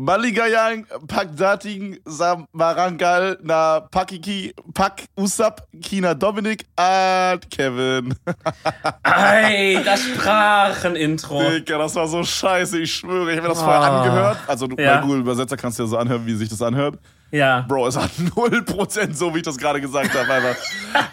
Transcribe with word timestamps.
Maligayang, 0.00 0.86
Pakdating, 1.08 1.98
Samarangal, 2.04 3.36
na 3.42 3.80
Pakiki, 3.80 4.54
Pak 4.72 5.02
Usap, 5.16 5.66
Kina 5.82 6.14
Dominik, 6.14 6.66
und 6.78 7.50
Kevin. 7.50 8.14
Ey, 9.02 9.82
das 9.84 10.00
Sprachenintro. 10.04 11.42
Digga, 11.50 11.78
das 11.78 11.96
war 11.96 12.06
so 12.06 12.22
scheiße, 12.22 12.78
ich 12.78 12.94
schwöre. 12.94 13.32
Ich 13.32 13.38
habe 13.38 13.48
mir 13.48 13.54
das 13.54 13.60
vorher 13.60 13.80
Oh. 13.80 13.94
angehört. 13.96 14.38
Also 14.46 14.68
du, 14.68 14.80
Ja. 14.80 14.96
bei 14.98 15.02
Google 15.02 15.18
Übersetzer 15.22 15.56
kannst 15.56 15.80
du 15.80 15.82
ja 15.82 15.88
so 15.88 15.98
anhören, 15.98 16.24
wie 16.26 16.34
sich 16.34 16.48
das 16.48 16.62
anhört. 16.62 17.00
Ja. 17.32 17.62
Bro, 17.66 17.88
es 17.88 17.96
hat 17.96 18.10
0% 18.36 19.14
so, 19.16 19.34
wie 19.34 19.38
ich 19.38 19.44
das 19.44 19.58
gerade 19.58 19.80
gesagt 19.80 20.14
habe. 20.16 20.32
Einfach. 20.32 20.56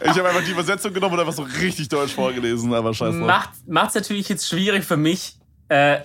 Ich 0.03 0.09
habe 0.09 0.29
einfach 0.29 0.43
die 0.45 0.51
Übersetzung 0.51 0.93
genommen 0.93 1.15
und 1.15 1.21
einfach 1.21 1.33
so 1.33 1.41
richtig 1.59 1.89
deutsch 1.89 2.13
vorgelesen, 2.13 2.71
aber 2.71 2.93
scheiße. 2.93 3.17
Macht 3.17 3.49
macht's 3.67 3.95
natürlich 3.95 4.29
jetzt 4.29 4.47
schwierig 4.47 4.83
für 4.85 4.95
mich, 4.95 5.39
äh, 5.69 6.01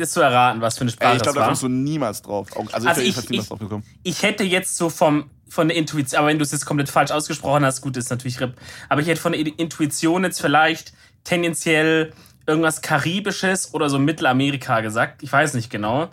es 0.00 0.10
zu 0.12 0.20
erraten, 0.20 0.60
was 0.60 0.76
für 0.76 0.82
eine 0.82 0.90
Sprache 0.90 1.10
Ey, 1.12 1.16
ich 1.16 1.22
glaube, 1.22 1.34
das 1.34 1.34
da 1.34 1.40
war. 1.40 1.46
kommst 1.48 1.62
du 1.62 1.68
niemals 1.68 2.22
drauf. 2.22 2.48
Also, 2.72 2.88
Also 2.88 3.00
ich 3.00 3.08
ich- 3.16 3.30
niemals 3.30 3.44
ich- 3.44 3.48
drauf 3.48 3.58
gekommen. 3.58 3.84
ich 4.02 4.22
hätte 4.22 4.44
jetzt 4.44 4.76
so 4.76 4.88
vom 4.90 5.30
von 5.50 5.66
der 5.68 5.78
Intuition, 5.78 6.18
aber 6.18 6.28
wenn 6.28 6.38
du 6.38 6.42
es 6.44 6.52
jetzt 6.52 6.66
komplett 6.66 6.90
falsch 6.90 7.10
ausgesprochen 7.10 7.64
hast, 7.64 7.80
gut, 7.80 7.96
ist 7.96 8.10
natürlich 8.10 8.38
RIP. 8.38 8.54
Aber 8.90 9.00
ich 9.00 9.08
hätte 9.08 9.18
von 9.20 9.32
der 9.32 9.40
Intuition 9.40 10.22
jetzt 10.24 10.42
vielleicht 10.42 10.92
tendenziell 11.24 12.12
irgendwas 12.46 12.82
Karibisches 12.82 13.72
oder 13.72 13.88
so 13.88 13.98
Mittelamerika 13.98 14.80
gesagt. 14.82 15.22
Ich 15.22 15.32
weiß 15.32 15.54
nicht 15.54 15.70
genau. 15.70 16.10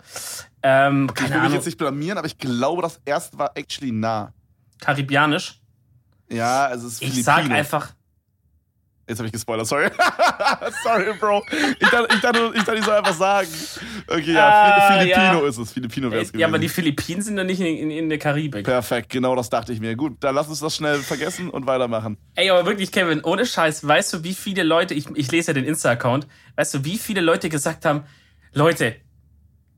Ähm, 0.62 1.06
Ich 1.10 1.14
keine 1.14 1.34
will 1.34 1.40
mich 1.42 1.52
jetzt 1.52 1.66
nicht 1.66 1.76
blamieren, 1.78 2.16
aber 2.16 2.26
ich 2.26 2.38
glaube, 2.38 2.80
das 2.80 2.98
erste 3.04 3.38
war 3.38 3.50
actually 3.56 3.92
nah. 3.92 4.32
Karibianisch. 4.80 5.60
Ja, 6.30 6.72
es 6.72 6.82
ist 6.82 7.02
Ich 7.02 7.22
sag 7.22 7.48
einfach. 7.50 7.92
Jetzt 9.08 9.18
habe 9.18 9.26
ich 9.26 9.32
gespoilert, 9.32 9.66
sorry. 9.68 9.88
sorry, 10.82 11.12
Bro. 11.20 11.40
Ich 11.78 11.88
dachte, 11.88 12.08
ich, 12.12 12.20
dachte, 12.20 12.50
ich 12.54 12.62
dachte, 12.64 12.78
ich 12.78 12.84
soll 12.84 12.94
einfach 12.94 13.14
sagen. 13.14 13.46
Okay, 14.08 14.32
ja, 14.32 14.48
Ah, 14.48 14.98
Fili- 14.98 15.12
Filipino 15.12 15.42
ja. 15.42 15.48
ist 15.48 15.58
es. 15.58 15.72
Filipino 15.72 16.10
wäre 16.10 16.22
es 16.22 16.28
gewesen. 16.32 16.40
Ja, 16.40 16.48
aber 16.48 16.58
die 16.58 16.68
Philippinen 16.68 17.22
sind 17.22 17.38
ja 17.38 17.44
nicht 17.44 17.60
in, 17.60 17.66
in, 17.66 17.90
in 17.92 18.08
der 18.08 18.18
Karibik. 18.18 18.64
Perfekt, 18.64 19.10
genau 19.10 19.36
das 19.36 19.48
dachte 19.48 19.72
ich 19.72 19.78
mir. 19.78 19.94
Gut, 19.94 20.16
dann 20.20 20.34
lass 20.34 20.48
uns 20.48 20.58
das 20.58 20.74
schnell 20.74 20.98
vergessen 20.98 21.50
und 21.50 21.66
weitermachen. 21.68 22.16
Ey, 22.34 22.50
aber 22.50 22.66
wirklich, 22.66 22.90
Kevin, 22.90 23.22
ohne 23.22 23.46
Scheiß, 23.46 23.86
weißt 23.86 24.12
du, 24.14 24.24
wie 24.24 24.34
viele 24.34 24.64
Leute, 24.64 24.94
ich, 24.94 25.06
ich 25.14 25.30
lese 25.30 25.48
ja 25.50 25.54
den 25.54 25.64
Insta-Account, 25.64 26.26
weißt 26.56 26.74
du, 26.74 26.84
wie 26.84 26.98
viele 26.98 27.20
Leute 27.20 27.48
gesagt 27.48 27.84
haben, 27.84 28.02
Leute, 28.54 28.96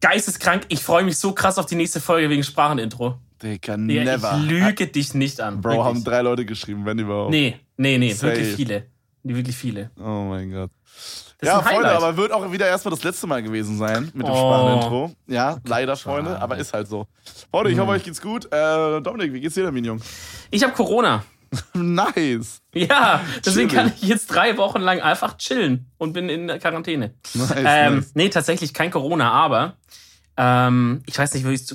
geisteskrank, 0.01 0.63
ich 0.69 0.83
freue 0.83 1.05
mich 1.05 1.19
so 1.19 1.33
krass 1.33 1.59
auf 1.59 1.67
die 1.67 1.75
nächste 1.75 2.01
Folge 2.01 2.31
wegen 2.31 2.43
Sprachenintro. 2.45 3.19
Digga, 3.43 3.77
Digga, 3.77 4.05
never. 4.05 4.41
Ich 4.43 4.51
lüge 4.51 4.87
dich 4.87 5.15
nicht 5.15 5.41
an. 5.41 5.61
Bro, 5.61 5.71
wirklich. 5.73 5.85
haben 5.87 6.05
drei 6.05 6.23
Leute 6.23 6.45
geschrieben, 6.45 6.85
wenn 6.87 6.99
überhaupt. 6.99 7.31
Nee, 7.31 7.57
nee, 7.77 7.99
nee, 7.99 8.13
Safe. 8.13 8.33
wirklich 8.33 8.55
viele. 8.57 8.87
Nee, 9.29 9.37
Wirklich 9.37 9.57
viele. 9.57 9.91
Oh 9.99 10.25
mein 10.29 10.51
Gott. 10.51 10.71
Das 11.41 11.49
ja, 11.49 11.63
Freunde, 11.63 11.91
aber 11.91 12.17
wird 12.17 12.33
auch 12.33 12.51
wieder 12.51 12.67
erstmal 12.67 12.91
das 12.95 13.05
letzte 13.05 13.27
Mal 13.27 13.43
gewesen 13.43 13.79
sein 13.79 14.11
mit 14.15 14.27
dem 14.27 14.33
Oh. 14.33 14.37
Sprachenintro. 14.37 15.13
Ja, 15.29 15.59
leider, 15.65 15.97
Freunde, 15.97 16.31
Schade. 16.33 16.43
aber 16.43 16.57
ist 16.57 16.73
halt 16.73 16.89
so. 16.89 17.07
Freunde, 17.51 17.71
ich 17.71 17.77
Hm. 17.77 17.83
hoffe, 17.85 17.93
euch 17.93 18.03
geht's 18.05 18.21
gut. 18.21 18.47
Äh, 18.53 19.01
Dominik, 19.03 19.33
wie 19.33 19.41
geht's 19.41 19.55
dir 19.55 19.71
denn, 19.71 19.85
Junge? 19.85 20.01
Ich 20.51 20.63
habe 20.65 20.73
Corona. 20.73 21.23
nice. 21.75 22.61
Ja, 22.75 23.21
deswegen 23.45 23.69
Chillig. 23.69 23.85
kann 23.85 23.93
ich 24.01 24.09
jetzt 24.09 24.27
drei 24.29 24.57
Wochen 24.57 24.81
lang 24.81 25.01
einfach 25.01 25.37
chillen 25.39 25.91
und 25.99 26.13
bin 26.13 26.29
in 26.29 26.47
der 26.49 26.59
Quarantäne. 26.59 27.15
Nice, 27.35 27.53
Ähm, 27.57 27.95
nice. 27.97 28.11
nee, 28.15 28.29
tatsächlich 28.31 28.75
kein 28.75 28.91
Corona, 28.91 29.31
aber 29.31 29.77
ähm, 30.37 31.03
ich 31.07 31.19
weiß 31.19 31.35
nicht, 31.35 31.47
wie 31.47 31.53
ich, 31.55 31.67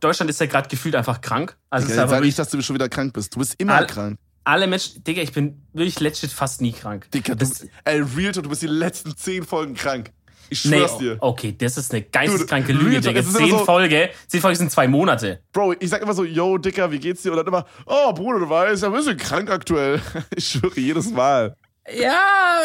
Deutschland 0.00 0.30
ist 0.30 0.40
ja 0.40 0.46
gerade 0.46 0.68
gefühlt 0.68 0.94
einfach 0.96 1.20
krank. 1.20 1.56
Also 1.70 1.92
aber 2.00 2.08
sag 2.08 2.20
nicht, 2.22 2.38
dass 2.38 2.50
du 2.50 2.60
schon 2.62 2.74
wieder 2.74 2.88
krank 2.88 3.12
bist. 3.12 3.34
Du 3.34 3.38
bist 3.38 3.54
immer 3.58 3.74
All- 3.76 3.86
krank. 3.86 4.18
Alle 4.44 4.66
Menschen, 4.66 5.02
Digga, 5.04 5.22
ich 5.22 5.32
bin 5.32 5.62
wirklich 5.72 6.00
legit 6.00 6.30
fast 6.30 6.60
nie 6.60 6.72
krank. 6.72 7.10
Digga, 7.12 7.34
du, 7.34 7.44
Das- 7.46 7.66
ey, 7.84 8.00
Real 8.16 8.32
Talk, 8.32 8.44
du 8.44 8.50
bist 8.50 8.62
die 8.62 8.66
letzten 8.66 9.16
zehn 9.16 9.44
Folgen 9.44 9.74
krank. 9.74 10.10
Ich 10.50 10.64
Nee, 10.66 10.78
schwör's 10.80 10.98
dir. 10.98 11.16
okay, 11.20 11.54
das 11.56 11.78
ist 11.78 11.92
eine 11.92 12.02
geisteskranke 12.02 12.74
Du, 12.74 12.80
Lüge, 12.80 12.90
Real 12.90 13.02
Talk, 13.02 13.14
Digga. 13.14 13.38
Zehn 13.38 13.50
so- 13.50 13.64
Folge, 13.64 14.10
zehn 14.26 14.40
Folgen 14.42 14.56
sind 14.58 14.70
zwei 14.70 14.86
Monate. 14.88 15.40
Bro, 15.52 15.74
ich 15.80 15.88
sag 15.88 16.02
immer 16.02 16.12
so, 16.12 16.24
yo, 16.24 16.58
Dicker, 16.58 16.90
wie 16.92 16.98
geht's 16.98 17.22
dir? 17.22 17.30
Und 17.30 17.38
dann 17.38 17.46
immer, 17.46 17.64
oh, 17.86 18.12
Bruder, 18.12 18.40
du 18.40 18.48
weißt, 18.50 18.82
ja, 18.82 18.88
ein 18.88 18.94
bisschen 18.94 19.16
krank 19.16 19.48
aktuell. 19.50 20.00
Ich 20.36 20.48
schwöre, 20.48 20.78
jedes 20.78 21.10
Mal. 21.10 21.56
Ja, 21.98 22.58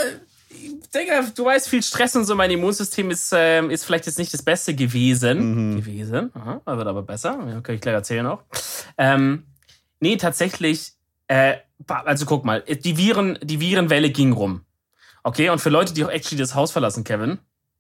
Digga, 0.94 1.22
du 1.36 1.46
weißt, 1.46 1.70
viel 1.70 1.84
Stress 1.84 2.16
und 2.16 2.26
so. 2.26 2.36
Mein 2.36 2.52
Immunsystem 2.52 3.12
ist, 3.12 3.32
ähm, 3.36 3.70
ist 3.70 3.86
vielleicht 3.86 4.06
jetzt 4.06 4.18
nicht 4.18 4.34
das 4.34 4.42
Beste 4.44 4.74
gewesen. 4.74 5.72
Mhm. 5.74 5.76
Gewesen. 5.78 6.32
Aha, 6.34 6.62
wird 6.66 6.88
aber 6.88 7.04
besser. 7.04 7.38
Ja, 7.48 7.62
kann 7.62 7.76
ich 7.76 7.82
gleich 7.82 7.94
erzählen 7.94 8.26
auch. 8.26 8.44
Ähm, 8.98 9.44
nee, 10.00 10.18
tatsächlich, 10.18 10.94
äh, 11.28 11.58
also 11.88 12.26
guck 12.26 12.46
mal, 12.46 12.62
die, 12.62 12.98
Viren, 12.98 13.38
die 13.42 13.60
Virenwelle 13.60 14.10
ging 14.10 14.34
rum. 14.34 14.62
Okay, 15.24 15.50
und 15.50 15.60
für 15.60 15.70
Leute, 15.70 15.94
die 15.94 16.06
auch 16.06 16.10
actually 16.10 16.40
das 16.42 16.56
Haus 16.56 16.72
verlassen, 16.72 17.04
Kevin. 17.04 17.40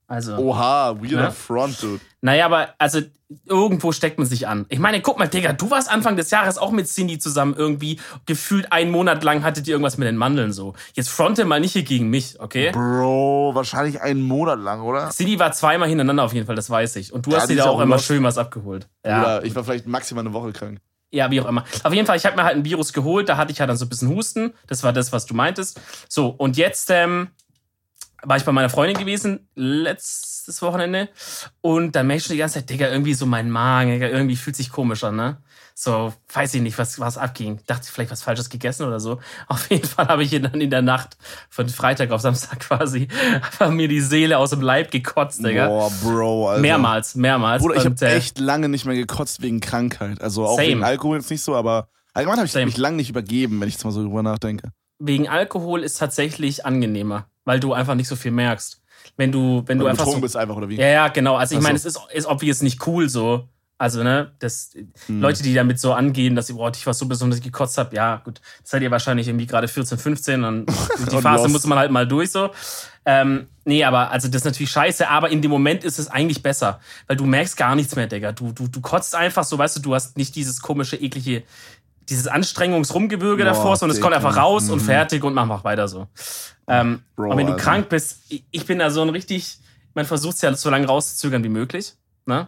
Also. 0.09 0.37
Oha, 0.37 0.95
weirder 1.01 1.23
Ja. 1.23 1.31
Front, 1.31 1.83
dude. 1.83 1.99
Naja, 2.21 2.45
aber 2.45 2.69
also 2.77 3.01
irgendwo 3.45 3.91
steckt 3.91 4.17
man 4.17 4.25
sich 4.25 4.47
an. 4.47 4.65
Ich 4.69 4.79
meine, 4.79 5.01
guck 5.01 5.19
mal, 5.19 5.27
Digga, 5.27 5.51
du 5.51 5.69
warst 5.69 5.89
Anfang 5.91 6.15
des 6.15 6.31
Jahres 6.31 6.57
auch 6.57 6.71
mit 6.71 6.87
Cindy 6.87 7.19
zusammen 7.19 7.55
irgendwie. 7.57 7.99
Gefühlt 8.25 8.71
einen 8.71 8.89
Monat 8.89 9.21
lang 9.25 9.43
hattet 9.43 9.67
ihr 9.67 9.73
irgendwas 9.73 9.97
mit 9.97 10.07
den 10.07 10.15
Mandeln 10.15 10.53
so. 10.53 10.75
Jetzt 10.93 11.09
fronte 11.09 11.43
mal 11.43 11.59
nicht 11.59 11.73
hier 11.73 11.83
gegen 11.83 12.09
mich, 12.09 12.39
okay? 12.39 12.71
Bro, 12.71 13.51
wahrscheinlich 13.53 14.01
einen 14.01 14.21
Monat 14.21 14.59
lang, 14.59 14.81
oder? 14.81 15.09
Cindy 15.09 15.39
war 15.39 15.51
zweimal 15.51 15.89
hintereinander 15.89 16.23
auf 16.23 16.33
jeden 16.33 16.45
Fall, 16.45 16.55
das 16.55 16.69
weiß 16.69 16.95
ich. 16.95 17.11
Und 17.11 17.25
du 17.25 17.31
Ja, 17.31 17.39
hast 17.39 17.49
dir 17.49 17.57
da 17.57 17.65
auch 17.65 17.75
auch 17.75 17.81
immer 17.81 17.99
schön 17.99 18.23
was 18.23 18.37
abgeholt. 18.37 18.87
Ja, 19.05 19.19
Oder 19.21 19.45
ich 19.45 19.53
war 19.55 19.65
vielleicht 19.65 19.87
maximal 19.87 20.23
eine 20.23 20.33
Woche 20.33 20.53
krank. 20.53 20.79
Ja 21.11 21.31
wie 21.31 21.41
auch 21.41 21.47
immer. 21.47 21.63
Auf 21.83 21.93
jeden 21.93 22.05
Fall, 22.05 22.17
ich 22.17 22.25
habe 22.25 22.35
mir 22.35 22.43
halt 22.43 22.57
ein 22.57 22.65
Virus 22.65 22.93
geholt, 22.93 23.29
da 23.29 23.37
hatte 23.37 23.51
ich 23.51 23.59
halt 23.59 23.69
dann 23.69 23.77
so 23.77 23.85
ein 23.85 23.89
bisschen 23.89 24.09
Husten. 24.09 24.53
Das 24.67 24.83
war 24.83 24.93
das, 24.93 25.11
was 25.11 25.25
du 25.25 25.33
meintest. 25.33 25.79
So, 26.09 26.27
und 26.27 26.57
jetzt 26.57 26.89
ähm, 26.91 27.29
war 28.23 28.37
ich 28.37 28.43
bei 28.43 28.51
meiner 28.51 28.69
Freundin 28.69 28.97
gewesen, 28.97 29.47
letztes 29.55 30.61
Wochenende. 30.61 31.09
Und 31.61 31.95
dann 31.95 32.09
ich 32.09 32.23
schon 32.23 32.33
die 32.33 32.39
ganze 32.39 32.55
Zeit, 32.55 32.69
Digga, 32.69 32.89
irgendwie 32.89 33.13
so 33.13 33.25
mein 33.25 33.49
Magen, 33.49 33.91
Digga, 33.91 34.07
irgendwie 34.07 34.35
fühlt 34.35 34.55
sich 34.55 34.71
komisch 34.71 35.03
an, 35.03 35.15
ne? 35.15 35.37
So, 35.79 36.11
weiß 36.33 36.55
ich 36.55 36.63
nicht, 36.63 36.75
was, 36.79 36.99
was 36.99 37.19
abging. 37.19 37.59
Dachte 37.67 37.83
ich 37.85 37.91
vielleicht 37.91 38.09
was 38.09 38.23
Falsches 38.23 38.49
gegessen 38.49 38.87
oder 38.87 38.99
so. 38.99 39.19
Auf 39.47 39.69
jeden 39.69 39.87
Fall 39.87 40.07
habe 40.07 40.23
ich 40.23 40.31
dann 40.31 40.59
in 40.59 40.71
der 40.71 40.81
Nacht 40.81 41.17
von 41.51 41.69
Freitag 41.69 42.09
auf 42.09 42.19
Samstag 42.19 42.59
quasi 42.61 43.07
einfach 43.35 43.69
mir 43.69 43.87
die 43.87 44.01
Seele 44.01 44.39
aus 44.39 44.49
dem 44.49 44.61
Leib 44.61 44.89
gekotzt, 44.89 45.45
Digga. 45.45 45.67
Boah, 45.67 45.91
Bro, 46.01 46.49
Alter. 46.49 46.61
Mehrmals, 46.61 47.13
mehrmals. 47.13 47.61
Bruder, 47.61 47.75
ich 47.75 47.85
habe 47.85 47.95
äh, 48.01 48.15
echt 48.15 48.39
lange 48.39 48.69
nicht 48.69 48.85
mehr 48.85 48.95
gekotzt 48.95 49.43
wegen 49.43 49.59
Krankheit. 49.59 50.19
Also 50.19 50.47
auch 50.47 50.55
Same. 50.55 50.67
wegen 50.69 50.83
Alkohol 50.83 51.17
jetzt 51.17 51.29
nicht 51.29 51.43
so, 51.43 51.55
aber 51.55 51.89
allgemein 52.15 52.37
habe 52.37 52.47
ich 52.47 52.53
Same. 52.53 52.65
mich 52.65 52.77
lange 52.77 52.95
nicht 52.97 53.11
übergeben, 53.11 53.61
wenn 53.61 53.67
ich 53.67 53.75
jetzt 53.75 53.83
mal 53.85 53.91
so 53.91 54.01
drüber 54.01 54.23
nachdenke. 54.23 54.71
wegen 54.97 55.29
Alkohol 55.29 55.83
ist 55.83 55.99
tatsächlich 55.99 56.65
angenehmer, 56.65 57.27
weil 57.45 57.59
du 57.59 57.73
einfach 57.73 57.93
nicht 57.93 58.07
so 58.07 58.15
viel 58.15 58.31
merkst. 58.31 58.81
Wenn 59.15 59.31
du, 59.31 59.61
wenn 59.67 59.77
Weil 59.77 59.77
du 59.77 59.83
du 59.83 59.87
einfach 59.89 60.05
so, 60.07 60.19
bist 60.19 60.35
einfach, 60.35 60.55
oder 60.55 60.69
wie? 60.69 60.77
Ja, 60.77 60.87
ja, 60.87 61.07
genau. 61.09 61.35
Also 61.35 61.53
ich 61.53 61.61
so. 61.61 61.67
meine, 61.67 61.77
es 61.77 61.85
ist, 61.85 61.99
ist 62.11 62.25
obvious 62.25 62.63
nicht 62.63 62.85
cool 62.87 63.07
so. 63.09 63.47
Also, 63.79 64.01
ne, 64.03 64.31
das 64.39 64.71
Hm. 65.05 65.21
Leute, 65.21 65.43
die 65.43 65.53
damit 65.53 65.79
so 65.79 65.93
angehen, 65.93 66.35
dass 66.35 66.47
sie, 66.47 66.53
boah, 66.53 66.71
ich 66.75 66.85
war 66.87 66.93
so 66.95 67.05
besonders 67.05 67.41
gekotzt 67.41 67.77
hab, 67.77 67.93
ja, 67.93 68.15
gut, 68.23 68.41
das 68.61 68.71
seid 68.71 68.81
ihr 68.81 68.89
wahrscheinlich 68.89 69.27
irgendwie 69.27 69.45
gerade 69.45 69.67
14, 69.67 69.99
15, 69.99 70.41
dann 70.41 70.65
die 70.97 71.15
Und 71.15 71.21
Phase 71.21 71.47
muss 71.47 71.65
man 71.67 71.77
halt 71.77 71.91
mal 71.91 72.07
durch 72.07 72.31
so. 72.31 72.49
Ähm, 73.05 73.47
nee, 73.65 73.83
aber 73.83 74.09
also 74.11 74.27
das 74.27 74.37
ist 74.41 74.45
natürlich 74.45 74.71
scheiße, 74.71 75.07
aber 75.07 75.29
in 75.29 75.41
dem 75.43 75.51
Moment 75.51 75.83
ist 75.83 75.99
es 75.99 76.09
eigentlich 76.09 76.41
besser, 76.41 76.79
weil 77.05 77.17
du 77.17 77.25
merkst 77.25 77.55
gar 77.55 77.75
nichts 77.75 77.95
mehr, 77.95 78.07
Digga. 78.07 78.31
Du, 78.31 78.51
du, 78.51 78.67
du 78.67 78.81
kotzt 78.81 79.13
einfach 79.15 79.43
so, 79.43 79.57
weißt 79.57 79.77
du, 79.77 79.81
du 79.81 79.93
hast 79.95 80.17
nicht 80.17 80.35
dieses 80.35 80.59
komische, 80.61 80.95
eklige, 80.97 81.43
dieses 82.09 82.27
Anstrengungs-Rumgebürge 82.27 83.43
Boah, 83.43 83.49
davor, 83.51 83.75
sondern 83.77 83.95
es 83.95 84.01
kommt 84.01 84.15
einfach 84.15 84.37
raus 84.37 84.69
und 84.69 84.79
Mhm. 84.81 84.85
fertig 84.85 85.23
und 85.23 85.33
mach 85.35 85.45
mal 85.45 85.63
weiter 85.63 85.87
so. 85.87 86.07
Ähm, 86.67 87.03
Bro, 87.15 87.25
aber 87.31 87.37
wenn 87.37 87.47
du 87.47 87.53
Alter. 87.53 87.63
krank 87.63 87.89
bist, 87.89 88.21
ich- 88.29 88.43
ich 88.51 88.65
bin 88.65 88.79
da 88.79 88.89
so 88.89 89.01
ein 89.03 89.09
richtig, 89.09 89.59
man 89.93 90.05
versucht 90.05 90.35
es 90.35 90.41
ja 90.41 90.53
so 90.55 90.69
lange 90.69 90.87
rauszuzögern 90.87 91.43
wie 91.43 91.49
möglich, 91.49 91.93
ne? 92.25 92.47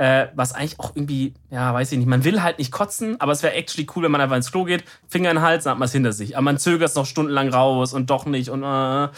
Äh, 0.00 0.28
was 0.34 0.54
eigentlich 0.54 0.78
auch 0.80 0.96
irgendwie, 0.96 1.34
ja, 1.50 1.74
weiß 1.74 1.92
ich 1.92 1.98
nicht, 1.98 2.06
man 2.06 2.24
will 2.24 2.42
halt 2.42 2.58
nicht 2.58 2.72
kotzen, 2.72 3.20
aber 3.20 3.32
es 3.32 3.42
wäre 3.42 3.52
actually 3.52 3.86
cool, 3.94 4.04
wenn 4.04 4.10
man 4.10 4.22
einfach 4.22 4.36
ins 4.36 4.50
Klo 4.50 4.64
geht, 4.64 4.82
Finger 5.08 5.30
in 5.30 5.36
den 5.36 5.42
Hals, 5.42 5.64
dann 5.64 5.72
hat 5.72 5.78
man 5.78 5.86
es 5.86 5.92
hinter 5.92 6.14
sich. 6.14 6.36
Aber 6.38 6.42
man 6.44 6.56
zögert 6.56 6.88
es 6.88 6.94
noch 6.94 7.04
stundenlang 7.04 7.50
raus 7.52 7.92
und 7.92 8.08
doch 8.08 8.24
nicht 8.24 8.48
und 8.48 8.62
äh, 8.62 9.08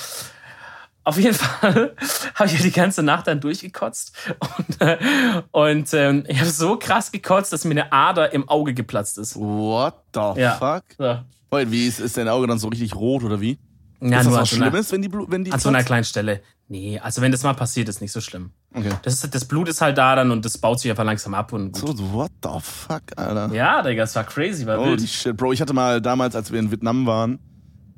auf 1.05 1.19
jeden 1.19 1.35
Fall 1.39 1.95
habe 2.35 2.47
ich 2.51 2.59
ja 2.59 2.63
die 2.65 2.73
ganze 2.73 3.05
Nacht 3.05 3.29
dann 3.29 3.41
durchgekotzt 3.41 4.17
und, 4.59 4.81
äh, 4.81 4.99
und 5.53 5.95
ähm, 5.95 6.25
ich 6.27 6.41
habe 6.41 6.51
so 6.51 6.77
krass 6.79 7.13
gekotzt, 7.13 7.53
dass 7.53 7.65
mir 7.65 7.73
eine 7.73 7.93
Ader 7.93 8.33
im 8.33 8.49
Auge 8.49 8.75
geplatzt 8.75 9.19
ist. 9.19 9.37
What 9.37 9.95
the 10.15 10.41
Ja. 10.41 10.55
fuck? 10.57 10.83
Wait, 11.51 11.71
wie 11.71 11.87
ist, 11.87 12.01
ist 12.01 12.17
dein 12.17 12.29
Auge 12.29 12.49
dann 12.49 12.59
so 12.59 12.67
richtig 12.67 12.97
rot 12.97 13.23
oder 13.23 13.41
wie? 13.41 13.59
Ja, 14.01 14.19
ist 14.19 14.27
das 14.27 14.33
was 14.33 14.35
einer, 14.35 14.47
Schlimmes, 14.47 14.91
wenn 14.91 15.03
die, 15.03 15.13
wenn 15.13 15.45
die 15.45 15.53
an 15.53 15.61
so 15.61 15.69
einer 15.69 15.79
platzt? 15.79 15.87
kleinen 15.87 16.05
Stelle. 16.05 16.41
Nee, 16.73 16.99
also 16.99 17.21
wenn 17.21 17.31
das 17.33 17.43
mal 17.43 17.53
passiert, 17.53 17.89
ist 17.91 18.01
nicht 18.01 18.13
so 18.13 18.23
schlimm. 18.23 18.51
Okay. 18.75 18.89
Das, 19.03 19.23
ist, 19.23 19.35
das 19.35 19.45
Blut 19.45 19.69
ist 19.69 19.83
halt 19.83 19.99
da 19.99 20.17
dann 20.17 20.31
und 20.31 20.43
das 20.45 20.57
baut 20.57 20.81
sich 20.81 20.91
einfach 20.91 21.05
langsam 21.05 21.35
ab 21.35 21.53
und 21.53 21.73
gut. 21.73 21.99
So, 21.99 22.13
what 22.15 22.31
the 22.43 22.49
fuck, 22.61 23.03
Alter? 23.17 23.53
Ja, 23.55 23.83
Digga, 23.83 24.05
das 24.05 24.17
war 24.17 24.25
crazy, 24.25 24.65
war 24.67 24.79
Holy 24.79 24.93
wild. 24.93 25.07
shit, 25.09 25.37
Bro. 25.37 25.53
Ich 25.53 25.61
hatte 25.61 25.75
mal 25.75 26.01
damals, 26.01 26.35
als 26.35 26.51
wir 26.51 26.59
in 26.59 26.71
Vietnam 26.71 27.05
waren, 27.05 27.39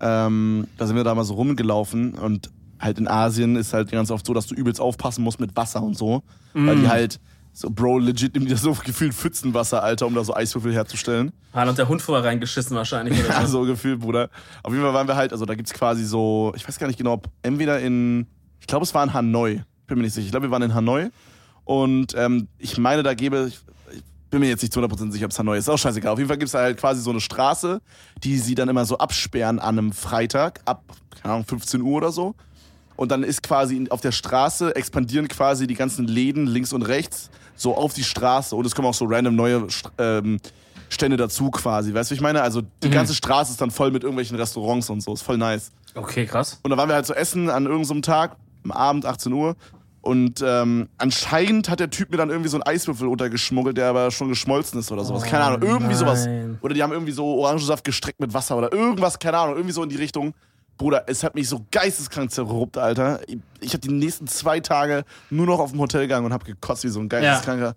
ähm, 0.01 0.67
da 0.77 0.87
sind 0.89 0.97
wir 0.97 1.05
da 1.05 1.15
mal 1.15 1.23
so 1.23 1.35
rumgelaufen 1.35 2.15
und 2.15 2.51
halt 2.81 2.99
in 2.99 3.07
Asien 3.07 3.55
ist 3.55 3.73
halt 3.73 3.93
ganz 3.93 4.11
oft 4.11 4.27
so, 4.27 4.35
dass 4.35 4.49
du 4.49 4.57
übelst 4.57 4.81
aufpassen 4.81 5.23
musst 5.23 5.39
mit 5.39 5.57
Wasser 5.57 5.81
und 5.81 5.97
so. 5.97 6.25
Weil 6.53 6.75
Mm. 6.75 6.81
die 6.83 6.89
halt, 6.89 7.21
so, 7.53 7.71
Bro, 7.71 7.99
legit 8.01 8.35
die 8.35 8.45
da 8.45 8.57
so 8.57 8.73
gefühlt 8.85 9.15
Pfützenwasser, 9.15 9.85
Alter, 9.85 10.09
um 10.09 10.15
da 10.17 10.25
so 10.25 10.35
Eiswürfel 10.35 10.73
herzustellen. 10.75 11.31
Hat 11.53 11.69
und 11.69 11.79
der 11.79 11.87
Hund 11.87 12.03
vorher 12.03 12.25
reingeschissen 12.25 12.77
wahrscheinlich. 12.77 13.19
Oder 13.21 13.29
Ja, 13.41 13.47
so. 13.47 13.61
so 13.63 13.67
gefühlt, 13.71 14.01
Bruder. 14.01 14.31
Auf 14.65 14.73
jeden 14.73 14.85
Fall 14.85 14.95
waren 14.95 15.07
wir 15.07 15.15
halt, 15.15 15.31
also 15.33 15.45
da 15.47 15.55
gibt's 15.55 15.73
quasi 15.73 16.05
so, 16.05 16.53
ich 16.57 16.67
weiß 16.67 16.77
gar 16.81 16.89
nicht 16.89 16.99
genau, 16.99 17.13
ob 17.13 17.29
entweder 17.43 17.79
in, 17.79 18.27
ich 18.65 18.67
glaube, 18.67 18.85
es 18.85 18.95
war 18.95 19.05
in 19.05 19.13
Hanoi, 19.13 19.61
bin 19.87 19.99
mir 19.99 20.05
nicht 20.05 20.15
sicher. 20.15 20.25
Ich 20.25 20.31
glaube, 20.31 20.47
wir 20.47 20.51
waren 20.51 20.63
in 20.63 20.73
Hanoi 20.73 21.11
Und 21.65 22.15
ähm, 22.17 22.49
ich 22.57 22.79
meine, 22.79 23.03
da 23.03 23.13
gäbe, 23.13 23.45
ich, 23.47 23.61
ich 23.95 24.03
bin 24.31 24.41
mir 24.41 24.49
jetzt 24.49 24.63
nicht 24.63 24.73
zu 24.73 24.81
100% 24.81 25.13
sicher, 25.13 25.27
ob 25.27 25.33
es 25.33 25.39
Hanoi 25.39 25.59
ist, 25.59 25.65
ist 25.65 25.69
auch 25.69 25.77
scheißegal. 25.77 26.11
Auf 26.11 26.19
jeden 26.19 26.29
Fall 26.29 26.39
gibt 26.39 26.47
es 26.47 26.53
da 26.53 26.61
halt 26.61 26.79
quasi 26.79 27.03
so 27.03 27.11
eine 27.11 27.21
Straße, 27.21 27.83
die 28.23 28.39
sie 28.39 28.55
dann 28.55 28.71
immer 28.71 28.87
so 28.87 28.97
absperren 28.97 29.59
an 29.59 29.79
einem 29.79 29.93
Freitag 29.93 30.63
ab, 30.65 30.83
keine 31.21 31.35
Ahnung, 31.35 31.47
15 31.47 31.83
Uhr 31.83 31.99
oder 31.99 32.11
so. 32.11 32.35
Und 32.97 33.11
dann 33.11 33.23
ist 33.23 33.43
quasi 33.43 33.87
auf 33.91 34.01
der 34.01 34.13
Straße 34.13 34.75
expandieren 34.75 35.29
quasi 35.29 35.67
die 35.67 35.75
ganzen 35.75 36.07
Läden 36.07 36.47
links 36.47 36.73
und 36.73 36.81
rechts 36.81 37.29
so 37.55 37.77
auf 37.77 37.93
die 37.93 38.05
Straße 38.05 38.57
und 38.57 38.65
es 38.65 38.75
kommen 38.75 38.89
auch 38.89 38.95
so 38.95 39.05
random 39.05 39.37
neue 39.37 39.67
ähm, 39.99 40.41
Stände 40.89 41.19
dazu 41.19 41.51
quasi. 41.51 41.93
Weißt 41.93 42.11
du, 42.11 42.13
wie 42.13 42.17
ich 42.17 42.23
meine? 42.23 42.41
Also 42.41 42.63
die 42.83 42.89
ganze 42.89 43.15
Straße 43.15 43.51
ist 43.51 43.61
dann 43.61 43.71
voll 43.71 43.91
mit 43.91 44.05
irgendwelchen 44.05 44.39
Restaurants 44.39 44.89
und 44.89 45.03
so. 45.03 45.13
Ist 45.13 45.23
voll 45.23 45.37
nice. 45.37 45.71
Okay, 45.95 46.25
krass. 46.27 46.59
Und 46.63 46.71
da 46.71 46.77
waren 46.77 46.89
wir 46.89 46.95
halt 46.95 47.07
so 47.07 47.15
essen 47.15 47.51
an 47.51 47.67
irgendeinem 47.67 47.97
so 47.97 48.01
Tag, 48.01 48.37
am 48.65 48.73
Abend, 48.73 49.07
18 49.07 49.33
Uhr. 49.33 49.57
Und 50.01 50.43
ähm, 50.47 50.89
anscheinend 50.99 51.71
hat 51.71 51.81
der 51.81 51.89
Typ 51.89 52.11
mir 52.11 52.19
dann 52.19 52.29
irgendwie 52.29 52.51
so 52.51 52.59
einen 52.59 52.63
Eiswürfel 52.65 53.09
untergeschmuggelt, 53.09 53.79
der 53.79 53.89
aber 53.89 54.11
schon 54.11 54.29
geschmolzen 54.29 54.79
ist 54.81 54.93
oder 54.93 55.03
sowas. 55.05 55.23
keine 55.25 55.45
Ahnung, 55.45 55.63
irgendwie 55.63 55.95
sowas. 55.95 56.27
nein. 56.27 56.59
Oder 56.61 56.75
die 56.75 56.83
haben 56.83 56.93
irgendwie 56.93 57.13
so 57.13 57.25
Orangensaft 57.39 57.85
gestreckt 57.85 58.21
mit 58.21 58.35
Wasser 58.35 58.57
oder 58.59 58.71
irgendwas, 58.71 59.19
keine 59.19 59.39
Ahnung, 59.39 59.55
irgendwie 59.57 59.73
so 59.73 59.83
in 59.83 59.89
die 59.89 59.97
Richtung. 59.97 60.35
Bruder, 60.77 61.05
es 61.07 61.23
hat 61.25 61.35
mich 61.37 61.49
so 61.49 61.65
geisteskrank 61.71 62.31
zerruppt, 62.33 62.77
Alter. 62.77 63.21
Ich, 63.29 63.39
ich 63.61 63.69
habe 63.71 63.79
die 63.79 63.93
nächsten 63.93 64.27
zwei 64.27 64.61
Tage 64.61 65.05
nur 65.31 65.47
noch 65.47 65.59
auf 65.61 65.71
dem 65.71 65.81
Hotel 65.81 66.03
gegangen 66.03 66.27
und 66.27 66.33
habe 66.35 66.45
gekotzt 66.45 66.85
wie 66.85 66.89
so 66.89 67.01
ein 67.01 67.09
geisteskranker. 67.09 67.75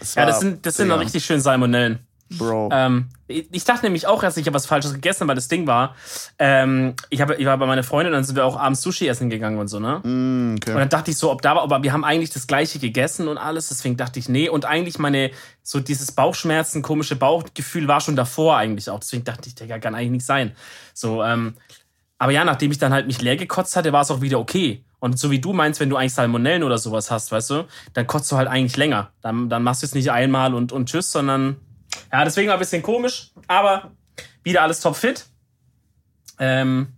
Es 0.00 0.14
Ja, 0.16 0.22
war- 0.22 0.26
das 0.28 0.40
sind, 0.40 0.64
das 0.66 0.76
sind 0.76 0.90
richtig 0.90 1.24
schön 1.24 1.40
Salmonellen. 1.40 2.00
Bro. 2.30 2.68
Ähm, 2.72 3.08
ich 3.26 3.48
ich 3.50 3.64
dachte 3.64 3.86
nämlich 3.86 4.06
auch 4.06 4.22
erst, 4.22 4.36
ich 4.36 4.46
habe 4.46 4.54
was 4.54 4.66
Falsches 4.66 4.92
gegessen, 4.92 5.26
weil 5.28 5.34
das 5.34 5.48
Ding 5.48 5.66
war, 5.66 5.94
ähm, 6.38 6.94
ich, 7.08 7.20
hab, 7.20 7.30
ich 7.30 7.46
war 7.46 7.56
bei 7.56 7.66
meiner 7.66 7.82
Freundin 7.82 8.12
und 8.12 8.18
dann 8.18 8.24
sind 8.24 8.36
wir 8.36 8.44
auch 8.44 8.58
abends 8.58 8.82
Sushi 8.82 9.06
essen 9.08 9.30
gegangen 9.30 9.58
und 9.58 9.68
so, 9.68 9.80
ne? 9.80 10.00
Mm, 10.02 10.56
okay. 10.56 10.72
Und 10.72 10.78
dann 10.78 10.88
dachte 10.88 11.10
ich 11.10 11.16
so, 11.16 11.30
ob 11.30 11.42
da 11.42 11.54
war, 11.54 11.62
aber 11.62 11.82
wir 11.82 11.92
haben 11.92 12.04
eigentlich 12.04 12.30
das 12.30 12.46
gleiche 12.46 12.78
gegessen 12.78 13.28
und 13.28 13.38
alles, 13.38 13.68
deswegen 13.68 13.96
dachte 13.96 14.18
ich, 14.18 14.28
nee. 14.28 14.48
Und 14.48 14.64
eigentlich 14.64 14.98
meine, 14.98 15.30
so 15.62 15.80
dieses 15.80 16.12
Bauchschmerzen, 16.12 16.82
komische 16.82 17.16
Bauchgefühl 17.16 17.88
war 17.88 18.00
schon 18.00 18.16
davor 18.16 18.56
eigentlich 18.56 18.90
auch. 18.90 19.00
Deswegen 19.00 19.24
dachte 19.24 19.48
ich, 19.48 19.54
Digga, 19.54 19.78
kann 19.78 19.94
eigentlich 19.94 20.10
nicht 20.10 20.26
sein. 20.26 20.52
So, 20.92 21.22
ähm, 21.22 21.54
aber 22.18 22.32
ja, 22.32 22.44
nachdem 22.44 22.70
ich 22.72 22.78
dann 22.78 22.92
halt 22.92 23.06
mich 23.06 23.22
leer 23.22 23.36
gekotzt 23.36 23.76
hatte, 23.76 23.92
war 23.92 24.02
es 24.02 24.10
auch 24.10 24.20
wieder 24.20 24.38
okay. 24.38 24.84
Und 25.00 25.18
so 25.18 25.30
wie 25.30 25.38
du 25.38 25.52
meinst, 25.52 25.78
wenn 25.78 25.88
du 25.88 25.96
eigentlich 25.96 26.14
Salmonellen 26.14 26.64
oder 26.64 26.78
sowas 26.78 27.10
hast, 27.10 27.30
weißt 27.30 27.50
du, 27.50 27.64
dann 27.92 28.06
kotzt 28.06 28.30
du 28.32 28.36
halt 28.36 28.48
eigentlich 28.48 28.76
länger. 28.76 29.12
Dann, 29.20 29.48
dann 29.48 29.62
machst 29.62 29.82
du 29.82 29.86
es 29.86 29.94
nicht 29.94 30.10
einmal 30.10 30.54
und, 30.54 30.72
und 30.72 30.88
tschüss, 30.88 31.12
sondern 31.12 31.56
ja, 32.12 32.24
deswegen 32.24 32.48
war 32.48 32.56
ein 32.56 32.60
bisschen 32.60 32.82
komisch, 32.82 33.30
aber 33.46 33.90
wieder 34.42 34.62
alles 34.62 34.80
topfit. 34.80 35.26
Ähm, 36.38 36.88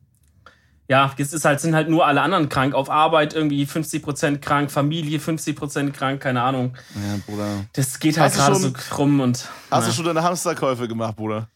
ja, 0.88 1.14
jetzt 1.16 1.32
ist 1.32 1.44
halt, 1.44 1.60
sind 1.60 1.74
halt 1.74 1.88
nur 1.88 2.04
alle 2.04 2.20
anderen 2.20 2.48
krank. 2.48 2.74
Auf 2.74 2.90
Arbeit 2.90 3.32
irgendwie 3.32 3.64
50% 3.64 4.38
krank, 4.38 4.72
Familie 4.72 5.20
50% 5.20 5.92
krank, 5.92 6.20
keine 6.20 6.42
Ahnung. 6.42 6.76
ja, 6.96 7.20
Bruder. 7.26 7.64
Das 7.74 8.00
geht 8.00 8.18
halt 8.18 8.34
gerade 8.34 8.56
so 8.56 8.72
rum 8.96 9.20
und. 9.20 9.48
Hast 9.70 9.82
na. 9.82 9.86
du 9.86 9.92
schon 9.92 10.04
deine 10.04 10.22
Hamsterkäufe 10.22 10.88
gemacht, 10.88 11.14
Bruder? 11.14 11.48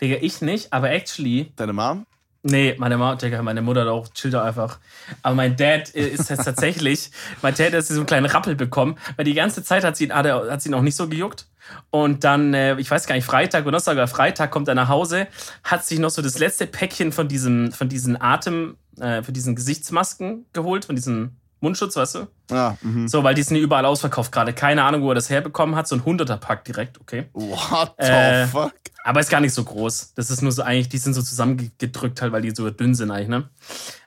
Digga, 0.00 0.18
ich 0.20 0.40
nicht, 0.40 0.72
aber 0.72 0.90
actually, 0.90 1.52
Deine 1.56 1.72
Mom? 1.72 2.06
Nee, 2.48 2.76
meine 2.78 2.96
Mutter, 2.96 3.16
Digga, 3.16 3.42
meine 3.42 3.60
Mutter 3.60 3.80
hat 3.80 3.88
auch, 3.88 4.06
chillt 4.14 4.34
da 4.34 4.44
einfach. 4.44 4.78
Aber 5.22 5.34
mein 5.34 5.56
Dad 5.56 5.88
ist 5.88 6.30
jetzt 6.30 6.44
tatsächlich, 6.44 7.10
mein 7.42 7.56
Dad 7.56 7.72
hat 7.72 7.84
so 7.84 7.94
einen 7.94 8.06
kleinen 8.06 8.26
Rappel 8.26 8.54
bekommen, 8.54 8.96
weil 9.16 9.24
die 9.24 9.34
ganze 9.34 9.64
Zeit 9.64 9.82
hat 9.82 9.96
sie, 9.96 10.12
hat, 10.12 10.26
er, 10.26 10.52
hat 10.52 10.62
sie 10.62 10.68
ihn 10.68 10.74
auch 10.74 10.82
nicht 10.82 10.94
so 10.94 11.08
gejuckt. 11.08 11.46
Und 11.90 12.24
dann, 12.24 12.54
äh, 12.54 12.76
ich 12.76 12.90
weiß 12.90 13.06
gar 13.06 13.14
nicht, 13.14 13.24
Freitag 13.24 13.66
oder 13.66 13.80
sogar 13.80 14.08
Freitag 14.08 14.50
kommt 14.50 14.68
er 14.68 14.74
nach 14.74 14.88
Hause, 14.88 15.26
hat 15.64 15.84
sich 15.84 15.98
noch 15.98 16.10
so 16.10 16.22
das 16.22 16.38
letzte 16.38 16.66
Päckchen 16.66 17.12
von 17.12 17.28
diesem, 17.28 17.72
von 17.72 17.88
diesen 17.88 18.20
Atem, 18.20 18.76
äh, 19.00 19.22
für 19.22 19.32
diesen 19.32 19.54
Gesichtsmasken 19.54 20.46
geholt, 20.52 20.84
von 20.84 20.96
diesem 20.96 21.36
Mundschutz, 21.60 21.96
weißt 21.96 22.14
du? 22.16 22.26
Ja, 22.50 22.76
mhm. 22.82 23.08
So, 23.08 23.24
weil 23.24 23.34
die 23.34 23.42
sind 23.42 23.56
überall 23.56 23.86
ausverkauft 23.86 24.30
gerade. 24.30 24.52
Keine 24.52 24.82
Ahnung, 24.84 25.02
wo 25.02 25.10
er 25.10 25.14
das 25.14 25.30
herbekommen 25.30 25.74
hat. 25.74 25.88
So 25.88 25.96
ein 25.96 26.02
100er-Pack 26.02 26.64
direkt, 26.64 27.00
okay. 27.00 27.26
What 27.32 27.94
the 27.98 28.06
Äh, 28.06 28.46
fuck? 28.46 28.72
Aber 29.04 29.20
ist 29.20 29.30
gar 29.30 29.40
nicht 29.40 29.54
so 29.54 29.64
groß. 29.64 30.14
Das 30.14 30.30
ist 30.30 30.42
nur 30.42 30.52
so 30.52 30.62
eigentlich, 30.62 30.88
die 30.88 30.98
sind 30.98 31.14
so 31.14 31.22
zusammengedrückt 31.22 32.20
halt, 32.20 32.32
weil 32.32 32.42
die 32.42 32.52
so 32.54 32.68
dünn 32.70 32.94
sind 32.94 33.10
eigentlich, 33.10 33.28
ne? 33.28 33.48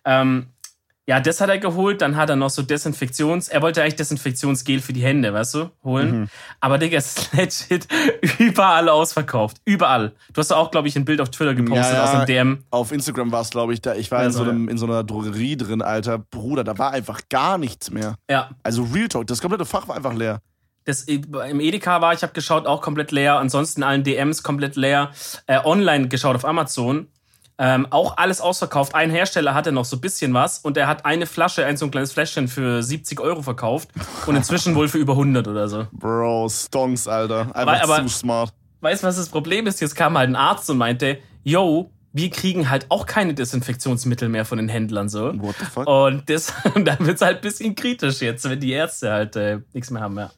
Ähm, 0.06 0.48
ja, 1.10 1.20
das 1.20 1.42
hat 1.42 1.50
er 1.50 1.58
geholt. 1.58 2.02
Dann 2.04 2.16
hat 2.18 2.30
er 2.30 2.36
noch 2.36 2.52
so 2.52 2.62
Desinfektions... 2.62 3.48
Er 3.48 3.64
wollte 3.64 3.82
eigentlich 3.82 3.96
Desinfektionsgel 3.96 4.80
für 4.80 4.94
die 4.94 5.02
Hände, 5.02 5.34
weißt 5.34 5.56
du, 5.56 5.72
holen. 5.84 6.12
Mhm. 6.12 6.28
Aber 6.60 6.78
Digga, 6.78 7.00
es 7.00 7.18
ist 7.18 7.34
legit 7.68 7.88
überall 8.38 8.88
ausverkauft. 8.90 9.58
Überall. 9.66 10.14
Du 10.32 10.40
hast 10.40 10.52
auch, 10.52 10.70
glaube 10.70 10.88
ich, 10.88 10.96
ein 10.96 11.06
Bild 11.06 11.20
auf 11.20 11.32
Twitter 11.32 11.56
gepostet 11.56 11.96
Ja, 11.96 12.04
aus 12.04 12.14
ja. 12.14 12.20
dem 12.20 12.26
DM. 12.28 12.64
Auf 12.70 12.92
Instagram 12.92 13.32
war 13.32 13.42
es, 13.42 13.50
glaube 13.50 13.74
ich, 13.74 13.82
da. 13.82 13.96
Ich 13.96 14.12
war 14.12 14.20
Ja, 14.20 14.28
in, 14.28 14.32
so 14.32 14.44
so, 14.44 14.52
einem, 14.52 14.70
in 14.70 14.78
so 14.78 14.86
einer 14.86 15.04
Drogerie 15.04 15.58
drin, 15.58 15.82
Alter. 15.82 16.20
Bruder, 16.20 16.64
da 16.64 16.78
war 16.78 16.92
einfach 16.92 17.22
gar 17.28 17.58
nichts 17.58 17.90
mehr. 17.90 18.14
Ja. 18.30 18.52
Also 18.62 18.84
Real 18.84 19.08
Talk, 19.08 19.26
das 19.26 19.42
komplette 19.42 19.66
Fach 19.66 19.88
war 19.88 19.96
einfach 19.96 20.14
leer. 20.14 20.42
Das 20.86 21.02
im 21.06 21.60
Edeka 21.60 22.02
war, 22.02 22.14
ich 22.14 22.22
habe 22.22 22.34
geschaut, 22.34 22.68
auch 22.68 22.82
komplett 22.82 23.12
leer. 23.12 23.40
Ansonsten 23.40 23.82
allen 23.82 24.04
DMs 24.04 24.44
komplett 24.44 24.76
leer. 24.76 25.10
Äh, 25.48 25.60
online 25.64 26.08
geschaut 26.08 26.36
auf 26.36 26.46
Amazon. 26.46 27.08
Ähm, 27.62 27.88
auch 27.90 28.16
alles 28.18 28.40
ausverkauft. 28.40 28.96
Ein 28.96 29.10
Hersteller 29.12 29.54
hatte 29.54 29.74
noch 29.74 29.84
so 29.84 29.98
ein 29.98 30.02
bisschen 30.02 30.34
was 30.34 30.60
und 30.60 30.78
er 30.78 30.88
hat 30.88 31.06
eine 31.06 31.26
Flasche, 31.26 31.66
ein 31.66 31.76
so 31.76 31.86
ein 31.86 31.92
kleines 31.92 32.14
Fläschchen 32.14 32.48
für 32.48 32.82
70 32.82 33.20
Euro 33.20 33.42
verkauft 33.42 33.90
und 34.28 34.36
inzwischen 34.38 34.76
wohl 34.76 34.88
für 34.88 34.98
über 34.98 35.14
100 35.14 35.46
oder 35.48 35.68
so. 35.68 35.86
Bro, 35.92 36.48
Stonks, 36.50 37.08
Alter. 37.08 37.54
Einfach 37.54 37.84
aber- 37.84 38.02
zu 38.04 38.08
smart. 38.10 38.54
Weißt 38.82 39.04
du, 39.04 39.08
was 39.08 39.18
das 39.18 39.28
Problem 39.28 39.68
ist? 39.68 39.82
Jetzt 39.82 39.94
kam 39.96 40.18
halt 40.18 40.30
ein 40.30 40.38
Arzt 40.38 40.70
und 40.70 40.78
meinte, 40.78 41.18
yo, 41.44 41.92
wir 42.14 42.30
kriegen 42.30 42.70
halt 42.70 42.86
auch 42.88 43.06
keine 43.06 43.34
Desinfektionsmittel 43.34 44.30
mehr 44.30 44.46
von 44.46 44.58
den 44.58 44.70
Händlern 44.70 45.10
so. 45.10 45.34
What 45.42 45.56
the 45.60 45.66
fuck? 45.66 45.86
Und 45.86 46.30
das, 46.30 46.54
dann 46.76 47.06
wird's 47.06 47.22
halt 47.22 47.40
ein 47.40 47.42
bisschen 47.42 47.76
kritisch 47.76 48.22
jetzt, 48.22 48.50
wenn 48.50 48.60
die 48.62 48.72
Ärzte 48.72 49.12
halt 49.12 49.36
äh, 49.36 49.60
nichts 49.74 49.92
mehr 49.92 50.02
haben. 50.02 50.18
Ja. 50.18 50.32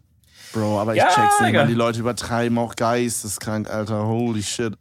Bro, 0.53 0.79
aber 0.81 0.93
ich 0.93 0.97
Ja, 0.97 1.09
check's 1.09 1.39
nicht, 1.39 1.53
man. 1.53 1.67
Die 1.67 1.75
Leute 1.75 1.99
übertreiben 1.99 2.57
auch 2.57 2.75
geisteskrank, 2.75 3.69
Alter. 3.69 4.07
Holy 4.07 4.41
shit. 4.41 4.73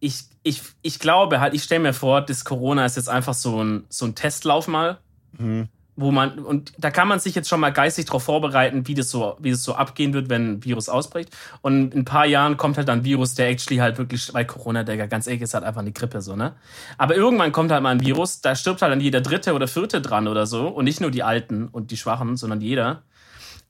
ich, 0.00 0.24
ich, 0.48 0.62
ich 0.82 0.98
glaube 0.98 1.40
halt, 1.40 1.54
ich 1.54 1.62
stelle 1.62 1.80
mir 1.82 1.92
vor, 1.94 2.20
das 2.22 2.44
Corona 2.44 2.84
ist 2.86 2.96
jetzt 2.96 3.08
einfach 3.08 3.34
so 3.34 3.62
ein, 3.62 3.84
so 3.88 4.06
ein 4.06 4.14
Testlauf 4.14 4.66
mal, 4.68 4.98
Mhm. 5.38 5.68
wo 5.94 6.10
man, 6.10 6.38
und 6.38 6.72
da 6.78 6.90
kann 6.90 7.06
man 7.06 7.18
sich 7.20 7.34
jetzt 7.34 7.48
schon 7.48 7.60
mal 7.60 7.70
geistig 7.72 8.06
darauf 8.06 8.22
vorbereiten, 8.22 8.86
wie 8.88 8.94
das, 8.94 9.10
so, 9.10 9.36
wie 9.40 9.50
das 9.50 9.62
so 9.62 9.74
abgehen 9.74 10.14
wird, 10.14 10.30
wenn 10.30 10.52
ein 10.52 10.64
Virus 10.64 10.88
ausbricht. 10.88 11.30
Und 11.60 11.92
in 11.92 12.00
ein 12.00 12.04
paar 12.04 12.24
Jahren 12.24 12.56
kommt 12.56 12.76
halt 12.78 12.88
dann 12.88 13.00
ein 13.00 13.04
Virus, 13.04 13.34
der 13.34 13.48
actually 13.48 13.78
halt 13.78 13.98
wirklich, 13.98 14.32
weil 14.32 14.46
Corona, 14.46 14.84
Digga, 14.84 15.06
ganz 15.06 15.26
ehrlich, 15.26 15.42
ist 15.42 15.54
halt 15.54 15.64
einfach 15.64 15.82
eine 15.82 15.92
Grippe 15.92 16.22
so, 16.22 16.34
ne? 16.34 16.54
Aber 16.96 17.14
irgendwann 17.14 17.52
kommt 17.52 17.70
halt 17.72 17.82
mal 17.82 17.90
ein 17.90 18.00
Virus, 18.00 18.40
da 18.40 18.54
stirbt 18.54 18.80
halt 18.80 18.92
dann 18.92 19.00
jeder 19.00 19.20
Dritte 19.20 19.52
oder 19.54 19.68
Vierte 19.68 20.00
dran 20.00 20.28
oder 20.28 20.46
so. 20.46 20.68
Und 20.68 20.84
nicht 20.84 21.00
nur 21.00 21.10
die 21.10 21.22
Alten 21.24 21.68
und 21.68 21.90
die 21.90 21.96
Schwachen, 21.96 22.36
sondern 22.36 22.60
jeder. 22.60 23.02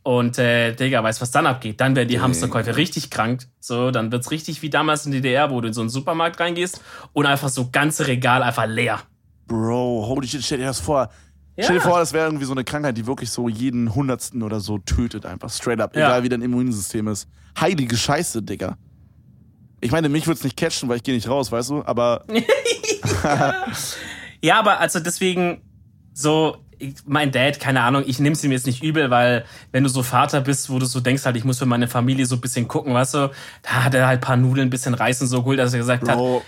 Und 0.08 0.38
äh, 0.38 0.72
Digga, 0.72 1.02
weißt 1.02 1.20
was 1.20 1.32
dann 1.32 1.46
abgeht? 1.46 1.82
Dann 1.82 1.94
werden 1.94 2.08
die 2.08 2.14
Digga. 2.14 2.24
Hamsterkäufe 2.24 2.78
richtig 2.78 3.10
krank. 3.10 3.46
So, 3.60 3.90
dann 3.90 4.10
wird's 4.10 4.30
richtig 4.30 4.62
wie 4.62 4.70
damals 4.70 5.04
in 5.04 5.12
DDR, 5.12 5.50
wo 5.50 5.60
du 5.60 5.68
in 5.68 5.74
so 5.74 5.82
einen 5.82 5.90
Supermarkt 5.90 6.40
reingehst 6.40 6.80
und 7.12 7.26
einfach 7.26 7.50
so 7.50 7.68
ganze 7.70 8.06
Regal 8.06 8.42
einfach 8.42 8.64
leer. 8.66 9.00
Bro, 9.48 10.06
holy 10.06 10.26
shit, 10.26 10.42
stell 10.42 10.56
dir 10.60 10.64
das 10.64 10.80
vor. 10.80 11.10
Stell 11.58 11.74
dir 11.76 11.82
vor, 11.82 11.98
das 11.98 12.14
wäre 12.14 12.24
irgendwie 12.26 12.46
so 12.46 12.52
eine 12.52 12.64
Krankheit, 12.64 12.96
die 12.96 13.06
wirklich 13.06 13.28
so 13.30 13.50
jeden 13.50 13.94
Hundertsten 13.94 14.42
oder 14.42 14.60
so 14.60 14.78
tötet, 14.78 15.26
einfach 15.26 15.50
straight 15.50 15.78
up, 15.80 15.94
Ja. 15.94 16.06
egal 16.06 16.22
wie 16.22 16.30
dein 16.30 16.40
Immunsystem 16.40 17.06
ist. 17.08 17.28
Heilige 17.60 17.94
Scheiße, 17.94 18.42
Digga. 18.42 18.78
Ich 19.82 19.90
meine, 19.90 20.08
mich 20.08 20.26
wird's 20.26 20.42
nicht 20.42 20.56
catchen, 20.56 20.88
weil 20.88 20.96
ich 20.96 21.02
gehe 21.02 21.14
nicht 21.14 21.28
raus, 21.28 21.52
weißt 21.52 21.68
du? 21.68 21.82
Aber 21.84 22.24
Ja, 24.40 24.58
aber 24.58 24.80
also 24.80 25.00
deswegen 25.00 25.60
so, 26.14 26.56
ich, 26.78 26.94
mein 27.06 27.30
Dad, 27.32 27.60
keine 27.60 27.82
Ahnung, 27.82 28.04
ich 28.06 28.18
nehme 28.20 28.36
ihm 28.42 28.52
jetzt 28.52 28.66
nicht 28.66 28.82
übel, 28.82 29.10
weil 29.10 29.44
wenn 29.72 29.82
du 29.84 29.88
so 29.88 30.02
Vater 30.02 30.40
bist, 30.40 30.70
wo 30.70 30.78
du 30.78 30.86
so 30.86 31.00
denkst 31.00 31.24
halt, 31.24 31.36
ich 31.36 31.44
muss 31.44 31.58
für 31.58 31.66
meine 31.66 31.88
Familie 31.88 32.26
so 32.26 32.36
ein 32.36 32.40
bisschen 32.40 32.68
gucken, 32.68 32.94
weißt 32.94 33.14
du, 33.14 33.30
da 33.62 33.70
hat 33.84 33.94
er 33.94 34.06
halt 34.06 34.18
ein 34.18 34.20
paar 34.20 34.36
Nudeln, 34.36 34.68
ein 34.68 34.70
bisschen 34.70 34.94
Reis 34.94 35.20
und 35.20 35.28
so 35.28 35.42
geholt, 35.42 35.58
dass 35.58 35.72
er 35.72 35.80
gesagt 35.80 36.08
hat, 36.08 36.16
Bro, 36.16 36.42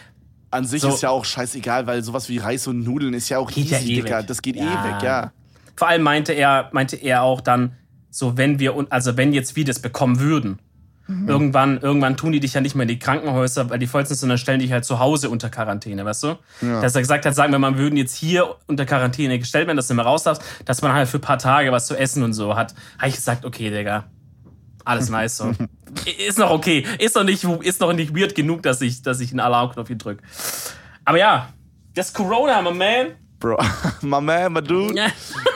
an 0.50 0.64
sich 0.64 0.82
So. 0.82 0.88
ist 0.88 1.02
ja 1.02 1.10
auch 1.10 1.24
scheißegal, 1.24 1.86
weil 1.86 2.02
sowas 2.02 2.28
wie 2.28 2.38
Reis 2.38 2.66
und 2.66 2.82
Nudeln 2.84 3.14
ist 3.14 3.28
ja 3.28 3.38
auch 3.38 3.50
Geht 3.50 3.72
easy, 3.72 4.00
ja 4.06 4.20
eh. 4.20 4.22
Das 4.24 4.42
geht 4.42 4.56
Ja. 4.56 4.62
eh 4.62 4.88
weg, 4.94 5.02
ja. 5.02 5.32
vor 5.76 5.88
allem 5.88 6.02
meinte 6.02 6.32
er, 6.32 6.68
meinte 6.72 6.96
er 6.96 7.22
auch 7.22 7.40
dann, 7.40 7.76
so 8.10 8.36
wenn 8.36 8.58
wir, 8.58 8.74
also 8.90 9.16
wenn 9.16 9.32
jetzt 9.32 9.56
wir 9.56 9.64
das 9.64 9.78
bekommen 9.78 10.20
würden, 10.20 10.58
irgendwann, 11.26 11.78
irgendwann 11.78 12.16
tun 12.16 12.32
die 12.32 12.40
dich 12.40 12.54
ja 12.54 12.60
nicht 12.60 12.74
mehr 12.74 12.82
in 12.82 12.88
die 12.88 12.98
Krankenhäuser, 12.98 13.70
weil 13.70 13.78
die 13.78 13.86
vollsten 13.86 14.14
sind, 14.14 14.20
sondern 14.20 14.38
stellen 14.38 14.60
dich 14.60 14.72
halt 14.72 14.84
zu 14.84 14.98
Hause 14.98 15.30
unter 15.30 15.50
Quarantäne, 15.50 16.04
weißt 16.04 16.22
du? 16.24 16.38
Ja. 16.60 16.80
Dass 16.80 16.94
er 16.94 17.00
gesagt 17.00 17.26
hat, 17.26 17.34
sagen 17.34 17.52
wir 17.52 17.58
mal, 17.58 17.76
würden 17.78 17.96
jetzt 17.96 18.14
hier 18.14 18.56
unter 18.66 18.86
Quarantäne 18.86 19.38
gestellt 19.38 19.66
werden, 19.66 19.76
dass 19.76 19.88
du 19.88 19.94
nicht 19.94 20.02
mehr 20.02 20.06
raus 20.06 20.24
darfst, 20.24 20.42
dass 20.64 20.82
man 20.82 20.92
halt 20.92 21.08
für 21.08 21.18
ein 21.18 21.22
paar 21.22 21.38
Tage 21.38 21.72
was 21.72 21.86
zu 21.86 21.96
essen 21.96 22.22
und 22.22 22.32
so 22.32 22.56
hat. 22.56 22.74
Habe 22.98 23.08
ich 23.08 23.16
gesagt, 23.16 23.44
okay, 23.44 23.70
Digga. 23.70 24.04
Alles 24.84 25.08
nice 25.10 25.36
so. 25.36 25.52
ist 26.26 26.38
noch 26.38 26.50
okay. 26.50 26.84
Ist 26.98 27.16
noch 27.16 27.24
nicht, 27.24 27.44
ist 27.44 27.80
noch 27.80 27.92
nicht 27.92 28.16
weird 28.16 28.34
genug, 28.34 28.62
dass 28.62 28.80
ich, 28.80 29.02
dass 29.02 29.20
ich 29.20 29.30
einen 29.30 29.40
Alarmknopf 29.40 29.88
hier 29.88 29.98
drücke. 29.98 30.22
Aber 31.04 31.18
ja, 31.18 31.48
das 31.94 32.12
Corona, 32.12 32.62
my 32.62 32.72
man. 32.72 33.06
Bro, 33.38 33.58
my 34.02 34.20
man, 34.20 34.52
my 34.52 34.62
dude. 34.62 34.94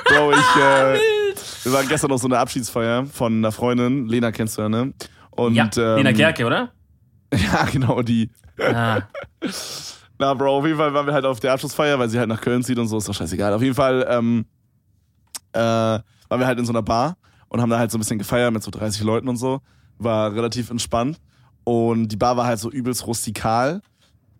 Bro, 0.07 0.33
ich, 0.33 0.57
äh, 0.57 0.99
wir 1.65 1.73
waren 1.73 1.89
gestern 1.89 2.13
auf 2.13 2.21
so 2.21 2.29
einer 2.29 2.39
Abschiedsfeier 2.39 3.07
von 3.07 3.35
einer 3.39 3.53
Freundin, 3.53 4.09
Lena 4.09 4.33
kennst 4.33 4.59
du 4.59 4.63
ja, 4.63 4.69
ne? 4.69 4.93
Und, 5.37 5.55
Ja, 5.55 5.69
ähm, 5.76 5.97
Lena 5.97 6.12
Gerke, 6.12 6.45
oder? 6.45 6.71
Ja, 7.35 7.64
genau, 7.64 8.03
die. 8.03 8.31
Ah. 8.61 9.03
Na, 10.19 10.33
Bro, 10.35 10.59
auf 10.59 10.67
jeden 10.67 10.79
Fall 10.79 10.95
waren 10.95 11.07
wir 11.07 11.12
halt 11.12 11.25
auf 11.25 11.41
der 11.41 11.53
Abschlussfeier, 11.53 11.99
weil 11.99 12.09
sie 12.09 12.19
halt 12.19 12.29
nach 12.29 12.41
Köln 12.41 12.62
zieht 12.62 12.79
und 12.79 12.87
so, 12.87 12.99
ist 12.99 13.09
doch 13.09 13.14
scheißegal. 13.14 13.53
Auf 13.53 13.62
jeden 13.62 13.75
Fall 13.75 14.07
ähm, 14.09 14.47
äh, 15.53 15.59
waren 15.59 16.05
wir 16.31 16.47
halt 16.47 16.59
in 16.61 16.64
so 16.64 16.73
einer 16.73 16.83
Bar 16.83 17.17
und 17.49 17.61
haben 17.61 17.71
da 17.71 17.79
halt 17.79 17.91
so 17.91 17.99
ein 17.99 18.00
bisschen 18.00 18.19
gefeiert 18.19 18.53
mit 18.53 18.62
so 18.62 18.71
30 18.71 19.03
Leuten 19.03 19.29
und 19.29 19.37
so. 19.37 19.61
War 19.99 20.33
relativ 20.33 20.71
entspannt. 20.71 21.19
Und 21.64 22.09
die 22.09 22.17
Bar 22.17 22.37
war 22.37 22.47
halt 22.47 22.61
so 22.61 22.71
übelst 22.71 23.07
rustikal. 23.07 23.81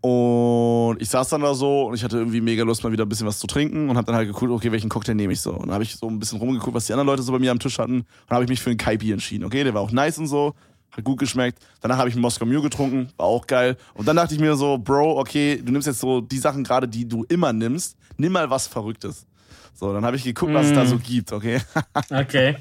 Und 0.01 1.01
ich 1.01 1.09
saß 1.09 1.31
dann 1.31 1.41
da 1.41 1.55
so 1.55 1.87
und 1.87 1.95
ich 1.95 2.05
hatte 2.05 2.19
irgendwie 2.19 2.43
mega 2.43 2.63
Lust, 2.63 2.85
mal 2.85 2.93
wieder 2.93 3.07
ein 3.07 3.09
bisschen 3.09 3.27
was 3.27 3.39
zu 3.39 3.47
trinken 3.47 3.89
und 3.89 3.97
hab 3.97 4.05
dann 4.05 4.15
halt 4.15 4.29
geguckt, 4.29 4.53
okay, 4.53 4.71
welchen 4.71 4.91
Cocktail 4.91 5.15
nehme 5.15 5.33
ich 5.33 5.41
so. 5.41 5.53
Und 5.55 5.63
dann 5.67 5.73
habe 5.73 5.83
ich 5.83 5.97
so 5.97 6.07
ein 6.09 6.19
bisschen 6.19 6.39
rumgeguckt, 6.39 6.75
was 6.75 6.87
die 6.87 6.93
anderen 6.93 7.07
Leute 7.07 7.23
so 7.23 7.33
bei 7.33 7.39
mir 7.39 7.51
am 7.51 7.59
Tisch 7.59 7.79
hatten. 7.79 8.01
Und 8.01 8.07
dann 8.29 8.37
habe 8.37 8.45
ich 8.45 8.51
mich 8.51 8.61
für 8.61 8.69
einen 8.69 8.77
Kaipi 8.77 9.11
entschieden. 9.13 9.45
Okay, 9.45 9.65
der 9.65 9.73
war 9.73 9.81
auch 9.81 9.93
nice 9.93 10.19
und 10.19 10.27
so, 10.27 10.55
hat 10.97 11.05
gut 11.05 11.19
geschmeckt. 11.19 11.59
Danach 11.81 11.99
habe 11.99 12.09
ich 12.09 12.15
einen 12.15 12.23
Moskau 12.23 12.45
Mule 12.47 12.63
getrunken, 12.63 13.11
war 13.17 13.27
auch 13.27 13.47
geil. 13.47 13.77
Und 13.95 14.07
dann 14.07 14.17
dachte 14.17 14.35
ich 14.35 14.41
mir 14.41 14.55
so, 14.57 14.79
Bro, 14.79 15.19
okay, 15.19 15.61
du 15.63 15.73
nimmst 15.73 15.87
jetzt 15.87 16.01
so 16.01 16.21
die 16.21 16.39
Sachen 16.39 16.65
gerade, 16.65 16.89
die 16.89 17.07
du 17.07 17.25
immer 17.29 17.53
nimmst, 17.53 17.97
nimm 18.17 18.33
mal 18.33 18.49
was 18.51 18.67
Verrücktes. 18.67 19.27
So, 19.75 19.93
dann 19.93 20.05
habe 20.05 20.17
ich 20.17 20.25
geguckt, 20.25 20.55
was 20.55 20.67
es 20.67 20.73
da 20.73 20.87
so 20.87 20.99
gibt, 20.99 21.33
okay? 21.33 21.61
Okay. 22.11 22.57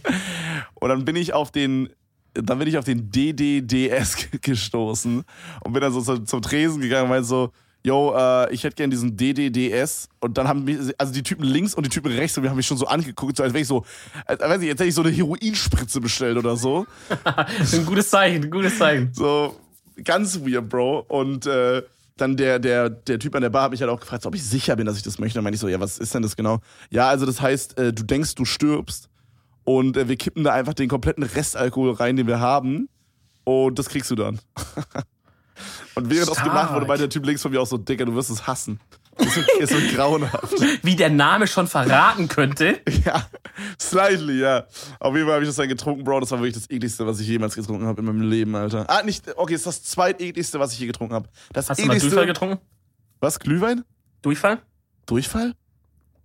Und 0.74 0.90
dann 0.90 1.06
bin 1.06 1.16
ich 1.16 1.34
auf 1.34 1.52
den, 1.52 1.90
dann 2.34 2.58
bin 2.58 2.68
ich 2.68 2.78
auf 2.78 2.86
den 2.86 3.12
DDDS 3.12 4.30
gestoßen 4.42 5.24
und 5.64 5.74
bin 5.74 5.82
dann 5.82 5.94
so 5.94 6.02
zum, 6.02 6.26
zum 6.26 6.42
Tresen 6.42 6.82
gegangen 6.82 7.04
und 7.04 7.10
meinte 7.10 7.28
so, 7.28 7.52
yo, 7.84 8.16
äh, 8.18 8.54
ich 8.54 8.64
hätte 8.64 8.76
gern 8.76 8.90
diesen 8.90 9.16
DDDS. 9.16 10.10
Und 10.20 10.38
dann 10.38 10.48
haben 10.48 10.64
mich, 10.64 10.78
also 10.98 11.14
die 11.14 11.24
Typen 11.24 11.44
links 11.44 11.76
und 11.76 11.86
die 11.86 11.90
Typen 11.90 12.12
rechts, 12.12 12.38
und 12.38 12.44
wir 12.44 12.50
haben 12.50 12.58
mich 12.58 12.66
schon 12.66 12.78
so 12.78 12.88
angeguckt, 12.88 13.38
so 13.38 13.44
als 13.44 13.54
wäre 13.54 13.62
ich 13.62 13.68
so, 13.68 13.86
als, 14.26 14.40
weiß 14.40 14.62
ich, 14.62 14.68
jetzt 14.68 14.80
hätte 14.80 14.90
ich 14.90 14.96
so 14.96 15.02
eine 15.02 15.12
Heroinspritze 15.12 16.02
bestellt 16.02 16.38
oder 16.38 16.56
so. 16.56 16.86
ein 17.74 17.86
gutes 17.86 18.10
Zeichen, 18.10 18.44
ein 18.44 18.52
gutes 18.52 18.78
Zeichen. 18.78 19.14
So, 19.14 19.60
ganz 20.04 20.40
weird, 20.40 20.70
Bro. 20.70 21.06
Und 21.10 21.46
äh, 21.46 21.84
dann 22.18 22.38
der, 22.38 22.60
der, 22.60 22.90
der 22.90 23.20
Typ 23.20 23.36
an 23.36 23.42
der 23.42 23.50
Bar 23.50 23.64
hat 23.64 23.72
mich 23.72 23.82
halt 23.82 23.92
auch 23.92 24.00
gefragt, 24.00 24.26
ob 24.26 24.36
ich 24.36 24.44
sicher 24.44 24.76
bin, 24.76 24.86
dass 24.86 24.98
ich 24.98 25.04
das 25.04 25.20
möchte. 25.20 25.36
Dann 25.36 25.44
meinte 25.44 25.56
ich 25.56 25.62
so, 25.62 25.68
ja, 25.68 25.80
was 25.80 25.98
ist 25.98 26.16
denn 26.16 26.22
das 26.22 26.36
genau? 26.36 26.60
Ja, 26.90 27.10
also 27.10 27.26
das 27.26 27.42
heißt, 27.42 27.78
äh, 27.78 27.92
du 27.92 28.04
denkst, 28.04 28.36
du 28.36 28.46
stirbst. 28.46 29.10
Und 29.66 29.98
äh, 29.98 30.08
wir 30.08 30.16
kippen 30.16 30.44
da 30.44 30.54
einfach 30.54 30.74
den 30.74 30.90
kompletten 30.90 31.24
Restalkohol 31.24 31.94
rein, 31.94 32.16
den 32.16 32.28
wir 32.28 32.40
haben. 32.40 32.90
Und 33.44 33.78
das 33.80 33.90
kriegst 33.90 34.10
du 34.12 34.16
dann. 34.16 34.40
und 35.96 36.10
während 36.10 36.30
das 36.30 36.38
Stark. 36.38 36.50
gemacht 36.50 36.74
wurde, 36.74 36.86
meinte 36.86 37.04
der 37.04 37.10
Typ 37.10 37.26
links 37.26 37.42
von 37.42 37.52
mir 37.52 37.62
auch 37.62 37.68
so, 37.68 37.78
Dicker, 37.78 38.06
du 38.06 38.16
wirst 38.16 38.30
es 38.30 38.48
hassen. 38.48 38.80
Ist 39.18 39.36
so, 39.36 39.42
ist 39.60 39.70
so 39.92 39.96
grauenhaft. 39.96 40.54
Wie 40.84 40.96
der 40.96 41.10
Name 41.10 41.46
schon 41.48 41.68
verraten 41.68 42.28
könnte. 42.28 42.82
ja, 43.06 43.28
slightly, 43.80 44.40
ja. 44.40 44.66
Auf 45.00 45.14
jeden 45.16 45.26
Fall 45.28 45.36
habe 45.36 45.44
ich 45.44 45.50
das 45.50 45.56
dann 45.56 45.68
getrunken, 45.70 46.04
Bro. 46.04 46.22
Das 46.22 46.32
war 46.32 46.40
wirklich 46.40 46.56
das 46.56 46.70
ekligste, 46.70 47.06
was 47.06 47.20
ich 47.20 47.28
jemals 47.28 47.56
getrunken 47.56 47.86
habe 47.86 48.02
in 48.02 48.08
meinem 48.08 48.22
Leben, 48.22 48.56
Alter. 48.56 48.90
Ah, 48.90 49.04
nicht, 49.04 49.26
okay, 49.38 49.54
ist 49.54 49.68
das 49.68 49.84
zweitekligste, 49.84 50.60
was 50.60 50.74
ich 50.74 50.80
je 50.80 50.88
getrunken 50.88 51.14
habe. 51.14 51.30
Das 51.52 51.70
Hast 51.70 51.80
du 51.80 51.86
mal 51.86 51.94
ekligste. 51.96 52.10
Durchfall 52.10 52.28
getrunken? 52.28 52.60
was, 53.20 53.40
Glühwein? 53.40 53.86
Durchfall? 54.22 54.60
Durchfall? 55.06 55.54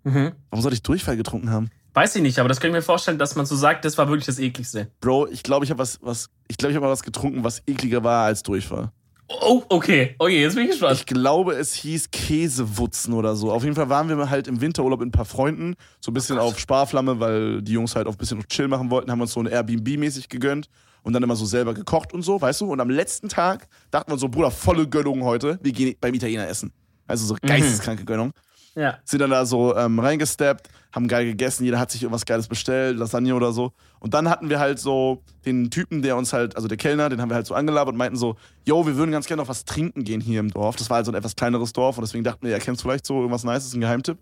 Mhm. 0.04 0.32
Warum 0.50 0.62
soll 0.62 0.72
ich 0.72 0.82
Durchfall 0.82 1.16
getrunken 1.16 1.50
haben? 1.50 1.70
Weiß 1.94 2.14
ich 2.16 2.22
nicht, 2.22 2.38
aber 2.38 2.48
das 2.48 2.60
kann 2.60 2.70
ich 2.70 2.74
mir 2.74 2.82
vorstellen, 2.82 3.18
dass 3.18 3.34
man 3.34 3.44
so 3.44 3.56
sagt, 3.56 3.84
das 3.84 3.98
war 3.98 4.08
wirklich 4.08 4.26
das 4.26 4.38
ekligste. 4.38 4.90
Bro, 5.00 5.28
ich 5.28 5.42
glaube, 5.42 5.64
ich 5.64 5.70
habe 5.70 5.78
was, 5.78 5.98
was, 6.00 6.30
ich 6.46 6.56
glaube, 6.56 6.70
ich 6.70 6.76
habe 6.76 6.86
mal 6.86 6.92
was 6.92 7.02
getrunken, 7.02 7.44
was 7.44 7.62
ekliger 7.66 8.04
war 8.04 8.26
als 8.26 8.42
Durchfall. 8.42 8.92
Oh, 9.28 9.62
okay. 9.68 10.14
Okay, 10.18 10.40
jetzt 10.40 10.54
bin 10.54 10.64
ich 10.64 10.70
gespannt. 10.70 10.98
Ich 10.98 11.06
glaube, 11.06 11.52
es 11.52 11.74
hieß 11.74 12.10
Käsewutzen 12.10 13.12
oder 13.12 13.36
so. 13.36 13.52
Auf 13.52 13.62
jeden 13.62 13.76
Fall 13.76 13.90
waren 13.90 14.08
wir 14.08 14.30
halt 14.30 14.48
im 14.48 14.60
Winterurlaub 14.60 15.00
mit 15.00 15.08
ein 15.08 15.12
paar 15.12 15.26
Freunden, 15.26 15.74
so 16.00 16.10
ein 16.10 16.14
bisschen 16.14 16.38
auf 16.38 16.58
Sparflamme, 16.58 17.20
weil 17.20 17.60
die 17.60 17.72
Jungs 17.72 17.94
halt 17.94 18.06
auch 18.06 18.12
ein 18.12 18.18
bisschen 18.18 18.42
Chill 18.48 18.68
machen 18.68 18.90
wollten, 18.90 19.10
haben 19.10 19.20
uns 19.20 19.32
so 19.32 19.40
ein 19.40 19.46
Airbnb-mäßig 19.46 20.28
gegönnt 20.30 20.70
und 21.02 21.12
dann 21.12 21.22
immer 21.22 21.36
so 21.36 21.44
selber 21.44 21.74
gekocht 21.74 22.14
und 22.14 22.22
so, 22.22 22.40
weißt 22.40 22.62
du? 22.62 22.72
Und 22.72 22.80
am 22.80 22.88
letzten 22.88 23.28
Tag 23.28 23.68
dachten 23.90 24.10
wir 24.10 24.18
so, 24.18 24.28
Bruder, 24.28 24.50
volle 24.50 24.88
Gönnung 24.88 25.22
heute, 25.24 25.58
wir 25.62 25.72
gehen 25.72 25.94
beim 26.00 26.14
Italiener 26.14 26.48
essen. 26.48 26.72
Also 27.06 27.26
so 27.26 27.36
geisteskranke 27.40 28.04
Gönnung. 28.04 28.32
Ja. 28.78 28.98
Sind 29.04 29.20
dann 29.20 29.30
da 29.30 29.44
so 29.44 29.76
ähm, 29.76 29.98
reingesteppt, 29.98 30.68
haben 30.92 31.08
geil 31.08 31.24
gegessen, 31.26 31.64
jeder 31.64 31.80
hat 31.80 31.90
sich 31.90 32.02
irgendwas 32.02 32.24
Geiles 32.24 32.46
bestellt, 32.46 32.96
Lasagne 32.96 33.34
oder 33.34 33.50
so. 33.52 33.72
Und 33.98 34.14
dann 34.14 34.30
hatten 34.30 34.50
wir 34.50 34.60
halt 34.60 34.78
so 34.78 35.22
den 35.44 35.70
Typen, 35.70 36.00
der 36.02 36.16
uns 36.16 36.32
halt, 36.32 36.54
also 36.54 36.68
der 36.68 36.76
Kellner, 36.76 37.08
den 37.08 37.20
haben 37.20 37.28
wir 37.28 37.34
halt 37.34 37.46
so 37.46 37.54
angelabert 37.54 37.94
und 37.94 37.98
meinten 37.98 38.16
so, 38.16 38.36
yo, 38.64 38.86
wir 38.86 38.96
würden 38.96 39.10
ganz 39.10 39.26
gerne 39.26 39.42
noch 39.42 39.48
was 39.48 39.64
trinken 39.64 40.04
gehen 40.04 40.20
hier 40.20 40.38
im 40.38 40.50
Dorf. 40.50 40.76
Das 40.76 40.88
war 40.90 40.96
halt 40.96 41.06
so 41.06 41.12
ein 41.12 41.16
etwas 41.16 41.34
kleineres 41.34 41.72
Dorf 41.72 41.98
und 41.98 42.02
deswegen 42.02 42.22
dachten 42.22 42.46
wir, 42.46 42.52
ja, 42.52 42.58
kennst 42.60 42.82
vielleicht 42.82 43.04
so 43.04 43.16
irgendwas 43.16 43.42
Nices, 43.42 43.74
ein 43.74 43.80
Geheimtipp. 43.80 44.18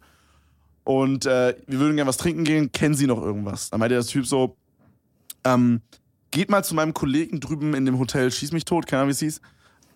Und 0.84 1.26
äh, 1.26 1.54
wir 1.66 1.78
würden 1.78 1.96
gerne 1.96 2.08
was 2.08 2.16
trinken 2.16 2.44
gehen, 2.44 2.72
kennen 2.72 2.94
Sie 2.94 3.06
noch 3.06 3.20
irgendwas? 3.20 3.68
Dann 3.68 3.80
meinte 3.80 3.94
der 3.94 4.04
Typ 4.04 4.26
so, 4.26 4.56
ähm, 5.44 5.82
geht 6.30 6.48
mal 6.48 6.64
zu 6.64 6.74
meinem 6.74 6.94
Kollegen 6.94 7.40
drüben 7.40 7.74
in 7.74 7.84
dem 7.84 7.98
Hotel, 7.98 8.30
schieß 8.30 8.52
mich 8.52 8.64
tot, 8.64 8.86
keine 8.86 9.02
Ahnung, 9.02 9.08
wie 9.08 9.12
es 9.12 9.18
hieß, 9.18 9.40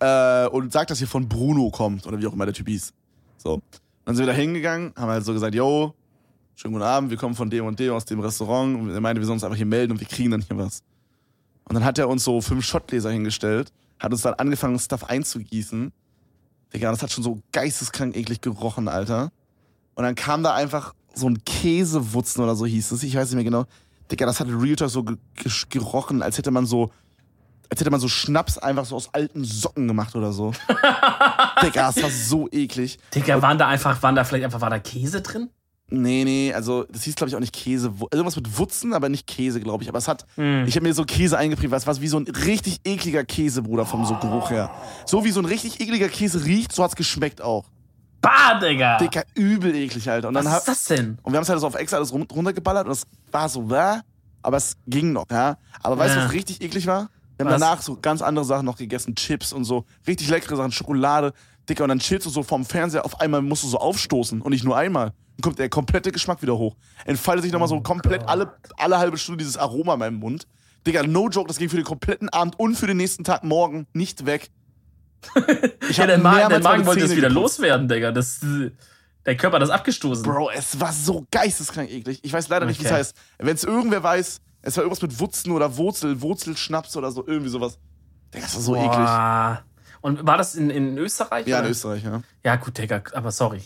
äh, 0.00 0.49
und 0.49 0.73
sagt, 0.73 0.90
dass 0.90 0.99
hier 0.99 1.09
von 1.09 1.29
Bruno 1.29 1.71
kommt 1.71 2.07
oder 2.07 2.21
wie 2.21 2.26
auch 2.26 2.35
immer 2.35 2.45
der 2.45 2.55
Typ 2.55 2.69
hieß. 2.69 2.93
So. 3.38 3.62
Dann 4.11 4.17
sind 4.17 4.26
wir 4.26 4.33
da 4.33 4.37
hingegangen, 4.40 4.93
haben 4.97 5.09
halt 5.09 5.25
so 5.25 5.33
gesagt, 5.33 5.55
yo, 5.55 5.95
schönen 6.57 6.75
guten 6.75 6.85
Abend, 6.85 7.11
wir 7.11 7.17
kommen 7.17 7.37
von 7.37 7.49
dem 7.49 7.64
und 7.64 7.79
dem 7.79 7.93
aus 7.93 8.05
dem 8.07 8.19
Restaurant. 8.19 8.76
Und 8.76 8.90
er 8.90 9.00
meinte, 9.00 9.23
wir 9.23 9.25
sollen 9.25 9.37
uns 9.37 9.45
einfach 9.45 9.57
hier 9.57 9.67
melden 9.67 9.93
und 9.93 10.00
wir 10.00 10.09
kriegen 10.09 10.33
dann 10.33 10.40
hier 10.40 10.59
was. 10.59 10.83
Und 11.62 11.75
dann 11.75 11.85
hat 11.85 11.97
er 11.97 12.09
uns 12.09 12.25
so 12.25 12.40
fünf 12.40 12.64
Schottgläser 12.64 13.12
hingestellt, 13.12 13.73
hat 14.00 14.11
uns 14.11 14.23
dann 14.23 14.35
angefangen, 14.35 14.76
Stuff 14.81 15.05
einzugießen. 15.05 15.93
Digga, 16.75 16.90
das 16.90 17.05
hat 17.05 17.12
schon 17.12 17.23
so 17.23 17.38
geisteskrank 17.52 18.17
eklig 18.17 18.40
gerochen, 18.40 18.88
Alter. 18.88 19.31
Und 19.95 20.02
dann 20.02 20.17
kam 20.17 20.43
da 20.43 20.55
einfach 20.55 20.93
so 21.14 21.29
ein 21.29 21.45
Käsewutzen 21.45 22.43
oder 22.43 22.57
so 22.57 22.67
hieß 22.67 22.90
es, 22.90 23.05
ich 23.05 23.14
weiß 23.14 23.29
nicht 23.29 23.37
mehr 23.37 23.45
genau. 23.45 23.67
Digga, 24.11 24.26
das 24.26 24.40
hat 24.40 24.49
Real 24.49 24.75
Talk 24.75 24.90
so 24.90 25.05
ge 25.05 25.19
ge 25.37 25.52
gerochen, 25.69 26.23
als 26.23 26.37
hätte 26.37 26.50
man 26.50 26.67
so, 26.67 26.90
als 27.70 27.80
hätte 27.80 27.90
man 27.90 28.00
so 28.00 28.08
Schnaps 28.08 28.58
einfach 28.58 28.84
so 28.84 28.96
aus 28.96 29.14
alten 29.14 29.44
Socken 29.44 29.86
gemacht 29.88 30.14
oder 30.16 30.32
so. 30.32 30.52
Digga, 31.62 31.92
das 31.92 32.02
war 32.02 32.10
so 32.10 32.48
eklig. 32.50 32.98
Digga, 33.14 33.40
waren 33.42 33.58
da 33.58 33.68
einfach, 33.68 34.02
waren 34.02 34.14
da 34.14 34.24
vielleicht 34.24 34.44
einfach, 34.44 34.60
war 34.60 34.70
da 34.70 34.78
Käse 34.78 35.22
drin? 35.22 35.50
Nee, 35.92 36.22
nee, 36.24 36.52
also 36.54 36.84
das 36.84 37.02
hieß, 37.02 37.16
glaube 37.16 37.30
ich, 37.30 37.36
auch 37.36 37.40
nicht 37.40 37.52
Käse. 37.52 37.88
Also 37.90 38.08
Irgendwas 38.12 38.36
mit 38.36 38.58
Wutzen, 38.58 38.94
aber 38.94 39.08
nicht 39.08 39.26
Käse, 39.26 39.60
glaube 39.60 39.82
ich. 39.82 39.88
Aber 39.88 39.98
es 39.98 40.06
hat, 40.06 40.24
Hm. 40.36 40.64
ich 40.66 40.76
habe 40.76 40.86
mir 40.86 40.94
so 40.94 41.04
Käse 41.04 41.36
eingeprägt, 41.36 41.72
was 41.72 41.86
war 41.86 42.00
wie 42.00 42.06
so 42.08 42.16
ein 42.18 42.28
richtig 42.28 42.78
ekliger 42.84 43.24
Käse, 43.24 43.62
Bruder, 43.62 43.84
vom 43.86 44.04
so 44.06 44.14
Geruch 44.16 44.50
her. 44.50 44.70
So 45.04 45.24
wie 45.24 45.30
so 45.32 45.40
ein 45.40 45.46
richtig 45.46 45.80
ekliger 45.80 46.08
Käse 46.08 46.44
riecht, 46.44 46.72
so 46.72 46.84
hat's 46.84 46.94
geschmeckt 46.94 47.42
auch. 47.42 47.64
Bah, 48.20 48.60
Digga! 48.60 48.98
Dicker, 48.98 49.24
übel 49.34 49.74
eklig, 49.74 50.08
Alter. 50.10 50.28
Und 50.28 50.34
Was 50.36 50.44
dann 50.44 50.52
ist 50.52 50.58
hab, 50.60 50.66
das 50.66 50.84
denn? 50.84 51.18
und 51.22 51.32
wir 51.32 51.38
haben 51.38 51.42
es 51.42 51.48
halt 51.48 51.58
so 51.60 51.66
auf 51.66 51.74
extra 51.74 51.96
alles 51.96 52.12
run- 52.12 52.26
runtergeballert 52.30 52.86
und 52.86 52.92
es 52.92 53.04
war 53.32 53.48
so, 53.48 53.62
bäh, 53.62 53.98
aber 54.42 54.58
es 54.58 54.76
ging 54.86 55.12
noch, 55.12 55.24
ja. 55.30 55.56
Aber 55.82 55.98
weißt 55.98 56.14
du, 56.14 56.18
Ja. 56.20 56.24
was 56.26 56.32
richtig 56.32 56.60
eklig 56.62 56.86
war? 56.86 57.08
Wir 57.40 57.47
haben 57.47 57.54
Was? 57.54 57.61
danach 57.68 57.82
so 57.82 57.97
ganz 58.00 58.20
andere 58.23 58.44
Sachen 58.44 58.66
noch 58.66 58.76
gegessen, 58.76 59.14
Chips 59.14 59.52
und 59.52 59.64
so, 59.64 59.85
richtig 60.06 60.28
leckere 60.28 60.56
Sachen, 60.56 60.73
Schokolade, 60.73 61.32
Dicker. 61.68 61.85
Und 61.85 61.88
dann 61.88 61.99
chillst 61.99 62.26
du 62.26 62.30
so 62.30 62.42
vorm 62.42 62.64
Fernseher, 62.66 63.04
auf 63.04 63.18
einmal 63.20 63.40
musst 63.40 63.62
du 63.64 63.68
so 63.68 63.78
aufstoßen 63.78 64.42
und 64.42 64.50
nicht 64.52 64.64
nur 64.64 64.76
einmal. 64.76 65.06
Dann 65.37 65.42
kommt 65.42 65.59
der 65.59 65.70
komplette 65.70 66.12
Geschmack 66.12 66.42
wieder 66.42 66.59
hoch. 66.59 66.76
Entfaltet 67.06 67.44
sich 67.44 67.52
nochmal 67.52 67.68
so 67.68 67.80
komplett 67.80 68.28
alle, 68.28 68.52
alle 68.76 68.99
halbe 68.99 69.16
Stunde 69.16 69.38
dieses 69.38 69.56
Aroma 69.56 69.94
in 69.94 69.99
meinem 70.00 70.18
Mund. 70.18 70.47
Digga, 70.87 71.02
no 71.02 71.28
joke, 71.30 71.49
das 71.49 71.56
ging 71.56 71.70
für 71.70 71.76
den 71.76 71.85
kompletten 71.85 72.28
Abend 72.28 72.59
und 72.59 72.75
für 72.75 72.87
den 72.87 72.99
nächsten 72.99 73.25
Tag 73.25 73.42
morgen 73.42 73.87
nicht 73.94 74.26
weg. 74.26 74.50
Ich 75.88 75.97
Ja, 75.97 76.02
hab 76.04 76.06
der, 76.09 76.18
Ma 76.18 76.49
der 76.49 76.61
Magen 76.61 76.85
wollte 76.87 77.04
es 77.04 77.11
wieder 77.16 77.28
geputzt. 77.28 77.59
loswerden, 77.59 77.88
Digga. 77.88 78.12
Das, 78.12 78.40
der 79.26 79.37
Körper 79.37 79.56
hat 79.56 79.62
das 79.62 79.70
abgestoßen. 79.70 80.25
Bro, 80.25 80.50
es 80.54 80.78
war 80.80 80.92
so 80.92 81.26
geisteskrank 81.30 81.90
eklig. 81.90 82.20
Ich 82.23 82.32
weiß 82.32 82.49
leider 82.49 82.66
nicht, 82.66 82.80
wie 82.80 82.85
es 82.85 82.90
Okay. 82.90 82.99
heißt. 82.99 83.16
Wenn 83.38 83.54
es 83.54 83.64
irgendwer 83.64 84.02
weiß, 84.02 84.40
es 84.62 84.76
war 84.76 84.85
irgendwas 84.85 85.02
mit 85.02 85.19
Wutzen 85.21 85.52
oder 85.52 85.76
Wurzel, 85.76 86.21
Wurzelschnaps 86.21 86.97
oder 86.97 87.11
so, 87.11 87.26
irgendwie 87.26 87.50
sowas. 87.50 87.79
Digga, 88.35 88.45
das 88.47 88.55
war 88.55 88.62
so 88.62 88.76
eklig. 88.76 88.90
Boah. 88.93 89.62
Und 90.02 90.26
war 90.26 90.38
das 90.38 90.55
in, 90.55 90.71
in 90.71 90.97
Österreich? 90.99 91.47
Ja, 91.47 91.59
in 91.59 91.62
oder? 91.64 91.71
Österreich, 91.71 92.05
ja. 92.05 92.23
Ja, 92.45 92.57
gut, 92.57 92.79
Digga, 92.79 93.02
aber 93.12 93.31
sorry. 93.33 93.62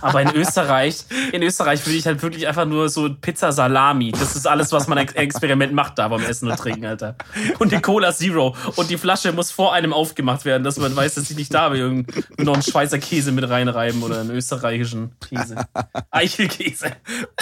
aber 0.00 0.22
in 0.22 0.34
Österreich, 0.34 1.04
in 1.30 1.42
Österreich 1.42 1.84
würde 1.84 1.98
ich 1.98 2.06
halt 2.06 2.22
wirklich 2.22 2.48
einfach 2.48 2.64
nur 2.64 2.88
so 2.88 3.12
Pizza 3.14 3.52
Salami. 3.52 4.10
Das 4.10 4.34
ist 4.34 4.46
alles, 4.46 4.72
was 4.72 4.88
man 4.88 4.96
ex 4.96 5.12
Experiment 5.12 5.74
macht 5.74 5.98
da 5.98 6.08
beim 6.08 6.22
Essen 6.24 6.50
und 6.50 6.56
Trinken, 6.56 6.86
Alter. 6.86 7.16
Und 7.58 7.70
die 7.70 7.78
Cola 7.82 8.14
Zero. 8.14 8.56
Und 8.76 8.88
die 8.88 8.96
Flasche 8.96 9.30
muss 9.32 9.50
vor 9.50 9.74
einem 9.74 9.92
aufgemacht 9.92 10.46
werden, 10.46 10.64
dass 10.64 10.78
man 10.78 10.96
weiß, 10.96 11.16
dass 11.16 11.30
ich 11.30 11.36
nicht 11.36 11.52
da 11.52 11.68
bin. 11.68 11.80
Irgend- 11.80 12.40
noch 12.40 12.54
einen 12.54 12.62
Schweizer 12.62 12.98
Käse 12.98 13.30
mit 13.30 13.46
reinreiben 13.46 14.02
oder 14.02 14.20
einen 14.20 14.30
österreichischen 14.30 15.12
Käse. 15.20 15.56
Eichelkäse. 16.10 16.92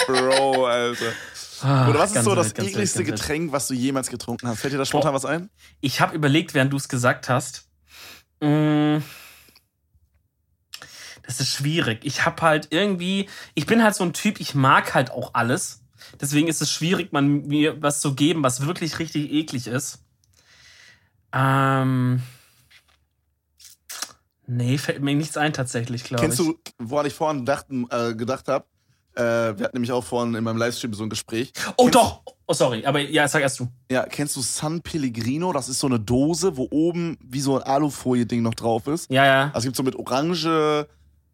Bro, 0.05 0.65
Alter. 0.65 1.05
Ah, 1.63 1.89
Oder 1.89 1.99
was 1.99 2.15
ist 2.15 2.23
so 2.23 2.35
das 2.35 2.55
ekligste. 2.57 3.03
Getränk, 3.03 3.51
was 3.51 3.67
du 3.67 3.73
jemals 3.73 4.09
getrunken 4.09 4.47
hast? 4.47 4.59
Fällt 4.59 4.73
dir 4.73 4.77
da 4.77 4.85
spontan 4.85 5.13
was 5.13 5.25
ein? 5.25 5.49
Ich 5.79 6.01
habe 6.01 6.15
überlegt, 6.15 6.53
während 6.53 6.73
du 6.73 6.77
es 6.77 6.89
gesagt 6.89 7.29
hast. 7.29 7.67
mm, 8.41 8.97
Das 11.23 11.39
ist 11.39 11.49
schwierig. 11.49 11.99
Ich 12.03 12.25
habe 12.25 12.41
halt 12.41 12.67
irgendwie, 12.71 13.29
ich 13.53 13.65
bin 13.65 13.83
halt 13.83 13.95
so 13.95 14.03
ein 14.03 14.13
Typ, 14.13 14.39
ich 14.39 14.55
mag 14.55 14.93
halt 14.93 15.11
auch 15.11 15.33
alles. 15.33 15.83
Deswegen 16.19 16.47
ist 16.47 16.61
es 16.61 16.71
schwierig, 16.71 17.11
man 17.11 17.43
mir 17.47 17.81
was 17.81 18.01
zu 18.01 18.15
geben, 18.15 18.43
was 18.43 18.65
wirklich 18.65 18.97
richtig 18.99 19.31
eklig 19.31 19.67
ist. 19.67 20.03
Ähm. 21.31 22.21
Nee, 24.47 24.77
fällt 24.77 25.01
mir 25.01 25.15
nichts 25.15 25.37
ein 25.37 25.53
tatsächlich, 25.53 26.03
glaube 26.03 26.25
ich. 26.25 26.29
Kennst 26.29 26.39
du, 26.39 26.59
woran 26.79 27.05
ich 27.05 27.13
vorhin 27.13 27.45
dachten, 27.45 27.87
äh, 27.89 28.13
gedacht 28.15 28.47
habe? 28.49 28.65
Äh, 29.15 29.21
wir 29.57 29.65
hatten 29.65 29.75
nämlich 29.75 29.91
auch 29.91 30.03
vorhin 30.03 30.33
in 30.35 30.43
meinem 30.43 30.57
Livestream 30.57 30.93
so 30.93 31.03
ein 31.03 31.09
Gespräch. 31.09 31.51
Oh 31.77 31.83
Kennst- 31.83 31.95
doch! 31.95 32.21
Oh, 32.47 32.53
sorry, 32.53 32.85
aber 32.85 32.99
ja, 32.99 33.27
sag 33.27 33.41
erst 33.41 33.59
du. 33.59 33.67
Ja, 33.89 34.03
kennst 34.05 34.35
du 34.35 34.41
San 34.41 34.81
Pellegrino? 34.81 35.53
Das 35.53 35.69
ist 35.69 35.79
so 35.79 35.87
eine 35.87 35.99
Dose, 35.99 36.57
wo 36.57 36.67
oben 36.69 37.17
wie 37.23 37.39
so 37.39 37.55
ein 37.57 37.63
Alufolie-Ding 37.63 38.41
noch 38.41 38.55
drauf 38.55 38.87
ist. 38.87 39.09
Ja, 39.09 39.25
ja. 39.25 39.43
Also 39.53 39.59
es 39.59 39.63
gibt 39.65 39.77
so 39.77 39.83
mit 39.83 39.95
Orange, 39.95 40.85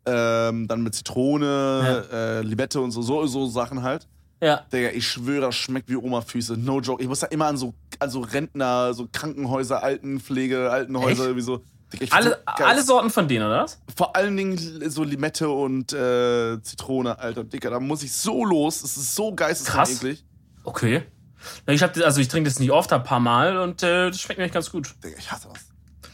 ähm, 0.06 0.68
dann 0.68 0.84
mit 0.84 0.94
Zitrone, 0.96 2.06
äh, 2.12 2.42
Limette 2.42 2.80
und 2.82 2.92
so, 2.92 3.02
so, 3.02 3.26
so 3.26 3.48
Sachen 3.48 3.82
halt. 3.84 4.08
Ja. 4.42 4.62
Digga, 4.72 4.90
ich 4.90 5.08
schwöre, 5.08 5.42
das 5.42 5.56
schmeckt 5.56 5.90
wie 5.90 5.96
Oma-Füße. 5.96 6.56
No 6.58 6.80
joke. 6.80 7.02
Ich 7.02 7.10
muss 7.10 7.20
da 7.22 7.28
immer 7.28 7.48
an 7.48 7.58
so, 7.58 7.74
an 8.00 8.10
so 8.12 8.20
Rentner, 8.22 8.94
so 8.94 9.08
Krankenhäuser, 9.12 9.82
Altenpflege, 9.82 10.70
Altenhäuser, 10.70 11.10
Echt? 11.12 11.20
irgendwie 11.22 11.42
so. 11.42 11.64
Alle, 12.10 12.40
alle 12.46 12.84
Sorten 12.84 13.10
von 13.10 13.28
denen, 13.28 13.46
oder 13.46 13.64
was? 13.64 13.80
Vor 13.96 14.16
allen 14.16 14.36
Dingen 14.36 14.58
so 14.90 15.04
Limette 15.04 15.48
und 15.50 15.94
äh, 15.94 16.62
Zitrone, 16.62 17.18
Alter. 17.18 17.44
Digga, 17.46 17.70
da 17.70 17.80
muss 17.80 18.04
ich 18.04 18.12
so 18.12 18.44
los. 18.44 18.82
Das 18.82 18.98
ist 18.98 19.16
so 19.16 19.34
geisteskrank 19.34 19.88
Krass. 19.88 19.98
eklig. 20.04 20.26
Okay. 20.64 21.04
Ich 21.68 21.82
hab, 21.82 21.96
also 21.98 22.20
ich 22.20 22.28
trinke 22.28 22.50
das 22.50 22.60
nicht 22.60 22.72
oft, 22.72 22.92
ein 22.92 23.04
paar 23.04 23.20
Mal 23.22 23.58
und 23.58 23.84
äh, 23.84 24.10
das 24.10 24.20
schmeckt 24.20 24.38
mir 24.40 24.46
echt 24.46 24.54
ganz 24.54 24.70
gut. 24.70 24.96
Digga, 25.04 25.16
ich 25.18 25.32
hasse 25.32 25.48
das. 25.54 25.66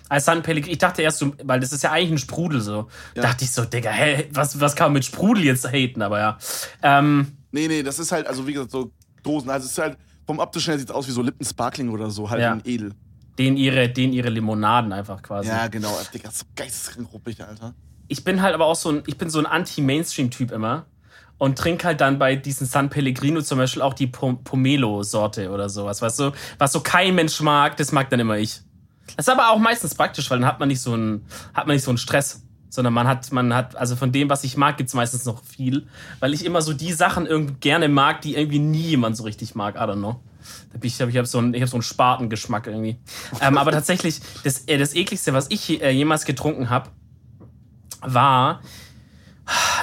Als 0.10 0.26
San 0.26 0.44
Pellegrino, 0.44 0.74
ich 0.74 0.78
dachte 0.78 1.02
erst 1.02 1.18
so, 1.18 1.34
weil 1.44 1.60
das 1.60 1.72
ist 1.74 1.82
ja 1.82 1.92
eigentlich 1.92 2.12
ein 2.12 2.18
Sprudel 2.20 2.62
so. 2.62 2.88
Ja. 3.16 3.24
Dachte 3.24 3.46
ich 3.46 3.52
so, 3.52 3.66
Digga, 3.66 3.90
hä, 3.90 4.28
was, 4.32 4.60
was 4.60 4.76
kann 4.76 4.88
man 4.88 4.94
mit 4.94 5.06
Sprudel 5.06 5.44
jetzt 5.44 5.66
haten, 5.72 6.02
aber 6.04 6.20
ja. 6.20 6.38
Ähm, 6.84 7.32
Nee, 7.52 7.68
nee, 7.68 7.82
das 7.84 7.98
ist 8.00 8.12
halt, 8.12 8.28
also 8.28 8.46
wie 8.48 8.54
gesagt, 8.54 8.72
so 8.72 8.92
Dosen. 9.24 9.50
Also 9.50 9.66
es 9.66 9.72
ist 9.72 9.78
halt, 9.78 9.98
vom 10.28 10.40
optischen 10.40 10.72
her 10.72 10.80
sieht 10.80 10.90
es 10.90 10.94
aus 10.96 11.08
wie 11.08 11.12
so 11.12 11.22
Lippen 11.22 11.46
Sparkling 11.46 11.90
oder 11.90 12.10
so, 12.12 12.30
halt 12.30 12.42
Ja. 12.42 12.54
in 12.54 12.62
edel. 12.66 12.94
Den 13.38 13.58
ihre, 13.58 13.90
den 13.90 14.14
ihre 14.14 14.30
Limonaden 14.30 14.94
einfach 14.94 15.22
quasi. 15.22 15.50
Ja, 15.50 15.68
genau. 15.68 15.98
Digga, 16.14 16.32
so 16.32 16.46
geisteskrank 16.56 17.12
ruppig, 17.12 17.44
Alter. 17.44 17.74
Ich 18.08 18.24
bin 18.24 18.42
halt 18.42 18.54
aber 18.54 18.66
auch 18.66 18.76
so 18.76 18.90
ein, 18.90 19.04
ich 19.08 19.18
bin 19.18 19.30
so 19.30 19.40
ein 19.40 19.46
Anti-Mainstream-Typ 19.46 20.52
immer. 20.52 20.86
Und 21.40 21.58
trinke 21.58 21.88
halt 21.88 22.00
dann 22.00 22.20
bei 22.20 22.36
diesen 22.36 22.68
San 22.68 22.90
Pellegrino 22.90 23.42
zum 23.42 23.58
Beispiel 23.58 23.82
auch 23.82 23.96
die 23.96 24.08
Pom 24.08 24.44
Pomelo-Sorte 24.44 25.50
oder 25.50 25.68
sowas, 25.68 26.02
weißt 26.02 26.20
du? 26.20 26.32
Was 26.58 26.72
so 26.72 26.80
kein 26.80 27.16
Mensch 27.16 27.42
mag, 27.42 27.76
das 27.76 27.92
mag 27.92 28.10
dann 28.12 28.20
immer 28.20 28.38
ich. 28.38 28.62
Das 29.18 29.28
ist 29.28 29.30
aber 29.30 29.50
auch 29.50 29.58
meistens 29.58 29.96
praktisch, 29.96 30.30
weil 30.30 30.40
dann 30.40 30.48
hat 30.48 30.60
man 30.60 30.70
nicht 30.70 30.80
so 30.80 30.94
einen, 30.94 31.26
hat 31.54 31.68
man 31.68 31.76
nicht 31.76 31.84
so 31.84 31.92
einen 31.92 31.98
Stress. 31.98 32.44
Sondern 32.70 32.94
man 32.94 33.08
hat, 33.08 33.32
man 33.32 33.54
hat, 33.54 33.76
also 33.76 33.96
von 33.96 34.12
dem, 34.12 34.30
was 34.30 34.44
ich 34.44 34.58
mag, 34.58 34.78
gibt's 34.78 34.94
meistens 34.94 35.26
noch 35.26 35.44
viel. 35.44 35.88
Weil 36.20 36.34
ich 36.34 36.46
immer 36.46 36.62
so 36.62 36.72
die 36.72 36.94
Sachen 36.94 37.26
irgendwie 37.26 37.56
gerne 37.60 37.90
mag, 37.90 38.22
die 38.22 38.36
irgendwie 38.36 38.60
nie 38.60 38.82
jemand 38.82 39.18
so 39.18 39.24
richtig 39.24 39.54
mag. 39.54 39.76
I 39.76 39.80
don't 39.80 39.98
know. 39.98 40.22
Ich 40.82 41.00
habe 41.02 41.12
ich 41.12 41.18
hab 41.18 41.28
so 41.28 41.38
einen, 41.38 41.54
ich 41.54 41.62
hab 41.62 41.70
so 41.70 41.76
einen 41.78 41.84
Spatengeschmack 41.84 42.68
irgendwie. 42.68 42.98
ähm, 43.42 43.58
aber 43.58 43.72
tatsächlich, 43.72 44.20
das, 44.44 44.60
äh, 44.68 44.78
das 44.78 44.96
ekligste, 44.96 45.34
was 45.34 45.48
ich 45.50 45.82
äh, 45.82 45.90
jemals 45.92 46.26
getrunken 46.26 46.70
habe, 46.70 46.90
war, 48.02 48.62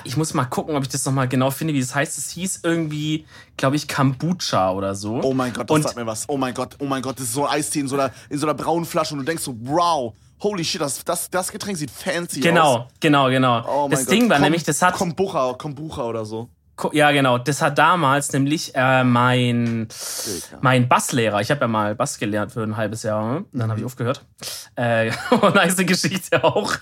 ich 0.04 0.16
muss 0.16 0.32
mal 0.34 0.44
gucken, 0.46 0.74
ob 0.76 0.82
ich 0.82 0.88
das 0.88 1.04
nochmal 1.04 1.28
genau 1.28 1.50
finde, 1.50 1.74
wie 1.74 1.78
es 1.78 1.94
heißt. 1.94 2.16
Es 2.18 2.30
hieß 2.30 2.60
irgendwie, 2.62 3.26
glaube 3.56 3.76
ich, 3.76 3.88
Kombucha 3.88 4.72
oder 4.72 4.94
so. 4.94 5.20
Oh 5.22 5.34
mein 5.34 5.52
Gott, 5.52 5.68
das 5.70 5.74
Und- 5.74 5.82
sagt 5.82 5.96
mir 5.96 6.06
was. 6.06 6.28
Oh 6.28 6.36
mein 6.36 6.54
Gott, 6.54 6.76
oh 6.78 6.86
mein 6.86 7.02
Gott, 7.02 7.18
das 7.18 7.26
ist 7.26 7.34
so 7.34 7.46
ein 7.46 7.52
Eistee 7.58 7.80
in 7.80 7.88
so 7.88 7.96
einer, 7.96 8.10
in 8.30 8.38
so 8.38 8.46
einer 8.46 8.54
braunen 8.54 8.84
Flasche 8.86 9.14
und 9.14 9.20
du 9.20 9.24
denkst 9.26 9.42
so, 9.42 9.54
wow, 9.60 10.14
holy 10.42 10.64
shit, 10.64 10.80
das, 10.80 11.04
das, 11.04 11.28
das 11.30 11.52
Getränk 11.52 11.76
sieht 11.76 11.90
fancy 11.90 12.40
aus. 12.40 12.42
Genau, 12.44 12.88
genau, 13.00 13.28
genau. 13.28 13.64
Oh 13.84 13.88
das 13.90 14.06
Gott. 14.06 14.14
Ding 14.14 14.30
war 14.30 14.38
Kom- 14.38 14.40
nämlich, 14.42 14.64
das 14.64 14.80
hat, 14.80 14.94
Kombucha, 14.94 15.52
Kombucha 15.54 16.04
oder 16.04 16.24
so. 16.24 16.48
Ja 16.92 17.10
genau, 17.12 17.38
das 17.38 17.62
hat 17.62 17.78
damals 17.78 18.32
nämlich 18.32 18.74
äh, 18.74 19.04
mein 19.04 19.88
mein 20.60 20.88
Basslehrer, 20.88 21.40
ich 21.40 21.50
habe 21.50 21.62
ja 21.62 21.68
mal 21.68 21.94
Bass 21.94 22.18
gelernt 22.18 22.52
für 22.52 22.62
ein 22.62 22.76
halbes 22.76 23.02
Jahr, 23.02 23.22
ne? 23.40 23.44
dann 23.52 23.66
Mhm. 23.66 23.70
habe 23.70 23.80
ich 23.80 23.86
aufgehört. 23.86 24.24
Äh, 24.76 25.10
nice 25.54 25.76
Geschichte 25.78 26.42
auch. 26.44 26.72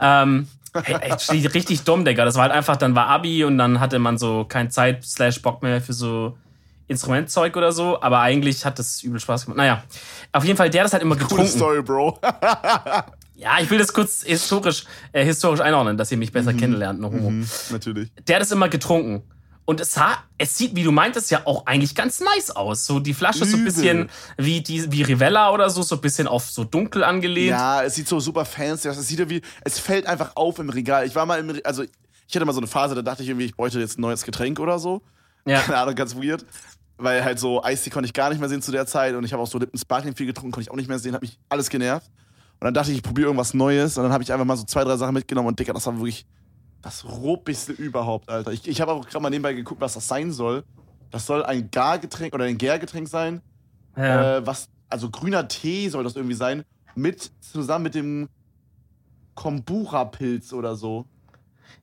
ähm, 0.00 0.48
hey, 0.84 0.96
ey, 1.28 1.46
richtig 1.46 1.82
dumm, 1.82 2.04
Digga. 2.04 2.24
Das 2.24 2.34
war 2.36 2.42
halt 2.44 2.52
einfach, 2.52 2.76
dann 2.76 2.94
war 2.94 3.06
Abi 3.06 3.44
und 3.44 3.58
dann 3.58 3.80
hatte 3.80 3.98
man 3.98 4.18
so 4.18 4.44
kein 4.44 4.70
Zeit 4.70 5.04
slash 5.04 5.40
Bock 5.42 5.62
mehr 5.62 5.80
für 5.80 5.92
so 5.92 6.36
Instrumentzeug 6.86 7.54
oder 7.56 7.70
so, 7.72 8.00
aber 8.00 8.20
eigentlich 8.20 8.64
hat 8.64 8.78
das 8.78 9.02
übel 9.02 9.20
Spaß 9.20 9.44
gemacht. 9.44 9.58
Naja, 9.58 9.82
auf 10.32 10.44
jeden 10.44 10.56
Fall, 10.56 10.70
der 10.70 10.80
hat 10.80 10.86
das 10.86 10.92
halt 10.94 11.02
immer 11.02 11.16
Coole 11.16 11.28
getrunken. 11.28 11.48
Story, 11.52 11.82
Bro. 11.82 12.18
Ja, 13.38 13.60
ich 13.60 13.70
will 13.70 13.78
das 13.78 13.92
kurz 13.92 14.24
historisch, 14.24 14.84
äh, 15.12 15.24
historisch 15.24 15.60
einordnen, 15.60 15.96
dass 15.96 16.10
ihr 16.10 16.18
mich 16.18 16.32
besser 16.32 16.52
kennenlernt, 16.52 17.00
noch 17.00 17.12
Homo. 17.12 17.30
Mhm, 17.30 17.46
natürlich. 17.70 18.10
Der 18.26 18.36
hat 18.36 18.42
es 18.42 18.50
immer 18.50 18.68
getrunken. 18.68 19.22
Und 19.64 19.80
es, 19.80 19.92
sah, 19.92 20.16
es 20.38 20.58
sieht, 20.58 20.74
wie 20.74 20.82
du 20.82 20.90
meintest, 20.90 21.30
ja 21.30 21.42
auch 21.44 21.66
eigentlich 21.66 21.94
ganz 21.94 22.20
nice 22.20 22.50
aus. 22.50 22.84
So 22.84 22.98
die 22.98 23.14
Flasche 23.14 23.44
ist 23.44 23.50
so 23.50 23.56
ein 23.56 23.60
Übel. 23.60 23.72
bisschen 23.72 24.10
wie, 24.38 24.60
die, 24.60 24.90
wie 24.90 25.02
Rivella 25.02 25.52
oder 25.52 25.70
so, 25.70 25.82
so 25.82 25.94
ein 25.94 26.00
bisschen 26.00 26.26
auf 26.26 26.50
so 26.50 26.64
dunkel 26.64 27.04
angelehnt. 27.04 27.50
Ja, 27.50 27.84
es 27.84 27.94
sieht 27.94 28.08
so 28.08 28.18
super 28.18 28.44
fancy 28.44 28.88
aus. 28.88 28.96
Es 28.96 29.06
sieht 29.06 29.20
ja 29.20 29.30
wie, 29.30 29.40
es 29.60 29.78
fällt 29.78 30.06
einfach 30.06 30.34
auf 30.34 30.58
im 30.58 30.70
Regal. 30.70 31.06
Ich 31.06 31.14
war 31.14 31.24
mal 31.24 31.38
im, 31.38 31.60
also 31.62 31.84
ich 31.84 32.34
hatte 32.34 32.44
mal 32.44 32.54
so 32.54 32.60
eine 32.60 32.66
Phase, 32.66 32.96
da 32.96 33.02
dachte 33.02 33.22
ich 33.22 33.28
irgendwie, 33.28 33.44
ich 33.44 33.54
bräuchte 33.54 33.78
jetzt 33.78 33.98
ein 33.98 34.02
neues 34.02 34.24
Getränk 34.24 34.58
oder 34.58 34.80
so. 34.80 35.02
Ja. 35.46 35.60
Keine 35.60 35.78
Ahnung, 35.78 35.94
ganz 35.94 36.16
weird. 36.16 36.44
Weil 36.96 37.22
halt 37.22 37.38
so 37.38 37.62
Eistee 37.62 37.90
konnte 37.90 38.06
ich 38.06 38.14
gar 38.14 38.30
nicht 38.30 38.40
mehr 38.40 38.48
sehen 38.48 38.62
zu 38.62 38.72
der 38.72 38.86
Zeit 38.86 39.14
und 39.14 39.22
ich 39.22 39.32
habe 39.32 39.42
auch 39.42 39.46
so 39.46 39.58
Lippen 39.58 39.78
Sparkling 39.78 40.16
viel 40.16 40.26
getrunken, 40.26 40.50
konnte 40.50 40.64
ich 40.64 40.70
auch 40.72 40.76
nicht 40.76 40.88
mehr 40.88 40.98
sehen, 40.98 41.14
hat 41.14 41.22
mich 41.22 41.38
alles 41.48 41.68
genervt. 41.68 42.10
Und 42.60 42.64
dann 42.64 42.74
dachte 42.74 42.90
ich, 42.90 42.98
ich 42.98 43.02
probiere 43.02 43.26
irgendwas 43.26 43.54
Neues 43.54 43.96
und 43.96 44.04
dann 44.04 44.12
habe 44.12 44.22
ich 44.22 44.32
einfach 44.32 44.44
mal 44.44 44.56
so 44.56 44.64
zwei, 44.64 44.82
drei 44.82 44.96
Sachen 44.96 45.14
mitgenommen 45.14 45.48
und 45.48 45.58
Digga, 45.58 45.72
das 45.72 45.86
war 45.86 45.96
wirklich 45.96 46.26
das 46.82 47.04
ruppigste 47.04 47.72
überhaupt, 47.72 48.28
Alter. 48.28 48.52
Ich, 48.52 48.66
ich 48.66 48.80
habe 48.80 48.92
auch 48.92 49.06
gerade 49.06 49.20
mal 49.22 49.30
nebenbei 49.30 49.52
geguckt, 49.52 49.80
was 49.80 49.94
das 49.94 50.08
sein 50.08 50.32
soll. 50.32 50.64
Das 51.10 51.26
soll 51.26 51.44
ein 51.44 51.70
Gargetränk 51.70 52.34
oder 52.34 52.44
ein 52.44 52.58
Gärgetränk 52.58 53.08
sein. 53.08 53.42
Ja. 53.96 54.38
Äh, 54.38 54.46
was, 54.46 54.68
also 54.88 55.10
grüner 55.10 55.48
Tee 55.48 55.88
soll 55.88 56.04
das 56.04 56.16
irgendwie 56.16 56.34
sein. 56.34 56.64
Mit, 56.94 57.30
zusammen 57.40 57.84
mit 57.84 57.94
dem 57.94 58.28
Kombucha-Pilz 59.34 60.52
oder 60.52 60.76
so. 60.76 61.06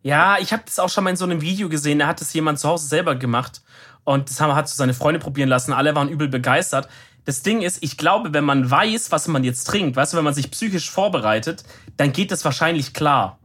Ja, 0.02 0.38
ich 0.40 0.52
habe 0.54 0.64
das 0.66 0.80
auch 0.80 0.90
schon 0.90 1.04
mal 1.04 1.10
in 1.12 1.16
so 1.16 1.26
einem 1.26 1.42
Video 1.42 1.70
gesehen. 1.70 2.00
Da 2.00 2.08
hat 2.08 2.22
es 2.22 2.34
jemand 2.34 2.60
zu 2.60 2.68
Hause 2.68 2.88
selber 2.88 3.16
gemacht. 3.16 3.62
Und 4.04 4.30
das 4.30 4.40
haben, 4.40 4.54
hat 4.56 4.70
so 4.70 4.76
seine 4.76 4.94
Freunde 4.94 5.20
probieren 5.20 5.50
lassen. 5.50 5.74
Alle 5.74 5.96
waren 5.96 6.10
übel 6.10 6.28
begeistert. 6.28 6.88
Das 7.26 7.42
Ding 7.42 7.62
ist, 7.62 7.80
ich 7.82 7.98
glaube, 7.98 8.34
wenn 8.34 8.44
man 8.44 8.70
weiß, 8.70 9.12
was 9.12 9.28
man 9.28 9.44
jetzt 9.44 9.66
trinkt, 9.66 9.96
weißt 9.96 10.14
du, 10.14 10.18
wenn 10.18 10.24
man 10.24 10.34
sich 10.34 10.52
psychisch 10.52 10.90
vorbereitet, 10.90 11.64
dann 11.98 12.14
geht 12.14 12.32
das 12.32 12.46
wahrscheinlich 12.46 12.94
klar. 12.94 13.40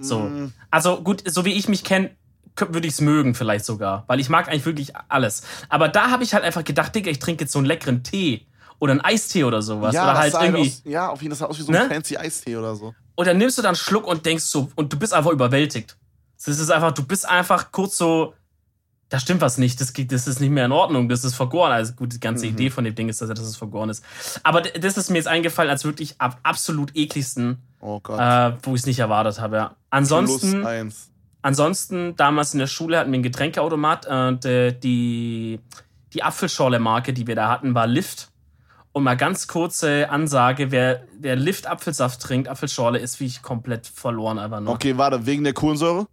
So. 0.00 0.20
Mm. 0.20 0.52
Also 0.70 1.02
gut, 1.02 1.22
so 1.26 1.44
wie 1.44 1.52
ich 1.52 1.68
mich 1.68 1.84
kenne, 1.84 2.10
würde 2.58 2.86
ich 2.86 2.94
es 2.94 3.00
mögen 3.02 3.34
vielleicht 3.34 3.64
sogar. 3.66 4.04
Weil 4.06 4.20
ich 4.20 4.28
mag 4.30 4.48
eigentlich 4.48 4.64
wirklich 4.64 4.92
alles. 5.08 5.42
Aber 5.68 5.88
da 5.88 6.10
habe 6.10 6.24
ich 6.24 6.32
halt 6.34 6.44
einfach 6.44 6.64
gedacht, 6.64 6.94
Digga, 6.94 7.10
ich 7.10 7.18
trinke 7.18 7.44
jetzt 7.44 7.52
so 7.52 7.58
einen 7.58 7.66
leckeren 7.66 8.02
Tee. 8.02 8.46
Oder 8.78 8.92
einen 8.92 9.00
Eistee 9.00 9.44
oder 9.44 9.62
sowas. 9.62 9.94
ja, 9.94 10.04
oder 10.04 10.18
halt 10.18 10.32
sah 10.32 10.44
irgendwie. 10.44 10.68
aus, 10.68 10.82
ja, 10.84 11.08
auf 11.08 11.22
jeden 11.22 11.34
Fall 11.34 11.48
aus 11.48 11.58
wie 11.58 11.62
so 11.62 11.72
Ne? 11.72 11.82
ein 11.82 11.88
fancy 11.90 12.16
Eistee 12.18 12.56
oder 12.56 12.74
so. 12.76 12.94
Und 13.14 13.26
dann 13.26 13.38
nimmst 13.38 13.56
du 13.56 13.62
dann 13.62 13.70
einen 13.70 13.76
Schluck 13.76 14.06
und 14.06 14.26
denkst 14.26 14.44
so, 14.44 14.70
und 14.74 14.92
du 14.92 14.98
bist 14.98 15.14
einfach 15.14 15.30
überwältigt. 15.30 15.96
Das 16.44 16.58
ist 16.58 16.70
einfach, 16.70 16.92
du 16.92 17.02
bist 17.02 17.26
einfach 17.26 17.72
kurz 17.72 17.96
so, 17.96 18.34
da 19.08 19.20
stimmt 19.20 19.40
was 19.40 19.56
nicht, 19.58 19.80
das, 19.80 19.92
das 19.92 20.26
ist 20.26 20.40
nicht 20.40 20.50
mehr 20.50 20.64
in 20.64 20.72
Ordnung, 20.72 21.08
das 21.08 21.24
ist 21.24 21.34
vergoren. 21.34 21.70
Also 21.70 21.92
gut, 21.92 22.12
die 22.12 22.20
ganze 22.20 22.46
Mhm. 22.46 22.52
Idee 22.52 22.70
von 22.70 22.84
dem 22.84 22.94
Ding 22.94 23.08
ist, 23.08 23.20
dass, 23.20 23.28
dass 23.28 23.40
es 23.40 23.56
vergoren 23.56 23.88
ist. 23.88 24.04
Aber 24.42 24.62
das 24.62 24.96
ist 24.96 25.10
mir 25.10 25.18
jetzt 25.18 25.28
eingefallen 25.28 25.70
als 25.70 25.84
wirklich 25.84 26.20
ab, 26.20 26.38
absolut 26.42 26.96
ekligsten, 26.96 27.58
Oh 27.80 28.00
äh, 28.08 28.52
wo 28.62 28.74
ich 28.74 28.80
es 28.80 28.86
nicht 28.86 28.98
erwartet 28.98 29.40
habe. 29.40 29.56
Ja. 29.56 29.76
Ansonsten, 29.90 30.66
ansonsten, 31.42 32.16
damals 32.16 32.52
in 32.52 32.58
der 32.58 32.66
Schule 32.66 32.98
hatten 32.98 33.10
wir 33.12 33.16
einen 33.16 33.22
Getränkeautomat 33.22 34.06
und 34.06 34.44
äh, 34.44 34.72
die, 34.72 35.60
die 36.12 36.22
Apfelschorle-Marke, 36.24 37.12
die 37.12 37.26
wir 37.28 37.36
da 37.36 37.48
hatten, 37.48 37.74
war 37.74 37.86
Lift. 37.86 38.30
Und 38.90 39.04
mal 39.04 39.16
ganz 39.16 39.46
kurze 39.46 40.08
Ansage, 40.08 40.70
wer, 40.70 41.04
wer 41.20 41.36
Lift 41.36 41.66
Apfelsaft 41.66 42.22
trinkt, 42.22 42.48
Apfelschorle, 42.48 42.98
ist 42.98 43.20
wie 43.20 43.26
ich 43.26 43.42
komplett 43.42 43.86
verloren 43.86 44.38
einfach 44.38 44.60
nur. 44.60 44.72
Okay, 44.72 44.96
warte, 44.96 45.26
wegen 45.26 45.44
der 45.44 45.52
Kohlensäure? 45.52 46.06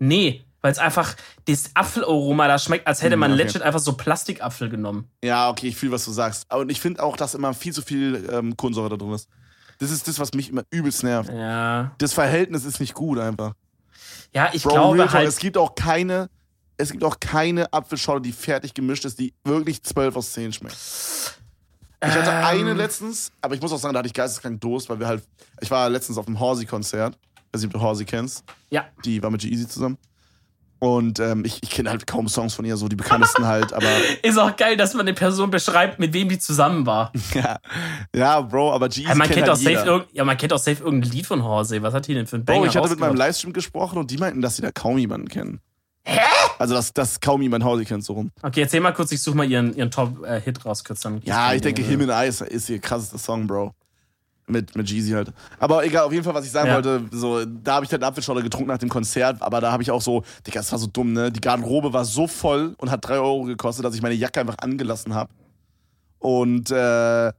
Nee, 0.00 0.44
weil 0.60 0.72
es 0.72 0.78
einfach, 0.78 1.14
das 1.46 1.70
Apfelaroma, 1.74 2.48
da 2.48 2.58
schmeckt, 2.58 2.86
als 2.86 3.02
hätte 3.02 3.16
man 3.16 3.30
Hm, 3.30 3.36
okay. 3.38 3.46
legit 3.46 3.62
einfach 3.62 3.80
so 3.80 3.92
Plastikapfel 3.94 4.68
genommen. 4.68 5.08
Ja, 5.22 5.48
okay, 5.50 5.68
ich 5.68 5.76
fühle, 5.76 5.92
was 5.92 6.04
du 6.04 6.10
sagst. 6.12 6.44
Aber 6.48 6.68
ich 6.68 6.80
finde 6.80 7.02
auch, 7.02 7.16
dass 7.16 7.34
immer 7.34 7.54
viel 7.54 7.72
zu 7.72 7.82
viel 7.82 8.28
ähm, 8.32 8.56
Kohlensäure 8.56 8.90
da 8.90 8.96
drin 8.96 9.12
ist. 9.12 9.28
Das 9.78 9.90
ist 9.92 10.08
das, 10.08 10.18
was 10.18 10.32
mich 10.34 10.50
immer 10.50 10.62
übelst 10.70 11.04
nervt. 11.04 11.30
Ja. 11.32 11.92
Das 11.98 12.12
Verhältnis 12.12 12.64
ist 12.64 12.80
nicht 12.80 12.94
gut 12.94 13.18
einfach. 13.18 13.52
Ja, 14.34 14.50
ich 14.52 14.64
Bro, 14.64 14.70
glaube 14.72 14.98
Real 14.98 15.12
halt. 15.12 15.28
es 15.28 15.38
gibt 15.38 15.56
auch 15.56 15.74
keine, 15.76 16.28
es 16.76 16.90
gibt 16.90 17.04
auch 17.04 17.20
keine 17.20 17.72
Apfelschorle, 17.72 18.20
die 18.20 18.32
fertig 18.32 18.74
gemischt 18.74 19.04
ist, 19.04 19.18
die 19.20 19.32
wirklich 19.44 19.82
12 19.84 20.16
aus 20.16 20.32
10 20.32 20.52
schmeckt. 20.52 20.76
Ich 22.00 22.10
hatte 22.10 22.30
Ähm. 22.30 22.44
eine 22.44 22.74
letztens, 22.74 23.32
aber 23.40 23.54
ich 23.54 23.60
muss 23.60 23.72
auch 23.72 23.78
sagen, 23.78 23.94
da 23.94 23.98
hatte 23.98 24.06
ich 24.08 24.14
geisteskrank 24.14 24.60
Durst, 24.60 24.88
weil 24.88 25.00
wir 25.00 25.06
halt, 25.06 25.22
ich 25.60 25.70
war 25.70 25.88
letztens 25.88 26.18
auf 26.18 26.26
dem 26.26 26.38
Horsey-Konzert. 26.38 27.16
Weiß 27.52 27.62
nicht, 27.62 27.74
ob 27.74 27.80
du 27.80 27.86
Horsey 27.86 28.04
kennst. 28.04 28.44
Ja. 28.70 28.86
Die 29.04 29.22
war 29.22 29.30
mit 29.30 29.40
G-Easy 29.40 29.66
zusammen. 29.66 29.96
Und 30.80 31.18
ähm, 31.18 31.44
ich, 31.44 31.62
ich 31.62 31.70
kenne 31.70 31.90
halt 31.90 32.06
kaum 32.06 32.28
Songs 32.28 32.54
von 32.54 32.64
ihr, 32.64 32.76
so 32.76 32.86
die 32.88 32.94
bekanntesten 32.96 33.46
halt, 33.46 33.72
aber 33.72 33.86
Ist 34.22 34.38
auch 34.38 34.56
geil, 34.56 34.76
dass 34.76 34.94
man 34.94 35.02
eine 35.02 35.14
Person 35.14 35.50
beschreibt, 35.50 35.98
mit 35.98 36.12
wem 36.12 36.28
die 36.28 36.38
zusammen 36.38 36.86
war. 36.86 37.12
ja, 37.34 37.58
ja, 38.14 38.40
Bro, 38.40 38.72
aber 38.72 38.88
G-Easy 38.88 39.08
Ja, 39.08 39.14
man, 39.16 39.26
kennt 39.26 39.34
kennt 39.46 39.48
halt 39.48 39.58
auch 39.58 39.62
safe 39.62 40.06
ja, 40.12 40.24
man 40.24 40.36
kennt 40.36 40.52
auch 40.52 40.58
safe 40.58 40.82
irgendein 40.84 41.10
Lied 41.10 41.26
von 41.26 41.42
Horsey. 41.42 41.82
Was 41.82 41.94
hat 41.94 42.06
die 42.06 42.14
denn 42.14 42.26
für 42.26 42.36
ein 42.36 42.44
Banger 42.44 42.60
Bro, 42.60 42.66
ich 42.66 42.76
hatte 42.76 42.90
mit 42.90 43.00
meinem? 43.00 43.16
Livestream 43.16 43.52
gesprochen 43.52 43.98
und 43.98 44.10
die 44.10 44.18
meinten, 44.18 44.40
dass 44.40 44.56
sie 44.56 44.62
da 44.62 44.70
kaum 44.70 44.98
jemanden 44.98 45.28
kennen. 45.28 45.60
Hä? 46.04 46.20
Also, 46.58 46.74
dass, 46.74 46.92
dass 46.94 47.20
kaum 47.20 47.42
jemand 47.42 47.64
Horsey 47.64 47.84
kennt, 47.84 48.04
so 48.04 48.14
rum. 48.14 48.30
Okay, 48.42 48.62
erzähl 48.62 48.80
mal 48.80 48.92
kurz, 48.92 49.12
ich 49.12 49.20
suche 49.20 49.36
mal 49.36 49.50
ihren, 49.50 49.74
ihren 49.76 49.90
Top-Hit 49.90 50.64
raus 50.64 50.82
kurz. 50.84 51.00
damit 51.00 51.24
Ja, 51.24 51.52
ich 51.52 51.60
den- 51.60 51.74
denke, 51.74 51.82
Him 51.90 52.08
and 52.08 52.28
Ice 52.28 52.44
ist 52.44 52.70
ihr 52.70 52.78
krassester 52.78 53.18
Song, 53.18 53.46
Bro. 53.46 53.74
Mit, 54.50 54.74
mit 54.74 54.88
Jeezy 54.88 55.10
halt. 55.12 55.30
Aber 55.58 55.84
egal, 55.84 56.04
auf 56.04 56.12
jeden 56.12 56.24
Fall, 56.24 56.32
was 56.34 56.46
ich 56.46 56.50
sagen 56.50 56.68
Ja. 56.68 56.74
wollte, 56.76 57.02
so, 57.10 57.44
da 57.44 57.74
habe 57.74 57.84
ich 57.84 57.92
halt 57.92 58.02
Apfelschorle 58.02 58.42
getrunken 58.42 58.68
nach 58.68 58.78
dem 58.78 58.88
Konzert, 58.88 59.42
aber 59.42 59.60
da 59.60 59.70
habe 59.72 59.82
ich 59.82 59.90
auch 59.90 60.00
so, 60.00 60.22
Digga, 60.46 60.60
das 60.60 60.72
war 60.72 60.78
so 60.78 60.86
dumm, 60.86 61.12
ne? 61.12 61.30
Die 61.30 61.40
Garderobe 61.40 61.92
war 61.92 62.04
so 62.06 62.26
voll 62.26 62.74
und 62.78 62.90
hat 62.90 63.06
3 63.06 63.16
Euro 63.18 63.42
gekostet, 63.42 63.84
dass 63.84 63.94
ich 63.94 64.00
meine 64.00 64.14
Jacke 64.14 64.40
einfach 64.40 64.56
angelassen 64.58 65.14
habe. 65.14 65.30
Und, 66.18 66.70
äh, 66.70 67.30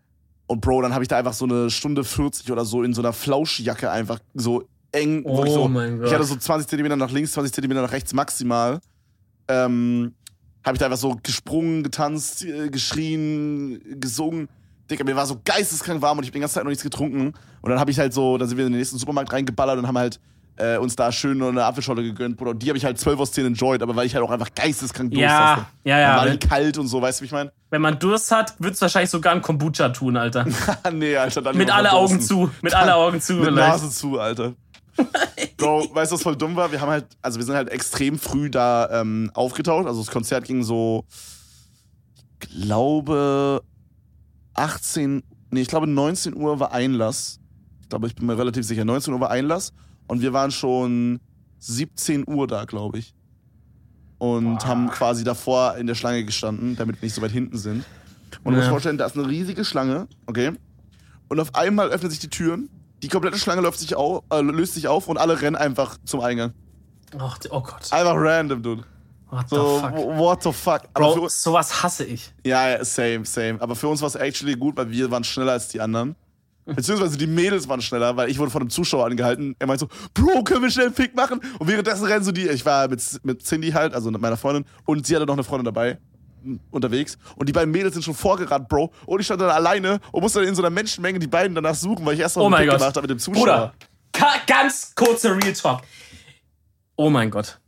und 0.47 0.61
Bro, 0.61 0.83
dann 0.83 0.93
habe 0.93 1.03
ich 1.03 1.07
da 1.07 1.17
einfach 1.17 1.33
so 1.33 1.45
eine 1.45 1.69
Stunde 1.69 2.03
40 2.03 2.51
oder 2.51 2.63
so 2.65 2.83
in 2.83 2.93
so 2.93 3.01
einer 3.01 3.13
Flauschjacke 3.13 3.89
einfach 3.89 4.19
so 4.33 4.63
eng, 4.91 5.23
Oh 5.25 5.37
wirklich 5.37 5.53
so, 5.53 5.67
mein 5.67 5.97
Gott. 5.97 6.07
ich 6.07 6.13
hatte 6.13 6.23
so 6.25 6.35
20 6.35 6.67
Zentimeter 6.67 6.95
nach 6.95 7.11
links, 7.11 7.31
20 7.33 7.53
Zentimeter 7.53 7.81
nach 7.81 7.91
rechts 7.91 8.13
maximal. 8.13 8.79
Ähm, 9.47 10.13
habe 10.65 10.75
ich 10.75 10.79
da 10.79 10.85
einfach 10.85 10.97
so 10.97 11.17
gesprungen, 11.23 11.83
getanzt, 11.83 12.43
äh, 12.45 12.69
geschrien, 12.69 13.81
gesungen. 13.99 14.47
Digga, 14.89 15.03
mir 15.03 15.15
war 15.15 15.25
so 15.25 15.39
geisteskrank 15.45 16.01
warm 16.01 16.17
und 16.17 16.23
ich 16.23 16.31
bin 16.31 16.39
die 16.39 16.41
ganze 16.41 16.55
Zeit 16.55 16.63
noch 16.63 16.69
nichts 16.69 16.83
getrunken. 16.83 17.33
Und 17.61 17.69
dann 17.69 17.79
habe 17.79 17.91
ich 17.91 17.99
halt 17.99 18.13
so, 18.13 18.37
dann 18.37 18.47
sind 18.47 18.57
wir 18.57 18.65
in 18.65 18.71
den 18.71 18.79
nächsten 18.79 18.97
Supermarkt 18.97 19.31
reingeballert 19.31 19.77
und 19.77 19.87
haben 19.87 19.97
halt 19.97 20.19
äh, 20.57 20.77
uns 20.77 20.95
da 20.95 21.11
schön 21.11 21.41
eine 21.41 21.63
Apfelscholle 21.63 22.03
gegönnt, 22.03 22.35
Bruder. 22.37 22.51
Und 22.51 22.61
die 22.61 22.67
habe 22.67 22.77
ich 22.77 22.83
halt 22.83 22.99
12 22.99 23.19
aus 23.19 23.31
10 23.31 23.45
enjoyed, 23.45 23.81
aber 23.81 23.95
weil 23.95 24.05
ich 24.07 24.13
halt 24.15 24.25
auch 24.25 24.31
einfach 24.31 24.49
geisteskrank 24.53 25.11
Durst 25.11 25.21
Ja, 25.21 25.55
hatte. 25.55 25.65
ja, 25.85 25.99
ja. 25.99 26.07
Dann 26.07 26.17
war 26.17 26.25
Wenn, 26.25 26.39
die 26.39 26.47
kalt 26.47 26.77
und 26.77 26.87
so, 26.87 27.01
weißt 27.01 27.19
du, 27.19 27.23
wie 27.23 27.25
ich 27.27 27.31
meine? 27.31 27.51
wenn 27.69 27.81
man 27.81 27.97
Durst 27.99 28.31
hat, 28.31 28.55
wird's 28.59 28.81
wahrscheinlich 28.81 29.09
sogar 29.11 29.33
ein 29.33 29.41
Kombucha 29.41 29.89
tun, 29.89 30.17
Alter. 30.17 30.45
nee, 30.91 31.15
Alter, 31.15 31.41
dann 31.43 31.55
Mit 31.55 31.71
alle 31.71 31.93
Augen 31.93 32.19
zu. 32.19 32.49
Mit 32.61 32.73
alle 32.73 32.95
Augen 32.95 33.21
zu, 33.21 33.33
Mit 33.35 33.45
vielleicht. 33.45 33.83
Nase 33.83 33.89
zu, 33.89 34.19
Alter. 34.19 34.53
Bro, 35.57 35.87
weißt 35.93 36.11
du, 36.11 36.15
was 36.15 36.23
voll 36.23 36.35
dumm 36.35 36.55
war? 36.57 36.71
Wir 36.71 36.81
haben 36.81 36.89
halt, 36.89 37.05
also 37.21 37.37
wir 37.39 37.45
sind 37.45 37.55
halt 37.55 37.69
extrem 37.69 38.19
früh 38.19 38.49
da 38.49 38.89
ähm, 39.01 39.31
aufgetaucht. 39.33 39.85
Also 39.87 40.01
das 40.01 40.11
Konzert 40.11 40.43
ging 40.43 40.63
so, 40.63 41.05
ich 42.41 42.49
glaube, 42.49 43.61
18, 44.59 45.23
nee, 45.51 45.61
ich 45.61 45.67
glaube 45.67 45.87
19 45.87 46.35
Uhr 46.35 46.59
war 46.59 46.71
Einlass. 46.71 47.39
Ich 47.81 47.89
glaube, 47.89 48.07
ich 48.07 48.15
bin 48.15 48.25
mir 48.27 48.37
relativ 48.37 48.65
sicher, 48.65 48.85
19 48.85 49.13
Uhr 49.13 49.19
war 49.19 49.31
Einlass. 49.31 49.73
Und 50.07 50.21
wir 50.21 50.33
waren 50.33 50.51
schon 50.51 51.19
17 51.59 52.27
Uhr 52.27 52.47
da, 52.47 52.65
glaube 52.65 52.99
ich. 52.99 53.13
Und 54.17 54.59
Boah. 54.59 54.67
haben 54.67 54.89
quasi 54.89 55.23
davor 55.23 55.77
in 55.77 55.87
der 55.87 55.95
Schlange 55.95 56.23
gestanden, 56.25 56.75
damit 56.75 57.01
wir 57.01 57.05
nicht 57.05 57.13
so 57.15 57.21
weit 57.21 57.31
hinten 57.31 57.57
sind. 57.57 57.85
Und 58.43 58.51
du 58.51 58.51
musst 58.51 58.57
Ja. 58.57 58.63
dir 58.65 58.69
vorstellen, 58.71 58.97
da 58.97 59.05
ist 59.05 59.17
eine 59.17 59.27
riesige 59.27 59.63
Schlange, 59.63 60.07
okay? 60.27 60.51
Und 61.29 61.39
auf 61.39 61.55
einmal 61.55 61.89
öffnen 61.89 62.11
sich 62.11 62.19
die 62.19 62.29
Türen, 62.29 62.69
die 63.01 63.07
komplette 63.07 63.37
Schlange 63.39 63.61
läuft 63.61 63.79
sich 63.79 63.95
auf, 63.95 64.23
äh, 64.31 64.41
löst 64.41 64.73
sich 64.73 64.87
auf 64.87 65.07
und 65.07 65.17
alle 65.17 65.41
rennen 65.41 65.55
einfach 65.55 65.97
zum 66.03 66.19
Eingang. 66.19 66.53
Ach, 67.17 67.39
oh 67.49 67.61
Gott. 67.61 67.91
Einfach 67.91 68.15
random, 68.15 68.61
dude. 68.61 68.83
What 69.29 69.49
the 69.49 69.55
So, 69.55 69.79
fuck? 69.79 69.91
w- 69.95 70.17
what 70.17 70.43
the 70.43 70.51
fuck. 70.51 70.81
Aber 70.93 71.13
Bro, 71.13 71.21
uns, 71.23 71.41
sowas 71.41 71.83
hasse 71.83 72.03
ich. 72.05 72.33
ja, 72.45 72.83
same, 72.83 73.25
same. 73.25 73.61
Aber 73.61 73.75
für 73.75 73.87
uns 73.87 74.01
war 74.01 74.07
es 74.07 74.15
actually 74.15 74.55
gut, 74.55 74.75
weil 74.77 74.89
wir 74.89 75.09
waren 75.11 75.23
schneller 75.23 75.51
als 75.53 75.67
die 75.67 75.79
anderen. 75.81 76.15
Beziehungsweise 76.65 77.17
die 77.17 77.25
Mädels 77.27 77.67
waren 77.67 77.81
schneller, 77.81 78.15
weil 78.15 78.29
ich 78.29 78.37
wurde 78.37 78.51
von 78.51 78.61
einem 78.61 78.69
Zuschauer 78.69 79.05
angehalten. 79.05 79.55
Er 79.57 79.65
meinte 79.67 79.87
so, 79.87 80.09
Bro, 80.13 80.43
können 80.43 80.61
wir 80.61 80.69
schnell 80.69 80.87
einen 80.87 80.95
Fick 80.95 81.15
machen? 81.15 81.41
Und 81.57 81.67
währenddessen 81.67 82.05
rennen 82.05 82.23
so 82.23 82.31
die, 82.31 82.47
ich 82.47 82.63
war 82.65 82.87
mit, 82.87 83.01
mit 83.23 83.43
Cindy 83.43 83.71
halt, 83.71 83.93
also 83.95 84.11
mit 84.11 84.21
meiner 84.21 84.37
Freundin, 84.37 84.65
und 84.85 85.05
sie 85.07 85.15
hatte 85.15 85.25
noch 85.25 85.33
eine 85.33 85.43
Freundin 85.43 85.65
dabei 85.65 85.97
unterwegs. 86.69 87.17
Und 87.35 87.49
die 87.49 87.53
beiden 87.53 87.71
Mädels 87.71 87.93
sind 87.95 88.03
schon 88.03 88.13
vorgerannt, 88.13 88.67
Bro. 88.69 88.91
Und 89.07 89.19
ich 89.19 89.25
stand 89.25 89.41
dann 89.41 89.49
alleine 89.49 89.99
und 90.11 90.21
musste 90.21 90.39
dann 90.39 90.47
in 90.47 90.55
so 90.55 90.61
einer 90.61 90.69
Menschenmenge 90.69 91.17
die 91.19 91.27
beiden 91.27 91.55
danach 91.55 91.73
suchen, 91.75 92.05
weil 92.05 92.13
ich 92.13 92.19
erst 92.19 92.37
noch 92.37 92.43
Oh 92.43 92.47
einen 92.47 92.57
Pick 92.57 92.69
Gott. 92.69 92.79
gemacht 92.79 92.95
habe 92.95 93.01
mit 93.01 93.09
dem 93.11 93.19
Zuschauer. 93.19 93.73
Bruder, 94.13 94.33
ganz 94.45 94.93
kurzer 94.95 95.35
Real 95.35 95.53
Talk. 95.53 95.81
Oh 96.95 97.09
mein 97.09 97.31
Gott. 97.31 97.59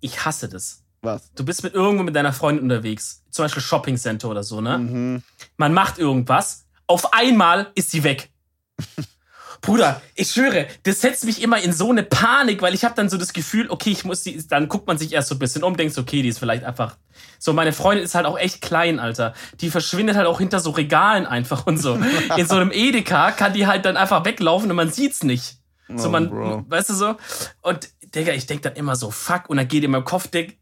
Ich 0.00 0.24
hasse 0.24 0.48
das. 0.48 0.79
Was? 1.02 1.32
Du 1.34 1.44
bist 1.44 1.62
mit 1.62 1.74
irgendwo 1.74 2.02
mit 2.04 2.14
deiner 2.14 2.32
Freundin 2.32 2.64
unterwegs. 2.64 3.24
Zum 3.30 3.44
Beispiel 3.44 3.62
Shopping 3.62 3.96
Center 3.96 4.28
oder 4.28 4.42
so, 4.42 4.60
ne? 4.60 4.78
Mhm. 4.78 5.22
Man 5.56 5.72
macht 5.72 5.98
irgendwas. 5.98 6.66
Auf 6.86 7.12
einmal 7.12 7.70
ist 7.74 7.90
sie 7.90 8.04
weg. 8.04 8.30
Bruder, 9.62 10.00
ich 10.14 10.30
schwöre, 10.30 10.66
das 10.84 11.02
setzt 11.02 11.24
mich 11.24 11.42
immer 11.42 11.60
in 11.60 11.74
so 11.74 11.90
eine 11.90 12.02
Panik, 12.02 12.62
weil 12.62 12.72
ich 12.72 12.82
habe 12.82 12.94
dann 12.94 13.10
so 13.10 13.18
das 13.18 13.34
Gefühl, 13.34 13.68
okay, 13.68 13.90
ich 13.90 14.04
muss 14.06 14.22
die, 14.22 14.46
dann 14.48 14.68
guckt 14.68 14.86
man 14.86 14.96
sich 14.96 15.12
erst 15.12 15.28
so 15.28 15.34
ein 15.34 15.38
bisschen 15.38 15.62
um, 15.62 15.76
denkt, 15.76 15.98
okay, 15.98 16.22
die 16.22 16.28
ist 16.30 16.38
vielleicht 16.38 16.64
einfach. 16.64 16.96
So, 17.38 17.52
meine 17.52 17.74
Freundin 17.74 18.04
ist 18.04 18.14
halt 18.14 18.24
auch 18.24 18.38
echt 18.38 18.62
klein, 18.62 18.98
Alter. 18.98 19.34
Die 19.60 19.68
verschwindet 19.68 20.16
halt 20.16 20.26
auch 20.26 20.38
hinter 20.38 20.60
so 20.60 20.70
Regalen 20.70 21.26
einfach 21.26 21.66
und 21.66 21.76
so. 21.76 21.94
In 22.36 22.46
so 22.46 22.56
einem 22.56 22.70
Edeka 22.72 23.32
kann 23.32 23.52
die 23.52 23.66
halt 23.66 23.84
dann 23.84 23.98
einfach 23.98 24.24
weglaufen 24.24 24.70
und 24.70 24.76
man 24.76 24.90
sieht's 24.90 25.24
nicht. 25.24 25.58
So, 25.94 26.08
Oh, 26.08 26.10
man, 26.10 26.30
Bro. 26.30 26.64
weißt 26.68 26.88
du 26.90 26.94
so? 26.94 27.16
Und, 27.60 27.90
Digga, 28.14 28.32
ich 28.32 28.46
denk 28.46 28.62
dann 28.62 28.74
immer 28.76 28.96
so, 28.96 29.10
fuck, 29.10 29.50
und 29.50 29.58
dann 29.58 29.68
geht 29.68 29.84
in 29.84 29.90
meinem 29.90 30.04
Kopf, 30.04 30.28
Dick, 30.28 30.58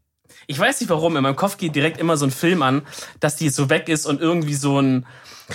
ich 0.49 0.57
weiß 0.57 0.81
nicht 0.81 0.89
warum, 0.89 1.15
in 1.15 1.21
meinem 1.21 1.35
Kopf 1.35 1.57
geht 1.57 1.75
direkt 1.75 1.99
immer 1.99 2.17
so 2.17 2.25
ein 2.25 2.31
Film 2.31 2.63
an, 2.63 2.81
dass 3.19 3.35
die 3.35 3.49
so 3.49 3.69
weg 3.69 3.87
ist 3.87 4.07
und 4.07 4.19
irgendwie 4.19 4.55
so 4.55 4.81
ein, 4.81 5.05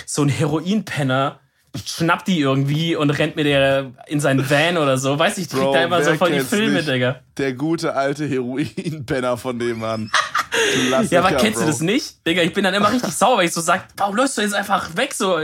so 0.05 0.21
ein 0.23 0.29
Heroinpenner 0.29 1.39
schnappt 1.85 2.29
die 2.29 2.39
irgendwie 2.39 2.95
und 2.95 3.09
rennt 3.09 3.35
mit 3.35 3.45
der 3.45 3.91
in 4.07 4.21
seinen 4.21 4.49
Van 4.49 4.77
oder 4.77 4.97
so. 4.97 5.19
Weiß 5.19 5.37
ich, 5.37 5.43
ich 5.45 5.49
krieg 5.49 5.59
Bro, 5.59 5.73
da 5.73 5.83
immer 5.83 6.01
so 6.01 6.15
voll 6.15 6.31
die 6.31 6.39
Filme, 6.39 6.75
nicht? 6.75 6.87
Digga. 6.87 7.19
Der 7.37 7.51
gute 7.51 7.93
alte 7.93 8.25
Heroin-Penner 8.25 9.35
von 9.37 9.59
dem 9.59 9.79
Mann. 9.79 10.09
Ja, 11.09 11.19
aber 11.19 11.35
kennst 11.35 11.59
du 11.59 11.63
Bro. 11.65 11.67
das 11.71 11.81
nicht? 11.81 12.25
Digga, 12.25 12.41
ich 12.41 12.53
bin 12.53 12.63
dann 12.63 12.73
immer 12.73 12.89
richtig 12.89 13.13
sauer, 13.13 13.37
weil 13.39 13.45
ich 13.47 13.51
so 13.51 13.59
sag, 13.59 13.87
warum 13.97 14.15
läufst 14.15 14.37
du 14.37 14.41
jetzt 14.41 14.53
einfach 14.53 14.95
weg 14.95 15.13
so? 15.13 15.37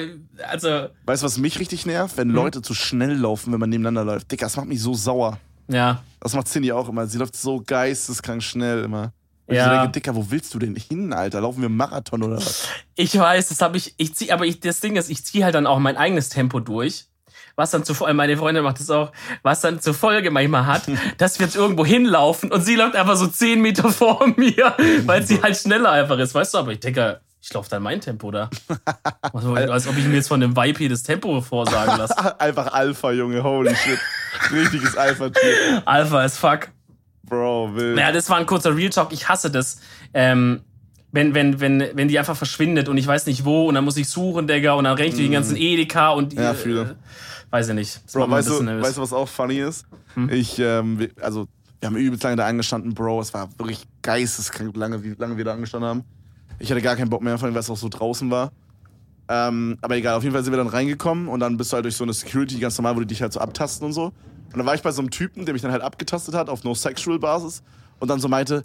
Also, 0.49 0.87
Weißt 1.05 1.21
du, 1.21 1.25
was 1.25 1.37
mich 1.37 1.59
richtig 1.59 1.85
nervt? 1.85 2.13
Hm? 2.13 2.17
Wenn 2.17 2.29
Leute 2.29 2.61
zu 2.61 2.73
schnell 2.73 3.13
laufen, 3.17 3.51
wenn 3.51 3.59
man 3.59 3.69
nebeneinander 3.69 4.05
läuft. 4.05 4.31
Digga, 4.31 4.45
das 4.45 4.55
macht 4.55 4.67
mich 4.67 4.81
so 4.81 4.93
sauer. 4.93 5.37
ja. 5.67 6.01
Das 6.21 6.33
macht 6.33 6.47
Cindy 6.47 6.71
auch 6.71 6.87
immer. 6.87 7.07
Sie 7.07 7.17
läuft 7.17 7.35
so 7.35 7.61
geisteskrank 7.65 8.41
schnell 8.41 8.83
immer. 8.85 9.11
Und 9.51 9.57
Ja. 9.57 9.65
ich 9.65 9.69
so 9.71 9.77
denke, 9.77 9.91
Dicker, 9.91 10.15
wo 10.15 10.25
willst 10.29 10.53
du 10.53 10.59
denn 10.59 10.75
hin, 10.75 11.13
Alter? 11.13 11.41
Laufen 11.41 11.61
wir 11.61 11.69
Marathon 11.69 12.23
oder 12.23 12.37
was? 12.37 12.67
Ich 12.95 13.17
weiß, 13.17 13.49
das 13.49 13.61
habe 13.61 13.77
ich, 13.77 13.93
ich 13.97 14.15
zieh, 14.15 14.31
aber 14.31 14.45
ich, 14.45 14.59
das 14.59 14.79
Ding 14.79 14.95
ist, 14.95 15.09
ich 15.09 15.23
ziehe 15.25 15.43
halt 15.43 15.55
dann 15.55 15.67
auch 15.67 15.79
mein 15.79 15.97
eigenes 15.97 16.29
Tempo 16.29 16.59
durch. 16.59 17.05
Was 17.57 17.71
dann 17.71 17.83
zu 17.83 17.93
Folge, 17.93 18.13
meine 18.13 18.37
Freundin 18.37 18.63
macht 18.63 18.79
das 18.79 18.89
auch, 18.89 19.11
was 19.43 19.59
dann 19.59 19.81
zur 19.81 19.93
Folge 19.93 20.31
manchmal 20.31 20.65
hat, 20.65 20.83
dass 21.17 21.37
wir 21.37 21.45
jetzt 21.45 21.55
irgendwo 21.57 21.85
hinlaufen 21.85 22.49
und 22.51 22.61
sie 22.63 22.75
läuft 22.75 22.95
einfach 22.95 23.17
so 23.17 23.27
zehn 23.27 23.61
Meter 23.61 23.89
vor 23.91 24.25
mir, 24.37 24.73
weil 25.05 25.23
sie 25.23 25.41
halt 25.43 25.57
schneller 25.57 25.91
einfach 25.91 26.17
ist, 26.17 26.33
weißt 26.33 26.53
du? 26.53 26.57
Aber 26.59 26.71
ich 26.71 26.79
denke, 26.79 27.19
ich 27.41 27.51
laufe 27.53 27.69
dann 27.69 27.83
mein 27.83 27.99
Tempo 27.99 28.31
da. 28.31 28.49
Also, 29.33 29.53
als 29.55 29.87
ob 29.87 29.97
ich 29.97 30.05
mir 30.05 30.15
jetzt 30.15 30.27
von 30.29 30.39
dem 30.39 30.55
Vibe 30.55 30.77
hier 30.77 30.89
das 30.89 31.03
Tempo 31.03 31.41
vorsagen 31.41 31.97
lasse. 31.97 32.39
Einfach 32.39 32.71
Alpha, 32.71 33.11
Junge, 33.11 33.43
holy 33.43 33.75
shit. 33.75 33.99
Richtiges 34.51 34.95
Alpha-Tier. 34.95 35.81
Alpha 35.85 36.19
as 36.21 36.37
fuck. 36.37 36.69
Bro, 37.31 37.75
wild. 37.75 37.95
Naja, 37.95 38.11
das 38.11 38.29
war 38.29 38.35
ein 38.37 38.45
kurzer 38.45 38.75
Real 38.75 38.89
Talk. 38.89 39.13
Ich 39.13 39.29
hasse 39.29 39.49
das. 39.49 39.79
Ähm, 40.13 40.59
wenn, 41.13 41.33
wenn, 41.33 41.61
wenn, 41.61 41.83
wenn 41.93 42.07
die 42.09 42.19
einfach 42.19 42.35
verschwindet 42.35 42.89
und 42.89 42.97
ich 42.97 43.07
weiß 43.07 43.25
nicht 43.25 43.45
wo 43.45 43.67
und 43.69 43.75
dann 43.75 43.85
muss 43.85 43.95
ich 43.95 44.09
suchen, 44.09 44.47
Digga, 44.47 44.73
und 44.73 44.83
dann 44.83 44.95
renne 44.97 45.07
ich 45.09 45.13
durch 45.15 45.25
den 45.25 45.31
ganzen 45.31 45.55
Edeka 45.55 46.09
und 46.09 46.33
Mhm. 46.33 46.39
Ja, 46.39 46.51
äh, 46.51 46.55
fühle. 46.55 46.95
weiß 47.49 47.69
ich 47.69 47.75
nicht. 47.75 48.01
Das 48.05 48.13
Bro, 48.13 48.29
weißt 48.29 48.49
du, 48.49 48.63
nervös. 48.63 48.83
weißt 48.85 48.97
du, 48.97 49.01
was 49.01 49.13
auch 49.13 49.27
funny 49.29 49.59
ist? 49.59 49.85
Hm? 50.15 50.29
Ich, 50.29 50.59
ähm, 50.59 50.99
wir- 50.99 51.09
also, 51.21 51.47
wir 51.79 51.87
haben 51.87 51.95
übelst 51.95 52.23
lange 52.23 52.35
da 52.35 52.45
angestanden, 52.47 52.93
Bro. 52.93 53.21
Es 53.21 53.33
war 53.33 53.47
wirklich 53.57 53.83
geisteskrank, 54.01 54.75
lange, 54.75 55.01
wie 55.03 55.15
lange 55.17 55.37
wir 55.37 55.45
da 55.45 55.53
angestanden 55.53 55.89
haben. 55.89 56.03
Ich 56.59 56.69
hatte 56.69 56.81
gar 56.81 56.95
keinen 56.97 57.09
Bock 57.09 57.21
mehr, 57.21 57.37
vor 57.37 57.45
allem, 57.45 57.55
weil 57.55 57.61
es 57.61 57.69
auch 57.69 57.77
so 57.77 57.87
draußen 57.89 58.29
war. 58.29 58.51
Ähm, 59.29 59.77
aber 59.81 59.95
egal, 59.95 60.15
auf 60.15 60.23
jeden 60.23 60.33
Fall 60.33 60.43
sind 60.43 60.51
wir 60.53 60.57
dann 60.57 60.67
reingekommen 60.67 61.27
und 61.29 61.39
dann 61.39 61.55
bist 61.55 61.71
du 61.71 61.75
halt 61.75 61.85
durch 61.85 61.95
so 61.95 62.03
eine 62.03 62.11
Security 62.13 62.59
ganz 62.59 62.77
normal, 62.77 62.95
wo 62.95 62.99
die 62.99 63.05
dich 63.07 63.21
halt 63.21 63.31
so 63.31 63.39
abtasten 63.39 63.85
und 63.87 63.93
so. 63.93 64.11
Und 64.51 64.57
dann 64.57 64.65
war 64.65 64.75
ich 64.75 64.81
bei 64.81 64.91
so 64.91 65.01
einem 65.01 65.09
Typen, 65.09 65.45
der 65.45 65.53
mich 65.53 65.61
dann 65.61 65.71
halt 65.71 65.81
abgetastet 65.81 66.35
hat 66.35 66.49
auf 66.49 66.63
No-Sexual-Basis 66.63 67.63
und 67.99 68.09
dann 68.09 68.19
so 68.19 68.27
meinte, 68.27 68.63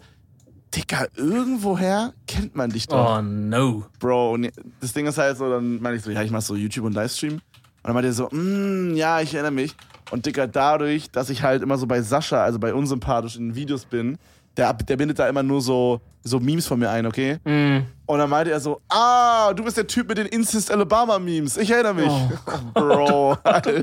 Dicker, 0.75 1.07
irgendwoher 1.17 2.13
kennt 2.27 2.55
man 2.57 2.71
dich 2.71 2.89
doch. 2.89 3.19
Oh 3.19 3.23
no. 3.23 3.85
Bro, 3.99 4.33
und 4.33 4.51
das 4.81 4.93
Ding 4.93 5.07
ist 5.07 5.17
halt 5.17 5.37
so, 5.37 5.49
dann 5.49 5.81
meine 5.81 5.97
ich 5.97 6.03
so, 6.03 6.11
ja, 6.11 6.23
ich 6.23 6.31
mach 6.31 6.43
so 6.43 6.57
YouTube 6.57 6.85
und 6.85 6.95
Livestream. 6.95 7.35
Und 7.35 7.41
dann 7.83 7.95
meinte 7.95 8.09
er 8.09 8.13
so, 8.13 8.29
mm, 8.31 8.95
ja, 8.95 9.21
ich 9.21 9.33
erinnere 9.33 9.53
mich. 9.53 9.77
Und 10.11 10.27
Dicker, 10.27 10.47
dadurch, 10.47 11.11
dass 11.11 11.31
ich 11.31 11.43
halt 11.43 11.63
immer 11.63 11.79
so 11.79 11.87
bei 11.87 12.03
Sascha, 12.03 12.43
also 12.43 12.59
bei 12.59 12.75
unsympathisch 12.75 13.37
in 13.37 13.55
Videos 13.55 13.85
bin, 13.85 14.19
der, 14.57 14.73
der 14.73 14.97
bindet 14.97 15.19
da 15.19 15.29
immer 15.29 15.43
nur 15.43 15.61
so, 15.61 16.01
so 16.23 16.41
Memes 16.41 16.67
von 16.67 16.79
mir 16.79 16.91
ein, 16.91 17.07
okay? 17.07 17.39
Mm. 17.45 17.87
Und 18.07 18.19
dann 18.19 18.31
meinte 18.31 18.53
er 18.53 18.61
so, 18.61 18.81
ah, 18.89 19.53
du 19.53 19.65
bist 19.65 19.77
der 19.77 19.87
Typ 19.87 20.09
mit 20.09 20.19
den 20.19 20.27
Incest 20.27 20.71
Alabama 20.71 21.19
Memes. 21.19 21.57
Ich 21.57 21.71
erinnere 21.71 21.95
mich. 21.95 22.09
Oh. 22.09 22.31
Bro, 22.75 23.37
Alter. 23.43 23.83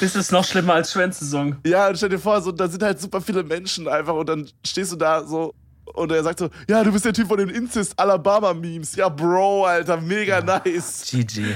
Das 0.00 0.14
ist 0.14 0.32
noch 0.32 0.44
schlimmer 0.44 0.74
als 0.74 0.92
Schwänzsaison. 0.92 1.56
Ja, 1.66 1.94
stell 1.94 2.10
dir 2.10 2.18
vor, 2.18 2.40
so, 2.42 2.52
da 2.52 2.68
sind 2.68 2.82
halt 2.82 3.00
super 3.00 3.20
viele 3.20 3.42
Menschen 3.42 3.88
einfach 3.88 4.14
und 4.14 4.28
dann 4.28 4.48
stehst 4.64 4.92
du 4.92 4.96
da 4.96 5.24
so 5.24 5.54
und 5.94 6.12
er 6.12 6.22
sagt 6.22 6.38
so, 6.38 6.48
ja, 6.68 6.84
du 6.84 6.92
bist 6.92 7.04
der 7.04 7.12
Typ 7.12 7.28
von 7.28 7.38
den 7.38 7.48
Incest 7.48 7.98
Alabama 7.98 8.54
Memes. 8.54 8.94
Ja, 8.96 9.08
Bro, 9.08 9.64
Alter, 9.64 10.00
mega 10.00 10.40
nice. 10.40 11.10
GG. 11.10 11.54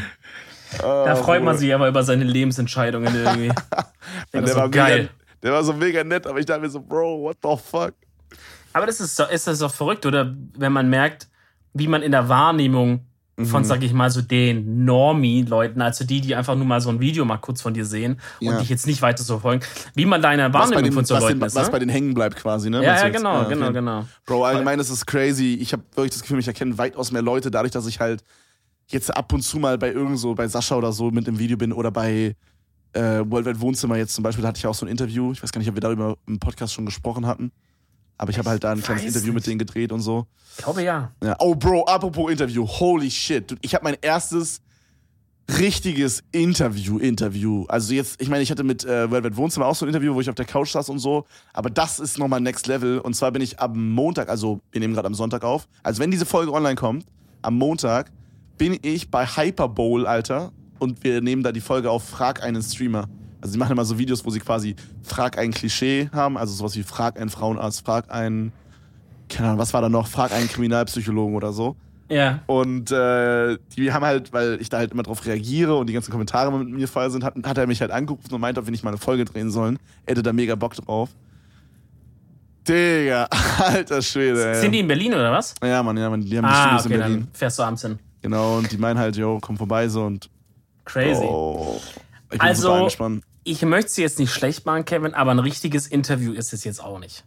Ah, 0.83 1.05
Da 1.05 1.17
freut 1.17 1.43
man 1.43 1.57
sich 1.57 1.73
aber 1.73 1.89
über 1.89 2.03
seine 2.03 2.25
Lebensentscheidungen 2.25 3.15
irgendwie. 3.15 3.53
Der, 4.33 4.47
so, 4.47 4.57
war 4.57 4.69
geil. 4.69 4.99
Mega, 4.99 5.11
der 5.43 5.53
war 5.53 5.65
so 5.65 5.73
mega 5.73 6.03
nett, 6.05 6.27
aber 6.27 6.39
ich 6.39 6.47
dachte 6.47 6.61
mir 6.61 6.71
so, 6.71 6.81
Bro, 6.81 7.23
what 7.23 7.37
the 7.43 7.57
fuck? 7.63 7.93
Aber 8.77 8.85
das 8.85 9.01
ist, 9.01 9.19
doch- 9.19 9.31
ist 9.31 9.47
das 9.47 9.61
doch 9.61 9.73
verrückt, 9.73 10.05
oder? 10.05 10.37
Wenn 10.55 10.71
man 10.71 10.91
merkt, 10.91 11.29
wie 11.73 11.89
man 11.89 12.03
in 12.03 12.13
der 12.13 12.29
Wahrnehmung 12.29 13.07
von, 13.43 13.63
Mhm. 13.63 13.65
sag 13.65 13.83
ich 13.83 13.95
mal, 13.95 14.11
so 14.11 14.21
den 14.21 14.85
Normie-Leuten, 14.85 15.81
also 15.81 16.05
die, 16.05 16.21
die 16.21 16.35
einfach 16.35 16.55
nur 16.57 16.67
mal 16.67 16.81
so 16.83 16.91
ein 16.91 17.01
Video 17.01 17.25
mal 17.25 17.39
kurz 17.39 17.63
von 17.63 17.73
dir 17.73 17.87
sehen 17.87 18.21
und 18.41 18.47
Ja. 18.49 18.59
dich 18.59 18.69
jetzt 18.69 18.87
nicht 18.87 19.01
weiter 19.01 19.23
so 19.23 19.39
folgen, 19.39 19.63
wie 19.95 20.05
man 20.05 20.21
da 20.21 20.31
in 20.33 20.39
der 20.39 20.53
Was 20.53 20.69
bei, 20.71 20.77
Wahrnehmung 20.77 20.85
den, 20.85 20.93
von 20.95 21.05
so 21.07 21.15
Leuten 21.15 21.39
den, 21.41 21.47
ist. 21.47 21.55
was 21.55 21.67
ne? 21.67 21.73
bei 21.73 21.79
den 21.79 21.89
hängen 21.89 22.13
bleibt 22.13 22.37
quasi, 22.37 22.69
ne? 22.69 22.83
ja, 22.85 22.97
ja, 22.97 23.09
genau, 23.09 23.31
Ah, 23.41 23.45
genau, 23.45 23.73
genau. 23.73 24.05
Bro, 24.27 24.45
allgemein 24.45 24.79
ist 24.79 24.91
es 24.91 25.07
crazy. 25.07 25.55
Ich 25.61 25.73
habe 25.73 25.83
wirklich 25.95 26.13
das 26.13 26.21
Gefühl, 26.21 26.37
mich 26.37 26.47
erkennen 26.49 26.77
weitaus 26.77 27.13
mehr 27.13 27.23
Leute, 27.23 27.51
dadurch, 27.51 27.73
dass 27.73 27.87
ich 27.87 27.99
halt 28.01 28.23
jetzt 28.89 29.15
ab 29.17 29.33
und 29.33 29.41
zu 29.43 29.59
mal 29.59 29.79
bei 29.79 29.91
irgend 29.93 30.19
so, 30.19 30.35
bei 30.35 30.49
Sascha 30.49 30.75
oder 30.77 30.93
so 30.93 31.11
mit 31.11 31.27
im 31.29 31.39
Video 31.39 31.57
bin 31.57 31.73
oder 31.73 31.91
bei 31.91 32.37
äh, 32.93 33.01
Worldwide 33.27 33.61
Wohnzimmer 33.61 33.97
jetzt 33.97 34.15
zum 34.15 34.23
Beispiel, 34.25 34.43
da 34.43 34.49
hatte 34.49 34.59
ich 34.59 34.67
auch 34.67 34.75
so 34.75 34.85
ein 34.87 34.89
Interview. 34.91 35.33
Ich 35.33 35.43
weiß 35.43 35.51
gar 35.53 35.59
nicht, 35.59 35.69
ob 35.69 35.75
wir 35.77 35.81
darüber 35.83 36.17
im 36.27 36.39
Podcast 36.39 36.73
schon 36.73 36.87
gesprochen 36.87 37.27
hatten. 37.27 37.53
Aber 38.19 38.31
ich 38.31 38.39
habe 38.39 38.51
halt 38.51 38.65
da 38.65 38.73
ein 38.73 38.83
kleines 38.83 39.05
Interview 39.05 39.29
mit 39.29 39.37
nicht. 39.37 39.47
denen 39.49 39.59
gedreht 39.59 39.93
und 39.93 40.01
so. 40.01 40.27
Ich 40.57 40.65
glaube 40.65 40.83
ja. 40.83 41.13
Ja. 41.23 41.37
Oh, 41.39 41.55
Bro, 41.55 41.85
apropos 41.85 42.31
Interview. 42.31 42.67
Holy 42.67 43.11
shit. 43.11 43.57
Ich 43.61 43.75
habe 43.75 43.85
mein 43.85 43.97
erstes 44.01 44.61
richtiges 45.59 46.23
Interview, 46.33 46.99
Interview. 46.99 47.67
Also 47.69 47.95
jetzt, 47.95 48.21
ich 48.21 48.29
meine, 48.29 48.43
ich 48.43 48.51
hatte 48.51 48.65
mit 48.65 48.85
äh, 48.85 49.11
World 49.11 49.25
Wide 49.25 49.37
Wohnzimmer 49.37 49.67
auch 49.67 49.77
so 49.77 49.85
ein 49.85 49.89
Interview, 49.89 50.15
wo 50.15 50.21
ich 50.21 50.29
auf 50.29 50.35
der 50.35 50.45
Couch 50.45 50.71
saß 50.73 50.89
und 50.89 50.99
so, 50.99 51.25
aber 51.53 51.71
das 51.71 52.01
ist 52.01 52.19
nochmal 52.19 52.41
Next 52.41 52.67
Level 52.67 52.99
und 52.99 53.15
zwar 53.15 53.31
bin 53.31 53.43
ich 53.43 53.61
am 53.61 53.93
Montag, 53.93 54.29
also 54.29 54.61
wir 54.73 54.81
nehmen 54.81 54.95
gerade 54.95 55.07
am 55.07 55.15
Sonntag 55.15 55.45
auf, 55.45 55.69
also 55.85 56.03
wenn 56.03 56.11
diese 56.11 56.27
Folge 56.27 56.53
online 56.53 56.75
kommt, 56.75 57.07
am 57.43 57.57
Montag 57.59 58.11
bin 58.59 58.77
ich 58.83 59.11
bei 59.11 59.25
Hyperbowl, 59.25 60.07
Alter, 60.07 60.53
und 60.79 61.05
wir 61.05 61.21
nehmen 61.21 61.43
da 61.43 61.53
die 61.53 61.61
Folge 61.61 61.91
auf 61.91 62.05
Frag 62.05 62.43
einen 62.43 62.63
Streamer. 62.63 63.09
Also 63.41 63.53
sie 63.53 63.59
machen 63.59 63.73
immer 63.73 63.85
so 63.85 63.99
Videos, 63.99 64.25
wo 64.25 64.31
sie 64.31 64.41
quasi 64.41 64.75
Frag 65.03 65.39
ein 65.39 65.53
Klischee 65.53 66.09
haben, 66.13 66.37
also 66.39 66.55
sowas 66.55 66.75
wie 66.77 66.83
Frag 66.83 67.21
einen 67.21 67.31
Frauenarzt, 67.31 67.85
Frag 67.85 68.11
einen, 68.11 68.53
keine 69.29 69.49
Ahnung, 69.49 69.59
was 69.61 69.73
war 69.75 69.83
da 69.83 69.89
noch, 69.89 70.07
Frag 70.09 70.33
einen 70.33 70.49
Kriminalpsychologen 70.49 71.37
oder 71.37 71.53
so. 71.53 71.77
Ja. 72.09 72.41
Und 72.47 72.93
äh, 72.93 73.59
die 73.77 73.93
haben 73.93 74.05
halt, 74.05 74.33
weil 74.33 74.59
ich 74.61 74.69
da 74.69 74.79
halt 74.79 74.93
immer 74.93 75.03
drauf 75.03 75.27
reagiere 75.27 75.77
und 75.77 75.89
die 75.89 75.93
ganzen 75.93 76.11
Kommentare 76.13 76.57
mit 76.57 76.69
mir 76.69 76.87
voll 76.89 77.11
sind, 77.11 77.25
hat, 77.25 77.35
hat 77.45 77.59
er 77.59 77.67
mich 77.67 77.81
halt 77.81 77.91
angerufen 77.91 78.33
und 78.33 78.41
meint, 78.41 78.59
ob 78.59 78.65
wir 78.67 78.71
nicht 78.71 78.85
mal 78.85 78.91
eine 78.91 78.99
Folge 78.99 79.25
drehen 79.25 79.51
sollen. 79.51 79.79
Er 80.07 80.13
hätte 80.13 80.23
da 80.23 80.33
mega 80.33 80.55
Bock 80.55 80.75
drauf. 80.75 81.11
Digga, 82.67 83.29
alter 83.59 84.03
Schwede. 84.03 84.55
Ey. 84.55 84.61
Sind 84.61 84.73
die 84.73 84.81
in 84.81 84.89
Berlin 84.89 85.15
oder 85.15 85.31
was? 85.33 85.55
Ja, 85.63 85.83
Mann, 85.83 85.97
ja, 85.97 86.11
Mann, 86.11 86.21
die 86.21 86.37
haben 86.37 86.45
die 86.45 86.51
Ah, 86.51 86.63
Studios 86.79 86.85
okay, 86.87 86.95
in 86.95 87.01
Berlin. 87.01 87.21
dann 87.21 87.29
fährst 87.33 87.59
du 87.59 87.63
abends 87.63 87.83
hin. 87.83 87.99
Genau, 88.23 88.57
und 88.59 88.71
die 88.73 88.77
meinen 88.79 88.99
halt, 88.99 89.17
yo, 89.17 89.39
komm 89.41 89.57
vorbei 89.57 89.89
so 89.89 90.05
und. 90.05 90.29
Crazy. 90.85 91.25
Oh, 91.25 91.81
ich 92.31 92.39
bin 92.39 92.41
Also-. 92.41 93.21
Ich 93.45 93.63
möchte 93.63 93.87
es 93.87 93.97
jetzt 93.97 94.19
nicht 94.19 94.33
schlecht 94.33 94.67
machen, 94.67 94.85
Kevin, 94.85 95.15
aber 95.15 95.31
ein 95.31 95.39
richtiges 95.39 95.87
Interview 95.87 96.33
ist 96.33 96.53
es 96.53 96.65
jetzt 96.65 96.83
auch 96.83 96.99
nicht. 96.99 97.25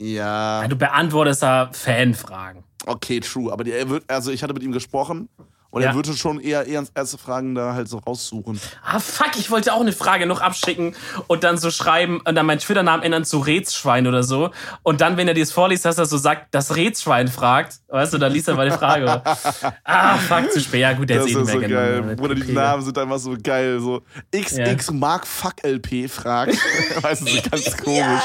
Ja, 0.00 0.66
Du 0.66 0.74
beantwortest 0.76 1.42
da 1.42 1.70
Fanfragen. 1.72 2.64
okay, 2.86 3.20
true. 3.20 3.52
Aber 3.52 3.62
die, 3.62 3.70
er 3.72 3.88
wird, 3.88 4.04
also 4.10 4.30
ich 4.32 4.42
hatte 4.42 4.52
mit 4.52 4.62
ihm 4.64 4.72
gesprochen 4.72 5.28
und 5.74 5.82
Ja. 5.82 5.88
er 5.88 5.94
würde 5.96 6.12
schon 6.14 6.38
eher, 6.40 6.66
eher 6.66 6.84
erste 6.94 7.18
Fragen 7.18 7.54
da 7.54 7.74
halt 7.74 7.88
so 7.88 7.98
raussuchen. 7.98 8.60
Ah, 8.86 9.00
fuck, 9.00 9.32
ich 9.36 9.50
wollte 9.50 9.72
auch 9.74 9.80
eine 9.80 9.92
Frage 9.92 10.24
noch 10.26 10.40
abschicken 10.40 10.94
und 11.26 11.42
dann 11.44 11.58
so 11.58 11.70
schreiben 11.70 12.20
und 12.24 12.34
dann 12.36 12.46
meinen 12.46 12.60
Twitter-Namen 12.60 13.02
ändern 13.02 13.24
zu 13.24 13.38
Rätschwein 13.40 14.06
oder 14.06 14.22
so. 14.22 14.50
Und 14.84 15.00
dann, 15.00 15.16
wenn 15.16 15.26
er 15.26 15.34
dir 15.34 15.42
das 15.42 15.50
vorliest, 15.52 15.84
dass 15.84 15.98
er 15.98 16.06
so 16.06 16.16
sagt, 16.16 16.54
das 16.54 16.76
Rätschwein 16.76 17.26
fragt, 17.28 17.80
weißt 17.88 18.14
du, 18.14 18.18
dann 18.18 18.32
liest 18.32 18.46
er 18.48 18.54
mal 18.54 18.70
die 18.70 18.76
Frage. 18.76 19.20
ah, 19.84 20.16
fuck, 20.18 20.50
zu 20.52 20.60
spät. 20.60 20.80
Ja, 20.80 20.92
gut, 20.92 21.10
der 21.10 21.18
Das 21.18 21.26
ist 21.26 21.32
eh 21.34 21.38
nicht 21.38 21.46
mehr 21.46 21.54
so 21.54 21.60
geil. 21.74 21.94
genommen. 21.96 22.16
Bruder, 22.16 22.34
die. 22.36 22.52
Namen 22.52 22.82
sind 22.84 22.96
einfach 22.96 23.18
so 23.18 23.34
geil. 23.42 23.80
So 23.80 24.02
XX 24.34 24.92
Mark 24.92 25.26
Fuck 25.26 25.64
LP 25.64 26.08
fragt. 26.08 26.56
weißt 27.02 27.22
du, 27.22 27.26
so 27.26 27.38
ganz 27.50 27.76
komisch. 27.76 28.22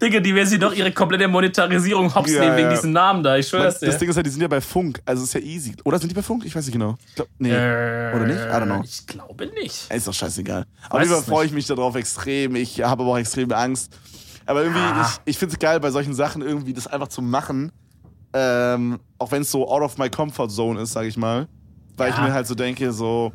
Digga, 0.00 0.20
die 0.20 0.34
werden 0.34 0.46
sich 0.48 0.58
doch 0.60 0.72
ihre 0.72 0.92
komplette 0.92 1.26
Monetarisierung 1.28 2.14
hops 2.14 2.30
Ja, 2.32 2.40
nehmen 2.40 2.56
wegen 2.56 2.68
ja. 2.68 2.74
diesen 2.74 2.92
Namen 2.92 3.22
da. 3.22 3.36
Ich 3.36 3.48
schwör's 3.48 3.74
Das, 3.74 3.80
dir. 3.80 3.86
das 3.86 3.98
Ding 3.98 4.08
ist 4.10 4.16
halt, 4.16 4.26
die 4.26 4.30
sind 4.30 4.42
ja 4.42 4.48
bei 4.48 4.60
Funk, 4.60 5.00
also 5.04 5.24
ist 5.24 5.34
ja 5.34 5.40
easy. 5.40 5.74
Oder 5.84 5.98
sind 5.98 6.08
die 6.10 6.14
bei 6.14 6.22
Funk? 6.22 6.44
Ich 6.44 6.54
weiß 6.54 6.67
nicht 6.68 6.72
genau. 6.74 6.96
Ich 7.08 7.14
glaub, 7.16 7.28
nee. 7.38 7.50
Äh, 7.50 8.14
Oder 8.14 8.26
nicht? 8.26 8.38
I 8.38 8.42
don't 8.48 8.64
know. 8.66 8.82
Ich 8.84 9.06
glaube 9.06 9.46
nicht. 9.46 9.90
Ist 9.90 10.06
doch 10.06 10.14
scheißegal. 10.14 10.64
Auf 10.90 11.00
jeden 11.00 11.12
Fall 11.12 11.22
freue 11.22 11.46
ich 11.46 11.52
mich 11.52 11.66
darauf 11.66 11.94
extrem. 11.96 12.54
Ich 12.56 12.80
habe 12.82 13.02
aber 13.02 13.12
auch 13.12 13.18
extreme 13.18 13.56
Angst. 13.56 13.96
Aber 14.46 14.62
irgendwie, 14.62 14.80
Ah. 14.80 15.10
ich, 15.24 15.32
ich 15.32 15.38
finde 15.38 15.54
es 15.54 15.58
geil, 15.58 15.80
bei 15.80 15.90
solchen 15.90 16.14
Sachen 16.14 16.42
irgendwie 16.42 16.72
das 16.72 16.86
einfach 16.86 17.08
zu 17.08 17.20
machen. 17.22 17.72
Ähm, 18.32 18.98
auch 19.18 19.30
wenn 19.32 19.42
es 19.42 19.50
so 19.50 19.68
out 19.68 19.82
of 19.82 19.98
my 19.98 20.08
comfort 20.10 20.48
zone 20.50 20.80
ist, 20.80 20.92
sag 20.92 21.04
ich 21.06 21.16
mal. 21.16 21.48
Weil 21.96 22.10
ich 22.10 22.16
Ja. 22.16 22.22
mir 22.22 22.32
halt 22.32 22.46
so 22.46 22.54
denke, 22.54 22.92
so, 22.92 23.32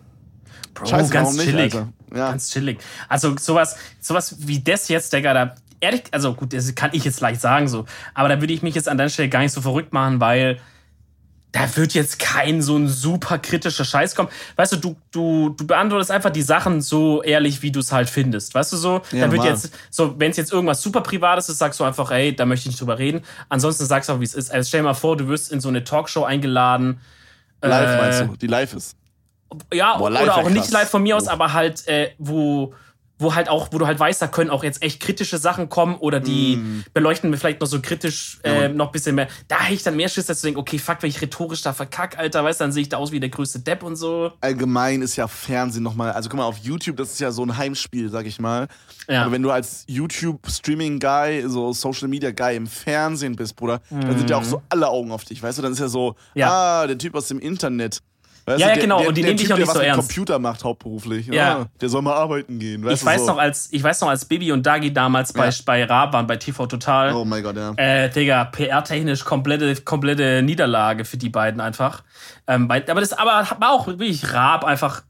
Bro, 0.73 0.85
scheiße, 0.85 1.11
ganz 1.11 1.33
nicht, 1.35 1.45
chillig. 1.49 1.73
Alter? 1.75 1.89
Ja. 2.15 2.29
Ganz 2.29 2.49
chillig. 2.51 2.79
Also 3.09 3.35
sowas, 3.37 3.75
sowas 3.99 4.35
wie 4.39 4.59
das 4.63 4.87
jetzt, 4.87 5.11
Digga, 5.13 5.33
da, 5.33 5.55
ehrlich, 5.79 6.03
also 6.11 6.33
gut, 6.33 6.53
das 6.53 6.73
kann 6.75 6.91
ich 6.93 7.03
jetzt 7.03 7.19
leicht 7.21 7.41
sagen 7.41 7.67
so, 7.67 7.85
aber 8.13 8.29
da 8.29 8.39
würde 8.39 8.53
ich 8.53 8.61
mich 8.61 8.75
jetzt 8.75 8.87
an 8.87 8.97
deiner 8.97 9.09
Stelle 9.09 9.29
gar 9.29 9.39
nicht 9.41 9.51
so 9.51 9.61
verrückt 9.61 9.93
machen, 9.93 10.19
weil 10.19 10.59
da 11.53 11.77
wird 11.77 11.93
jetzt 11.93 12.17
kein 12.19 12.61
so 12.63 12.75
ein 12.75 12.87
super 12.89 13.37
kritischer 13.37 13.85
Scheiß 13.85 14.15
kommen. 14.15 14.27
Weißt 14.55 14.73
du, 14.73 14.77
du, 14.77 14.95
du, 15.11 15.49
du 15.49 15.67
beantwortest 15.67 16.09
einfach 16.11 16.31
die 16.31 16.41
Sachen 16.41 16.81
so 16.81 17.21
ehrlich, 17.21 17.61
wie 17.61 17.71
du 17.71 17.79
es 17.79 17.91
halt 17.91 18.09
findest. 18.09 18.55
Weißt 18.55 18.73
du 18.73 18.77
so? 18.77 19.01
Ja, 19.11 19.27
da 19.27 19.31
wird 19.31 19.43
jetzt, 19.45 19.71
so, 19.91 20.19
wenn 20.19 20.31
es 20.31 20.37
jetzt 20.37 20.51
irgendwas 20.51 20.81
super 20.81 21.01
Privates 21.01 21.49
ist, 21.49 21.59
sagst 21.59 21.79
du 21.79 21.83
einfach, 21.83 22.09
ey, 22.11 22.35
da 22.35 22.45
möchte 22.45 22.63
ich 22.63 22.73
nicht 22.73 22.81
drüber 22.81 22.97
reden. 22.97 23.21
Ansonsten 23.49 23.85
sagst 23.85 24.09
du 24.09 24.13
auch, 24.13 24.19
wie 24.19 24.23
es 24.25 24.33
ist. 24.33 24.51
Also 24.51 24.67
stell 24.67 24.81
dir 24.81 24.85
mal 24.85 24.93
vor, 24.95 25.15
du 25.15 25.27
wirst 25.27 25.51
in 25.51 25.61
so 25.61 25.69
eine 25.69 25.83
Talkshow 25.83 26.23
eingeladen. 26.23 26.99
live 27.61 27.89
äh, 27.89 27.97
meinst 28.01 28.21
du? 28.21 28.35
Die 28.35 28.47
live 28.47 28.73
ist. 28.73 28.97
Ja, 29.71 29.97
Boah, 29.97 30.09
live 30.09 30.23
oder 30.23 30.37
auch 30.37 30.49
nicht 30.49 30.63
krass. 30.63 30.71
live 30.71 30.89
von 30.89 31.03
mir 31.03 31.15
aus, 31.15 31.27
Oh. 31.27 31.31
aber 31.31 31.53
halt, 31.53 31.87
äh, 31.87 32.09
wo, 32.17 32.73
wo 33.19 33.35
halt 33.35 33.47
auch, 33.47 33.69
wo 33.71 33.77
du 33.77 33.87
halt 33.87 33.99
weißt, 33.99 34.21
da 34.21 34.27
können 34.27 34.49
auch 34.49 34.63
jetzt 34.63 34.81
echt 34.81 34.99
kritische 34.99 35.37
Sachen 35.37 35.69
kommen 35.69 35.95
oder 35.95 36.19
die 36.19 36.57
Mm. 36.57 36.83
beleuchten 36.93 37.29
mir 37.29 37.37
vielleicht 37.37 37.61
noch 37.61 37.67
so 37.67 37.79
kritisch 37.79 38.39
Ja, 38.43 38.51
äh, 38.51 38.67
Mann. 38.67 38.77
noch 38.77 38.87
ein 38.87 38.91
bisschen 38.91 39.15
mehr. 39.15 39.27
Da 39.47 39.61
hätte 39.61 39.75
ich 39.75 39.83
dann 39.83 39.95
mehr 39.95 40.09
Schiss, 40.09 40.27
als 40.29 40.41
zu 40.41 40.47
denken, 40.47 40.59
okay, 40.59 40.77
fuck, 40.79 40.97
wenn 41.01 41.09
ich 41.09 41.21
rhetorisch 41.21 41.61
da 41.61 41.73
verkack, 41.73 42.17
Alter, 42.17 42.43
weißt 42.43 42.59
du, 42.59 42.63
dann 42.65 42.71
sehe 42.71 42.81
ich 42.81 42.89
da 42.89 42.97
aus 42.97 43.11
wie 43.11 43.19
der 43.19 43.29
größte 43.29 43.59
Depp 43.59 43.83
und 43.83 43.95
so. 43.95 44.31
Allgemein 44.41 45.01
ist 45.01 45.15
ja 45.15 45.27
Fernsehen 45.27 45.83
nochmal, 45.83 46.11
also 46.11 46.27
guck 46.27 46.37
mal, 46.39 46.45
auf 46.45 46.57
YouTube, 46.57 46.97
das 46.97 47.11
ist 47.13 47.19
ja 47.19 47.31
so 47.31 47.43
ein 47.45 47.55
Heimspiel, 47.55 48.09
sag 48.09 48.25
ich 48.25 48.39
mal. 48.39 48.67
Ja. 49.07 49.21
Aber 49.23 49.31
wenn 49.31 49.43
du 49.43 49.51
als 49.51 49.85
YouTube-Streaming-Guy, 49.87 51.43
so 51.49 51.73
Social-Media-Guy 51.73 52.55
im 52.55 52.67
Fernsehen 52.67 53.35
bist, 53.35 53.55
Bruder, 53.55 53.81
dann 53.89 54.17
sind 54.17 54.29
ja 54.29 54.37
auch 54.37 54.43
so 54.43 54.61
alle 54.69 54.87
Augen 54.89 55.11
auf 55.11 55.23
dich, 55.25 55.41
weißt 55.41 55.57
du? 55.57 55.61
Dann 55.61 55.73
ist 55.73 55.79
ja 55.79 55.87
so. 55.87 56.15
Ja. 56.35 56.81
ah, 56.81 56.87
der 56.87 56.97
Typ 56.97 57.15
aus 57.15 57.27
dem 57.27 57.39
Internet. 57.39 57.99
Weißt 58.45 58.59
Ja, 58.59 58.67
du, 58.67 58.69
ja, 58.71 58.73
der, 58.75 58.81
genau, 58.83 58.99
der, 58.99 59.07
und 59.07 59.15
die 59.17 59.21
der 59.21 59.29
nehmen 59.29 59.37
dich 59.37 59.45
auch 59.47 59.55
der 59.55 59.59
nicht 59.59 59.67
was 59.69 59.75
so 59.75 59.81
ernst. 59.81 60.07
Computer 60.09 60.37
macht 60.39 60.63
hauptberuflich. 60.65 61.27
Ja. 61.27 61.59
Ah, 61.59 61.65
der 61.79 61.87
soll 61.89 62.01
mal 62.01 62.13
arbeiten 62.13 62.59
gehen, 62.59 62.83
weißt 62.83 62.95
Ich 62.95 62.99
du? 62.99 63.05
weiß 63.05 63.21
so. 63.21 63.27
noch, 63.27 63.37
als, 63.37 63.69
ich 63.71 63.81
weiß 63.81 64.01
noch, 64.01 64.09
als 64.09 64.25
Bibi 64.25 64.51
und 64.51 64.65
Dagi 64.65 64.91
damals 64.93 65.31
bei, 65.31 65.47
Ja. 65.47 65.55
bei 65.65 65.83
Raab 65.85 66.11
waren, 66.13 66.27
bei 66.27 66.35
TV 66.35 66.65
Total. 66.67 67.13
Oh 67.13 67.23
mein 67.23 67.41
Gott, 67.41 67.55
ja. 67.55 67.71
Äh, 67.77 68.09
Digga, 68.09 68.43
PR-technisch 68.45 69.23
komplette, 69.23 69.81
komplette 69.83 70.41
Niederlage 70.43 71.05
für 71.05 71.15
die 71.17 71.29
beiden 71.29 71.61
einfach. 71.61 72.03
Ähm, 72.47 72.67
weil, 72.67 72.83
aber 72.89 72.99
das 72.99 73.13
aber 73.13 73.47
war 73.59 73.71
auch 73.71 73.87
wirklich 73.87 74.33
Raab 74.33 74.65
einfach. 74.65 75.03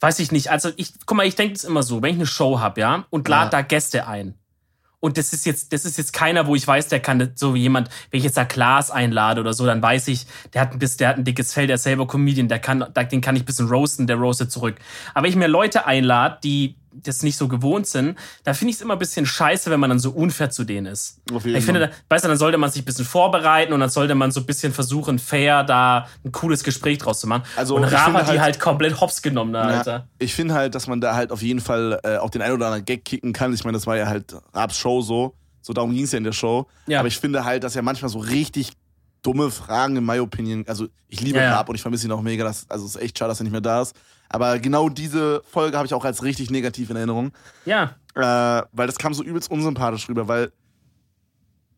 Weiß 0.00 0.18
ich 0.18 0.32
nicht. 0.32 0.50
Also 0.50 0.70
ich, 0.76 0.92
guck 1.06 1.16
mal, 1.16 1.26
ich 1.26 1.34
denke 1.36 1.54
es 1.54 1.64
immer 1.64 1.82
so, 1.82 2.02
wenn 2.02 2.10
ich 2.10 2.16
eine 2.16 2.26
Show 2.26 2.60
hab, 2.60 2.78
ja, 2.78 3.04
und 3.10 3.28
lad 3.28 3.44
Ja. 3.44 3.50
da 3.50 3.62
Gäste 3.62 4.06
ein. 4.06 4.34
Und 5.04 5.18
das 5.18 5.34
ist 5.34 5.44
jetzt, 5.44 5.70
das 5.74 5.84
ist 5.84 5.98
jetzt 5.98 6.14
keiner, 6.14 6.46
wo 6.46 6.54
ich 6.54 6.66
weiß, 6.66 6.88
der 6.88 6.98
kann 6.98 7.32
so 7.34 7.52
wie 7.52 7.60
jemand, 7.60 7.90
wenn 8.10 8.16
ich 8.16 8.24
jetzt 8.24 8.38
da 8.38 8.46
Klaas 8.46 8.90
einlade 8.90 9.38
oder 9.38 9.52
so, 9.52 9.66
dann 9.66 9.82
weiß 9.82 10.08
ich, 10.08 10.24
der 10.54 10.62
hat 10.62 10.72
ein 10.72 10.78
bisschen, 10.78 10.96
der 10.96 11.08
hat 11.10 11.18
ein 11.18 11.24
dickes 11.24 11.52
Fell, 11.52 11.66
der 11.66 11.74
ist 11.74 11.82
selber 11.82 12.06
Comedian, 12.06 12.48
der 12.48 12.58
kann, 12.58 12.86
den 13.12 13.20
kann 13.20 13.36
ich 13.36 13.42
ein 13.42 13.44
bisschen 13.44 13.68
roasten, 13.68 14.06
der 14.06 14.16
roastet 14.16 14.50
zurück. 14.50 14.76
Aber 15.12 15.24
wenn 15.24 15.30
ich 15.30 15.36
mir 15.36 15.46
Leute 15.46 15.84
einlade, 15.84 16.38
die 16.42 16.76
das 17.02 17.22
nicht 17.22 17.36
so 17.36 17.48
gewohnt 17.48 17.86
sind, 17.86 18.16
da 18.44 18.54
finde 18.54 18.70
ich 18.70 18.76
es 18.76 18.82
immer 18.82 18.94
ein 18.94 18.98
bisschen 18.98 19.26
scheiße, 19.26 19.70
wenn 19.70 19.80
man 19.80 19.90
dann 19.90 19.98
so 19.98 20.10
unfair 20.10 20.50
zu 20.50 20.64
denen 20.64 20.86
ist. 20.86 21.20
Auf 21.32 21.44
jeden 21.44 21.58
Ich 21.58 21.64
finde, 21.64 21.80
da, 21.80 21.90
weißt 22.08 22.24
du, 22.24 22.28
dann 22.28 22.38
sollte 22.38 22.56
man 22.58 22.70
sich 22.70 22.82
ein 22.82 22.84
bisschen 22.84 23.04
vorbereiten 23.04 23.72
und 23.72 23.80
dann 23.80 23.90
sollte 23.90 24.14
man 24.14 24.30
so 24.30 24.40
ein 24.40 24.46
bisschen 24.46 24.72
versuchen, 24.72 25.18
fair 25.18 25.64
da 25.64 26.06
ein 26.24 26.32
cooles 26.32 26.62
Gespräch 26.64 26.98
draus 26.98 27.20
zu 27.20 27.26
machen. 27.26 27.42
Also, 27.56 27.76
und 27.76 27.82
finde 27.84 27.98
hat 28.00 28.22
die 28.26 28.28
halt- 28.30 28.40
halt 28.40 28.60
komplett 28.60 29.00
hops 29.00 29.22
genommen, 29.22 29.52
da, 29.52 29.70
Ja, 29.70 29.78
Alter. 29.78 30.08
ich 30.18 30.34
finde 30.34 30.54
halt, 30.54 30.74
dass 30.74 30.86
man 30.86 31.00
da 31.00 31.14
halt 31.14 31.32
auf 31.32 31.42
jeden 31.42 31.60
Fall 31.60 31.98
äh, 32.04 32.16
auch 32.18 32.30
den 32.30 32.42
ein 32.42 32.52
oder 32.52 32.66
anderen 32.66 32.84
Gag 32.84 33.04
kicken 33.04 33.32
kann. 33.32 33.52
Ich 33.52 33.64
meine, 33.64 33.76
das 33.76 33.86
war 33.86 33.96
ja 33.96 34.06
halt 34.06 34.34
Rabs 34.52 34.76
Show 34.78 35.00
so. 35.02 35.34
So 35.62 35.72
darum 35.72 35.92
ging 35.94 36.04
es 36.04 36.12
ja 36.12 36.18
in 36.18 36.24
der 36.24 36.32
Show. 36.32 36.66
Ja. 36.86 36.98
Aber 37.00 37.08
ich 37.08 37.18
finde 37.18 37.44
halt, 37.44 37.64
dass 37.64 37.74
er 37.74 37.82
manchmal 37.82 38.10
so 38.10 38.18
richtig 38.18 38.72
dumme 39.22 39.50
Fragen, 39.50 39.96
in 39.96 40.04
my 40.04 40.18
opinion. 40.18 40.64
Also 40.68 40.88
ich 41.08 41.22
liebe 41.22 41.38
ja. 41.38 41.54
Raab 41.54 41.70
und 41.70 41.74
ich 41.74 41.80
vermisse 41.80 42.06
ihn 42.06 42.12
auch 42.12 42.20
mega. 42.20 42.44
Das, 42.44 42.66
also 42.68 42.84
es 42.84 42.96
ist 42.96 43.00
echt 43.02 43.18
schade, 43.18 43.30
dass 43.30 43.40
er 43.40 43.44
nicht 43.44 43.52
mehr 43.52 43.62
da 43.62 43.80
ist. 43.80 43.94
Aber 44.28 44.58
genau 44.58 44.88
diese 44.88 45.42
Folge 45.50 45.76
habe 45.76 45.86
ich 45.86 45.94
auch 45.94 46.04
als 46.04 46.22
richtig 46.22 46.50
negativ 46.50 46.90
in 46.90 46.96
Erinnerung. 46.96 47.32
Ja, 47.64 47.96
Äh, 48.16 48.62
weil 48.72 48.86
das 48.86 48.96
kam 48.96 49.12
so 49.12 49.24
übelst 49.24 49.50
unsympathisch 49.50 50.08
rüber, 50.08 50.28
weil 50.28 50.52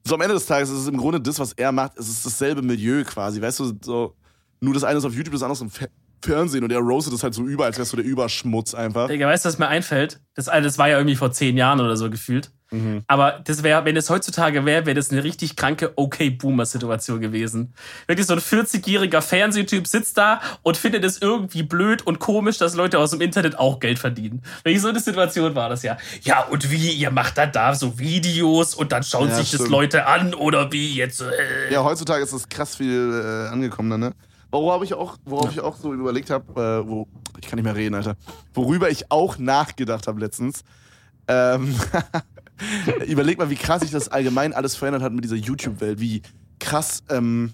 so 0.05 0.15
am 0.15 0.21
Ende 0.21 0.35
des 0.35 0.47
Tages 0.47 0.71
ist 0.71 0.81
es 0.81 0.89
im 0.89 0.99
Grunde 0.99 1.21
das, 1.21 1.39
was 1.39 1.53
er 1.55 1.73
macht, 1.73 1.99
es 1.99 2.09
ist 2.09 2.25
dasselbe 2.25 2.63
Milieu 2.63 3.05
quasi, 3.05 3.41
weißt 3.41 3.61
du, 3.61 3.79
so, 3.83 4.15
nur 4.61 4.75
das 4.75 4.85
eine 4.85 4.99
ist 4.99 5.05
auf 5.05 5.15
YouTube, 5.15 5.33
das 5.33 5.43
andere 5.43 5.55
ist 5.55 5.63
im 5.63 5.71
Fe 5.71 5.89
Fernsehen 6.23 6.65
und 6.65 6.73
er 6.73 6.79
roastet 6.79 7.13
das 7.13 7.23
halt 7.23 7.35
so 7.35 7.43
über, 7.45 7.67
als 7.67 7.79
wärst 7.79 7.93
du 7.93 7.97
der 7.97 8.05
Überschmutz 8.05 8.75
einfach. 8.75 9.07
Digga, 9.09 9.27
weißt 9.29 9.45
du, 9.45 9.49
was 9.49 9.59
mir 9.59 9.69
einfällt? 9.69 10.19
Das, 10.35 10.47
das 10.47 10.79
war 10.79 10.89
ja 10.89 10.97
irgendwie 10.97 11.15
vor 11.15 11.31
zehn 11.31 11.57
Jahren 11.57 11.79
oder 11.79 11.97
so 11.97 12.11
gefühlt. 12.11 12.51
Mhm. 12.70 13.05
Aber 13.07 13.40
das 13.44 13.62
wäre, 13.62 13.85
wenn 13.85 13.96
es 13.96 14.11
heutzutage 14.11 14.64
wäre, 14.64 14.87
wäre 14.87 14.96
das 14.96 15.11
eine 15.11 15.22
richtig 15.22 15.55
kranke 15.57 15.92
Okay-Boomer-Situation 15.96 17.20
gewesen. 17.20 17.74
Wirklich 18.07 18.26
so 18.26 18.33
ein 18.35 18.40
40-jähriger 18.40 19.20
Fernsehtyp 19.20 19.87
sitzt 19.87 20.18
da 20.18 20.40
und 20.62 20.76
findet 20.76 21.05
es 21.05 21.22
irgendwie 21.22 21.62
blöd 21.62 22.07
und 22.07 22.18
komisch, 22.18 22.59
dass 22.59 22.74
Leute 22.74 22.98
aus 22.98 23.11
dem 23.11 23.20
Internet 23.20 23.59
auch 23.59 23.79
Geld 23.79 23.98
verdienen. 23.98 24.42
Wirklich 24.64 24.83
so 24.83 24.88
eine 24.88 25.00
Situation 25.00 25.55
war 25.55 25.68
das 25.68 25.83
ja. 25.83 25.96
Ja, 26.22 26.42
und 26.44 26.70
wie, 26.70 26.90
ihr 26.92 27.11
macht 27.11 27.38
dann 27.38 27.52
da 27.52 27.74
so 27.74 27.98
Videos 27.98 28.74
und 28.74 28.90
dann 28.92 29.02
schauen 29.05 29.29
Ja, 29.29 29.37
sich 29.37 29.50
das 29.50 29.61
stimmt. 29.61 29.70
Leute 29.70 30.07
an 30.07 30.35
oder 30.35 30.72
wie 30.72 30.94
jetzt. 30.94 31.20
Äh. 31.20 31.72
Ja, 31.72 31.85
heutzutage 31.85 32.22
ist 32.24 32.33
das 32.33 32.48
krass 32.48 32.76
viel 32.76 33.46
äh, 33.46 33.52
angekommener, 33.52 33.98
ne? 33.98 34.12
Worauf 34.50 34.83
ich 34.83 34.94
auch, 34.94 35.16
worauf 35.24 35.52
ich 35.52 35.61
auch 35.61 35.76
so 35.76 35.92
überlegt 35.92 36.31
habe, 36.31 36.83
äh, 36.85 36.88
wo, 36.88 37.07
ich 37.40 37.46
kann 37.46 37.57
nicht 37.57 37.64
mehr 37.64 37.76
reden, 37.76 37.94
Alter. 37.94 38.16
Worüber 38.55 38.88
ich 38.90 39.11
auch 39.11 39.38
nachgedacht 39.38 40.07
habe 40.07 40.18
letztens. 40.20 40.64
Ähm, 41.29 41.74
überleg 43.07 43.38
mal, 43.38 43.51
wie 43.51 43.55
krass 43.57 43.83
sich 43.83 43.90
das 43.90 44.09
allgemein 44.09 44.53
alles 44.53 44.77
verändert 44.77 45.03
hat 45.03 45.12
mit 45.12 45.25
dieser 45.25 45.37
YouTube-Welt, 45.37 46.01
wie 46.01 46.23
krass 46.59 47.03
ähm, 47.11 47.53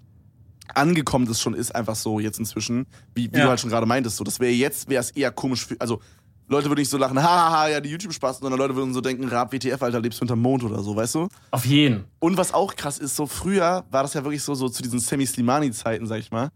angekommen 0.74 1.26
das 1.26 1.40
schon 1.40 1.54
ist, 1.54 1.74
einfach 1.74 1.96
so 1.96 2.20
jetzt 2.20 2.38
inzwischen, 2.38 2.86
wie, 3.14 3.30
wie 3.32 3.38
Ja. 3.38 3.44
du 3.44 3.48
halt 3.50 3.60
schon 3.60 3.70
gerade 3.70 3.86
meintest. 3.86 4.16
So, 4.16 4.24
das 4.24 4.40
wäre 4.40 4.52
jetzt, 4.52 4.88
wäre 4.88 5.00
es 5.00 5.10
eher 5.10 5.30
komisch 5.30 5.66
für, 5.66 5.76
also 5.80 6.00
Leute 6.48 6.68
würden 6.68 6.80
nicht 6.80 6.90
so 6.90 6.98
lachen, 6.98 7.18
hahaha, 7.22 7.68
ja, 7.68 7.80
die 7.80 7.90
YouTube-Spaß, 7.90 8.38
sondern 8.40 8.58
Leute 8.58 8.74
würden 8.76 8.92
so 8.94 9.00
denken, 9.00 9.24
Rap, 9.28 9.52
WTF, 9.52 9.82
Alter, 9.82 10.00
lebst 10.00 10.18
du 10.18 10.22
hinterm 10.22 10.40
Mond 10.40 10.62
oder 10.64 10.82
so, 10.82 10.94
weißt 10.94 11.14
du? 11.16 11.28
Auf 11.50 11.64
jeden. 11.66 12.04
Und 12.18 12.36
was 12.36 12.52
auch 12.54 12.74
krass 12.76 12.98
ist, 12.98 13.16
so 13.16 13.26
früher 13.26 13.84
war 13.90 14.02
das 14.02 14.14
ja 14.14 14.22
wirklich 14.24 14.42
so, 14.42 14.54
so 14.54 14.68
zu 14.68 14.82
diesen 14.82 14.98
Semi-Slimani-Zeiten, 15.00 16.06
sag 16.06 16.18
ich 16.20 16.30
mal. 16.30 16.50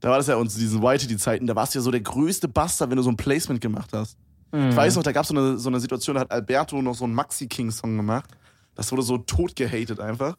da 0.00 0.10
war 0.10 0.18
das 0.18 0.26
ja 0.26 0.36
uns 0.36 0.54
diesen 0.54 0.82
YTD-Zeiten, 0.82 1.46
da 1.46 1.54
warst 1.56 1.74
du 1.74 1.78
ja 1.78 1.82
so 1.82 1.90
der 1.90 2.00
größte 2.00 2.48
Buster, 2.48 2.90
wenn 2.90 2.96
du 2.96 3.02
so 3.02 3.10
ein 3.10 3.16
Placement 3.16 3.60
gemacht 3.60 3.90
hast. 3.92 4.16
Mhm. 4.52 4.70
Ich 4.70 4.76
weiß 4.76 4.96
noch, 4.96 5.02
da 5.02 5.12
gab 5.12 5.22
es 5.22 5.28
so 5.28 5.36
eine, 5.36 5.58
so 5.58 5.68
eine 5.68 5.80
Situation, 5.80 6.14
da 6.14 6.20
hat 6.22 6.30
Alberto 6.30 6.80
noch 6.80 6.94
so 6.94 7.04
einen 7.04 7.14
Maxi 7.14 7.46
King-Song 7.46 7.96
gemacht. 7.96 8.30
Das 8.74 8.90
wurde 8.90 9.02
so 9.02 9.18
tot 9.18 9.54
gehatet 9.56 10.00
einfach. 10.00 10.36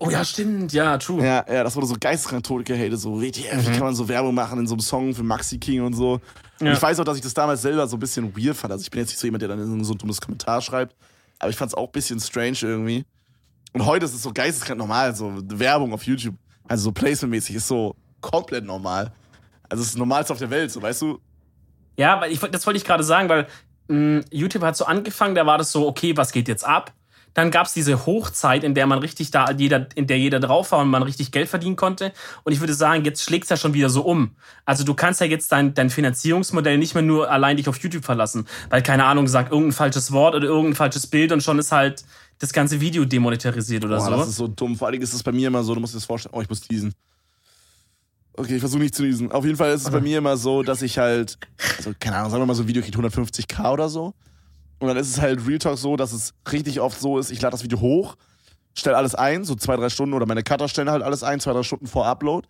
Oh 0.00 0.10
ja, 0.10 0.24
stimmt, 0.24 0.72
ja, 0.72 0.96
true. 0.98 1.24
Ja, 1.24 1.44
ja, 1.52 1.64
das 1.64 1.74
wurde 1.74 1.86
so 1.86 1.96
geisteskrank 1.98 2.44
tot 2.44 2.64
gehatet, 2.64 3.00
so 3.00 3.20
WTF, 3.20 3.52
mhm. 3.52 3.66
wie 3.66 3.70
kann 3.72 3.80
man 3.80 3.94
so 3.94 4.08
Werbung 4.08 4.34
machen 4.34 4.60
in 4.60 4.66
so 4.66 4.74
einem 4.74 4.80
Song 4.80 5.14
für 5.14 5.24
Maxi 5.24 5.58
King 5.58 5.82
und 5.82 5.94
so. 5.94 6.20
Und 6.60 6.66
ja. 6.66 6.72
ich 6.72 6.80
weiß 6.80 7.00
auch, 7.00 7.04
dass 7.04 7.16
ich 7.16 7.22
das 7.22 7.34
damals 7.34 7.62
selber 7.62 7.86
so 7.88 7.96
ein 7.96 8.00
bisschen 8.00 8.36
weird 8.36 8.56
fand. 8.56 8.72
Also 8.72 8.82
ich 8.82 8.90
bin 8.90 9.00
jetzt 9.00 9.10
nicht 9.10 9.18
so 9.18 9.26
jemand, 9.26 9.42
der 9.42 9.48
dann 9.48 9.84
so 9.84 9.94
ein 9.94 9.98
dummes 9.98 10.20
Kommentar 10.20 10.60
schreibt, 10.60 10.94
aber 11.38 11.50
ich 11.50 11.56
fand 11.56 11.70
es 11.70 11.74
auch 11.74 11.86
ein 11.86 11.92
bisschen 11.92 12.20
strange 12.20 12.58
irgendwie. 12.62 13.04
Und 13.72 13.86
heute 13.86 14.04
ist 14.04 14.14
es 14.14 14.22
so 14.22 14.32
geisteskrank 14.32 14.78
normal, 14.78 15.14
so 15.14 15.32
Werbung 15.42 15.92
auf 15.92 16.04
YouTube, 16.04 16.36
also 16.68 16.84
so 16.84 16.92
Placement-mäßig 16.92 17.56
ist 17.56 17.66
so 17.66 17.96
komplett 18.20 18.64
normal. 18.64 19.12
Also 19.68 19.82
es 19.82 19.88
ist 19.88 19.94
das 19.94 19.98
Normalste 19.98 20.32
auf 20.32 20.38
der 20.38 20.50
Welt, 20.50 20.70
so 20.70 20.80
weißt 20.80 21.02
du. 21.02 21.18
Ja, 21.98 22.20
weil 22.20 22.32
ich, 22.32 22.38
das 22.40 22.64
wollte 22.64 22.78
ich 22.78 22.84
gerade 22.84 23.04
sagen, 23.04 23.28
weil 23.28 23.46
mh, 23.88 23.96
mm, 24.20 24.24
YouTube 24.30 24.62
hat 24.62 24.76
so 24.76 24.86
angefangen, 24.86 25.34
da 25.34 25.44
war 25.44 25.58
das 25.58 25.72
so, 25.72 25.86
okay, 25.86 26.16
was 26.16 26.32
geht 26.32 26.48
jetzt 26.48 26.64
ab? 26.64 26.94
Dann 27.34 27.50
gab 27.50 27.66
es 27.66 27.72
diese 27.72 28.06
Hochzeit, 28.06 28.64
in 28.64 28.74
der 28.74 28.86
man 28.86 28.98
richtig 28.98 29.30
da, 29.30 29.50
jeder, 29.50 29.86
in 29.94 30.06
der 30.06 30.18
jeder 30.18 30.40
drauf 30.40 30.72
war 30.72 30.80
und 30.80 30.88
man 30.88 31.02
richtig 31.02 31.30
Geld 31.30 31.48
verdienen 31.48 31.76
konnte. 31.76 32.12
Und 32.42 32.52
ich 32.52 32.60
würde 32.60 32.74
sagen, 32.74 33.04
jetzt 33.04 33.22
schlägt 33.22 33.44
es 33.44 33.50
ja 33.50 33.56
schon 33.56 33.74
wieder 33.74 33.90
so 33.90 34.02
um. 34.02 34.34
Also 34.64 34.82
du 34.82 34.94
kannst 34.94 35.20
ja 35.20 35.26
jetzt 35.26 35.52
dein, 35.52 35.74
dein 35.74 35.90
Finanzierungsmodell 35.90 36.78
nicht 36.78 36.94
mehr 36.94 37.02
nur 37.02 37.30
allein 37.30 37.56
dich 37.56 37.68
auf 37.68 37.78
YouTube 37.78 38.04
verlassen. 38.04 38.46
Weil, 38.70 38.82
keine 38.82 39.04
Ahnung, 39.04 39.28
sagt 39.28 39.52
irgendein 39.52 39.72
falsches 39.72 40.10
Wort 40.10 40.34
oder 40.34 40.46
irgendein 40.46 40.74
falsches 40.74 41.06
Bild 41.06 41.30
und 41.30 41.42
schon 41.42 41.58
ist 41.58 41.70
halt 41.70 42.02
das 42.38 42.52
ganze 42.52 42.80
Video 42.80 43.04
demonetarisiert 43.04 43.84
oder 43.84 43.98
Boah, 43.98 44.04
so. 44.04 44.10
Das 44.10 44.28
ist 44.28 44.36
so 44.36 44.48
dumm. 44.48 44.74
Vor 44.74 44.88
allem 44.88 45.00
ist 45.00 45.12
es 45.12 45.22
bei 45.22 45.32
mir 45.32 45.48
immer 45.48 45.62
so, 45.62 45.74
du 45.74 45.80
musst 45.80 45.94
dir 45.94 45.98
das 45.98 46.06
vorstellen, 46.06 46.34
oh, 46.34 46.40
ich 46.40 46.48
muss 46.48 46.62
diesen. 46.62 46.92
Okay, 48.38 48.54
ich 48.54 48.60
versuche 48.60 48.82
nicht 48.82 48.94
zu 48.94 49.02
diesen. 49.02 49.32
Auf 49.32 49.44
jeden 49.44 49.56
Fall 49.56 49.72
ist 49.72 49.82
es 49.82 49.90
bei 49.90 50.00
mir 50.00 50.18
immer 50.18 50.36
so, 50.36 50.62
dass 50.62 50.80
ich 50.82 50.96
halt, 50.96 51.38
also 51.76 51.92
keine 51.98 52.14
Ahnung, 52.16 52.30
sagen 52.30 52.40
wir 52.40 52.46
mal 52.46 52.54
so 52.54 52.62
ein 52.62 52.68
Video 52.68 52.82
kriegt 52.82 52.96
150k 52.96 53.72
oder 53.72 53.88
so. 53.88 54.14
Und 54.78 54.86
dann 54.86 54.96
ist 54.96 55.08
es 55.10 55.20
halt 55.20 55.44
Real 55.44 55.58
Talk 55.58 55.76
so, 55.76 55.96
dass 55.96 56.12
es 56.12 56.34
richtig 56.52 56.80
oft 56.80 57.00
so 57.00 57.18
ist, 57.18 57.32
ich 57.32 57.42
lade 57.42 57.50
das 57.50 57.64
Video 57.64 57.80
hoch, 57.80 58.14
stelle 58.74 58.96
alles 58.96 59.16
ein, 59.16 59.44
so 59.44 59.56
zwei, 59.56 59.74
drei 59.74 59.88
Stunden 59.88 60.14
oder 60.14 60.24
meine 60.24 60.44
Cutter 60.44 60.68
stellen 60.68 60.88
halt 60.88 61.02
alles 61.02 61.24
ein, 61.24 61.40
zwei, 61.40 61.52
drei 61.52 61.64
Stunden 61.64 61.88
vor 61.88 62.06
Upload. 62.06 62.46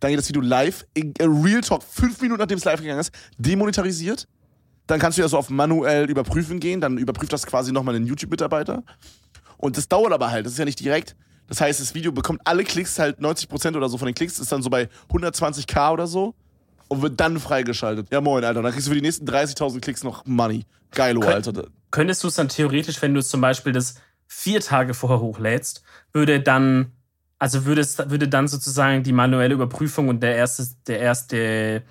Dann 0.00 0.10
geht 0.10 0.18
das 0.18 0.30
Video 0.30 0.40
live, 0.40 0.86
in 0.94 1.12
Real 1.20 1.60
Talk, 1.60 1.82
fünf 1.82 2.22
Minuten 2.22 2.40
nachdem 2.40 2.56
es 2.56 2.64
live 2.64 2.80
gegangen 2.80 3.00
ist, 3.00 3.12
demonetarisiert. 3.36 4.26
Dann 4.86 4.98
kannst 4.98 5.18
du 5.18 5.22
ja 5.22 5.28
so 5.28 5.36
auf 5.36 5.50
manuell 5.50 6.08
überprüfen 6.08 6.58
gehen, 6.58 6.80
dann 6.80 6.96
überprüft 6.96 7.34
das 7.34 7.44
quasi 7.44 7.70
nochmal 7.70 7.92
den 7.92 8.06
YouTube-Mitarbeiter. 8.06 8.82
Und 9.58 9.76
das 9.76 9.88
dauert 9.88 10.14
aber 10.14 10.30
halt, 10.30 10.46
das 10.46 10.54
ist 10.54 10.58
ja 10.58 10.64
nicht 10.64 10.80
direkt. 10.80 11.16
Das 11.48 11.60
heißt, 11.60 11.80
das 11.80 11.94
Video 11.94 12.12
bekommt 12.12 12.40
alle 12.44 12.62
Klicks, 12.62 12.98
halt 12.98 13.18
90% 13.18 13.76
oder 13.76 13.88
so 13.88 13.98
von 13.98 14.06
den 14.06 14.14
Klicks, 14.14 14.38
ist 14.38 14.52
dann 14.52 14.62
so 14.62 14.70
bei 14.70 14.88
120k 15.10 15.92
oder 15.92 16.06
so 16.06 16.34
und 16.88 17.02
wird 17.02 17.18
dann 17.18 17.38
freigeschaltet. 17.40 18.08
Ja, 18.10 18.20
moin, 18.20 18.44
Alter. 18.44 18.62
Dann 18.62 18.72
kriegst 18.72 18.86
du 18.86 18.90
für 18.90 18.96
die 18.96 19.02
nächsten 19.02 19.26
30.000 19.26 19.80
Klicks 19.80 20.04
noch 20.04 20.24
Money. 20.26 20.64
Geilo, 20.90 21.20
Kön 21.20 21.32
Alter. 21.32 21.66
Könntest 21.90 22.22
du 22.22 22.28
es 22.28 22.34
dann 22.34 22.48
theoretisch, 22.48 23.00
wenn 23.00 23.14
du 23.14 23.20
es 23.20 23.28
zum 23.28 23.40
Beispiel 23.40 23.72
das 23.72 23.96
vier 24.26 24.60
Tage 24.60 24.94
vorher 24.94 25.20
hochlädst, 25.20 25.82
würde 26.12 26.40
dann, 26.40 26.92
also 27.38 27.64
würde 27.64 27.80
es, 27.80 27.98
würde 27.98 28.28
dann 28.28 28.46
sozusagen 28.46 29.02
die 29.02 29.12
manuelle 29.12 29.54
Überprüfung 29.54 30.08
und 30.08 30.22
der 30.22 30.36
erste, 30.36 30.66
der 30.86 31.00
erste 31.00 31.82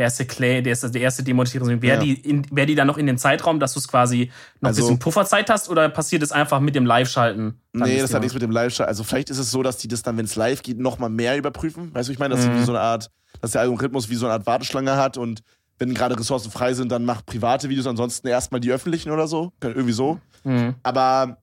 der 0.00 0.06
erste 0.06 0.24
Clay, 0.24 0.62
der 0.62 0.70
erste, 0.70 0.90
der 0.90 1.02
erste 1.02 1.22
Demonetisierung, 1.22 1.82
wäre 1.82 1.98
ja. 1.98 2.14
die, 2.14 2.42
wär 2.50 2.64
die 2.64 2.74
dann 2.74 2.86
noch 2.86 2.96
in 2.96 3.06
dem 3.06 3.18
Zeitraum, 3.18 3.60
dass 3.60 3.74
du 3.74 3.80
es 3.80 3.86
quasi 3.86 4.30
noch 4.60 4.68
also, 4.68 4.80
ein 4.80 4.84
bisschen 4.84 4.98
Pufferzeit 4.98 5.50
hast 5.50 5.68
oder 5.68 5.90
passiert 5.90 6.22
es 6.22 6.32
einfach 6.32 6.58
mit 6.58 6.74
dem 6.74 6.86
Live-Schalten? 6.86 7.60
Nee, 7.74 8.00
das 8.00 8.14
hat 8.14 8.22
nichts 8.22 8.32
mit 8.32 8.42
dem 8.42 8.50
Live-Schalten. 8.50 8.88
Also 8.88 9.04
vielleicht 9.04 9.28
ist 9.28 9.36
es 9.36 9.50
so, 9.50 9.62
dass 9.62 9.76
die 9.76 9.88
das 9.88 10.02
dann, 10.02 10.16
wenn 10.16 10.24
es 10.24 10.36
live 10.36 10.62
geht, 10.62 10.78
nochmal 10.78 11.10
mehr 11.10 11.36
überprüfen. 11.36 11.94
Weißt 11.94 12.08
du, 12.08 12.14
ich 12.14 12.18
meine, 12.18 12.34
dass 12.34 12.46
mhm. 12.46 12.58
wie 12.58 12.64
so 12.64 12.72
eine 12.72 12.80
Art, 12.80 13.10
dass 13.42 13.50
der 13.50 13.60
Algorithmus 13.60 14.08
wie 14.08 14.14
so 14.14 14.24
eine 14.24 14.32
Art 14.32 14.46
Warteschlange 14.46 14.96
hat 14.96 15.18
und 15.18 15.42
wenn 15.78 15.92
gerade 15.92 16.18
Ressourcen 16.18 16.50
frei 16.50 16.72
sind, 16.72 16.90
dann 16.90 17.04
mach 17.04 17.24
private 17.26 17.68
Videos, 17.68 17.86
ansonsten 17.86 18.26
erstmal 18.26 18.60
die 18.60 18.72
öffentlichen 18.72 19.10
oder 19.10 19.28
so. 19.28 19.52
Irgendwie 19.62 19.92
so. 19.92 20.18
Mhm. 20.44 20.76
Aber 20.82 21.36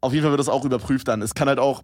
auf 0.00 0.14
jeden 0.14 0.22
Fall 0.22 0.32
wird 0.32 0.40
das 0.40 0.48
auch 0.48 0.64
überprüft 0.64 1.06
dann. 1.08 1.20
Es 1.20 1.34
kann 1.34 1.48
halt 1.48 1.58
auch 1.58 1.82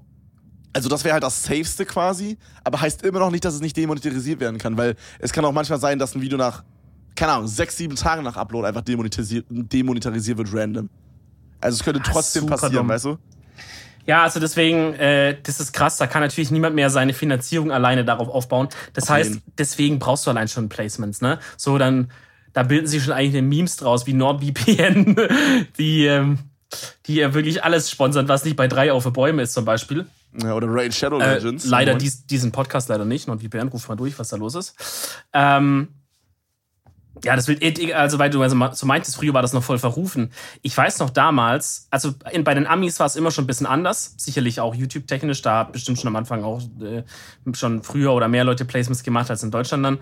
also 0.77 0.91
das 0.91 1.05
wäre 1.05 1.15
halt 1.15 1.23
das 1.23 1.43
Safeste 1.43 1.87
quasi, 1.87 2.37
aber 2.63 2.79
heißt 2.79 3.03
immer 3.03 3.19
noch 3.19 3.31
nicht, 3.31 3.47
dass 3.47 3.55
es 3.55 3.63
nicht 3.63 3.79
demonetarisiert 3.79 4.41
werden 4.41 4.59
kann, 4.59 4.77
weil 4.77 4.95
es 5.19 5.33
kann 5.33 5.43
auch 5.47 5.53
manchmal 5.53 5.81
sein, 5.81 5.99
dass 5.99 6.15
ein 6.15 6.21
Video 6.21 6.37
nach, 6.37 6.65
keine 7.15 7.33
Ahnung, 7.33 7.47
sechs, 7.47 7.79
sieben 7.79 7.97
Tagen 7.97 8.23
nach 8.23 8.37
Upload 8.37 8.69
einfach 8.69 8.83
demonetarisiert, 8.83 9.47
demonetarisiert 9.49 10.37
wird 10.37 10.53
random. 10.53 10.91
Also 11.63 11.77
es 11.77 11.83
könnte 11.83 12.03
trotzdem 12.03 12.45
Ach, 12.45 12.51
passieren, 12.51 12.75
dumm. 12.75 12.89
weißt 12.91 13.07
du? 13.07 13.19
Ja, 14.05 14.23
also 14.23 14.39
deswegen, 14.39 14.93
äh, 14.97 15.39
das 15.43 15.61
ist 15.61 15.73
krass, 15.73 15.97
da 15.97 16.07
kann 16.07 16.21
natürlich 16.21 16.51
niemand 16.51 16.77
mehr 16.77 16.91
seine 16.91 17.15
Finanzierung 17.15 17.73
alleine 17.73 18.05
darauf 18.05 18.29
aufbauen. 18.29 18.69
Das 18.93 19.05
Auf 19.05 19.11
heißt, 19.13 19.41
deswegen 19.57 19.99
brauchst 19.99 20.27
du 20.27 20.31
allein 20.31 20.47
schon 20.47 20.69
Placements, 20.69 21.23
ne? 21.23 21.39
So, 21.57 21.79
dann, 21.79 22.11
da 22.53 22.65
bilden 22.65 22.87
sich 22.87 23.03
schon 23.03 23.15
eigentlich 23.15 23.43
Memes 23.43 23.77
draus, 23.77 24.07
wie 24.07 24.13
NordVPN, 24.13 25.17
die, 25.79 26.05
ähm, 26.05 26.39
die 27.07 27.15
ja 27.15 27.33
wirklich 27.33 27.65
alles 27.65 27.91
sponsern, 27.91 28.29
was 28.29 28.45
nicht 28.45 28.57
bei 28.57 28.69
drei 28.69 28.93
auf 28.93 29.11
Bäume 29.11 29.41
ist 29.41 29.55
zum 29.55 29.65
Beispiel. 29.65 30.05
Ja, 30.43 30.55
oder 30.55 30.67
Raid 30.69 30.95
Shadow 30.95 31.21
äh, 31.21 31.35
Legends. 31.35 31.65
Äh, 31.65 31.69
leider 31.69 31.95
dies, 31.95 32.27
diesen 32.27 32.53
Podcast 32.53 32.89
leider 32.89 33.05
nicht. 33.05 33.29
NordVPN, 33.29 33.69
ruf 33.69 33.89
mal 33.89 33.97
durch, 33.97 34.19
was 34.19 34.29
da 34.29 34.37
los 34.37 34.55
ist. 34.55 34.75
Ähm, 35.33 35.89
ja, 37.25 37.35
das 37.35 37.49
wird, 37.49 37.63
also 37.95 38.19
weil 38.19 38.31
du 38.31 38.43
also 38.43 38.57
so 38.73 38.87
meintest, 38.87 39.17
früher 39.17 39.33
war 39.33 39.43
das 39.43 39.53
noch 39.53 39.63
voll 39.63 39.79
verrufen. 39.79 40.33
Ich 40.63 40.77
weiß 40.77 40.99
noch 40.99 41.11
damals, 41.11 41.89
also 41.91 42.15
in, 42.31 42.45
bei 42.45 42.55
den 42.55 42.67
Amis 42.67 43.01
war 43.01 43.07
es 43.07 43.17
immer 43.17 43.31
schon 43.31 43.45
ein 43.45 43.47
bisschen 43.47 43.67
anders. 43.67 44.15
Sicherlich 44.19 44.61
auch 44.61 44.75
YouTube-technisch, 44.75 45.43
da 45.43 45.61
hat 45.61 45.73
bestimmt 45.73 45.99
schon 45.99 46.09
am 46.09 46.17
Anfang 46.17 46.45
auch 46.45 46.61
äh, 46.81 47.05
schon 47.55 47.83
früher 47.83 48.13
oder 48.13 48.29
mehr 48.29 48.45
Leute 48.45 48.65
Placements 48.65 49.03
gemacht 49.03 49.31
als 49.31 49.43
in 49.43 49.51
Deutschland 49.51 49.85
dann. 49.85 49.99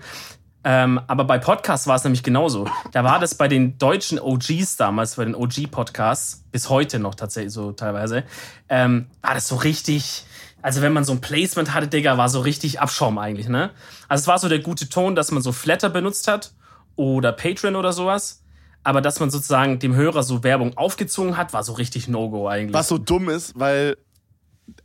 Ähm, 0.67 0.99
aber 1.05 1.25
bei 1.25 1.37
Podcasts 1.37 1.85
war 1.85 1.95
es 1.95 2.03
nämlich 2.03 2.23
genauso. 2.23 2.67
Da 2.91 3.03
war 3.03 3.19
das 3.19 3.35
bei 3.35 3.47
den 3.47 3.77
deutschen 3.77 4.19
OGs 4.19 4.77
damals, 4.77 5.15
bei 5.15 5.23
den 5.23 5.35
OG-Podcasts, 5.35 6.43
bis 6.51 6.69
heute 6.69 6.97
noch 6.97 7.13
tatsächlich 7.13 7.53
so 7.53 7.71
teilweise, 7.71 8.23
ähm, 8.67 9.05
war 9.21 9.35
das 9.35 9.47
so 9.47 9.57
richtig. 9.57 10.25
Also 10.63 10.81
wenn 10.81 10.91
man 10.91 11.03
so 11.03 11.11
ein 11.11 11.21
Placement 11.21 11.71
hatte, 11.75 11.87
Digga, 11.87 12.17
war 12.17 12.29
so 12.29 12.39
richtig 12.39 12.79
Abschaum 12.79 13.19
eigentlich, 13.19 13.47
ne? 13.47 13.69
Also 14.07 14.23
es 14.23 14.27
war 14.27 14.39
so 14.39 14.49
der 14.49 14.57
gute 14.57 14.89
Ton, 14.89 15.15
dass 15.15 15.29
man 15.29 15.43
so 15.43 15.51
Flatter 15.51 15.89
benutzt 15.91 16.27
hat 16.27 16.53
oder 16.95 17.31
Patreon 17.31 17.75
oder 17.75 17.93
sowas. 17.93 18.41
Aber 18.83 19.01
dass 19.01 19.19
man 19.19 19.29
sozusagen 19.29 19.77
dem 19.77 19.93
Hörer 19.93 20.23
so 20.23 20.43
Werbung 20.43 20.75
aufgezwungen 20.75 21.37
hat, 21.37 21.53
war 21.53 21.63
so 21.63 21.73
richtig 21.73 22.07
No-Go 22.07 22.47
eigentlich. 22.47 22.73
Was 22.73 22.87
so 22.87 22.97
dumm 22.97 23.29
ist, 23.29 23.53
weil 23.59 23.97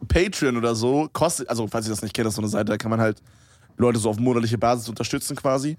Patreon 0.09 0.59
oder 0.59 0.75
so 0.75 1.09
kostet, 1.11 1.49
also 1.49 1.66
falls 1.69 1.87
ihr 1.87 1.90
das 1.90 2.03
nicht 2.03 2.14
kennt, 2.14 2.27
das 2.27 2.33
ist 2.33 2.37
so 2.37 2.43
eine 2.43 2.51
Seite, 2.51 2.66
da 2.66 2.77
kann 2.77 2.90
man 2.90 3.01
halt 3.01 3.23
Leute 3.76 3.98
so 3.98 4.11
auf 4.11 4.18
monatliche 4.18 4.59
Basis 4.59 4.88
unterstützen 4.88 5.37
quasi. 5.37 5.76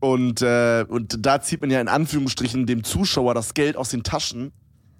Und, 0.00 0.42
äh, 0.42 0.84
und 0.88 1.24
da 1.24 1.40
zieht 1.40 1.60
man 1.60 1.70
ja 1.70 1.80
in 1.80 1.88
Anführungsstrichen 1.88 2.66
dem 2.66 2.84
Zuschauer 2.84 3.34
das 3.34 3.54
Geld 3.54 3.76
aus 3.76 3.88
den 3.88 4.02
Taschen. 4.02 4.52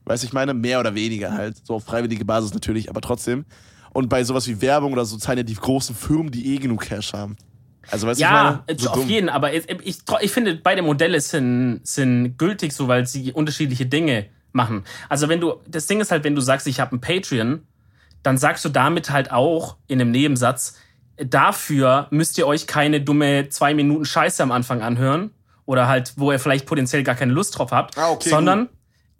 Weiß 0.04 0.22
ich 0.22 0.32
meine, 0.32 0.54
mehr 0.54 0.80
oder 0.80 0.94
weniger 0.94 1.32
halt. 1.32 1.64
So 1.66 1.74
auf 1.74 1.84
freiwillige 1.84 2.24
Basis 2.24 2.54
natürlich, 2.54 2.88
aber 2.88 3.00
trotzdem. 3.00 3.44
Und 3.92 4.08
bei 4.08 4.24
sowas 4.24 4.46
wie 4.46 4.60
Werbung 4.60 4.92
oder 4.92 5.04
so 5.04 5.16
zahlen 5.16 5.38
ja 5.38 5.44
die 5.44 5.54
großen 5.54 5.94
Firmen, 5.94 6.30
die 6.30 6.54
eh 6.54 6.58
genug 6.58 6.82
Cash 6.82 7.12
haben. 7.12 7.36
Also, 7.90 8.06
weißt 8.06 8.20
ja, 8.20 8.62
ich 8.66 8.66
meine? 8.66 8.78
So 8.78 8.90
auf 8.90 8.96
dumm. 8.96 9.08
jeden, 9.08 9.28
aber 9.28 9.54
ich, 9.54 9.68
ich, 9.84 9.98
ich 10.20 10.30
finde, 10.30 10.56
beide 10.56 10.82
Modelle 10.82 11.20
sind, 11.20 11.80
sind 11.84 12.36
gültig 12.36 12.72
so, 12.72 12.88
weil 12.88 13.06
sie 13.06 13.32
unterschiedliche 13.32 13.86
Dinge 13.86 14.26
machen. 14.52 14.84
Also 15.08 15.28
wenn 15.28 15.40
du, 15.40 15.60
das 15.68 15.86
Ding 15.86 16.00
ist 16.00 16.10
halt, 16.10 16.24
wenn 16.24 16.34
du 16.34 16.40
sagst, 16.40 16.66
ich 16.66 16.80
habe 16.80 16.96
ein 16.96 17.00
Patreon, 17.00 17.62
dann 18.22 18.38
sagst 18.38 18.64
du 18.64 18.70
damit 18.70 19.10
halt 19.10 19.30
auch 19.30 19.76
in 19.86 20.00
einem 20.00 20.10
Nebensatz, 20.10 20.78
dafür 21.16 22.08
müsst 22.10 22.38
ihr 22.38 22.46
euch 22.46 22.66
keine 22.66 23.00
dumme 23.00 23.48
zwei 23.48 23.74
Minuten 23.74 24.04
Scheiße 24.04 24.42
am 24.42 24.52
Anfang 24.52 24.82
anhören 24.82 25.30
oder 25.64 25.88
halt, 25.88 26.14
wo 26.16 26.32
ihr 26.32 26.38
vielleicht 26.38 26.66
potenziell 26.66 27.02
gar 27.02 27.14
keine 27.14 27.32
Lust 27.32 27.58
drauf 27.58 27.72
habt, 27.72 27.98
ah, 27.98 28.10
okay, 28.10 28.28
sondern 28.28 28.66
gut. 28.66 28.70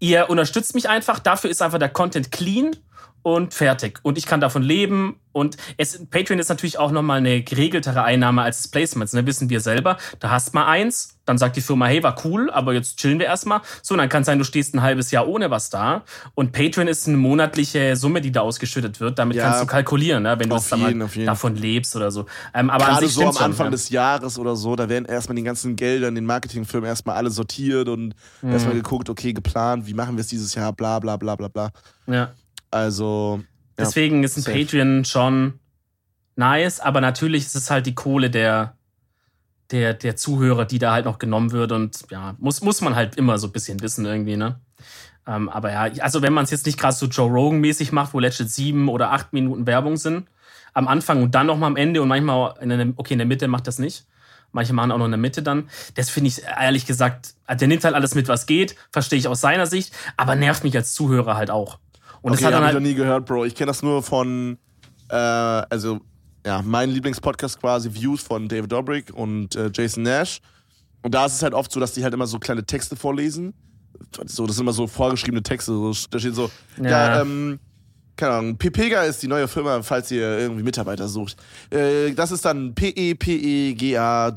ihr 0.00 0.30
unterstützt 0.30 0.74
mich 0.74 0.88
einfach. 0.88 1.18
Dafür 1.18 1.50
ist 1.50 1.62
einfach 1.62 1.78
der 1.78 1.88
Content 1.88 2.30
clean 2.30 2.76
und 3.22 3.54
fertig. 3.54 3.98
Und 4.02 4.18
ich 4.18 4.26
kann 4.26 4.40
davon 4.40 4.62
leben. 4.62 5.20
Und 5.37 5.59
es, 5.77 6.07
Patreon 6.09 6.38
ist 6.38 6.49
natürlich 6.49 6.79
auch 6.79 6.90
nochmal 6.90 7.18
eine 7.18 7.42
geregeltere 7.42 8.03
Einnahme 8.03 8.40
als 8.40 8.62
das 8.62 8.68
Placements. 8.68 9.12
Ne? 9.12 9.27
Wissen 9.27 9.51
wir 9.51 9.61
selber. 9.61 9.99
Da 10.18 10.31
hast 10.31 10.55
mal 10.55 10.64
eins, 10.66 11.18
dann 11.27 11.37
sagt 11.37 11.57
die 11.57 11.61
Firma, 11.61 11.85
hey, 11.85 12.03
war 12.03 12.16
cool, 12.25 12.51
aber 12.51 12.72
jetzt 12.72 12.96
chillen 12.96 13.18
wir 13.18 13.27
erstmal. 13.27 13.61
So, 13.83 13.92
und 13.92 13.99
dann 13.99 14.09
kann 14.09 14.22
es 14.22 14.27
sein, 14.27 14.38
du 14.38 14.46
stehst 14.46 14.75
ein 14.75 14.81
halbes 14.81 15.11
Jahr 15.11 15.29
ohne 15.29 15.51
was 15.51 15.68
da. 15.68 16.05
Und 16.35 16.53
Patreon 16.53 16.88
ist 16.88 17.07
eine 17.07 17.18
monatliche 17.18 17.96
Summe, 17.96 18.22
die 18.22 18.33
da 18.33 18.40
ausgeschüttet 18.40 18.99
wird. 18.99 19.18
Damit 19.18 19.37
ja, 19.37 19.44
kannst 19.44 19.61
du 19.61 19.66
kalkulieren, 19.66 20.23
ne? 20.23 20.38
wenn 20.38 20.48
du 20.48 20.56
jeden, 20.56 21.27
davon 21.27 21.54
lebst 21.54 21.94
oder 21.96 22.10
so. 22.10 22.25
Ähm, 22.54 22.71
aber 22.71 22.87
Gerade 22.87 23.06
so 23.06 23.21
am 23.21 23.37
Anfang 23.37 23.67
schon, 23.67 23.73
des 23.73 23.90
Jahres 23.90 24.38
oder 24.38 24.56
so, 24.56 24.75
da 24.75 24.88
werden 24.88 25.04
erstmal 25.04 25.37
die 25.37 25.42
ganzen 25.42 25.77
Gelder 25.77 26.08
in 26.08 26.15
den 26.15 26.25
Marketingfirmen 26.25 26.88
erstmal 26.88 27.17
alle 27.17 27.29
sortiert 27.29 27.90
und 27.90 28.15
mhm. 28.40 28.52
erstmal 28.52 28.75
geguckt, 28.75 29.10
okay, 29.10 29.35
geplant, 29.35 29.87
wie 29.87 29.92
machen 29.92 30.17
wir 30.17 30.23
es 30.23 30.29
dieses 30.29 30.54
Jahr, 30.54 30.73
bla 30.73 30.98
bla 30.98 31.19
bla 31.19 31.37
bla 31.37 31.48
bla. 31.48 31.71
Ja. 32.06 32.33
Also. 32.71 33.42
Deswegen 33.79 34.24
ist 34.24 34.37
ein 34.37 34.42
safe. 34.42 34.58
Patreon 34.58 35.04
schon 35.04 35.60
nice, 36.37 36.81
aber 36.81 37.00
natürlich 37.00 37.44
ist 37.44 37.56
es 37.56 37.70
halt 37.70 37.87
die 37.87 37.94
Kohle 37.94 38.31
der, 38.31 38.77
der, 39.70 39.94
der 39.94 40.16
Zuhörer, 40.16 40.64
die 40.64 40.79
da 40.79 40.92
halt 40.92 41.04
noch 41.04 41.18
genommen 41.18 41.52
wird 41.52 41.72
und 41.72 42.04
ja, 42.10 42.35
muss, 42.38 42.62
muss 42.62 42.81
man 42.81 42.94
halt 42.94 43.16
immer 43.16 43.38
so 43.38 43.48
ein 43.48 43.52
bisschen 43.52 43.81
wissen 43.81 44.04
irgendwie, 44.04 44.37
ne? 44.37 44.60
Ähm, 45.27 45.48
aber 45.48 45.72
ja, 45.72 46.02
also 46.02 46.22
wenn 46.22 46.33
man 46.33 46.44
es 46.44 46.50
jetzt 46.50 46.66
nicht 46.66 46.79
gerade 46.79 46.94
so 46.94 47.06
Joe 47.06 47.29
Rogan-mäßig 47.29 47.90
macht, 47.92 48.14
wo 48.14 48.20
legit 48.20 48.50
sieben 48.50 48.88
oder 48.88 49.12
acht 49.12 49.33
Minuten 49.33 49.66
Werbung 49.66 49.96
sind, 49.96 50.29
am 50.72 50.88
Anfang 50.88 51.22
und 51.22 51.35
dann 51.35 51.46
nochmal 51.46 51.70
am 51.70 51.77
Ende 51.77 52.00
und 52.02 52.08
manchmal 52.08 52.54
in 52.60 52.68
der, 52.68 52.92
okay, 52.96 53.14
in 53.14 53.18
der 53.18 53.27
Mitte 53.27 53.48
macht 53.48 53.66
das 53.66 53.79
nicht. 53.79 54.06
Manche 54.52 54.72
machen 54.72 54.92
auch 54.92 54.98
noch 54.98 55.06
in 55.06 55.10
der 55.10 55.18
Mitte 55.18 55.42
dann. 55.42 55.68
Das 55.94 56.08
finde 56.08 56.29
ich 56.29 56.42
ehrlich 56.44 56.87
gesagt, 56.87 57.35
der 57.48 57.68
nimmt 57.68 57.83
halt 57.83 57.94
alles 57.94 58.14
mit, 58.14 58.29
was 58.29 58.46
geht, 58.46 58.77
verstehe 58.90 59.18
ich 59.18 59.27
aus 59.27 59.40
seiner 59.40 59.66
Sicht, 59.66 59.92
aber 60.16 60.35
nervt 60.37 60.64
mich 60.64 60.77
als 60.77 60.94
Zuhörer 60.94 61.37
halt 61.37 61.50
auch. 61.50 61.79
Und 62.27 62.33
okay, 62.33 62.42
das 62.42 62.46
hat 62.46 62.52
dann 62.54 62.62
hab 62.62 62.70
ich 62.70 62.74
halt, 62.74 62.83
noch 62.83 62.88
nie 62.88 62.94
gehört, 62.94 63.27
Bro. 63.27 63.44
Ich 63.44 63.54
kenne 63.54 63.68
das 63.68 63.83
nur 63.83 64.02
von, 64.02 64.58
äh, 65.10 65.14
also, 65.14 66.00
ja, 66.44 66.60
mein 66.62 66.90
Lieblingspodcast 66.90 67.60
quasi, 67.60 67.92
Views 67.94 68.22
von 68.22 68.48
David 68.48 68.72
Dobrik 68.72 69.12
und 69.14 69.54
äh, 69.54 69.70
Jason 69.72 70.02
Nash. 70.02 70.40
Und 71.02 71.14
da 71.14 71.27
ist 71.27 71.35
es 71.35 71.42
halt 71.42 71.54
oft 71.54 71.70
so, 71.70 71.79
dass 71.79 71.92
die 71.92 72.02
halt 72.02 72.14
immer 72.14 72.27
so 72.27 72.38
kleine 72.40 72.64
Texte 72.64 72.96
vorlesen. 72.96 73.54
So, 74.27 74.46
das 74.46 74.56
sind 74.56 74.64
immer 74.64 74.72
so 74.72 74.87
vorgeschriebene 74.88 75.42
Texte. 75.42 75.72
So, 75.72 75.92
da 76.10 76.18
steht 76.18 76.35
so, 76.35 76.50
ja, 76.83 76.90
Ja. 76.90 77.20
ähm, 77.22 77.60
keine 78.16 78.33
Ahnung, 78.33 78.56
Pepega 78.56 79.02
ist 79.04 79.22
die 79.22 79.29
neue 79.29 79.46
Firma, 79.46 79.83
falls 79.83 80.10
ihr 80.10 80.38
irgendwie 80.38 80.62
Mitarbeiter 80.64 81.06
sucht. 81.06 81.37
Äh, 81.70 82.10
das 82.12 82.33
ist 82.33 82.44
dann 82.44 82.74
pepega.com 82.74 84.35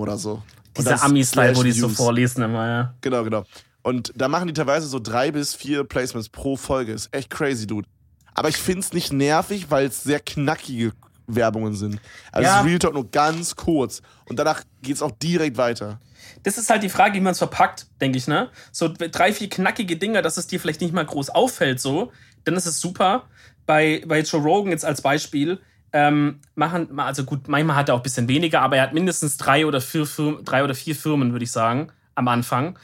oder 0.00 0.16
so. 0.16 0.42
Das 0.74 1.02
Ami-Style, 1.02 1.56
wo 1.56 1.62
die 1.64 1.72
so 1.72 1.88
vorlesen 1.88 2.42
immer, 2.44 2.66
ja. 2.68 2.94
Genau, 3.00 3.24
genau. 3.24 3.44
Und 3.82 4.12
da 4.16 4.28
machen 4.28 4.46
die 4.46 4.52
teilweise 4.54 4.86
so 4.86 4.98
drei 4.98 5.30
bis 5.32 5.54
vier 5.54 5.84
Placements 5.84 6.28
pro 6.28 6.56
Folge. 6.56 6.92
Ist 6.92 7.12
echt 7.14 7.30
crazy, 7.30 7.66
dude. 7.66 7.88
Aber 8.34 8.48
ich 8.48 8.56
find's 8.56 8.92
nicht 8.92 9.12
nervig, 9.12 9.70
weil 9.70 9.86
es 9.86 10.02
sehr 10.02 10.20
knackige 10.20 10.92
Werbungen 11.26 11.74
sind. 11.74 12.00
Also 12.30 12.48
Ja. 12.48 12.56
es 12.56 12.60
ist 12.62 12.68
Real 12.68 12.78
Talk 12.78 12.94
nur 12.94 13.10
ganz 13.10 13.56
kurz. 13.56 14.02
Und 14.28 14.38
danach 14.38 14.62
geht's 14.82 15.02
auch 15.02 15.10
direkt 15.10 15.56
weiter. 15.56 16.00
Das 16.44 16.58
ist 16.58 16.70
halt 16.70 16.82
die 16.82 16.88
Frage, 16.88 17.14
wie 17.14 17.20
man 17.20 17.32
es 17.32 17.38
verpackt, 17.38 17.86
denke 18.00 18.18
ich, 18.18 18.26
ne? 18.26 18.48
So 18.70 18.88
drei, 18.96 19.32
vier 19.32 19.48
knackige 19.48 19.96
Dinger, 19.96 20.22
dass 20.22 20.36
es 20.36 20.46
dir 20.46 20.60
vielleicht 20.60 20.80
nicht 20.80 20.94
mal 20.94 21.04
groß 21.04 21.30
auffällt, 21.30 21.80
so, 21.80 22.12
dann 22.44 22.54
ist 22.54 22.66
es 22.66 22.80
super. 22.80 23.24
Bei, 23.66 24.02
bei 24.06 24.20
Joe 24.20 24.40
Rogan 24.42 24.70
jetzt 24.72 24.84
als 24.84 25.02
Beispiel, 25.02 25.60
ähm, 25.92 26.40
machen, 26.54 26.98
also 26.98 27.24
gut, 27.24 27.48
manchmal 27.48 27.76
hat 27.76 27.88
er 27.88 27.94
auch 27.94 28.00
ein 28.00 28.02
bisschen 28.02 28.28
weniger, 28.28 28.62
aber 28.62 28.76
er 28.76 28.84
hat 28.84 28.94
mindestens 28.94 29.36
drei 29.36 29.66
oder 29.66 29.80
vier 29.80 30.06
Firmen, 30.06 30.44
drei 30.44 30.64
oder 30.64 30.74
vier 30.74 30.96
Firmen, 30.96 31.32
würde 31.32 31.44
ich 31.44 31.52
sagen, 31.52 31.92
am 32.14 32.28
Anfang. 32.28 32.78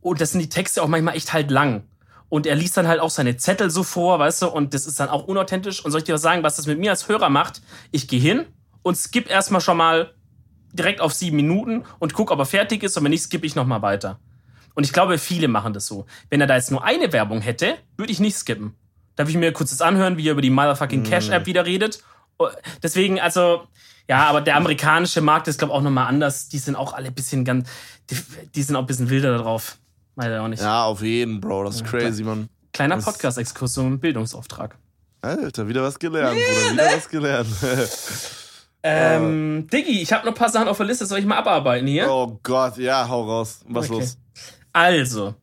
Und 0.00 0.20
das 0.20 0.32
sind 0.32 0.40
die 0.40 0.48
Texte 0.48 0.82
auch 0.82 0.88
manchmal 0.88 1.16
echt 1.16 1.32
halt 1.32 1.50
lang. 1.50 1.84
Und 2.28 2.46
er 2.46 2.54
liest 2.54 2.76
dann 2.76 2.86
halt 2.86 3.00
auch 3.00 3.10
seine 3.10 3.36
Zettel 3.36 3.70
so 3.70 3.82
vor, 3.82 4.18
weißt 4.18 4.42
du, 4.42 4.48
und 4.48 4.74
das 4.74 4.86
ist 4.86 5.00
dann 5.00 5.08
auch 5.08 5.24
unauthentisch. 5.24 5.84
Und 5.84 5.90
soll 5.90 6.00
ich 6.00 6.04
dir 6.04 6.14
was 6.14 6.22
sagen, 6.22 6.42
was 6.42 6.56
das 6.56 6.66
mit 6.66 6.78
mir 6.78 6.90
als 6.90 7.08
Hörer 7.08 7.30
macht? 7.30 7.62
Ich 7.90 8.06
gehe 8.06 8.20
hin 8.20 8.44
und 8.82 8.96
skip 8.96 9.30
erstmal 9.30 9.60
schon 9.60 9.78
mal 9.78 10.14
direkt 10.72 11.00
auf 11.00 11.14
sieben 11.14 11.36
Minuten 11.36 11.84
und 11.98 12.12
guck, 12.12 12.30
ob 12.30 12.38
er 12.38 12.46
fertig 12.46 12.82
ist. 12.82 12.96
Und 12.96 13.04
wenn 13.04 13.10
nicht, 13.10 13.22
skippe 13.22 13.46
ich 13.46 13.54
nochmal 13.54 13.80
weiter. 13.82 14.18
Und 14.74 14.84
ich 14.84 14.92
glaube, 14.92 15.18
viele 15.18 15.48
machen 15.48 15.72
das 15.72 15.86
so. 15.86 16.06
Wenn 16.28 16.40
er 16.40 16.46
da 16.46 16.54
jetzt 16.54 16.70
nur 16.70 16.84
eine 16.84 17.12
Werbung 17.12 17.40
hätte, 17.40 17.76
würde 17.96 18.12
ich 18.12 18.20
nicht 18.20 18.36
skippen. 18.36 18.74
Darf 19.16 19.28
ich 19.28 19.36
mir 19.36 19.52
kurz 19.52 19.70
das 19.70 19.80
anhören, 19.80 20.16
wie 20.16 20.28
er 20.28 20.32
über 20.32 20.42
die 20.42 20.50
motherfucking 20.50 21.02
Cash-App 21.02 21.46
wieder 21.46 21.66
redet? 21.66 22.04
Oh, 22.38 22.48
Deswegen, 22.82 23.18
also, 23.18 23.66
ja, 24.08 24.26
aber 24.26 24.40
der 24.40 24.54
amerikanische 24.56 25.20
Markt 25.20 25.48
ist, 25.48 25.58
glaube 25.58 25.72
ich, 25.72 25.78
auch 25.78 25.82
nochmal 25.82 26.06
anders. 26.06 26.48
Die 26.48 26.58
sind 26.58 26.76
auch 26.76 26.92
alle 26.92 27.08
ein 27.08 27.14
bisschen 27.14 27.44
ganz, 27.44 27.68
die, 28.10 28.16
die 28.54 28.62
sind 28.62 28.76
auch 28.76 28.82
ein 28.82 28.86
bisschen 28.86 29.10
wilder 29.10 29.36
da 29.36 29.42
drauf. 29.42 29.78
Weiß 30.18 30.32
ich 30.32 30.38
auch 30.38 30.48
nicht. 30.48 30.60
Ja, 30.62 30.84
auf 30.84 31.00
jeden, 31.00 31.40
Bro. 31.40 31.62
Das 31.64 31.76
ist 31.76 31.84
crazy, 31.84 32.24
Mann. 32.24 32.48
Kleiner 32.72 32.96
Podcast-Exkurs 32.98 33.72
zum 33.72 34.00
Bildungsauftrag. 34.00 34.76
Alter, 35.22 35.68
wieder 35.68 35.82
was 35.84 35.96
gelernt, 35.98 36.36
Bruder. 36.36 36.72
Wieder 36.72 36.96
was 36.96 37.08
gelernt. 37.08 37.48
Ähm, 38.80 39.66
Diggi, 39.72 40.00
ich 40.02 40.12
habe 40.12 40.24
noch 40.24 40.32
ein 40.32 40.38
paar 40.38 40.50
Sachen 40.50 40.68
auf 40.68 40.76
der 40.76 40.86
Liste, 40.86 41.04
soll 41.04 41.18
ich 41.18 41.26
mal 41.26 41.38
abarbeiten 41.38 41.88
hier? 41.88 42.08
oh 42.08 42.38
Gott, 42.44 42.76
ja, 42.78 43.08
hau 43.08 43.24
raus. 43.24 43.60
Was 43.68 43.90
Okay. 43.90 43.98
los? 44.00 44.18
Also, 44.72 45.34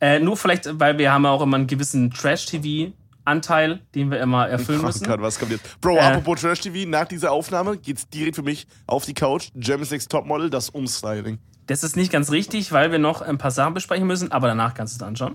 äh, 0.00 0.20
nur 0.20 0.36
vielleicht, 0.36 0.78
weil 0.78 0.96
wir 0.96 1.12
haben 1.12 1.24
ja 1.24 1.30
auch 1.30 1.42
immer 1.42 1.56
einen 1.56 1.66
gewissen 1.66 2.12
Trash-TV-Anteil, 2.12 3.80
den 3.96 4.12
wir 4.12 4.20
immer 4.20 4.48
erfüllen 4.48 4.80
Oh 4.82 4.86
müssen. 4.86 5.04
Gott, 5.04 5.20
was 5.20 5.36
kommt 5.38 5.50
jetzt? 5.50 5.80
Bro, 5.80 5.96
Äh. 5.96 6.00
apropos 6.00 6.40
Trash 6.40 6.60
TV, 6.60 6.88
nach 6.88 7.06
dieser 7.06 7.32
Aufnahme 7.32 7.76
geht's 7.76 8.08
direkt 8.08 8.36
für 8.36 8.42
mich 8.44 8.68
auf 8.86 9.04
die 9.04 9.14
Couch. 9.14 9.48
Germany's 9.56 9.90
Next 9.90 10.08
Topmodel, 10.10 10.48
das 10.48 10.70
Umstyling. 10.70 11.38
Das 11.66 11.82
ist 11.82 11.96
nicht 11.96 12.12
ganz 12.12 12.30
richtig, 12.30 12.72
weil 12.72 12.92
wir 12.92 12.98
noch 12.98 13.22
ein 13.22 13.38
paar 13.38 13.50
Sachen 13.50 13.74
besprechen 13.74 14.06
müssen, 14.06 14.30
aber 14.32 14.48
danach 14.48 14.74
kannst 14.74 14.94
du 14.94 15.04
es 15.04 15.08
anschauen. 15.08 15.34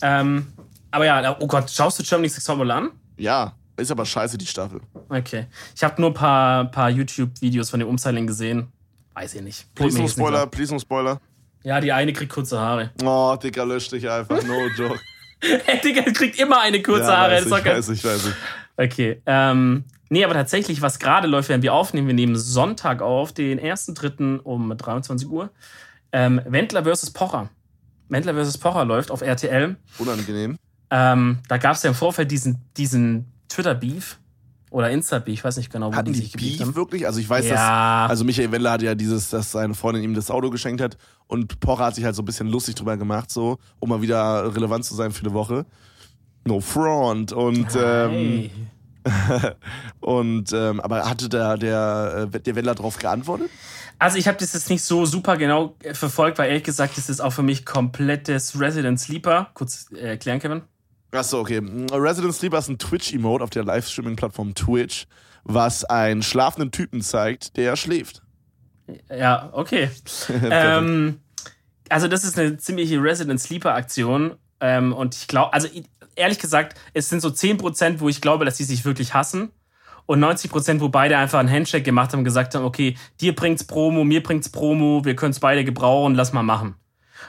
Ähm, 0.00 0.46
aber 0.90 1.06
ja, 1.06 1.36
oh 1.40 1.46
Gott, 1.46 1.70
schaust 1.70 1.98
du 1.98 2.02
Germany's 2.02 2.34
Next 2.34 2.46
Topmodel 2.46 2.70
an? 2.70 2.90
Ja, 3.16 3.54
ist 3.76 3.90
aber 3.90 4.04
scheiße, 4.04 4.38
die 4.38 4.46
Staffel. 4.46 4.80
Okay. 5.08 5.46
Ich 5.74 5.82
habe 5.82 6.00
nur 6.00 6.10
ein 6.10 6.14
paar, 6.14 6.70
paar 6.70 6.90
YouTube-Videos 6.90 7.70
von 7.70 7.80
dem 7.80 7.88
Umstyling 7.88 8.26
gesehen. 8.26 8.68
Weiß 9.14 9.34
ich 9.34 9.42
nicht. 9.42 9.74
Please 9.74 9.98
no 9.98 10.08
Spoiler, 10.08 10.46
please 10.46 10.72
no 10.72 10.78
Spoiler. 10.78 11.20
Ja, 11.64 11.80
die 11.80 11.92
eine 11.92 12.12
kriegt 12.12 12.32
kurze 12.32 12.58
Haare. 12.58 12.90
Oh, 13.04 13.36
Dicker, 13.40 13.64
lösch 13.64 13.88
dich 13.88 14.08
einfach. 14.08 14.42
No 14.42 14.66
joke. 14.76 15.00
Hey, 15.40 15.80
Digga, 15.80 16.02
kriegt 16.12 16.38
immer 16.38 16.60
eine 16.60 16.82
kurze 16.82 17.06
Haare. 17.16 17.32
weiß 17.32 17.46
ich, 17.46 17.64
weiß 17.64 17.88
ich, 17.88 18.04
weiß 18.04 18.26
ich. 18.26 18.34
Okay. 18.76 19.22
Ähm, 19.26 19.84
nee, 20.12 20.24
aber 20.24 20.34
tatsächlich, 20.34 20.82
was 20.82 20.98
gerade 20.98 21.26
läuft, 21.26 21.48
während 21.48 21.62
wir 21.64 21.74
aufnehmen, 21.74 22.06
wir 22.06 22.14
nehmen 22.14 22.36
Sonntag 22.36 23.02
auf, 23.02 23.32
den 23.32 23.58
1.3. 23.58 24.38
um 24.38 24.76
23 24.76 25.28
Uhr. 25.28 25.50
Ähm, 26.12 26.40
Wendler 26.46 26.84
vs. 26.84 27.10
Pocher. 27.12 27.48
Wendler 28.08 28.34
vs. 28.34 28.58
Pocher 28.58 28.84
läuft 28.84 29.10
auf 29.10 29.22
RTL. 29.22 29.76
Unangenehm. 29.98 30.56
Ähm, 30.90 31.38
da 31.48 31.56
gab 31.56 31.74
es 31.76 31.82
ja 31.82 31.88
im 31.90 31.96
Vorfeld 31.96 32.30
diesen, 32.30 32.58
diesen 32.76 33.32
Twitter-Beef 33.48 34.18
oder 34.70 34.90
Insta-Beef, 34.90 35.34
ich 35.34 35.44
weiß 35.44 35.56
nicht 35.56 35.70
genau, 35.72 35.90
wo 35.92 35.96
Hatten 35.96 36.12
die 36.12 36.18
sich 36.18 36.32
Beef 36.32 36.60
haben. 36.60 36.74
wirklich? 36.74 37.06
Also 37.06 37.18
ich 37.20 37.28
weiß, 37.28 37.46
Ja. 37.46 38.02
dass, 38.04 38.10
also 38.10 38.24
Michael 38.24 38.52
Wendler 38.52 38.72
hatte 38.72 38.84
ja 38.86 38.94
dieses, 38.94 39.30
dass 39.30 39.52
seine 39.52 39.74
Freundin 39.74 40.02
ihm 40.02 40.14
das 40.14 40.30
Auto 40.30 40.50
geschenkt 40.50 40.80
hat 40.82 40.96
und 41.26 41.60
Pocher 41.60 41.84
hat 41.86 41.94
sich 41.94 42.04
halt 42.04 42.14
so 42.14 42.22
ein 42.22 42.24
bisschen 42.26 42.48
lustig 42.48 42.74
drüber 42.74 42.96
gemacht, 42.96 43.30
so, 43.30 43.58
um 43.80 43.88
mal 43.88 44.00
wieder 44.02 44.54
relevant 44.54 44.84
zu 44.84 44.94
sein 44.94 45.12
für 45.12 45.24
eine 45.24 45.32
Woche. 45.34 45.64
No 46.46 46.60
front 46.60 47.32
und 47.32 47.68
ähm, 47.76 48.10
Hey. 48.10 48.50
und 50.00 50.52
ähm, 50.52 50.80
aber 50.80 51.08
hatte 51.08 51.28
der 51.28 51.56
der 51.56 52.28
äh, 52.32 52.40
der 52.40 52.54
Wendler 52.54 52.74
darauf 52.74 52.98
geantwortet? 52.98 53.50
Also 53.98 54.18
ich 54.18 54.26
habe 54.26 54.38
das 54.38 54.52
jetzt 54.52 54.68
nicht 54.68 54.82
so 54.82 55.06
super 55.06 55.36
genau 55.36 55.76
äh, 55.82 55.94
verfolgt, 55.94 56.38
weil 56.38 56.48
ehrlich 56.48 56.64
gesagt, 56.64 56.96
das 56.96 57.08
ist 57.08 57.20
auch 57.20 57.32
für 57.32 57.42
mich 57.42 57.64
komplettes 57.64 58.58
Resident 58.58 58.98
Sleeper. 59.00 59.50
Kurz 59.54 59.86
äh, 59.92 60.10
erklären, 60.10 60.40
Kevin. 60.40 60.62
Achso, 61.12 61.40
okay. 61.40 61.60
Resident 61.92 62.34
Sleeper 62.34 62.58
ist 62.58 62.68
ein 62.68 62.78
Twitch-Emote 62.78 63.44
auf 63.44 63.50
der 63.50 63.64
Livestreaming-Plattform 63.64 64.54
Twitch, 64.54 65.06
was 65.44 65.84
einen 65.84 66.22
schlafenden 66.22 66.72
Typen 66.72 67.02
zeigt, 67.02 67.56
der 67.56 67.76
schläft. 67.76 68.22
Ja, 69.08 69.50
okay. 69.52 69.90
ähm, 70.50 71.20
also 71.88 72.08
das 72.08 72.24
ist 72.24 72.38
eine 72.38 72.56
ziemliche 72.56 73.02
Resident 73.02 73.40
Sleeper 73.40 73.74
Aktion 73.74 74.36
ähm, 74.60 74.92
und 74.92 75.14
ich 75.14 75.28
glaube, 75.28 75.52
also 75.52 75.68
ehrlich 76.16 76.38
gesagt, 76.38 76.78
es 76.94 77.08
sind 77.08 77.20
so 77.20 77.28
10%, 77.28 78.00
wo 78.00 78.08
ich 78.08 78.20
glaube, 78.20 78.44
dass 78.44 78.56
sie 78.56 78.64
sich 78.64 78.84
wirklich 78.84 79.14
hassen 79.14 79.50
und 80.06 80.22
90%, 80.22 80.80
wo 80.80 80.88
beide 80.88 81.16
einfach 81.16 81.38
einen 81.38 81.50
Handshake 81.50 81.84
gemacht 81.84 82.12
haben 82.12 82.20
und 82.20 82.24
gesagt 82.24 82.54
haben, 82.54 82.64
okay, 82.64 82.96
dir 83.20 83.34
bringt's 83.34 83.64
Promo, 83.64 84.04
mir 84.04 84.22
bringt's 84.22 84.48
Promo, 84.48 85.04
wir 85.04 85.16
können's 85.16 85.40
beide 85.40 85.64
gebrauchen, 85.64 86.14
lass 86.14 86.32
mal 86.32 86.42
machen. 86.42 86.74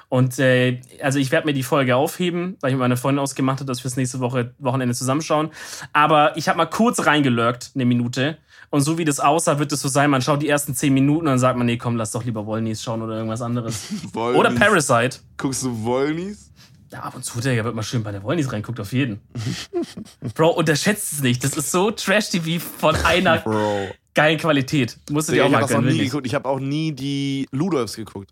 Und 0.10 0.38
äh, 0.40 0.80
also 1.02 1.20
ich 1.20 1.32
werde 1.32 1.48
mir 1.48 1.54
die 1.54 1.64
Folge 1.64 1.96
aufheben, 1.96 2.58
weil 2.62 2.70
ich 2.70 2.76
mit 2.76 2.82
meiner 2.82 2.98
Freundin 2.98 3.20
ausgemacht 3.20 3.60
habe, 3.60 3.66
dass 3.66 3.80
wir 3.80 3.90
das 3.90 3.98
nächste 3.98 4.20
Woche 4.20 4.54
Wochenende 4.60 4.94
zusammenschauen. 4.94 5.50
Aber 5.92 6.38
ich 6.38 6.48
habe 6.48 6.58
mal 6.58 6.66
kurz 6.66 7.06
reingelurkt, 7.06 7.72
eine 7.74 7.86
Minute. 7.86 8.38
Und 8.70 8.82
so 8.82 8.98
wie 8.98 9.06
das 9.06 9.20
aussah, 9.20 9.60
wird 9.60 9.72
es 9.72 9.82
so 9.82 9.88
sein, 9.88 10.10
man 10.10 10.22
schaut 10.22 10.42
die 10.42 10.50
ersten 10.50 10.74
zehn 10.74 10.94
Minuten 10.94 11.22
und 11.22 11.32
dann 11.32 11.40
sagt 11.40 11.58
man, 11.58 11.66
nee, 11.68 11.78
komm, 11.78 11.96
lass 11.96 12.12
doch 12.12 12.24
lieber 12.24 12.46
Wollnies 12.46 12.84
schauen 12.84 13.02
oder 13.02 13.16
irgendwas 13.16 13.42
anderes. 13.42 13.92
Wollnies. 14.14 14.40
Oder 14.40 14.52
Parasite. 14.52 15.20
Guckst 15.38 15.64
du 15.64 15.84
Wollnies? 15.84 16.52
Ja, 16.94 17.00
ab 17.00 17.16
und 17.16 17.26
zu, 17.26 17.41
Digga, 17.41 17.64
wird 17.64 17.74
mal 17.74 17.82
schön 17.82 18.04
bei 18.04 18.12
der 18.12 18.22
Wollnies 18.22 18.52
reinguckt, 18.54 18.80
auf 18.80 18.94
jeden. 18.94 19.20
Bro, 20.36 20.52
unterschätzt 20.52 21.12
es 21.12 21.22
nicht. 21.24 21.44
Das 21.44 21.58
ist 21.58 21.72
so 21.72 21.89
Trash-TV 21.89 22.64
von 22.64 22.96
einer 22.98 23.39
Bro. 23.39 23.89
geilen 24.14 24.38
Qualität. 24.38 25.00
Musst 25.10 25.30
du 25.30 25.34
dir 25.34 25.41
auch 25.41 25.48
ich 25.48 25.52
mal 25.54 25.58
habe 25.58 25.64
das 25.64 25.72
noch 25.72 25.82
gönnen, 25.82 25.98
nie 25.98 26.04
geguckt. 26.06 26.28
Ich 26.28 26.36
habe 26.36 26.48
auch 26.48 26.60
nie 26.60 26.91
die 26.91 27.48
Ludolfs 27.52 27.96
geguckt. 27.96 28.32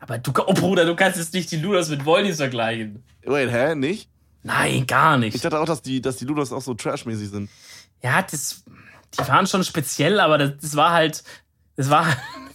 Aber 0.00 0.18
du, 0.18 0.32
oh 0.36 0.52
Bruder, 0.52 0.84
du 0.84 0.96
kannst 0.96 1.16
jetzt 1.16 1.32
nicht 1.32 1.48
die 1.52 1.58
Ludas 1.58 1.88
mit 1.88 2.04
Wollnies 2.04 2.38
vergleichen. 2.38 3.04
Wait, 3.24 3.52
hä? 3.52 3.76
Nicht? 3.76 4.10
Nein, 4.42 4.84
gar 4.88 5.16
nicht. 5.16 5.36
Ich 5.36 5.42
dachte 5.42 5.60
auch, 5.60 5.64
dass 5.64 5.80
die, 5.80 6.00
dass 6.00 6.16
die 6.16 6.24
Ludolfs 6.24 6.50
auch 6.50 6.62
so 6.62 6.74
trashmäßig 6.74 7.30
sind. 7.30 7.50
Ja, 8.02 8.20
das, 8.20 8.64
die 9.14 9.28
waren 9.28 9.46
schon 9.46 9.62
speziell, 9.62 10.18
aber 10.18 10.38
das, 10.38 10.52
das 10.60 10.74
war 10.74 10.92
halt, 10.92 11.22
das 11.76 11.88
war 11.88 12.04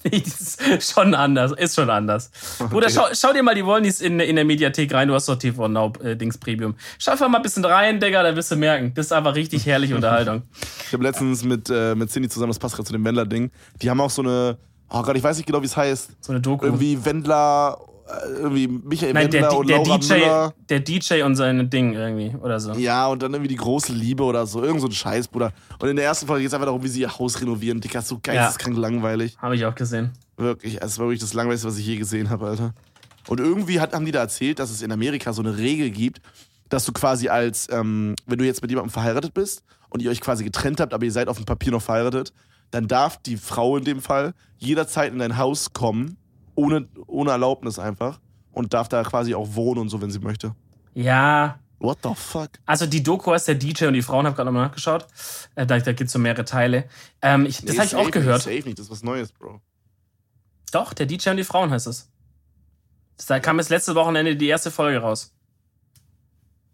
ist 0.03 0.91
schon 0.91 1.13
anders, 1.13 1.51
ist 1.53 1.75
schon 1.75 1.89
anders. 1.89 2.31
Bruder, 2.69 2.89
schau, 2.89 3.05
schau 3.13 3.33
dir 3.33 3.43
mal 3.43 3.55
die 3.55 3.65
Wollnies 3.65 4.01
in, 4.01 4.19
in 4.19 4.35
der 4.35 4.45
Mediathek 4.45 4.93
rein, 4.93 5.07
du 5.07 5.13
hast 5.13 5.27
doch 5.29 5.37
TV 5.37 5.67
Now 5.67 5.93
äh, 6.03 6.15
Dings 6.15 6.37
Premium. 6.37 6.75
Schau 6.99 7.11
einfach 7.11 7.29
mal 7.29 7.37
ein 7.37 7.43
bisschen 7.43 7.65
rein, 7.65 7.99
Digga, 7.99 8.23
da 8.23 8.35
wirst 8.35 8.51
du 8.51 8.55
merken, 8.55 8.93
das 8.93 9.07
ist 9.07 9.11
einfach 9.11 9.35
richtig 9.35 9.65
herrliche 9.65 9.95
Unterhaltung. 9.95 10.43
Ich 10.91 10.93
habe 10.93 11.03
letztens 11.03 11.45
mit, 11.45 11.69
äh, 11.69 11.95
mit 11.95 12.11
Cindy 12.11 12.27
zusammen, 12.27 12.49
das 12.49 12.59
passt 12.59 12.75
gerade 12.75 12.85
zu 12.85 12.91
dem 12.91 13.05
Wendler-Ding, 13.05 13.49
die 13.81 13.89
haben 13.89 14.01
auch 14.01 14.09
so 14.09 14.21
eine, 14.21 14.57
oh 14.89 15.01
Gott, 15.03 15.15
ich 15.15 15.23
weiß 15.23 15.37
nicht 15.37 15.45
genau, 15.45 15.61
wie 15.61 15.67
es 15.67 15.77
heißt. 15.77 16.17
So 16.19 16.33
eine 16.33 16.41
Doku. 16.41 16.65
Irgendwie 16.65 17.05
Wendler, 17.05 17.77
irgendwie 18.37 18.67
Michael 18.67 19.13
Nein, 19.13 19.29
der, 19.29 19.43
Wendler 19.43 19.57
und 19.57 19.69
der, 19.69 19.77
Laura 19.77 19.97
DJ, 19.97 20.13
Müller. 20.13 20.53
der 20.69 20.79
DJ 20.79 21.21
und 21.23 21.35
sein 21.35 21.69
Ding 21.69 21.93
irgendwie 21.93 22.35
oder 22.37 22.59
so. 22.59 22.73
Ja, 22.73 23.07
und 23.07 23.21
dann 23.21 23.33
irgendwie 23.33 23.49
die 23.49 23.55
große 23.55 23.93
Liebe 23.93 24.23
oder 24.23 24.45
so. 24.45 24.63
Irgend 24.63 24.81
so 24.81 24.87
ein 24.87 24.91
Scheiß, 24.91 25.27
Bruder. 25.27 25.51
Und 25.79 25.89
in 25.89 25.95
der 25.95 26.05
ersten 26.05 26.27
Folge 26.27 26.41
geht 26.41 26.47
es 26.49 26.53
einfach 26.53 26.67
darum, 26.67 26.83
wie 26.83 26.87
sie 26.87 27.01
ihr 27.01 27.17
Haus 27.17 27.39
renovieren. 27.41 27.81
Dicker, 27.81 28.01
so 28.01 28.19
geisteskrank 28.21 28.77
langweilig. 28.77 29.37
Habe 29.37 29.55
ich 29.55 29.65
auch 29.65 29.75
gesehen. 29.75 30.11
Wirklich, 30.37 30.81
es 30.81 30.97
war 30.99 31.07
wirklich 31.07 31.21
das 31.21 31.33
langweiligste, 31.33 31.67
was 31.67 31.77
ich 31.77 31.85
je 31.85 31.97
gesehen 31.97 32.29
habe, 32.29 32.47
Alter. 32.47 32.73
Und 33.27 33.39
irgendwie 33.39 33.79
hat, 33.79 33.93
haben 33.93 34.05
die 34.05 34.11
da 34.11 34.19
erzählt, 34.19 34.59
dass 34.59 34.71
es 34.71 34.81
in 34.81 34.91
Amerika 34.91 35.33
so 35.33 35.41
eine 35.41 35.57
Regel 35.57 35.91
gibt, 35.91 36.21
dass 36.69 36.85
du 36.85 36.91
quasi 36.91 37.29
als, 37.29 37.67
ähm, 37.71 38.15
wenn 38.25 38.39
du 38.39 38.45
jetzt 38.45 38.61
mit 38.61 38.71
jemandem 38.71 38.91
verheiratet 38.91 39.33
bist 39.33 39.63
und 39.89 40.01
ihr 40.01 40.09
euch 40.09 40.21
quasi 40.21 40.43
getrennt 40.43 40.79
habt, 40.79 40.93
aber 40.93 41.05
ihr 41.05 41.11
seid 41.11 41.27
auf 41.27 41.37
dem 41.37 41.45
Papier 41.45 41.71
noch 41.71 41.81
verheiratet, 41.81 42.33
dann 42.71 42.87
darf 42.87 43.21
die 43.21 43.37
Frau 43.37 43.77
in 43.77 43.83
dem 43.83 44.01
Fall 44.01 44.33
jederzeit 44.57 45.11
in 45.11 45.19
dein 45.19 45.37
Haus 45.37 45.73
kommen, 45.73 46.17
ohne, 46.55 46.87
ohne 47.07 47.31
Erlaubnis 47.31 47.79
einfach, 47.79 48.19
und 48.51 48.73
darf 48.73 48.87
da 48.89 49.03
quasi 49.03 49.33
auch 49.35 49.55
wohnen 49.55 49.81
und 49.81 49.89
so, 49.89 50.01
wenn 50.01 50.11
sie 50.11 50.19
möchte. 50.19 50.55
Ja, 50.93 51.59
What 51.79 51.99
the 52.03 52.09
fuck? 52.15 52.49
also 52.65 52.85
die 52.85 53.01
Doku 53.01 53.31
heißt 53.31 53.47
der 53.47 53.55
DJ 53.55 53.85
und 53.85 53.93
die 53.93 54.01
Frauen, 54.03 54.25
habe 54.27 54.35
gerade 54.35 54.45
nochmal 54.51 54.67
nachgeschaut. 54.67 55.07
Äh, 55.55 55.65
da 55.65 55.79
da 55.79 55.93
gibt 55.93 56.07
es 56.09 56.11
so 56.13 56.19
mehrere 56.19 56.45
Teile. 56.45 56.87
Ähm, 57.23 57.45
ich, 57.47 57.57
das 57.63 57.71
Nee, 57.71 57.77
habe 57.77 57.85
ich 57.87 57.95
auch 57.95 58.11
gehört. 58.11 58.45
Nicht, 58.45 58.55
safe 58.57 58.67
nicht, 58.67 58.77
das 58.77 58.85
ist 58.85 58.91
was 58.91 59.03
Neues, 59.03 59.31
Bro. 59.31 59.61
Doch, 60.71 60.93
der 60.93 61.05
DJ 61.07 61.29
und 61.31 61.37
die 61.37 61.43
Frauen 61.43 61.71
heißt 61.71 61.87
es. 61.87 62.09
Das- 63.17 63.25
Da 63.25 63.39
kam 63.39 63.57
jetzt 63.57 63.69
letzte 63.69 63.95
Wochenende 63.95 64.35
die 64.35 64.47
erste 64.47 64.69
Folge 64.69 64.99
raus. 64.99 65.33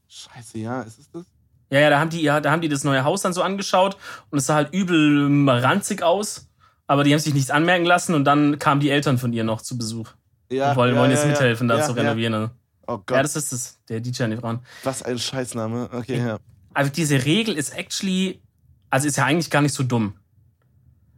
Scheiße, 0.07 0.57
ja, 0.59 0.81
ist 0.81 0.99
es 0.99 1.09
das? 1.11 1.25
Ja, 1.69 1.79
ja, 1.81 1.89
da 1.89 1.99
haben 1.99 2.09
die, 2.09 2.21
ja, 2.21 2.39
da 2.39 2.51
haben 2.51 2.61
die 2.61 2.69
das 2.69 2.83
neue 2.85 3.03
Haus 3.03 3.21
dann 3.21 3.33
so 3.33 3.41
angeschaut 3.41 3.97
und 4.29 4.37
es 4.39 4.45
sah 4.45 4.55
halt 4.55 4.73
übel 4.73 5.49
ranzig 5.49 6.01
aus. 6.01 6.46
Aber 6.87 7.03
die 7.03 7.11
haben 7.13 7.19
sich 7.19 7.33
nichts 7.33 7.51
anmerken 7.51 7.85
lassen 7.85 8.15
und 8.15 8.23
dann 8.23 8.59
kamen 8.59 8.79
die 8.79 8.89
Eltern 8.89 9.17
von 9.17 9.33
ihr 9.33 9.43
noch 9.43 9.61
zu 9.61 9.77
Besuch. 9.77 10.09
Ja, 10.49 10.71
und 10.71 10.77
wollen, 10.77 10.95
ja, 10.95 11.01
wollen 11.01 11.11
jetzt 11.11 11.23
ja. 11.23 11.29
mithelfen, 11.29 11.67
da 11.67 11.83
zu 11.83 11.91
renovieren. 11.91 12.33
Ja. 12.33 12.51
Oh 12.87 12.99
Gott, 12.99 13.17
ja, 13.17 13.21
das 13.21 13.35
ist 13.35 13.51
es. 13.51 13.79
Der 13.89 13.99
DJ 13.99 14.23
und 14.23 14.31
die 14.31 14.37
Frauen. 14.37 14.59
was 14.83 15.03
ein 15.03 15.19
Scheißname. 15.19 15.89
Okay, 15.91 16.17
ja. 16.17 16.39
Also 16.73 16.89
diese 16.91 17.25
Regel 17.25 17.57
ist 17.57 17.75
actually, 17.77 18.41
also 18.89 19.07
ist 19.07 19.17
ja 19.17 19.25
eigentlich 19.25 19.49
gar 19.49 19.61
nicht 19.61 19.73
so 19.73 19.83
dumm. 19.83 20.13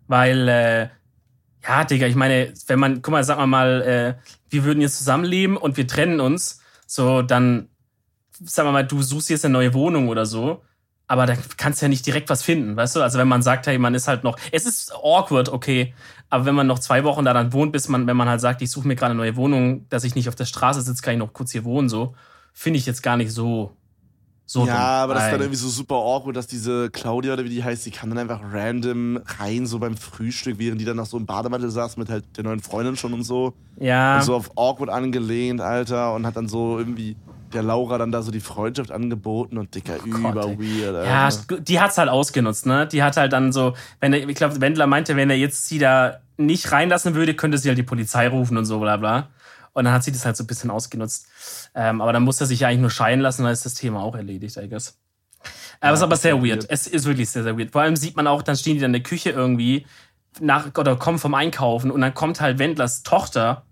Weil, 0.08 0.48
äh, 0.48 0.90
ja, 1.64 1.84
Digga, 1.84 2.08
ich 2.08 2.16
meine, 2.16 2.54
wenn 2.66 2.80
man, 2.80 3.02
guck 3.04 3.12
mal, 3.12 3.24
sag 3.24 3.38
mal 3.38 3.46
mal, 3.46 3.82
äh, 3.84 4.16
wir 4.50 4.64
würden 4.64 4.82
jetzt 4.82 4.98
zusammenleben 4.98 5.58
und 5.58 5.78
wir 5.78 5.86
trennen 5.86 6.20
uns, 6.20 6.62
so, 6.88 7.22
dann, 7.22 7.70
sag 8.32 8.66
mal 8.66 8.72
mal, 8.72 8.88
du 8.88 9.04
suchst 9.04 9.30
jetzt 9.30 9.46
eine 9.46 9.54
neue 9.54 9.74
Wohnung 9.76 10.08
oder 10.08 10.26
so, 10.26 10.64
aber 11.10 11.26
da 11.26 11.34
kannst 11.57 11.82
du 11.82 11.86
ja 11.86 11.89
nicht 11.89 12.05
direkt 12.05 12.30
was 12.30 12.43
finden, 12.43 12.76
weißt 12.76 12.95
du? 12.95 13.01
Also 13.01 13.18
wenn 13.18 13.28
man 13.28 13.41
sagt, 13.41 13.66
hey, 13.66 13.80
man 13.80 13.95
ist 13.95 14.07
halt 14.07 14.24
noch, 14.24 14.38
es 14.51 14.68
ist 14.68 14.93
awkward, 14.93 15.49
okay, 15.49 15.95
aber 16.30 16.45
wenn 16.45 16.53
man 16.53 16.68
noch 16.68 16.78
zwei 16.78 17.03
Wochen 17.03 17.26
da 17.26 17.34
dann 17.34 17.51
wohnt, 17.51 17.72
bis 17.72 17.89
man, 17.89 18.05
wenn 18.05 18.16
man 18.16 18.30
halt 18.30 18.41
sagt, 18.41 18.62
ich 18.62 18.70
suche 18.70 18.88
mir 18.88 18.95
gerade 18.95 19.12
eine 19.12 19.20
neue 19.20 19.36
Wohnung, 19.36 19.89
dass 19.89 20.03
ich 20.03 20.14
nicht 20.14 20.30
auf 20.30 20.36
der 20.36 20.45
Straße 20.45 20.84
sitze, 20.84 21.01
kann 21.01 21.16
ich 21.16 21.20
noch 21.20 21.34
kurz 21.34 21.51
hier 21.51 21.66
wohnen, 21.66 21.89
so, 21.89 22.14
finde 22.53 22.78
ich 22.78 22.86
jetzt 22.86 23.01
gar 23.01 23.18
nicht 23.18 23.32
so, 23.32 23.76
so 24.45 24.68
ja, 24.68 24.74
dumm. 24.74 24.84
aber 24.84 25.14
das 25.16 25.24
ist 25.24 25.32
dann 25.32 25.41
irgendwie 25.41 25.57
so 25.57 25.68
super 25.70 25.95
awkward, 25.95 26.36
dass 26.36 26.45
diese 26.45 26.91
Claudia 26.91 27.34
oder 27.34 27.43
wie 27.43 27.49
die 27.49 27.64
heißt, 27.64 27.88
die 27.88 27.91
kam 27.91 28.10
dann 28.10 28.20
einfach 28.20 28.41
random 28.53 29.20
rein, 29.39 29.66
so 29.66 29.80
beim 29.80 29.97
Frühstück, 29.97 30.60
während 30.60 30.80
die 30.80 30.86
dann 30.86 30.97
nach 30.97 31.07
so 31.07 31.18
einem 31.18 31.26
Bademantel 31.26 31.72
saß 31.72 31.97
mit 31.97 32.10
halt 32.10 32.38
der 32.38 32.43
neuen 32.43 32.60
Freundin 32.60 32.95
schon 32.97 33.14
und 33.14 33.24
so. 33.24 33.55
Ja. 33.80 34.18
Und 34.18 34.26
so 34.26 34.36
auf 34.36 34.51
awkward 34.55 34.91
angelehnt, 34.91 35.60
Alter, 35.60 36.14
und 36.14 36.28
hat 36.28 36.36
dann 36.36 36.47
so 36.47 36.78
irgendwie 36.78 37.16
der 37.54 37.64
Laura 37.64 37.97
dann 37.97 38.12
da 38.12 38.22
so 38.22 38.32
die 38.32 38.39
Freundschaft 38.39 38.91
angeboten 38.91 39.58
und 39.58 39.76
dicker, 39.76 39.97
über 40.04 40.34
Gott, 40.34 40.60
weird, 40.60 40.95
Alter. 40.95 41.06
Ja, 41.06 41.30
die 41.60 41.80
hat's 41.80 41.97
halt 41.97 42.10
ausgenutzt, 42.10 42.66
ne? 42.66 42.88
Die 42.88 43.04
hat 43.04 43.18
halt 43.18 43.34
dann 43.34 43.52
so, 43.52 43.76
wenn 44.00 44.14
er, 44.14 44.28
ich 44.28 44.36
glaube, 44.36 44.62
Wendler 44.62 44.88
meinte, 44.88 45.16
wenn 45.16 45.30
er 45.30 45.38
jetzt 45.38 45.68
sie 45.68 45.80
da 45.80 46.20
nicht 46.38 46.72
reinlassen 46.72 47.16
würde, 47.16 47.34
könnte 47.34 47.58
sie 47.58 47.70
halt 47.70 47.78
die 47.78 47.84
Polizei 47.84 48.28
rufen 48.28 48.58
und 48.58 48.66
so, 48.66 48.80
bla 48.80 48.97
bla. 48.97 49.30
Und 49.74 49.86
dann 49.86 49.93
hat 49.93 50.04
sie 50.04 50.12
das 50.12 50.26
halt 50.26 50.36
so 50.36 50.43
ein 50.43 50.47
bisschen 50.47 50.72
ausgenutzt. 50.72 51.28
Ähm, 51.76 52.02
aber 52.02 52.14
dann 52.14 52.24
muss 52.24 52.41
er 52.41 52.47
sich 52.47 52.62
ja 52.62 52.68
eigentlich 52.68 52.82
nur 52.82 52.89
scheiden 52.89 53.22
lassen, 53.22 53.43
dann 53.43 53.54
ist 53.54 53.66
das 53.66 53.76
Thema 53.76 54.02
auch 54.02 54.16
erledigt, 54.16 54.58
I 54.58 54.68
guess. 54.68 54.97
Aber 55.82 55.93
es 55.93 56.00
ist 56.00 56.04
aber 56.04 56.18
sehr 56.18 56.36
weird. 56.36 56.64
weird. 56.64 56.66
Es 56.70 56.88
ist 56.88 57.06
wirklich 57.06 57.30
sehr, 57.30 57.43
sehr 57.43 57.58
weird. 57.58 57.72
Vor 57.72 57.82
allem 57.82 57.95
sieht 57.95 58.16
man 58.16 58.28
auch, 58.28 58.41
dann 58.41 58.58
stehen 58.58 58.76
die 58.76 58.82
dann 58.82 58.89
in 58.89 59.02
der 59.02 59.04
Küche 59.04 59.30
irgendwie 59.30 59.86
nach, 60.39 60.68
oder 60.78 60.95
kommen 60.95 61.20
vom 61.20 61.34
Einkaufen 61.34 61.91
und 61.91 62.02
dann 62.02 62.14
kommt 62.14 62.41
halt 62.41 62.60
Wendlers 62.60 63.04
Tochter 63.04 63.66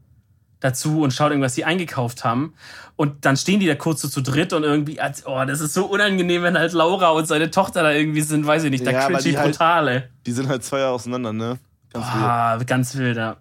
dazu 0.59 1.01
und 1.01 1.11
schaut 1.13 1.31
irgendwas 1.31 1.55
sie 1.55 1.65
eingekauft 1.65 2.23
haben. 2.23 2.53
Und 2.95 3.25
dann 3.25 3.37
stehen 3.37 3.59
die 3.59 3.67
da 3.67 3.75
kurz 3.75 4.01
so 4.01 4.07
zu 4.07 4.21
dritt 4.21 4.53
und 4.53 4.63
irgendwie, 4.63 4.99
als, 4.99 5.25
oh, 5.27 5.43
das 5.45 5.59
ist 5.61 5.73
so 5.73 5.85
unangenehm, 5.85 6.41
wenn 6.43 6.57
halt 6.57 6.73
Laura 6.73 7.09
und 7.09 7.27
seine 7.27 7.51
Tochter 7.51 7.83
da 7.83 7.91
irgendwie 7.91 8.21
sind, 8.21 8.45
weiß 8.47 8.63
ich 8.63 8.71
nicht, 8.71 8.85
da 8.85 8.91
Ja, 8.91 8.99
ich 9.09 9.23
die 9.33 9.37
halt- 9.37 9.51
brutal, 9.51 9.87
ey. 9.87 10.03
Die 10.25 10.31
sind 10.31 10.47
halt 10.49 10.63
zwei 10.63 10.79
Jahre 10.79 10.93
auseinander, 10.93 11.31
ne? 11.33 11.59
Ganz. 11.93 12.05
Ah, 12.07 12.57
ganz 12.65 12.95
wild, 12.95 13.17
ja. 13.17 13.37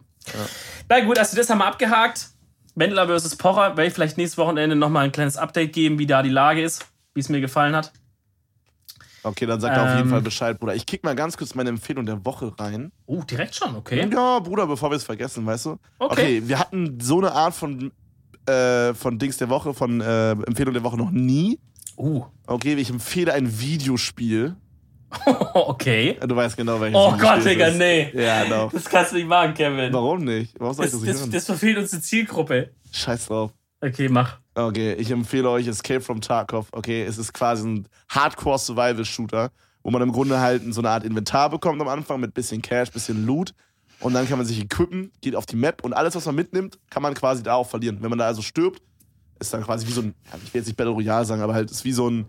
Na 0.88 1.00
gut, 1.00 1.18
du 1.32 1.36
das 1.36 1.50
einmal 1.50 1.68
abgehakt? 1.68 2.28
Wendler 2.74 3.06
versus 3.06 3.34
Pocher, 3.36 3.76
werde 3.76 3.86
ich 3.86 3.94
vielleicht 3.94 4.18
nächstes 4.18 4.36
Wochenende 4.38 4.76
nochmal 4.76 5.04
ein 5.04 5.12
kleines 5.12 5.36
Update 5.38 5.72
geben, 5.72 5.98
wie 5.98 6.06
da 6.06 6.22
die 6.22 6.28
Lage 6.30 6.62
ist, 6.62 6.84
wie 7.14 7.20
es 7.20 7.28
mir 7.30 7.40
gefallen 7.40 7.74
hat. 7.74 7.92
Okay, 9.26 9.44
dann 9.44 9.60
sag 9.60 9.74
da 9.74 9.82
auf 9.82 9.96
jeden 9.96 10.02
Ähm. 10.02 10.10
Fall 10.10 10.22
Bescheid, 10.22 10.58
Bruder. 10.58 10.74
Ich 10.76 10.86
kick 10.86 11.02
mal 11.02 11.16
ganz 11.16 11.36
kurz 11.36 11.54
meine 11.56 11.70
Empfehlung 11.70 12.06
der 12.06 12.24
Woche 12.24 12.52
rein. 12.58 12.92
Oh, 13.06 13.22
direkt 13.22 13.56
schon, 13.56 13.74
okay. 13.74 14.08
Ja, 14.12 14.38
Bruder, 14.38 14.66
bevor 14.66 14.90
wir 14.90 14.96
es 14.96 15.04
vergessen, 15.04 15.44
weißt 15.44 15.66
du? 15.66 15.78
Okay. 15.98 16.42
wir 16.46 16.58
hatten 16.58 17.00
so 17.00 17.18
eine 17.18 17.32
Art 17.32 17.54
von, 17.54 17.90
äh, 18.46 18.94
von 18.94 19.18
Dings 19.18 19.36
der 19.36 19.48
Woche, 19.48 19.74
von 19.74 20.00
äh, 20.00 20.30
Empfehlung 20.30 20.74
der 20.74 20.84
Woche 20.84 20.96
noch 20.96 21.10
nie. 21.10 21.58
Uh, 21.96 22.24
Okay, 22.46 22.74
ich 22.74 22.90
empfehle 22.90 23.32
ein 23.32 23.58
Videospiel. 23.58 24.54
okay. 25.54 26.16
Du 26.24 26.36
weißt 26.36 26.56
genau, 26.56 26.80
welches 26.80 26.96
Oh 26.96 27.12
Gott, 27.18 27.44
Digga, 27.44 27.70
nee. 27.70 28.10
Ja, 28.14 28.44
doch. 28.44 28.72
Das 28.72 28.84
kannst 28.84 29.12
du 29.12 29.16
nicht 29.16 29.28
machen, 29.28 29.54
Kevin. 29.54 29.92
Warum 29.92 30.24
nicht? 30.24 30.54
Warum 30.58 30.74
soll 30.74 30.86
ich 30.86 30.92
Das, 30.92 31.00
das 31.00 31.08
nicht 31.08 31.22
das, 31.24 31.30
das 31.30 31.46
verfehlt 31.46 31.78
uns 31.78 31.90
die 31.90 32.00
Zielgruppe. 32.00 32.70
Scheiß 32.92 33.26
drauf. 33.26 33.52
Okay, 33.80 34.08
mach. 34.08 34.38
Okay, 34.54 34.94
ich 34.94 35.10
empfehle 35.10 35.50
euch 35.50 35.66
Escape 35.66 36.00
from 36.00 36.20
Tarkov. 36.20 36.68
Okay, 36.72 37.04
es 37.04 37.18
ist 37.18 37.32
quasi 37.34 37.68
ein 37.68 37.88
Hardcore-Survival-Shooter, 38.08 39.50
wo 39.82 39.90
man 39.90 40.00
im 40.02 40.12
Grunde 40.12 40.40
halt 40.40 40.62
so 40.72 40.80
eine 40.80 40.90
Art 40.90 41.04
Inventar 41.04 41.50
bekommt 41.50 41.80
am 41.80 41.88
Anfang 41.88 42.20
mit 42.20 42.32
bisschen 42.32 42.62
Cash, 42.62 42.90
bisschen 42.90 43.26
Loot. 43.26 43.52
Und 44.00 44.14
dann 44.14 44.28
kann 44.28 44.38
man 44.38 44.46
sich 44.46 44.60
equippen, 44.60 45.10
geht 45.20 45.36
auf 45.36 45.46
die 45.46 45.56
Map 45.56 45.84
und 45.84 45.92
alles, 45.92 46.14
was 46.14 46.26
man 46.26 46.34
mitnimmt, 46.34 46.78
kann 46.90 47.02
man 47.02 47.14
quasi 47.14 47.42
da 47.42 47.54
auch 47.54 47.68
verlieren. 47.68 47.98
Wenn 48.00 48.10
man 48.10 48.18
da 48.18 48.26
also 48.26 48.42
stirbt, 48.42 48.82
ist 49.38 49.52
dann 49.52 49.62
quasi 49.62 49.86
wie 49.86 49.92
so 49.92 50.02
ein, 50.02 50.14
ich 50.44 50.54
will 50.54 50.60
jetzt 50.60 50.66
nicht 50.66 50.76
Battle 50.76 50.92
Royale 50.92 51.24
sagen, 51.24 51.42
aber 51.42 51.54
halt 51.54 51.70
ist 51.70 51.84
wie 51.84 51.92
so 51.92 52.08
ein, 52.08 52.26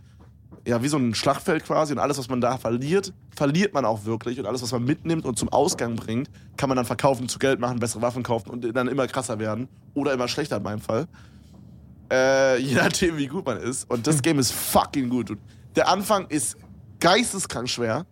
ja, 0.66 0.82
wie 0.82 0.88
so 0.88 0.98
ein 0.98 1.14
Schlachtfeld 1.14 1.66
quasi 1.66 1.94
und 1.94 2.00
alles, 2.00 2.18
was 2.18 2.30
man 2.30 2.42
da 2.42 2.58
verliert, 2.58 3.14
verliert 3.36 3.74
man 3.74 3.86
auch 3.86 4.06
wirklich 4.06 4.40
und 4.40 4.46
alles, 4.46 4.62
was 4.62 4.72
man 4.72 4.84
mitnimmt 4.84 5.26
und 5.26 5.38
zum 5.38 5.50
Ausgang 5.50 5.96
bringt, 5.96 6.30
kann 6.58 6.70
man 6.70 6.76
dann 6.76 6.86
verkaufen, 6.86 7.30
zu 7.30 7.40
Geld 7.40 7.60
machen, 7.60 7.80
bessere 7.80 8.02
Waffen 8.02 8.24
kaufen 8.24 8.50
und 8.50 8.76
dann 8.76 8.88
immer 8.88 9.08
krasser 9.08 9.40
werden 9.40 9.68
oder 9.94 10.14
immer 10.14 10.28
schlechter 10.28 10.58
in 10.58 10.64
meinem 10.64 10.82
Fall. 10.82 11.08
Äh, 12.12 12.60
je 12.60 12.76
nachdem, 12.76 13.18
wie 13.18 13.28
gut 13.28 13.46
man 13.46 13.58
ist. 13.58 13.90
Und 13.90 14.08
das 14.08 14.22
Game 14.22 14.40
ist 14.40 14.52
fucking 14.52 15.10
gut. 15.10 15.32
Und 15.32 15.40
der 15.76 15.90
Anfang 15.90 16.28
ist 16.28 16.58
geisteskrank 17.00 17.70
schwer, 17.70 18.06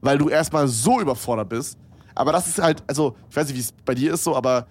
weil 0.00 0.18
du 0.18 0.28
erstmal 0.28 0.68
so 0.68 1.00
überfordert 1.00 1.48
bist. 1.48 1.78
Aber 2.14 2.32
das 2.32 2.46
ist 2.46 2.60
halt, 2.60 2.82
also, 2.86 3.16
ich 3.28 3.36
weiß 3.36 3.48
nicht, 3.48 3.56
wie 3.56 3.60
es 3.60 3.72
bei 3.84 3.94
dir 3.94 4.14
ist 4.14 4.24
so, 4.24 4.36
aber 4.36 4.66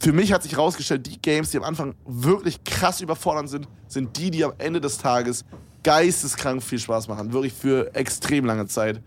für 0.00 0.12
mich 0.12 0.32
hat 0.32 0.42
sich 0.42 0.52
herausgestellt, 0.52 1.06
die 1.06 1.20
Games, 1.20 1.50
die 1.50 1.58
am 1.58 1.64
Anfang 1.64 1.94
wirklich 2.06 2.64
krass 2.64 3.00
überfordernd 3.00 3.48
sind, 3.48 3.68
sind 3.88 4.16
die, 4.16 4.30
die 4.30 4.44
am 4.44 4.52
Ende 4.58 4.80
des 4.80 4.98
Tages 4.98 5.44
geisteskrank 5.82 6.62
viel 6.62 6.78
Spaß 6.78 7.08
machen. 7.08 7.32
Wirklich 7.32 7.52
für 7.52 7.94
extrem 7.94 8.44
lange 8.44 8.66
Zeit. 8.66 9.02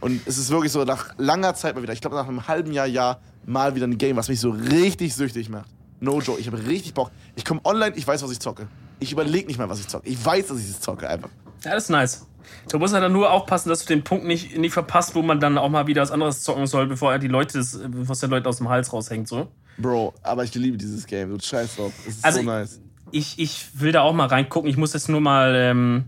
Und 0.00 0.20
es 0.26 0.38
ist 0.38 0.50
wirklich 0.50 0.70
so 0.70 0.84
nach 0.84 1.14
langer 1.18 1.54
Zeit 1.54 1.74
mal 1.74 1.82
wieder, 1.82 1.92
ich 1.92 2.00
glaube 2.00 2.16
nach 2.16 2.28
einem 2.28 2.46
halben 2.46 2.72
Jahr, 2.72 2.86
Jahr, 2.86 3.20
mal 3.46 3.74
wieder 3.74 3.86
ein 3.86 3.98
Game, 3.98 4.16
was 4.16 4.28
mich 4.28 4.38
so 4.38 4.50
richtig 4.50 5.14
süchtig 5.14 5.48
macht. 5.48 5.70
No 6.00 6.20
joke, 6.20 6.40
ich 6.40 6.46
habe 6.46 6.64
richtig 6.66 6.94
Bock. 6.94 7.10
Ich 7.36 7.44
komme 7.44 7.60
online, 7.64 7.96
ich 7.96 8.06
weiß, 8.06 8.22
was 8.22 8.30
ich 8.30 8.40
zocke. 8.40 8.68
Ich 9.00 9.12
überlege 9.12 9.46
nicht 9.46 9.58
mal, 9.58 9.68
was 9.68 9.80
ich 9.80 9.88
zocke. 9.88 10.08
Ich 10.08 10.24
weiß, 10.24 10.48
dass 10.48 10.58
ich 10.58 10.70
es 10.70 10.80
zocke 10.80 11.08
einfach. 11.08 11.30
Ja, 11.64 11.72
das 11.74 11.84
ist 11.84 11.90
nice. 11.90 12.26
Du 12.70 12.78
musst 12.78 12.94
halt 12.94 13.02
dann 13.04 13.12
nur 13.12 13.30
aufpassen, 13.30 13.68
dass 13.68 13.80
du 13.84 13.86
den 13.94 14.04
Punkt 14.04 14.24
nicht, 14.24 14.56
nicht 14.56 14.72
verpasst, 14.72 15.14
wo 15.14 15.22
man 15.22 15.38
dann 15.40 15.58
auch 15.58 15.68
mal 15.68 15.86
wieder 15.86 16.00
was 16.02 16.10
anderes 16.10 16.42
zocken 16.42 16.66
soll, 16.66 16.86
bevor 16.86 17.12
er 17.12 17.18
die 17.18 17.28
Leute, 17.28 17.58
bevor 17.88 18.12
es 18.14 18.20
den 18.20 18.30
Leuten 18.30 18.46
aus 18.46 18.56
dem 18.58 18.68
Hals 18.68 18.92
raushängt, 18.92 19.28
so. 19.28 19.48
Bro, 19.76 20.14
aber 20.22 20.44
ich 20.44 20.54
liebe 20.54 20.76
dieses 20.76 21.06
Game. 21.06 21.30
Du 21.30 21.38
scheiß 21.44 21.76
drauf. 21.76 21.92
Es 22.06 22.16
ist 22.16 22.24
Also, 22.24 22.38
so 22.40 22.44
nice. 22.46 22.80
Ich, 23.10 23.38
ich 23.38 23.66
will 23.80 23.92
da 23.92 24.02
auch 24.02 24.12
mal 24.14 24.26
reingucken. 24.26 24.68
Ich 24.70 24.76
muss 24.76 24.92
jetzt 24.92 25.08
nur 25.08 25.20
mal, 25.20 25.54
ähm, 25.56 26.04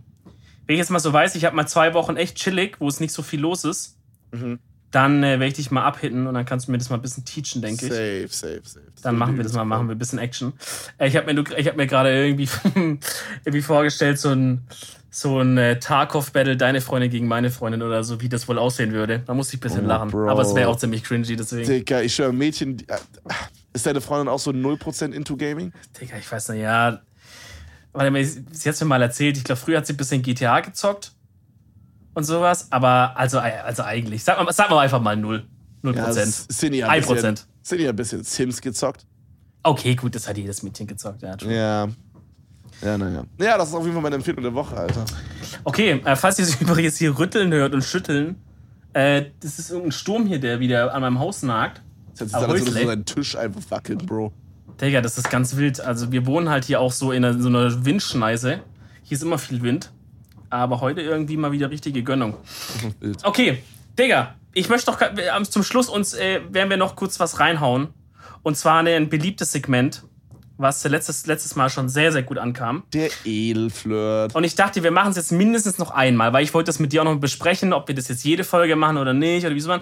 wenn 0.66 0.74
ich 0.74 0.78
jetzt 0.78 0.90
mal 0.90 0.98
so 0.98 1.12
weiß, 1.12 1.34
ich 1.34 1.44
habe 1.44 1.56
mal 1.56 1.66
zwei 1.66 1.94
Wochen 1.94 2.16
echt 2.16 2.36
chillig, 2.36 2.76
wo 2.80 2.88
es 2.88 3.00
nicht 3.00 3.12
so 3.12 3.22
viel 3.22 3.40
los 3.40 3.64
ist, 3.64 3.96
Mhm. 4.32 4.60
Dann 4.90 5.22
äh, 5.22 5.32
werde 5.32 5.46
ich 5.46 5.54
dich 5.54 5.70
mal 5.70 5.84
abhitten 5.84 6.26
und 6.26 6.34
dann 6.34 6.44
kannst 6.44 6.66
du 6.66 6.72
mir 6.72 6.78
das 6.78 6.90
mal 6.90 6.96
ein 6.96 7.02
bisschen 7.02 7.24
teachen, 7.24 7.62
denke 7.62 7.86
ich. 7.86 7.92
Safe, 7.92 8.26
safe, 8.28 8.60
safe. 8.64 8.86
Dann 9.02 9.16
machen 9.16 9.36
wir 9.36 9.44
das 9.44 9.52
mal, 9.52 9.64
machen 9.64 9.88
wir 9.88 9.94
ein 9.94 9.98
bisschen 9.98 10.18
Action. 10.18 10.52
Äh, 10.98 11.08
Ich 11.08 11.16
habe 11.16 11.32
mir, 11.32 11.44
ich 11.56 11.66
hab 11.68 11.76
mir 11.76 11.86
gerade 11.86 12.10
irgendwie, 12.26 12.48
irgendwie 13.44 13.62
vorgestellt, 13.62 14.18
so 14.18 14.30
ein, 14.30 14.66
so 15.10 15.40
ein 15.40 15.56
äh, 15.58 15.78
Tarkov-Battle, 15.78 16.56
deine 16.56 16.80
Freundin 16.80 17.10
gegen 17.10 17.28
meine 17.28 17.50
Freundin 17.50 17.82
oder 17.82 18.02
so, 18.04 18.20
wie 18.20 18.28
das 18.28 18.48
wohl 18.48 18.58
aussehen 18.58 18.92
würde. 18.92 19.20
Da 19.26 19.34
musste 19.34 19.54
ich 19.54 19.60
ein 19.60 19.62
bisschen 19.62 19.84
Oh, 19.84 19.88
lachen. 19.88 20.10
Bro. 20.10 20.28
Aber 20.28 20.42
es 20.42 20.54
wäre 20.54 20.68
auch 20.68 20.76
ziemlich 20.76 21.04
cringy, 21.04 21.36
deswegen. 21.36 21.68
Digga, 21.68 22.00
ich 22.00 22.14
schwöre, 22.14 22.32
Mädchen. 22.32 22.76
die- 22.76 22.88
äh, 22.88 22.96
Ist 23.72 23.86
deine 23.86 24.00
Freundin 24.00 24.28
auch 24.28 24.38
so 24.40 24.50
0% 24.50 25.12
into 25.12 25.36
Gaming? 25.36 25.72
Digga, 26.00 26.16
ich 26.16 26.30
weiß 26.30 26.48
nicht, 26.50 26.62
ja. 26.62 27.00
Warte 27.92 28.10
mal, 28.12 28.24
sie 28.24 28.40
hat 28.68 28.74
es 28.74 28.80
mir 28.80 28.86
mal 28.86 29.02
erzählt. 29.02 29.36
Ich 29.36 29.44
glaube, 29.44 29.60
früher 29.60 29.78
hat 29.78 29.86
sie 29.86 29.94
ein 29.94 29.96
bisschen 29.96 30.22
GTA 30.22 30.60
gezockt 30.60 31.12
und 32.14 32.24
sowas. 32.24 32.68
Aber 32.70 33.16
also, 33.16 33.38
also 33.38 33.82
eigentlich, 33.82 34.24
sag 34.24 34.42
mal, 34.42 34.52
sag 34.52 34.70
mal 34.70 34.80
einfach 34.80 35.00
mal 35.00 35.16
0. 35.16 35.44
0 35.82 35.94
Prozent. 35.94 36.18
Ein 36.18 36.46
bisschen, 36.46 37.02
Prozent. 37.02 37.46
Cindy 37.64 37.84
hat 37.84 37.90
ein 37.90 37.96
bisschen 37.96 38.24
Sims 38.24 38.60
gezockt. 38.60 39.06
Okay, 39.62 39.94
gut, 39.94 40.14
das 40.14 40.28
hat 40.28 40.36
jedes 40.36 40.62
Mädchen 40.62 40.86
gezockt. 40.86 41.22
Ja, 41.22 41.36
true. 41.36 41.54
Ja. 41.54 41.88
Ja, 42.82 42.96
naja. 42.96 43.24
Ja, 43.38 43.58
das 43.58 43.68
ist 43.68 43.74
auf 43.74 43.82
jeden 43.82 43.92
Fall 43.92 44.02
meine 44.02 44.16
Empfehlung 44.16 44.42
der 44.42 44.54
Woche, 44.54 44.76
Alter. 44.76 45.04
Okay, 45.64 46.00
äh, 46.04 46.16
falls 46.16 46.38
ihr 46.38 46.44
es 46.44 46.54
übrigens 46.60 46.96
hier 46.96 47.18
rütteln 47.18 47.52
hört 47.52 47.74
und 47.74 47.84
schütteln, 47.84 48.36
äh, 48.94 49.26
das 49.40 49.58
ist 49.58 49.70
irgendein 49.70 49.92
Sturm 49.92 50.26
hier, 50.26 50.40
der 50.40 50.60
wieder 50.60 50.94
an 50.94 51.02
meinem 51.02 51.18
Haus 51.18 51.42
nagt. 51.42 51.82
Das 52.18 52.32
würde 52.32 52.48
Häusle. 52.48 52.72
so 52.72 52.86
dein 52.86 53.04
Tisch 53.04 53.36
einfach 53.36 53.60
wackeln, 53.70 53.98
Bro. 53.98 54.32
Digga, 54.80 55.00
das 55.02 55.18
ist 55.18 55.30
ganz 55.30 55.56
wild. 55.56 55.80
Also 55.80 56.10
wir 56.10 56.26
wohnen 56.26 56.48
halt 56.48 56.64
hier 56.64 56.80
auch 56.80 56.92
so 56.92 57.12
in 57.12 57.24
einer, 57.24 57.38
so 57.38 57.48
einer 57.48 57.84
Windschneise. 57.84 58.60
Hier 59.02 59.16
ist 59.16 59.22
immer 59.22 59.38
viel 59.38 59.62
Wind. 59.62 59.92
Aber 60.50 60.80
heute 60.80 61.00
irgendwie 61.00 61.36
mal 61.36 61.52
wieder 61.52 61.70
richtige 61.70 62.02
Gönnung. 62.02 62.36
Okay, 63.22 63.62
Digga, 63.98 64.34
ich 64.52 64.68
möchte 64.68 64.90
doch 64.90 65.44
zum 65.44 65.62
Schluss 65.62 65.88
uns, 65.88 66.14
äh, 66.14 66.40
werden 66.50 66.70
wir 66.70 66.76
noch 66.76 66.96
kurz 66.96 67.20
was 67.20 67.40
reinhauen. 67.40 67.88
Und 68.42 68.56
zwar 68.56 68.82
ein 68.82 69.08
beliebtes 69.08 69.52
Segment, 69.52 70.02
was 70.56 70.84
letztes, 70.84 71.26
letztes 71.26 71.56
Mal 71.56 71.70
schon 71.70 71.88
sehr, 71.88 72.12
sehr 72.12 72.22
gut 72.22 72.38
ankam. 72.38 72.84
Der 72.92 73.10
Edelflirt. 73.24 74.34
Und 74.34 74.44
ich 74.44 74.54
dachte, 74.54 74.82
wir 74.82 74.90
machen 74.90 75.10
es 75.10 75.16
jetzt 75.16 75.32
mindestens 75.32 75.78
noch 75.78 75.90
einmal, 75.90 76.32
weil 76.32 76.44
ich 76.44 76.52
wollte 76.52 76.66
das 76.68 76.78
mit 76.78 76.92
dir 76.92 77.02
auch 77.02 77.06
noch 77.06 77.16
besprechen, 77.16 77.72
ob 77.72 77.88
wir 77.88 77.94
das 77.94 78.08
jetzt 78.08 78.24
jede 78.24 78.44
Folge 78.44 78.76
machen 78.76 78.98
oder 78.98 79.14
nicht 79.14 79.46
oder 79.46 79.54
wie 79.54 79.60
so 79.60 79.68
man. 79.68 79.80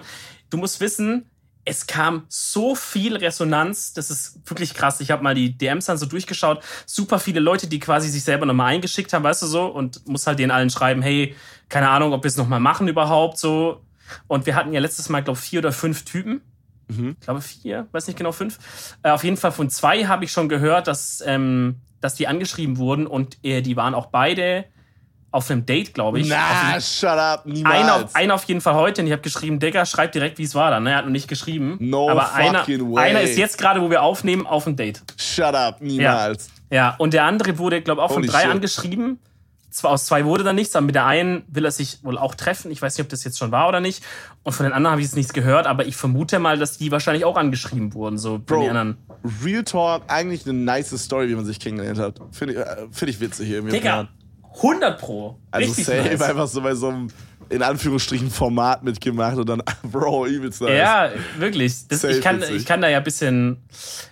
Du 0.49 0.57
musst 0.57 0.79
wissen, 0.79 1.29
es 1.65 1.87
kam 1.87 2.25
so 2.29 2.73
viel 2.75 3.15
Resonanz, 3.15 3.93
das 3.93 4.09
ist 4.09 4.49
wirklich 4.49 4.73
krass. 4.73 5.01
Ich 5.01 5.11
habe 5.11 5.23
mal 5.23 5.35
die 5.35 5.57
DMs 5.57 5.85
dann 5.85 5.97
so 5.97 6.05
durchgeschaut. 6.05 6.63
Super 6.85 7.19
viele 7.19 7.39
Leute, 7.39 7.67
die 7.67 7.79
quasi 7.79 8.09
sich 8.09 8.23
selber 8.23 8.45
nochmal 8.45 8.73
eingeschickt 8.73 9.13
haben, 9.13 9.23
weißt 9.23 9.41
du 9.43 9.47
so, 9.47 9.65
und 9.65 10.07
muss 10.07 10.25
halt 10.25 10.39
den 10.39 10.51
allen 10.51 10.69
schreiben, 10.69 11.01
hey, 11.01 11.35
keine 11.67 11.89
Ahnung, 11.89 12.13
ob 12.13 12.23
wir 12.23 12.29
es 12.29 12.37
nochmal 12.37 12.59
machen 12.59 12.87
überhaupt 12.87 13.37
so. 13.37 13.85
Und 14.27 14.45
wir 14.45 14.55
hatten 14.55 14.73
ja 14.73 14.79
letztes 14.79 15.09
Mal, 15.09 15.21
glaube 15.21 15.39
ich, 15.39 15.45
vier 15.45 15.59
oder 15.59 15.71
fünf 15.71 16.05
Typen. 16.05 16.41
Mhm. 16.87 17.15
Ich 17.19 17.25
glaube 17.25 17.41
vier, 17.41 17.87
weiß 17.91 18.07
nicht 18.07 18.17
genau, 18.17 18.31
fünf. 18.31 18.57
Äh, 19.03 19.11
auf 19.11 19.23
jeden 19.23 19.37
Fall 19.37 19.51
von 19.51 19.69
zwei 19.69 20.05
habe 20.05 20.25
ich 20.25 20.31
schon 20.31 20.49
gehört, 20.49 20.87
dass, 20.87 21.21
ähm, 21.25 21.81
dass 22.01 22.15
die 22.15 22.27
angeschrieben 22.27 22.77
wurden 22.77 23.05
und 23.05 23.37
äh, 23.43 23.61
die 23.61 23.75
waren 23.75 23.93
auch 23.93 24.07
beide 24.07 24.65
auf 25.31 25.49
einem 25.51 25.65
Date, 25.65 25.93
glaube 25.93 26.19
ich. 26.19 26.27
Na, 26.27 26.79
shut 26.79 27.09
up, 27.09 27.45
niemals. 27.45 27.75
einer, 27.75 27.95
auf, 27.95 28.15
einer 28.15 28.33
auf 28.33 28.43
jeden 28.45 28.61
Fall 28.61 28.73
heute 28.73 29.01
und 29.01 29.07
ich 29.07 29.13
habe 29.13 29.21
geschrieben, 29.21 29.59
Digga, 29.59 29.85
schreib 29.85 30.11
direkt, 30.11 30.37
wie 30.37 30.43
es 30.43 30.55
war 30.55 30.71
dann. 30.71 30.83
Ne? 30.83 30.91
Er 30.91 30.97
hat 30.97 31.05
noch 31.05 31.11
nicht 31.11 31.27
geschrieben. 31.27 31.77
No 31.79 32.09
aber 32.09 32.33
einer, 32.33 32.67
way. 32.67 33.09
einer 33.09 33.21
ist 33.21 33.37
jetzt 33.37 33.57
gerade, 33.57 33.81
wo 33.81 33.89
wir 33.89 34.01
aufnehmen, 34.01 34.47
auf 34.47 34.63
dem 34.63 34.75
Date. 34.75 35.03
Shut 35.17 35.53
up, 35.53 35.81
niemals. 35.81 36.49
Ja, 36.71 36.95
und 36.97 37.13
der 37.13 37.25
andere 37.25 37.57
wurde, 37.57 37.81
glaube 37.81 38.01
ich, 38.01 38.05
auch 38.05 38.11
von 38.11 38.23
Holy 38.23 38.27
drei 38.27 38.41
shit. 38.41 38.51
angeschrieben. 38.51 39.19
Zwar 39.71 39.91
aus 39.91 40.05
zwei 40.05 40.25
wurde 40.25 40.43
dann 40.43 40.55
nichts, 40.55 40.75
aber 40.75 40.87
mit 40.87 40.95
der 40.95 41.05
einen 41.05 41.43
will 41.47 41.63
er 41.63 41.71
sich 41.71 42.03
wohl 42.03 42.17
auch 42.17 42.33
treffen. 42.33 42.71
Ich 42.71 42.81
weiß 42.81 42.97
nicht, 42.97 43.03
ob 43.03 43.09
das 43.09 43.23
jetzt 43.23 43.37
schon 43.37 43.51
war 43.51 43.67
oder 43.67 43.81
nicht. 43.81 44.03
Und 44.41 44.53
von 44.53 44.63
den 44.63 44.73
anderen 44.73 44.93
habe 44.93 45.01
ich 45.01 45.07
jetzt 45.07 45.15
nichts 45.15 45.31
gehört, 45.31 45.67
aber 45.67 45.85
ich 45.85 45.95
vermute 45.95 46.39
mal, 46.39 46.57
dass 46.57 46.79
die 46.79 46.91
wahrscheinlich 46.91 47.23
auch 47.23 47.37
angeschrieben 47.37 47.93
wurden. 47.93 48.17
So 48.17 48.37
von 48.37 48.45
Bro, 48.45 48.61
den 48.61 48.69
anderen. 48.75 48.97
Real 49.45 49.63
Talk, 49.63 50.03
eigentlich 50.07 50.45
eine 50.45 50.57
nice 50.57 50.97
Story, 50.97 51.29
wie 51.29 51.35
man 51.35 51.45
sich 51.45 51.59
kennengelernt 51.59 51.99
hat. 51.99 52.19
Finde 52.31 52.55
ich, 52.55 52.59
äh, 52.59 52.87
find 52.89 53.11
ich 53.11 53.19
witzig 53.19 53.49
irgendwie. 53.49 53.73
Digga, 53.77 54.07
100 54.55 54.99
Pro. 54.99 55.37
Also 55.51 55.67
Richtig 55.67 55.85
safe 55.85 56.09
nice. 56.09 56.21
einfach 56.21 56.47
so 56.47 56.61
bei 56.61 56.75
so 56.75 56.89
einem, 56.89 57.07
in 57.49 57.63
Anführungsstrichen, 57.63 58.29
Format 58.29 58.83
mitgemacht 58.83 59.37
und 59.37 59.47
dann, 59.47 59.63
Bro, 59.83 60.27
übelst 60.27 60.61
nice. 60.61 60.77
Ja, 60.77 61.09
wirklich. 61.37 61.87
Das, 61.87 62.03
ich, 62.03 62.21
kann, 62.21 62.41
witzig. 62.41 62.57
ich 62.57 62.65
kann 62.65 62.81
da 62.81 62.87
ja 62.89 62.97
ein 62.97 63.03
bisschen, 63.03 63.57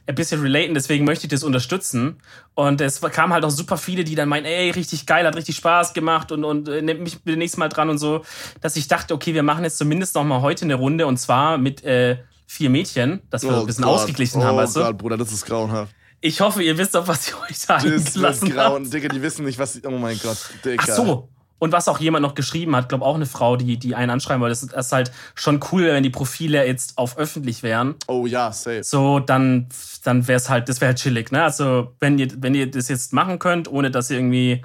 ein 0.06 0.16
bisschen 0.16 0.42
relaten, 0.42 0.74
deswegen 0.74 1.06
möchte 1.06 1.26
ich 1.26 1.32
das 1.32 1.44
unterstützen. 1.44 2.18
Und 2.56 2.82
es 2.82 3.02
kamen 3.02 3.34
halt 3.34 3.46
auch 3.46 3.52
super 3.52 3.78
viele, 3.78 4.04
die 4.04 4.16
dann 4.16 4.30
meinen, 4.30 4.46
ey, 4.46 4.72
richtig 4.72 5.06
geil, 5.06 5.26
hat 5.26 5.36
richtig 5.36 5.56
Spaß 5.58 5.94
gemacht 5.94 6.32
und, 6.32 6.44
und 6.44 6.68
äh, 6.70 6.82
nehmt 6.82 7.02
mich 7.02 7.20
nächstes 7.26 7.58
Mal 7.58 7.70
dran 7.70 7.90
und 7.90 7.98
so. 7.98 8.24
Dass 8.62 8.76
ich 8.76 8.88
dachte, 8.88 9.14
okay, 9.14 9.34
wir 9.34 9.44
machen 9.44 9.64
jetzt 9.64 9.78
zumindest 9.78 10.16
noch 10.16 10.24
mal 10.24 10.42
heute 10.42 10.66
eine 10.66 10.76
Runde 10.76 11.06
und 11.06 11.18
zwar 11.18 11.58
mit 11.58 11.84
äh, 11.84 12.18
vier 12.48 12.70
Mädchen, 12.70 13.22
dass 13.30 13.44
wir 13.44 13.52
Oh 13.52 13.60
ein 13.60 13.66
bisschen 13.66 13.84
Gott. 13.84 13.94
ausgeglichen 13.94 14.42
oh 14.42 14.46
haben, 14.46 14.58
weißt 14.58 14.78
du? 14.78 14.80
Gott, 14.80 14.98
Bruder, 14.98 15.18
das 15.18 15.32
ist 15.32 15.46
grauenhaft. 15.46 15.94
Ich 16.22 16.42
hoffe, 16.42 16.64
ihr 16.64 16.78
wisst 16.78 16.96
auch, 16.98 17.08
was 17.08 17.30
ihr 17.30 17.36
Das 17.50 17.84
ist 17.84 18.08
eingelassen 18.16 18.50
grauen. 18.50 18.84
habt. 18.84 18.94
Digga, 18.94 19.10
die 19.10 19.22
wissen 19.22 19.46
nicht, 19.46 19.60
was. 19.60 19.80
Oh 19.86 19.92
mein 19.92 20.20
Gott, 20.20 20.38
Digga. 20.66 20.84
Ach 20.88 20.96
so. 20.96 21.30
Und 21.60 21.72
was 21.72 21.88
auch 21.88 22.00
jemand 22.00 22.22
noch 22.22 22.36
geschrieben 22.36 22.76
hat, 22.76 22.88
glaube 22.88 23.04
auch 23.04 23.16
eine 23.16 23.26
Frau, 23.26 23.56
die, 23.56 23.78
die 23.78 23.96
einen 23.96 24.12
anschreiben 24.12 24.42
wollte, 24.42 24.52
das 24.52 24.62
ist, 24.64 24.74
das 24.74 24.86
ist 24.88 24.92
halt 24.92 25.12
schon 25.34 25.60
cool, 25.72 25.86
wenn 25.88 26.04
die 26.04 26.12
Profile 26.12 26.66
jetzt 26.68 26.98
auf 27.00 27.18
öffentlich 27.18 27.64
wären. 27.64 27.96
Oh 28.08 28.28
ja, 28.28 28.52
safe. 28.52 28.84
so, 28.84 29.20
dann, 29.20 29.68
dann 30.04 30.28
wäre 30.28 30.38
es 30.38 30.50
halt, 30.50 30.70
das 30.70 30.82
wäre 30.82 30.90
halt 30.90 31.00
chillig, 31.00 31.32
ne? 31.32 31.44
Also, 31.44 31.96
wenn 32.00 32.20
ihr, 32.20 32.28
wenn 32.38 32.54
ihr 32.54 32.70
das 32.70 32.90
jetzt 32.90 33.12
machen 33.12 33.40
könnt, 33.40 33.72
ohne 33.72 33.90
dass 33.90 34.12
ihr 34.12 34.18
irgendwie 34.18 34.64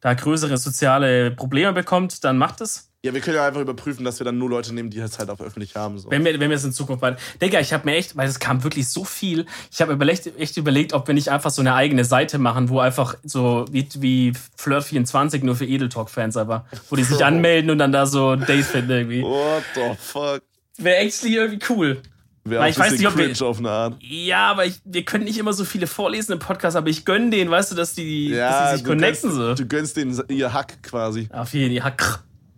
da 0.00 0.14
größere 0.14 0.56
soziale 0.58 1.32
Probleme 1.32 1.72
bekommt, 1.72 2.22
dann 2.22 2.38
macht 2.38 2.60
es. 2.60 2.87
Ja, 3.04 3.14
wir 3.14 3.20
können 3.20 3.36
ja 3.36 3.46
einfach 3.46 3.60
überprüfen, 3.60 4.04
dass 4.04 4.18
wir 4.18 4.24
dann 4.24 4.38
nur 4.38 4.50
Leute 4.50 4.74
nehmen, 4.74 4.90
die 4.90 4.98
es 4.98 5.20
halt 5.20 5.30
auch 5.30 5.38
öffentlich 5.40 5.76
haben. 5.76 6.00
So. 6.00 6.10
Wenn 6.10 6.24
wir, 6.24 6.32
wenn 6.40 6.50
wir 6.50 6.56
es 6.56 6.64
in 6.64 6.72
Zukunft 6.72 7.00
weiter. 7.00 7.16
Digga, 7.40 7.60
ich 7.60 7.72
habe 7.72 7.84
mir 7.84 7.94
echt, 7.94 8.16
weil 8.16 8.28
es 8.28 8.40
kam 8.40 8.64
wirklich 8.64 8.88
so 8.88 9.04
viel, 9.04 9.46
ich 9.70 9.80
habe 9.80 9.92
überlegt, 9.92 10.26
echt 10.36 10.56
überlegt, 10.56 10.92
ob 10.94 11.06
wir 11.06 11.14
nicht 11.14 11.28
einfach 11.28 11.52
so 11.52 11.62
eine 11.62 11.74
eigene 11.74 12.04
Seite 12.04 12.38
machen, 12.38 12.70
wo 12.70 12.80
einfach 12.80 13.14
so 13.22 13.66
wie, 13.70 13.88
wie 13.98 14.32
Flirt24 14.60 15.44
nur 15.44 15.54
für 15.54 15.64
Edeltalk-Fans 15.64 16.36
aber, 16.36 16.66
wo 16.90 16.96
die 16.96 17.04
sich 17.04 17.24
anmelden 17.24 17.70
und 17.70 17.78
dann 17.78 17.92
da 17.92 18.04
so 18.04 18.30
ein 18.30 18.44
Date 18.44 18.64
finden 18.64 18.90
irgendwie. 18.90 19.22
What 19.22 19.62
the 19.76 19.80
fuck? 19.96 20.42
Wäre 20.78 20.96
actually 20.96 21.36
irgendwie 21.36 21.64
cool. 21.68 22.02
Wäre 22.44 22.64
auch 22.64 22.68
ich 22.68 22.78
weiß 22.80 22.92
nicht, 22.92 23.06
ob 23.06 23.16
wir- 23.16 23.46
auf 23.46 23.58
eine 23.58 23.70
Art. 23.70 23.96
Ja, 24.00 24.50
aber 24.50 24.66
ich, 24.66 24.80
wir 24.84 25.04
können 25.04 25.22
nicht 25.22 25.38
immer 25.38 25.52
so 25.52 25.64
viele 25.64 25.86
vorlesen 25.86 26.32
im 26.32 26.38
Podcast, 26.40 26.76
aber 26.76 26.88
ich 26.88 27.04
gönne 27.04 27.30
denen, 27.30 27.48
weißt 27.48 27.70
du, 27.70 27.76
dass 27.76 27.94
die, 27.94 28.30
dass 28.30 28.72
die 28.72 28.76
sich 28.78 28.84
connecten 28.86 29.30
gönnst, 29.30 29.36
so. 29.36 29.54
Du 29.54 29.68
gönnst 29.68 29.96
denen 29.96 30.20
ihr 30.30 30.52
Hack 30.52 30.82
quasi. 30.82 31.28
Auf 31.32 31.54
jeden 31.54 31.80
Fall. 31.80 31.92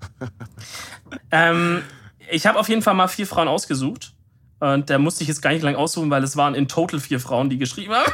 ähm, 1.30 1.82
ich 2.30 2.46
habe 2.46 2.58
auf 2.58 2.68
jeden 2.68 2.82
Fall 2.82 2.94
mal 2.94 3.08
vier 3.08 3.26
Frauen 3.26 3.48
ausgesucht. 3.48 4.14
Und 4.60 4.90
da 4.90 4.98
musste 4.98 5.22
ich 5.22 5.28
jetzt 5.28 5.40
gar 5.40 5.52
nicht 5.52 5.62
lang 5.62 5.74
aussuchen, 5.74 6.10
weil 6.10 6.22
es 6.22 6.36
waren 6.36 6.54
in 6.54 6.68
total 6.68 7.00
vier 7.00 7.18
Frauen, 7.18 7.48
die 7.48 7.56
geschrieben 7.56 7.94
haben. 7.94 8.12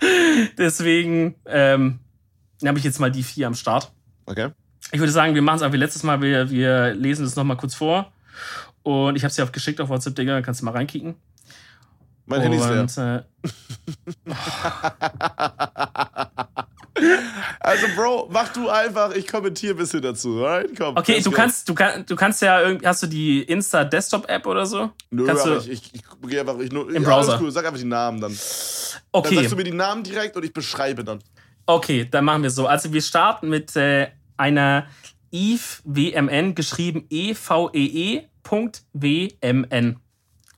Deswegen 0.58 1.34
ähm, 1.46 1.98
habe 2.64 2.78
ich 2.78 2.84
jetzt 2.84 3.00
mal 3.00 3.10
die 3.10 3.24
vier 3.24 3.48
am 3.48 3.54
Start. 3.54 3.90
Okay. 4.26 4.50
Ich 4.92 5.00
würde 5.00 5.12
sagen, 5.12 5.34
wir 5.34 5.42
machen 5.42 5.56
es 5.56 5.62
einfach 5.62 5.74
wie 5.74 5.78
letztes 5.78 6.04
Mal. 6.04 6.22
Wir, 6.22 6.48
wir 6.50 6.94
lesen 6.94 7.26
es 7.26 7.34
nochmal 7.34 7.56
kurz 7.56 7.74
vor. 7.74 8.12
Und 8.82 9.16
ich 9.16 9.22
habe 9.24 9.30
es 9.30 9.36
dir 9.36 9.42
auf 9.42 9.52
geschickt 9.52 9.80
auf 9.80 9.88
WhatsApp, 9.88 10.14
Digga. 10.14 10.42
Kannst 10.42 10.60
du 10.60 10.64
mal 10.64 10.72
reinkicken. 10.72 11.16
Mein 12.26 12.42
Handy 12.42 12.58
ist 12.58 12.68
leer. 12.68 12.80
Und, 12.82 12.96
äh, 12.98 13.22
Also, 17.60 17.86
Bro, 17.94 18.28
mach 18.30 18.52
du 18.52 18.68
einfach, 18.68 19.14
ich 19.14 19.26
kommentiere 19.26 19.74
ein 19.74 19.76
bisschen 19.76 20.02
dazu, 20.02 20.44
alright? 20.44 20.70
Komm. 20.76 20.96
okay, 20.96 21.20
du 21.20 21.30
kannst, 21.30 21.68
du, 21.68 21.74
kann, 21.74 22.04
du 22.06 22.16
kannst 22.16 22.42
ja 22.42 22.60
irgendwie. 22.60 22.86
Hast 22.86 23.02
du 23.02 23.06
die 23.06 23.42
Insta-Desktop-App 23.42 24.46
oder 24.46 24.66
so? 24.66 24.90
Nö, 25.10 25.26
kannst 25.26 25.46
aber 25.46 25.56
du, 25.56 25.70
ich, 25.70 25.92
ich, 25.94 26.02
ich 26.28 26.40
einfach, 26.40 26.58
ich 26.58 26.72
nur. 26.72 26.90
Im 26.94 27.02
Browser. 27.02 27.38
Cool, 27.40 27.50
sag 27.50 27.66
einfach 27.66 27.78
die 27.78 27.84
Namen 27.84 28.20
dann. 28.20 28.32
Dann 28.32 28.38
okay. 29.12 29.34
sagst 29.36 29.52
du 29.52 29.56
mir 29.56 29.64
die 29.64 29.72
Namen 29.72 30.02
direkt 30.02 30.36
und 30.36 30.44
ich 30.44 30.52
beschreibe 30.52 31.04
dann. 31.04 31.20
Okay, 31.66 32.08
dann 32.10 32.24
machen 32.24 32.42
wir 32.42 32.50
so. 32.50 32.66
Also 32.66 32.92
wir 32.92 33.02
starten 33.02 33.48
mit 33.48 33.76
äh, 33.76 34.08
einer 34.36 34.86
Eve 35.30 35.62
WMN, 35.84 36.54
geschrieben 36.54 37.06
E-V-E-E.WMN. 37.10 38.30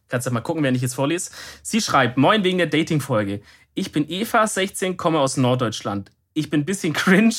Kannst 0.09 0.27
du 0.27 0.31
mal 0.31 0.41
gucken, 0.41 0.63
wenn 0.63 0.75
ich 0.75 0.83
jetzt 0.83 0.95
vorlese. 0.95 1.31
Sie 1.63 1.81
schreibt, 1.81 2.19
moin 2.19 2.45
wegen 2.45 2.59
der 2.59 2.67
Dating-Folge. 2.67 3.41
Ich 3.75 3.93
bin 3.93 4.09
Eva, 4.09 4.47
16, 4.47 4.99
komme 4.99 5.19
aus 5.19 5.39
Norddeutschland. 5.39 6.11
Ich 6.35 6.51
bin 6.51 6.61
ein 6.61 6.65
bisschen 6.65 6.93
cringe 6.95 7.35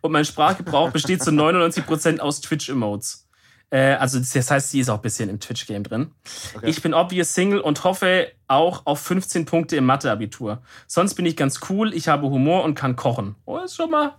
und 0.00 0.12
mein 0.12 0.24
Sprachgebrauch 0.24 0.90
besteht 0.90 1.22
zu 1.22 1.30
99% 1.30 2.18
aus 2.20 2.40
Twitch-Emotes. 2.40 3.26
Äh, 3.70 3.94
also 3.94 4.18
das 4.18 4.50
heißt, 4.50 4.70
sie 4.70 4.80
ist 4.80 4.88
auch 4.88 4.96
ein 4.96 5.02
bisschen 5.02 5.28
im 5.28 5.40
Twitch-Game 5.40 5.82
drin. 5.82 6.12
Okay. 6.56 6.70
Ich 6.70 6.80
bin 6.80 6.94
obvious 6.94 7.34
Single 7.34 7.60
und 7.60 7.84
hoffe 7.84 8.32
auch 8.46 8.86
auf 8.86 9.00
15 9.00 9.44
Punkte 9.44 9.76
im 9.76 9.84
Mathe-Abitur. 9.84 10.62
Sonst 10.86 11.14
bin 11.14 11.26
ich 11.26 11.36
ganz 11.36 11.60
cool, 11.68 11.92
ich 11.92 12.08
habe 12.08 12.28
Humor 12.28 12.64
und 12.64 12.74
kann 12.74 12.96
kochen. 12.96 13.34
Oh, 13.44 13.58
ist 13.58 13.76
schon 13.76 13.90
mal, 13.90 14.14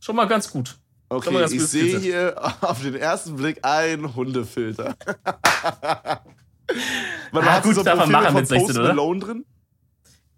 schon 0.00 0.16
mal 0.16 0.26
ganz 0.26 0.50
gut. 0.50 0.78
Mal 1.10 1.16
Okay, 1.18 1.34
ganz 1.38 1.52
ich 1.52 1.62
sehe 1.66 1.98
hier 1.98 2.34
auf 2.62 2.80
den 2.80 2.94
ersten 2.94 3.36
Blick 3.36 3.58
einen 3.62 4.14
Hundefilter. 4.14 4.96
Man 7.32 7.44
Ah, 7.44 7.52
hat 7.56 7.62
gut, 7.64 7.74
so 7.74 7.82
darf 7.82 7.98
man 7.98 8.10
machen 8.10 8.34
mit 8.34 8.48
16, 8.48 8.66
Post 8.66 8.78
oder? 8.78 8.88
Malone 8.88 9.20
drin. 9.20 9.44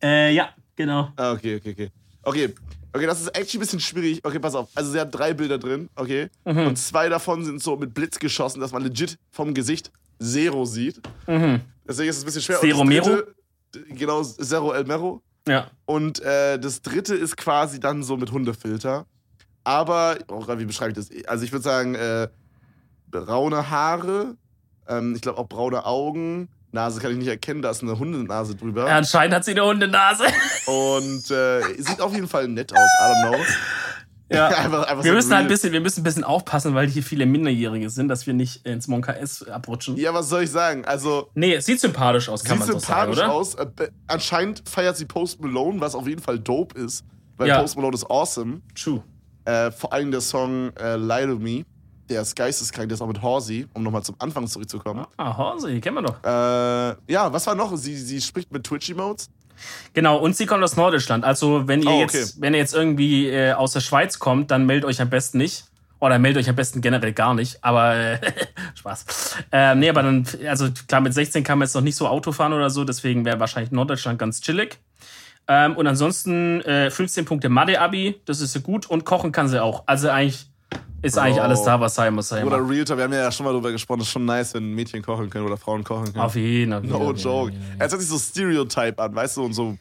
Äh, 0.02 0.34
ja, 0.34 0.48
genau. 0.74 1.12
Ah, 1.16 1.32
okay, 1.32 1.56
okay, 1.56 1.70
okay. 1.70 1.90
Okay, 2.22 2.54
okay, 2.96 3.06
das 3.06 3.20
ist 3.20 3.28
actually 3.28 3.58
ein 3.58 3.60
bisschen 3.60 3.80
schwierig. 3.80 4.24
Okay, 4.24 4.38
pass 4.38 4.54
auf. 4.54 4.68
Also, 4.74 4.92
sie 4.92 5.00
hat 5.00 5.14
drei 5.14 5.34
Bilder 5.34 5.58
drin, 5.58 5.88
okay? 5.94 6.28
Mhm. 6.44 6.66
Und 6.66 6.76
zwei 6.76 7.08
davon 7.08 7.44
sind 7.44 7.62
so 7.62 7.76
mit 7.76 7.94
Blitz 7.94 8.18
geschossen, 8.18 8.60
dass 8.60 8.72
man 8.72 8.82
legit 8.82 9.18
vom 9.30 9.54
Gesicht 9.54 9.92
Zero 10.20 10.64
sieht. 10.64 11.00
Mhm. 11.26 11.60
Deswegen 11.86 12.10
ist 12.10 12.16
es 12.16 12.22
ein 12.22 12.26
bisschen 12.26 12.42
schwer. 12.42 12.60
Zero 12.60 12.84
Mero? 12.84 13.22
Genau, 13.90 14.22
Zero 14.22 14.72
El 14.72 14.84
Mero. 14.84 15.22
Ja. 15.46 15.70
Und 15.84 16.20
äh, 16.20 16.58
das 16.58 16.82
dritte 16.82 17.14
ist 17.14 17.36
quasi 17.36 17.78
dann 17.78 18.02
so 18.02 18.16
mit 18.16 18.32
Hundefilter. 18.32 19.06
Aber, 19.62 20.18
oh 20.28 20.40
Gott, 20.44 20.58
wie 20.58 20.64
beschreibe 20.64 20.92
ich 20.92 20.96
das? 20.96 21.26
Also 21.26 21.44
ich 21.44 21.52
würde 21.52 21.62
sagen, 21.62 21.94
äh, 21.94 22.28
braune 23.10 23.70
Haare, 23.70 24.36
ähm, 24.88 25.14
ich 25.14 25.22
glaube 25.22 25.38
auch 25.38 25.48
braune 25.48 25.84
Augen, 25.84 26.48
Nase 26.72 27.00
kann 27.00 27.12
ich 27.12 27.18
nicht 27.18 27.28
erkennen, 27.28 27.62
da 27.62 27.70
ist 27.70 27.82
eine 27.82 27.98
Hundenase 27.98 28.54
drüber. 28.54 28.86
ja. 28.88 28.96
Anscheinend 28.96 29.34
hat 29.34 29.44
sie 29.44 29.52
eine 29.52 29.64
Hundenase. 29.64 30.24
Und 30.66 31.30
äh, 31.30 31.62
sieht 31.78 32.00
auf 32.00 32.12
jeden 32.14 32.28
Fall 32.28 32.48
nett 32.48 32.72
aus, 32.72 32.78
I 32.78 33.04
don't 33.12 33.30
know. 33.32 33.44
ja. 34.30 34.46
einfach, 34.58 34.82
einfach 34.88 35.04
Wir 35.04 35.12
müssen 35.12 35.32
halt 35.32 35.42
ein 35.46 35.48
bisschen, 35.48 35.72
wir 35.72 35.80
müssen 35.80 36.00
ein 36.00 36.04
bisschen 36.04 36.24
aufpassen, 36.24 36.74
weil 36.74 36.88
hier 36.88 37.02
viele 37.02 37.24
Minderjährige 37.24 37.88
sind, 37.88 38.08
dass 38.08 38.26
wir 38.26 38.34
nicht 38.34 38.66
ins 38.66 38.88
Monka 38.88 39.12
S 39.12 39.42
abrutschen. 39.48 39.96
Ja, 39.96 40.12
was 40.12 40.28
soll 40.28 40.42
ich 40.42 40.50
sagen? 40.50 40.84
Also, 40.84 41.30
Nee, 41.34 41.54
es 41.54 41.66
sieht 41.66 41.80
sympathisch 41.80 42.28
aus, 42.28 42.44
kann 42.44 42.58
sieht 42.58 42.66
man 42.68 42.80
so 42.80 42.86
sagen, 42.86 43.12
sympathisch 43.14 43.24
oder? 43.24 43.32
aus. 43.32 43.54
Äh, 43.86 43.90
anscheinend 44.08 44.68
feiert 44.68 44.96
sie 44.96 45.04
Post 45.06 45.40
Malone, 45.40 45.80
was 45.80 45.94
auf 45.94 46.06
jeden 46.08 46.20
Fall 46.22 46.38
dope 46.38 46.78
ist. 46.78 47.04
Weil 47.36 47.48
Ja. 47.48 47.60
Post 47.60 47.76
Malone 47.76 47.94
ist 47.94 48.10
awesome. 48.10 48.60
True. 48.74 49.02
Äh, 49.44 49.70
vor 49.70 49.92
allem 49.92 50.10
der 50.10 50.20
Song 50.20 50.72
äh, 50.76 50.96
Lie 50.96 51.26
to 51.26 51.38
Me, 51.38 51.62
der 52.08 52.22
ist 52.22 52.34
geisteskrank, 52.36 52.88
der 52.88 52.94
ist 52.94 53.00
auch 53.02 53.06
mit 53.06 53.22
Horsey, 53.22 53.66
um 53.74 53.82
nochmal 53.82 54.02
zum 54.02 54.16
Anfang 54.18 54.46
zurückzukommen. 54.46 55.06
Ah, 55.16 55.36
Horse, 55.36 55.68
die 55.70 55.80
kennen 55.80 55.96
wir 55.96 56.02
doch. 56.02 56.22
Äh, 56.24 57.12
ja, 57.12 57.32
was 57.32 57.46
war 57.46 57.54
noch? 57.54 57.76
Sie, 57.76 57.96
sie 57.96 58.20
spricht 58.20 58.52
mit 58.52 58.64
Twitch-Emotes. 58.64 59.28
Genau, 59.94 60.18
und 60.18 60.36
sie 60.36 60.44
kommt 60.46 60.62
aus 60.62 60.76
Norddeutschland. 60.76 61.24
Also, 61.24 61.66
wenn 61.66 61.82
ihr, 61.82 61.88
Oh, 61.88 62.02
okay. 62.02 62.18
jetzt, 62.18 62.40
wenn 62.40 62.52
ihr 62.52 62.60
jetzt 62.60 62.74
irgendwie 62.74 63.28
äh, 63.28 63.52
aus 63.52 63.72
der 63.72 63.80
Schweiz 63.80 64.18
kommt, 64.18 64.50
dann 64.50 64.66
meldet 64.66 64.84
euch 64.88 65.00
am 65.00 65.10
besten 65.10 65.38
nicht. 65.38 65.64
Oder 65.98 66.18
meldet 66.18 66.42
euch 66.42 66.48
am 66.50 66.56
besten 66.56 66.82
generell 66.82 67.14
gar 67.14 67.32
nicht. 67.32 67.64
Aber 67.64 67.94
äh, 67.94 68.18
Spaß. 68.74 69.06
Ähm, 69.50 69.78
nee, 69.78 69.88
aber 69.88 70.02
dann, 70.02 70.26
also 70.46 70.68
klar, 70.86 71.00
mit 71.00 71.14
16 71.14 71.42
kann 71.42 71.58
man 71.58 71.66
jetzt 71.66 71.74
noch 71.74 71.80
nicht 71.80 71.96
so 71.96 72.06
Auto 72.06 72.32
fahren 72.32 72.52
oder 72.52 72.68
so, 72.68 72.84
deswegen 72.84 73.24
wäre 73.24 73.40
wahrscheinlich 73.40 73.72
Norddeutschland 73.72 74.18
ganz 74.18 74.42
chillig. 74.42 74.78
Ähm, 75.48 75.74
und 75.76 75.86
ansonsten 75.86 76.60
äh, 76.62 76.90
15 76.90 77.24
Punkte 77.24 77.48
Mathe-Abi, 77.48 78.20
das 78.26 78.40
ist 78.42 78.54
ja 78.54 78.60
gut. 78.60 78.84
Und 78.90 79.04
kochen 79.06 79.32
kann 79.32 79.48
sie 79.48 79.62
auch. 79.62 79.84
Also 79.86 80.10
eigentlich 80.10 80.50
ist 81.06 81.18
eigentlich 81.18 81.40
alles 81.42 81.62
da, 81.62 81.80
was 81.80 81.94
sein 81.94 82.14
muss. 82.14 82.28
Sein 82.28 82.46
Oder 82.46 82.58
Realtor, 82.68 82.96
wir 82.96 83.04
haben 83.04 83.12
ja 83.12 83.30
schon 83.32 83.46
mal 83.46 83.52
drüber 83.52 83.72
gesprochen, 83.72 83.98
das 84.00 84.08
ist 84.08 84.12
schon 84.12 84.24
nice, 84.24 84.54
wenn 84.54 84.72
Mädchen 84.74 85.02
kochen 85.02 85.30
können 85.30 85.46
oder 85.46 85.56
Frauen 85.56 85.82
kochen 85.84 86.04
können. 86.12 86.20
Auf 86.24 86.34
jeden 86.36 86.72
Fall. 86.72 86.82
No 86.82 87.12
joke. 87.12 87.52
Es 87.78 87.90
hört 87.92 88.00
sich 88.00 88.10
so 88.10 88.18
Stereotype 88.18 88.98
an, 89.02 89.14
weißt 89.14 89.36
du, 89.38 89.44
und 89.44 89.52
so 89.54 89.76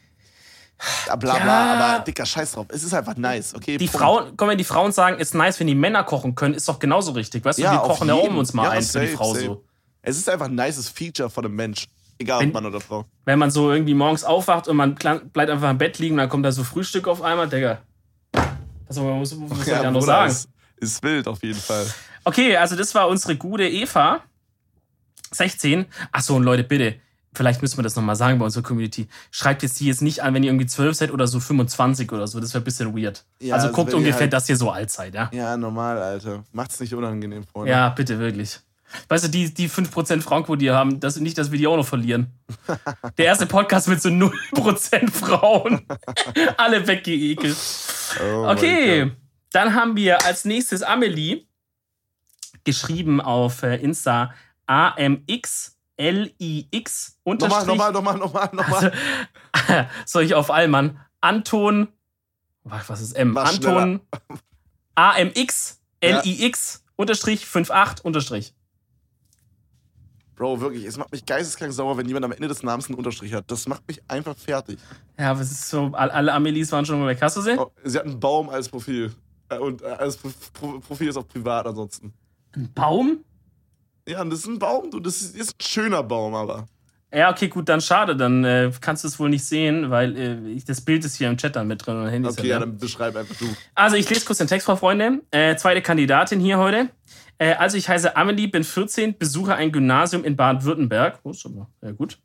bla 1.06 1.16
bla, 1.16 1.38
Ja. 1.38 1.74
aber 1.94 2.04
dicker 2.04 2.26
Scheiß 2.26 2.52
drauf. 2.52 2.66
Es 2.68 2.82
ist 2.84 2.92
einfach 2.92 3.16
nice, 3.16 3.54
okay? 3.54 3.78
Die 3.78 3.86
Punkt. 3.86 3.98
Frauen, 3.98 4.32
komm, 4.36 4.48
wenn 4.50 4.58
die 4.58 4.64
Frauen 4.64 4.92
sagen, 4.92 5.18
ist 5.18 5.34
nice, 5.34 5.58
wenn 5.58 5.66
die 5.68 5.74
Männer 5.74 6.04
kochen 6.04 6.34
können, 6.34 6.54
ist 6.54 6.68
doch 6.68 6.78
genauso 6.78 7.12
richtig. 7.12 7.44
Weißt 7.44 7.58
du, 7.58 7.62
wir 7.62 7.70
kochen 7.78 8.08
ja 8.08 8.14
jeden. 8.16 8.28
um 8.32 8.38
uns 8.38 8.52
mal 8.52 8.64
Ja, 8.64 8.70
ein 8.70 8.82
für 8.82 9.00
die 9.00 9.06
Frau 9.08 9.32
safe. 9.32 9.46
so. 9.46 9.64
Es 10.02 10.18
ist 10.18 10.28
einfach 10.28 10.46
ein 10.46 10.54
nices 10.54 10.88
Feature 10.88 11.30
von 11.30 11.44
einem 11.46 11.54
Mensch. 11.56 11.86
Egal 12.18 12.40
Wenn- 12.40 12.48
ob 12.48 12.54
Mann 12.54 12.66
oder 12.66 12.80
Frau. 12.80 13.04
Wenn 13.24 13.38
man 13.38 13.50
so 13.50 13.70
irgendwie 13.72 13.94
morgens 13.94 14.22
aufwacht 14.24 14.68
und 14.68 14.76
man 14.76 14.94
bleibt 14.94 15.36
einfach 15.50 15.70
im 15.70 15.78
Bett 15.78 15.98
liegen 15.98 16.14
und 16.14 16.18
dann 16.18 16.28
kommt 16.28 16.44
da 16.46 16.52
so 16.52 16.62
Frühstück 16.64 17.08
auf 17.08 17.20
einmal, 17.22 17.48
Digga. 17.48 17.78
Also, 18.88 19.02
man 19.02 19.18
muss, 19.18 19.30
soll 19.30 19.40
ich 19.60 19.64
da 19.66 19.90
noch 19.90 20.00
sagen? 20.00 20.30
Ist, 20.30 20.48
ist 20.78 21.02
wild 21.02 21.28
auf 21.28 21.42
jeden 21.42 21.58
Fall. 21.60 21.86
Okay, 22.24 22.56
also 22.56 22.76
das 22.76 22.94
war 22.94 23.08
unsere 23.08 23.36
gute 23.36 23.68
Eva. 23.68 24.22
16. 25.32 25.86
Achso, 26.12 26.36
und 26.36 26.44
Leute, 26.44 26.64
bitte, 26.64 26.96
vielleicht 27.34 27.60
müssen 27.62 27.76
wir 27.78 27.82
das 27.82 27.96
nochmal 27.96 28.16
sagen 28.16 28.38
bei 28.38 28.44
unserer 28.44 28.62
Community. 28.62 29.08
Schreibt 29.30 29.62
jetzt 29.62 29.78
die 29.80 29.86
jetzt 29.86 30.02
nicht 30.02 30.22
an, 30.22 30.34
wenn 30.34 30.42
ihr 30.42 30.50
irgendwie 30.50 30.66
12 30.66 30.96
seid 30.96 31.10
oder 31.10 31.26
so 31.26 31.40
25 31.40 32.10
oder 32.12 32.26
so. 32.26 32.40
Das 32.40 32.54
wäre 32.54 32.62
ein 32.62 32.64
bisschen 32.64 32.96
weird. 32.96 33.24
Ja, 33.40 33.54
also 33.54 33.68
also 33.68 33.76
guckt 33.76 33.94
ungefähr, 33.94 34.20
halt- 34.22 34.32
dass 34.32 34.48
ihr 34.48 34.56
so 34.56 34.70
alt 34.70 34.90
seid, 34.90 35.14
ja? 35.14 35.28
Ja, 35.32 35.56
normal, 35.56 35.98
Alter. 35.98 36.44
Macht's 36.52 36.80
nicht 36.80 36.94
unangenehm, 36.94 37.44
Freunde. 37.44 37.72
Ja, 37.72 37.88
bitte, 37.90 38.18
wirklich. 38.18 38.60
Weißt 39.08 39.24
du, 39.24 39.28
die, 39.28 39.52
die 39.52 39.68
5% 39.68 40.22
Frauenquote, 40.22 40.58
die 40.58 40.66
wir 40.66 40.74
haben, 40.76 41.00
das 41.00 41.16
nicht, 41.16 41.36
dass 41.36 41.50
wir 41.50 41.58
die 41.58 41.66
auch 41.66 41.76
noch 41.76 41.86
verlieren. 41.86 42.28
Der 43.18 43.26
erste 43.26 43.46
Podcast 43.46 43.88
mit 43.88 44.00
so 44.00 44.08
0% 44.08 45.10
Frauen. 45.10 45.84
Alle 46.56 46.86
weggeekelt. 46.86 47.56
Oh 48.22 48.42
mein 48.44 48.56
Okay, 48.56 49.04
Gott. 49.06 49.12
Dann 49.56 49.74
haben 49.74 49.96
wir 49.96 50.22
als 50.24 50.44
nächstes 50.44 50.82
Amelie 50.82 51.46
geschrieben 52.64 53.20
auf 53.20 53.62
äh, 53.62 53.76
Insta 53.76 54.34
AMXLIX 54.66 55.72
Nochmal, 55.98 56.62
unterstrich. 57.24 57.66
nochmal, 57.66 57.92
nochmal, 57.92 58.18
nochmal, 58.18 58.50
nochmal. 58.52 58.92
Soll 60.04 60.24
ich 60.24 60.34
auf 60.34 60.50
Allmann? 60.50 61.00
Anton, 61.20 61.88
was 62.64 63.00
ist 63.00 63.12
M? 63.12 63.32
Mach 63.32 63.48
Anton 63.48 64.00
AMX 64.94 65.80
LIX 66.02 66.84
unterstrich 66.96 67.46
58 67.46 68.04
unterstrich. 68.04 68.54
Bro, 70.34 70.60
wirklich, 70.60 70.84
es 70.84 70.98
macht 70.98 71.12
mich 71.12 71.24
geisteskrank 71.24 71.72
sauer, 71.72 71.96
wenn 71.96 72.06
jemand 72.06 72.26
am 72.26 72.32
Ende 72.32 72.48
des 72.48 72.62
Namens 72.62 72.88
einen 72.88 72.96
Unterstrich 72.98 73.32
hat. 73.32 73.50
Das 73.50 73.66
macht 73.66 73.88
mich 73.88 74.02
einfach 74.06 74.36
fertig. 74.36 74.78
Ja, 75.18 75.38
was 75.38 75.50
ist 75.50 75.70
so, 75.70 75.92
all- 75.94 76.10
alle 76.10 76.34
Amelies 76.34 76.70
waren 76.72 76.84
schon 76.84 77.00
mal 77.00 77.06
weg. 77.08 77.22
Hast 77.22 77.38
du 77.38 77.40
sie? 77.40 77.56
Oh, 77.58 77.70
sie 77.84 77.98
hat 77.98 78.04
einen 78.04 78.20
Baum 78.20 78.50
als 78.50 78.68
Profil. 78.68 79.14
Äh, 79.48 79.58
Und 79.58 79.82
äh, 79.82 79.96
Pro 79.96 80.30
Pro 80.52 80.78
Profil 80.80 81.08
ist 81.08 81.16
auch 81.16 81.26
privat 81.28 81.66
ansonsten. 81.66 82.12
Ein 82.54 82.72
Baum? 82.74 83.18
Ja, 84.08 84.24
das 84.24 84.40
ist 84.40 84.46
ein 84.46 84.58
Baum, 84.58 84.90
du. 84.90 85.00
Das 85.00 85.20
ist, 85.20 85.36
ist 85.36 85.50
ein 85.50 85.60
schöner 85.62 86.02
Baum, 86.02 86.34
aber. 86.34 86.66
Ja, 87.14 87.30
okay, 87.30 87.48
gut, 87.48 87.68
dann 87.68 87.80
schade. 87.80 88.16
Dann 88.16 88.44
äh, 88.44 88.70
kannst 88.80 89.04
du 89.04 89.08
es 89.08 89.18
wohl 89.18 89.28
nicht 89.30 89.44
sehen, 89.44 89.90
weil 89.90 90.16
äh, 90.16 90.48
ich, 90.50 90.64
das 90.64 90.80
Bild 90.80 91.04
ist 91.04 91.16
hier 91.16 91.28
im 91.28 91.36
Chat 91.36 91.56
dann 91.56 91.66
mit 91.68 91.86
drin 91.86 91.96
und 91.96 92.08
Handy 92.08 92.28
ist 92.28 92.38
Okay, 92.38 92.48
ja 92.48 92.54
ja, 92.54 92.60
da. 92.60 92.66
dann 92.66 92.78
beschreib 92.78 93.16
einfach 93.16 93.34
du. 93.36 93.46
Also, 93.74 93.96
ich 93.96 94.08
lese 94.10 94.24
kurz 94.26 94.38
den 94.38 94.48
Text 94.48 94.66
vor, 94.66 94.76
Freunde. 94.76 95.22
Äh, 95.30 95.56
zweite 95.56 95.82
Kandidatin 95.82 96.40
hier 96.40 96.58
heute. 96.58 96.88
Äh, 97.38 97.54
also, 97.54 97.76
ich 97.76 97.88
heiße 97.88 98.16
Amelie, 98.16 98.48
bin 98.48 98.64
14, 98.64 99.16
besuche 99.18 99.54
ein 99.54 99.70
Gymnasium 99.72 100.24
in 100.24 100.36
Baden-Württemberg. 100.36 101.20
Oh, 101.22 101.30
ist 101.30 101.46
aber 101.46 101.68
sehr 101.80 101.92
gut. 101.92 102.18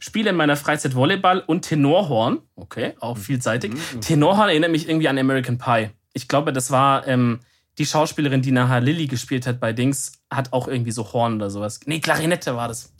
Spiele 0.00 0.30
in 0.30 0.36
meiner 0.36 0.56
Freizeit 0.56 0.94
Volleyball 0.94 1.40
und 1.46 1.62
Tenorhorn. 1.62 2.40
Okay, 2.56 2.94
auch 3.00 3.18
vielseitig. 3.18 3.72
Tenorhorn 4.00 4.48
erinnert 4.48 4.70
mich 4.70 4.88
irgendwie 4.88 5.08
an 5.08 5.18
American 5.18 5.58
Pie. 5.58 5.90
Ich 6.12 6.28
glaube, 6.28 6.52
das 6.52 6.70
war 6.70 7.06
ähm, 7.06 7.40
die 7.78 7.86
Schauspielerin, 7.86 8.42
die 8.42 8.52
nachher 8.52 8.80
Lilly 8.80 9.06
gespielt 9.06 9.46
hat 9.46 9.60
bei 9.60 9.72
Dings, 9.72 10.12
hat 10.30 10.52
auch 10.52 10.68
irgendwie 10.68 10.92
so 10.92 11.12
Horn 11.12 11.36
oder 11.36 11.50
sowas. 11.50 11.80
Nee, 11.86 12.00
Klarinette 12.00 12.54
war 12.56 12.68
das. 12.68 12.92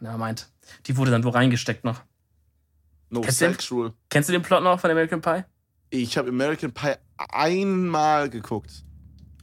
Er 0.00 0.18
meint. 0.18 0.48
Die 0.86 0.96
wurde 0.96 1.10
dann 1.10 1.22
wo 1.24 1.28
reingesteckt 1.28 1.84
noch. 1.84 2.00
No 3.10 3.20
Kennst 3.20 3.40
du 3.40 3.44
den? 3.44 3.52
sexual. 3.52 3.92
Kennst 4.08 4.28
du 4.28 4.32
den 4.32 4.42
Plot 4.42 4.62
noch 4.62 4.80
von 4.80 4.90
American 4.90 5.20
Pie? 5.20 5.44
Ich 5.90 6.16
habe 6.16 6.30
American 6.30 6.72
Pie 6.72 6.94
einmal 7.16 8.30
geguckt. 8.30 8.84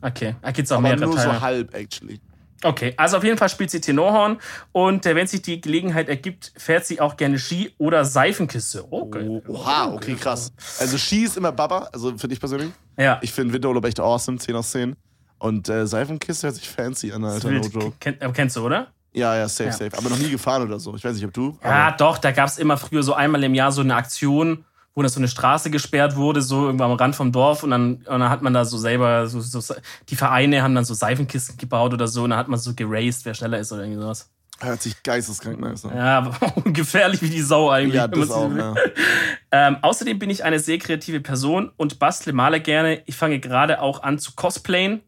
Okay, 0.02 0.36
da 0.42 0.52
gibt's 0.52 0.72
auch 0.72 0.78
Aber 0.78 0.88
mehrere 0.90 1.06
nur 1.06 1.16
Teile. 1.16 1.34
so 1.36 1.42
halb, 1.42 1.74
actually. 1.76 2.20
Okay, 2.64 2.94
also 2.98 3.18
auf 3.18 3.24
jeden 3.24 3.38
Fall 3.38 3.50
spielt 3.50 3.72
sie 3.72 3.80
Tenorhorn 3.82 4.38
und 4.72 5.06
äh, 5.06 5.16
wenn 5.16 5.28
sich 5.28 5.42
die 5.42 5.62
Gelegenheit 5.62 6.10
ergibt, 6.10 6.52
fährt 6.58 6.86
sie 6.86 7.00
auch 7.00 7.16
gerne 7.18 7.40
Ski 7.40 7.74
oder 7.78 8.04
Seifenkiste. 8.06 8.84
Okay. 8.92 9.26
Oh, 9.28 9.42
oha, 9.48 9.94
okay, 9.94 10.16
krass. 10.16 10.52
Also 10.80 10.98
Ski 10.98 11.24
ist 11.24 11.38
immer 11.38 11.52
Baba, 11.52 11.90
also 11.94 12.18
für 12.18 12.28
dich 12.28 12.40
persönlich. 12.40 12.72
Ja. 12.98 13.18
Ich 13.22 13.32
finde 13.32 13.54
Winterurlaub 13.54 13.86
echt 13.86 14.00
awesome, 14.00 14.38
10 14.38 14.56
aus 14.56 14.72
10. 14.72 14.96
Und 15.38 15.70
äh, 15.70 15.88
Seifenkiste 15.88 16.48
hört 16.48 16.56
sich 16.58 16.70
fancy 16.70 17.12
an, 17.14 17.24
Alter, 17.24 17.50
no 17.50 17.62
Wild. 17.64 17.74
joke. 17.74 17.94
Kenn, 18.00 18.20
äh, 18.20 18.30
kennst 18.34 18.58
du, 18.58 18.66
oder? 18.66 18.88
Ja, 19.14 19.36
ja, 19.38 19.48
safe, 19.48 19.70
Ja. 19.70 19.72
safe. 19.72 19.98
Aber 19.98 20.10
noch 20.10 20.18
nie 20.20 20.30
gefahren 20.30 20.64
oder 20.64 20.80
so. 20.80 20.94
Ich 20.96 21.04
weiß 21.04 21.16
nicht, 21.16 21.26
ob 21.26 21.34
du. 21.34 21.58
Ja, 21.64 21.88
aber- 21.88 21.98
doch, 21.98 22.18
da 22.18 22.32
gab's 22.32 22.58
immer 22.58 22.78
früher 22.78 23.02
so 23.04 23.14
einmal 23.14 23.44
im 23.44 23.56
Jahr 23.56 23.72
so 23.72 23.82
eine 23.82 23.96
Aktion, 23.96 24.66
wo 24.96 25.02
das 25.02 25.14
so 25.14 25.20
eine 25.20 25.28
Straße 25.28 25.70
gesperrt 25.70 26.16
wurde, 26.16 26.42
so 26.42 26.66
irgendwo 26.66 26.84
am 26.84 26.92
Rand 26.94 27.16
vom 27.16 27.32
Dorf 27.32 27.64
und 27.64 27.72
dann, 27.72 27.96
und 27.96 28.08
dann 28.08 28.30
hat 28.30 28.42
man 28.42 28.54
da 28.54 28.66
so 28.66 28.78
selber, 28.78 29.28
so, 29.28 29.40
so, 29.40 29.76
die 30.10 30.16
Vereine 30.16 30.62
haben 30.62 30.76
dann 30.76 30.86
so 30.86 30.94
Seifenkisten 30.94 31.58
gebaut 31.58 31.94
oder 31.94 32.08
so 32.08 32.24
und 32.24 32.32
dann 32.32 32.40
hat 32.40 32.48
man 32.48 32.60
so 32.60 32.74
geraced, 32.74 33.26
wer 33.26 33.34
schneller 33.34 33.60
ist 33.60 33.72
oder 33.72 33.84
irgendwie 33.84 34.02
sowas. 34.02 34.30
Hört 34.62 34.82
sich 34.82 35.02
geisteskrank 35.04 35.60
nice 35.60 35.86
an. 35.86 35.96
Ja, 35.96 36.18
aber 36.18 36.62
gefährlich 36.72 37.22
wie 37.22 37.30
die 37.30 37.42
Sau 37.42 37.70
eigentlich. 37.70 37.96
Ja, 37.96 38.08
das 38.08 38.32
auch, 38.32 38.54
ja. 38.54 38.76
Ähm, 39.52 39.78
außerdem 39.82 40.20
bin 40.20 40.30
ich 40.30 40.44
eine 40.44 40.60
sehr 40.60 40.78
kreative 40.78 41.22
Person 41.22 41.72
und 41.76 41.98
bastle 41.98 42.34
male 42.34 42.62
gerne. 42.62 43.02
Ich 43.08 43.16
fange 43.16 43.40
gerade 43.40 43.82
auch 43.82 44.04
an 44.04 44.20
zu 44.20 44.34
cosplayen. 44.36 45.02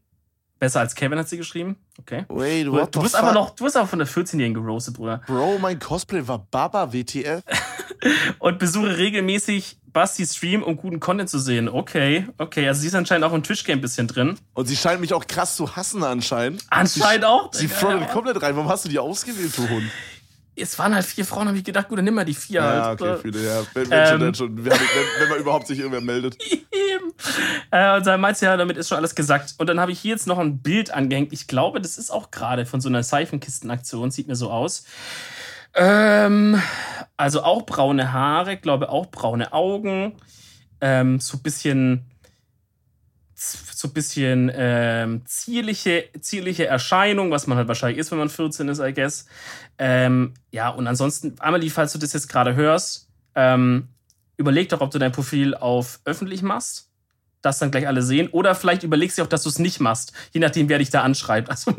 Besser 0.61 0.81
als 0.81 0.93
Kevin 0.93 1.17
hat 1.17 1.27
sie 1.27 1.37
geschrieben. 1.37 1.75
Okay. 1.97 2.23
Wait, 2.29 2.67
Du, 2.67 2.73
what 2.73 2.95
du 2.95 3.01
bist 3.01 3.15
aber 3.15 3.33
noch, 3.33 3.55
du 3.55 3.63
bist 3.63 3.75
aber 3.75 3.87
von 3.87 3.97
der 3.97 4.07
14-Jährigen 4.07 4.53
gerostet, 4.53 4.93
Bruder. 4.93 5.23
Bro, 5.25 5.57
mein 5.59 5.79
Cosplay 5.79 6.27
war 6.27 6.45
Baba 6.51 6.93
WTF. 6.93 7.41
Und 8.37 8.59
besuche 8.59 8.95
regelmäßig 8.95 9.79
Bastis 9.91 10.35
Stream, 10.35 10.61
um 10.61 10.77
guten 10.77 10.99
Content 10.99 11.31
zu 11.31 11.39
sehen. 11.39 11.67
Okay, 11.67 12.27
okay. 12.37 12.67
Also 12.67 12.81
sie 12.81 12.87
ist 12.87 12.93
anscheinend 12.93 13.25
auch 13.25 13.33
im 13.33 13.41
Twitch-Game 13.41 13.79
ein 13.79 13.81
bisschen 13.81 14.07
drin. 14.07 14.37
Und 14.53 14.67
sie 14.67 14.75
scheint 14.75 15.01
mich 15.01 15.15
auch 15.15 15.25
krass 15.25 15.55
zu 15.55 15.75
hassen 15.75 16.03
anscheinend. 16.03 16.63
Anscheinend 16.69 17.25
auch. 17.25 17.51
Sie 17.51 17.67
frontet 17.67 18.11
komplett 18.11 18.39
rein. 18.43 18.55
Warum 18.55 18.69
hast 18.69 18.85
du 18.85 18.89
die 18.89 18.99
ausgewählt, 18.99 19.57
du 19.57 19.67
Hund? 19.67 19.89
Es 20.55 20.77
waren 20.77 20.93
halt 20.93 21.05
vier 21.05 21.25
Frauen, 21.25 21.47
habe 21.47 21.57
ich 21.57 21.63
gedacht, 21.63 21.87
gut, 21.87 21.97
dann 21.97 22.05
nimm 22.05 22.13
mal 22.13 22.25
die 22.25 22.33
vier 22.33 22.61
Ja, 22.61 22.85
halt. 22.87 23.01
okay, 23.01 23.17
viele, 23.21 23.43
ja. 23.43 23.61
Wenn, 23.73 23.89
wenn 23.89 24.21
Ähm. 24.21 24.33
schon. 24.33 24.65
Wenn, 24.65 24.71
wenn 24.73 25.29
man 25.29 25.39
überhaupt 25.39 25.67
sich 25.67 25.79
irgendwer 25.79 26.01
meldet. 26.01 26.37
Äh, 27.71 27.97
und 27.97 28.05
dann 28.05 28.19
meint 28.19 28.37
sie 28.37 28.45
ja, 28.45 28.57
damit 28.57 28.75
ist 28.77 28.89
schon 28.89 28.97
alles 28.97 29.15
gesagt. 29.15 29.55
Und 29.57 29.67
dann 29.67 29.79
habe 29.79 29.91
ich 29.91 29.99
hier 29.99 30.11
jetzt 30.11 30.27
noch 30.27 30.39
ein 30.39 30.59
Bild 30.59 30.91
angehängt. 30.91 31.31
Ich 31.31 31.47
glaube, 31.47 31.79
das 31.79 31.97
ist 31.97 32.09
auch 32.11 32.31
gerade 32.31 32.65
von 32.65 32.81
so 32.81 32.89
einer 32.89 33.03
Seifenkistenaktion. 33.03 34.11
Sieht 34.11 34.27
mir 34.27 34.35
so 34.35 34.49
aus. 34.49 34.85
Ähm, 35.75 36.61
also 37.17 37.43
auch 37.43 37.65
braune 37.65 38.11
Haare, 38.11 38.57
glaube 38.57 38.89
auch 38.89 39.05
braune 39.07 39.53
Augen. 39.53 40.13
Ähm, 40.81 41.19
so 41.19 41.37
ein 41.37 41.43
bisschen 41.43 42.10
so 43.81 43.87
ein 43.87 43.93
bisschen 43.93 44.51
ähm, 44.53 45.23
zierliche, 45.25 46.05
zierliche 46.19 46.67
Erscheinung, 46.67 47.31
was 47.31 47.47
man 47.47 47.57
halt 47.57 47.67
wahrscheinlich 47.67 47.97
ist, 47.97 48.11
wenn 48.11 48.19
man 48.19 48.29
14 48.29 48.69
ist, 48.69 48.79
I 48.79 48.93
guess. 48.93 49.25
Ähm, 49.77 50.33
ja, 50.51 50.69
und 50.69 50.87
ansonsten, 50.87 51.35
Amelie, 51.39 51.69
falls 51.69 51.91
du 51.93 51.99
das 51.99 52.13
jetzt 52.13 52.29
gerade 52.29 52.55
hörst, 52.55 53.09
ähm, 53.35 53.87
überleg 54.37 54.69
doch, 54.69 54.81
ob 54.81 54.91
du 54.91 54.99
dein 54.99 55.11
Profil 55.11 55.55
auf 55.55 55.99
öffentlich 56.05 56.41
machst, 56.43 56.89
das 57.41 57.57
dann 57.57 57.71
gleich 57.71 57.87
alle 57.87 58.03
sehen, 58.03 58.29
oder 58.29 58.53
vielleicht 58.53 58.83
überlegst 58.83 59.17
du 59.17 59.23
auch, 59.23 59.27
dass 59.27 59.43
du 59.43 59.49
es 59.49 59.57
nicht 59.57 59.79
machst, 59.79 60.13
je 60.31 60.39
nachdem, 60.39 60.69
wer 60.69 60.77
dich 60.77 60.91
da 60.91 61.01
anschreibt. 61.01 61.49
Also 61.49 61.73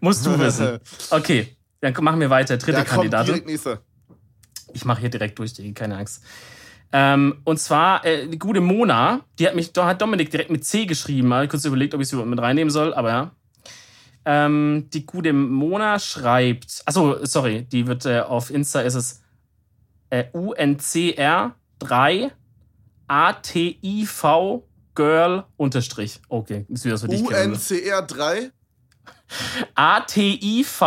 musst 0.00 0.26
du 0.26 0.38
wissen. 0.38 0.80
Okay, 1.10 1.56
dann 1.80 1.94
machen 2.00 2.20
wir 2.20 2.30
weiter. 2.30 2.56
Dritte 2.56 2.78
komm, 2.78 3.08
Kandidatin. 3.10 3.42
Ich 4.72 4.84
mache 4.84 5.00
hier 5.00 5.10
direkt 5.10 5.38
durch, 5.38 5.54
keine 5.74 5.96
Angst. 5.96 6.22
Ähm, 6.98 7.42
und 7.44 7.58
zwar 7.58 8.06
äh, 8.06 8.26
die 8.26 8.38
gute 8.38 8.62
Mona, 8.62 9.20
die 9.38 9.46
hat 9.46 9.54
mich, 9.54 9.70
da 9.74 9.86
hat 9.86 10.00
Dominik 10.00 10.30
direkt 10.30 10.48
mit 10.48 10.64
C 10.64 10.86
geschrieben. 10.86 11.34
Habe 11.34 11.44
ich 11.44 11.50
kurz 11.50 11.66
überlegt, 11.66 11.92
ob 11.92 12.00
ich 12.00 12.08
sie 12.08 12.14
überhaupt 12.14 12.30
mit 12.30 12.40
reinnehmen 12.40 12.70
soll, 12.70 12.94
aber 12.94 13.10
ja. 13.10 13.32
Ähm, 14.24 14.88
die 14.94 15.04
gute 15.04 15.34
Mona 15.34 15.98
schreibt, 15.98 16.82
achso, 16.86 17.22
sorry, 17.26 17.64
die 17.64 17.86
wird 17.86 18.06
äh, 18.06 18.20
auf 18.20 18.50
Insta 18.50 18.80
ist 18.80 18.94
es 18.94 19.20
äh, 20.08 20.24
UNCR3 20.32 22.30
ATIV 23.08 24.24
Girl 24.94 25.44
unterstrich. 25.58 26.22
Okay, 26.30 26.64
ist 26.70 26.86
wieder 26.86 26.96
so 26.96 27.08
dich 27.08 27.22
kennen. 27.28 27.52
UNCR 27.52 28.00
3. 28.00 28.52
ATIV. 29.74 30.80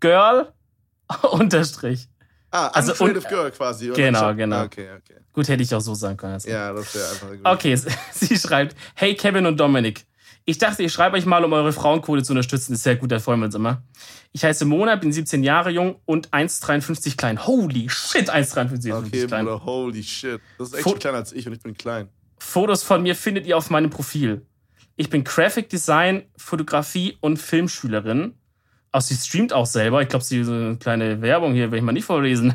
Girl 0.00 0.52
unterstrich. 1.32 2.08
Ah, 2.54 2.68
Also, 2.68 2.92
Uncreative 2.92 3.18
und- 3.18 3.28
Girl 3.28 3.50
quasi. 3.50 3.90
oder? 3.90 3.96
Genau, 3.96 4.34
genau. 4.34 4.62
Okay, 4.64 4.88
okay. 4.96 5.16
Gut, 5.32 5.48
hätte 5.48 5.62
ich 5.62 5.74
auch 5.74 5.80
so 5.80 5.94
sagen 5.94 6.16
können. 6.16 6.34
jetzt. 6.34 6.46
Ja, 6.46 6.72
das 6.72 6.94
wäre 6.94 7.08
einfach 7.10 7.30
gut. 7.30 7.40
Okay, 7.42 7.76
sie 8.12 8.36
schreibt, 8.38 8.76
hey 8.94 9.14
Kevin 9.16 9.46
und 9.46 9.58
Dominik. 9.58 10.04
Ich 10.46 10.58
dachte, 10.58 10.82
ich 10.82 10.92
schreibe 10.92 11.16
euch 11.16 11.24
mal, 11.26 11.42
um 11.44 11.52
eure 11.54 11.72
Frauenquote 11.72 12.22
zu 12.22 12.32
unterstützen. 12.32 12.74
Ist 12.74 12.82
sehr 12.82 12.96
gut, 12.96 13.10
da 13.10 13.18
freuen 13.18 13.40
wir 13.40 13.46
uns 13.46 13.54
immer. 13.54 13.82
Ich 14.32 14.44
heiße 14.44 14.66
Mona, 14.66 14.94
bin 14.96 15.10
17 15.10 15.42
Jahre 15.42 15.70
jung 15.70 15.96
und 16.04 16.28
1,53 16.34 17.16
klein. 17.16 17.44
Holy 17.46 17.88
shit, 17.88 18.30
1,53 18.30 18.92
Okay, 18.94 19.26
klein. 19.26 19.46
Bruder, 19.46 19.64
holy 19.64 20.02
shit. 20.02 20.40
Das 20.58 20.68
ist 20.68 20.74
echt 20.74 20.82
Fo- 20.84 20.94
kleiner 20.94 21.16
als 21.18 21.32
ich 21.32 21.46
und 21.46 21.54
ich 21.54 21.60
bin 21.60 21.74
klein. 21.76 22.08
Fotos 22.38 22.82
von 22.82 23.02
mir 23.02 23.16
findet 23.16 23.46
ihr 23.46 23.56
auf 23.56 23.70
meinem 23.70 23.90
Profil. 23.90 24.46
Ich 24.96 25.08
bin 25.10 25.24
Graphic 25.24 25.70
Design, 25.70 26.22
Fotografie 26.36 27.16
und 27.20 27.38
Filmschülerin. 27.38 28.34
Also 28.94 29.12
sie 29.12 29.20
streamt 29.20 29.52
auch 29.52 29.66
selber. 29.66 30.02
Ich 30.02 30.08
glaube, 30.08 30.24
sie 30.24 30.38
ist 30.38 30.48
eine 30.48 30.76
kleine 30.76 31.20
Werbung 31.20 31.52
hier, 31.52 31.72
will 31.72 31.78
ich 31.78 31.84
mal 31.84 31.90
nicht 31.90 32.04
vorlesen. 32.04 32.54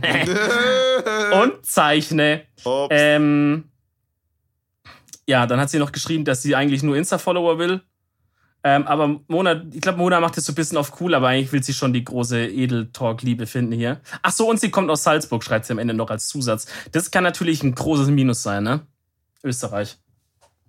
und 1.33 1.65
zeichne. 1.65 2.43
Ähm, 2.89 3.65
ja, 5.27 5.45
dann 5.45 5.59
hat 5.59 5.69
sie 5.69 5.79
noch 5.79 5.91
geschrieben, 5.91 6.23
dass 6.23 6.41
sie 6.41 6.55
eigentlich 6.55 6.81
nur 6.81 6.95
Insta-Follower 6.95 7.59
will. 7.59 7.81
Ähm, 8.63 8.87
aber 8.87 9.19
Mona, 9.27 9.65
ich 9.69 9.81
glaube, 9.81 9.97
Mona 9.97 10.21
macht 10.21 10.37
das 10.37 10.45
so 10.45 10.53
ein 10.53 10.55
bisschen 10.55 10.77
auf 10.77 11.01
cool, 11.01 11.13
aber 11.13 11.27
eigentlich 11.27 11.51
will 11.51 11.61
sie 11.61 11.73
schon 11.73 11.91
die 11.91 12.05
große 12.05 12.47
Edel-Talk-Liebe 12.47 13.45
finden 13.45 13.73
hier. 13.73 13.99
Ach 14.21 14.31
so, 14.31 14.49
und 14.49 14.61
sie 14.61 14.71
kommt 14.71 14.89
aus 14.89 15.03
Salzburg, 15.03 15.43
schreibt 15.43 15.65
sie 15.65 15.73
am 15.73 15.79
Ende 15.79 15.93
noch 15.93 16.09
als 16.09 16.29
Zusatz. 16.29 16.67
Das 16.93 17.11
kann 17.11 17.25
natürlich 17.25 17.63
ein 17.63 17.75
großes 17.75 18.07
Minus 18.07 18.43
sein, 18.43 18.63
ne? 18.63 18.87
Österreich. 19.43 19.97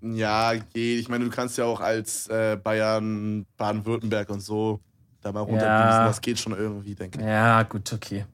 Ja, 0.03 0.53
geht. 0.55 0.99
Ich 0.99 1.09
meine, 1.09 1.27
du 1.27 1.31
kannst 1.31 1.59
ja 1.59 1.64
auch 1.64 1.81
als 1.81 2.27
äh, 2.27 2.59
Bayern, 2.61 3.47
Baden-Württemberg 3.57 4.31
und 4.31 4.41
so 4.41 4.81
da 5.23 5.33
mal 5.33 5.41
runterdüsen. 5.41 5.68
Ja. 5.68 6.07
Das 6.07 6.21
geht 6.21 6.39
schon 6.39 6.53
irgendwie, 6.53 6.95
denke 6.95 7.18
ich. 7.18 7.25
Ja, 7.25 7.62
gut, 7.62 7.93
okay. 7.93 8.25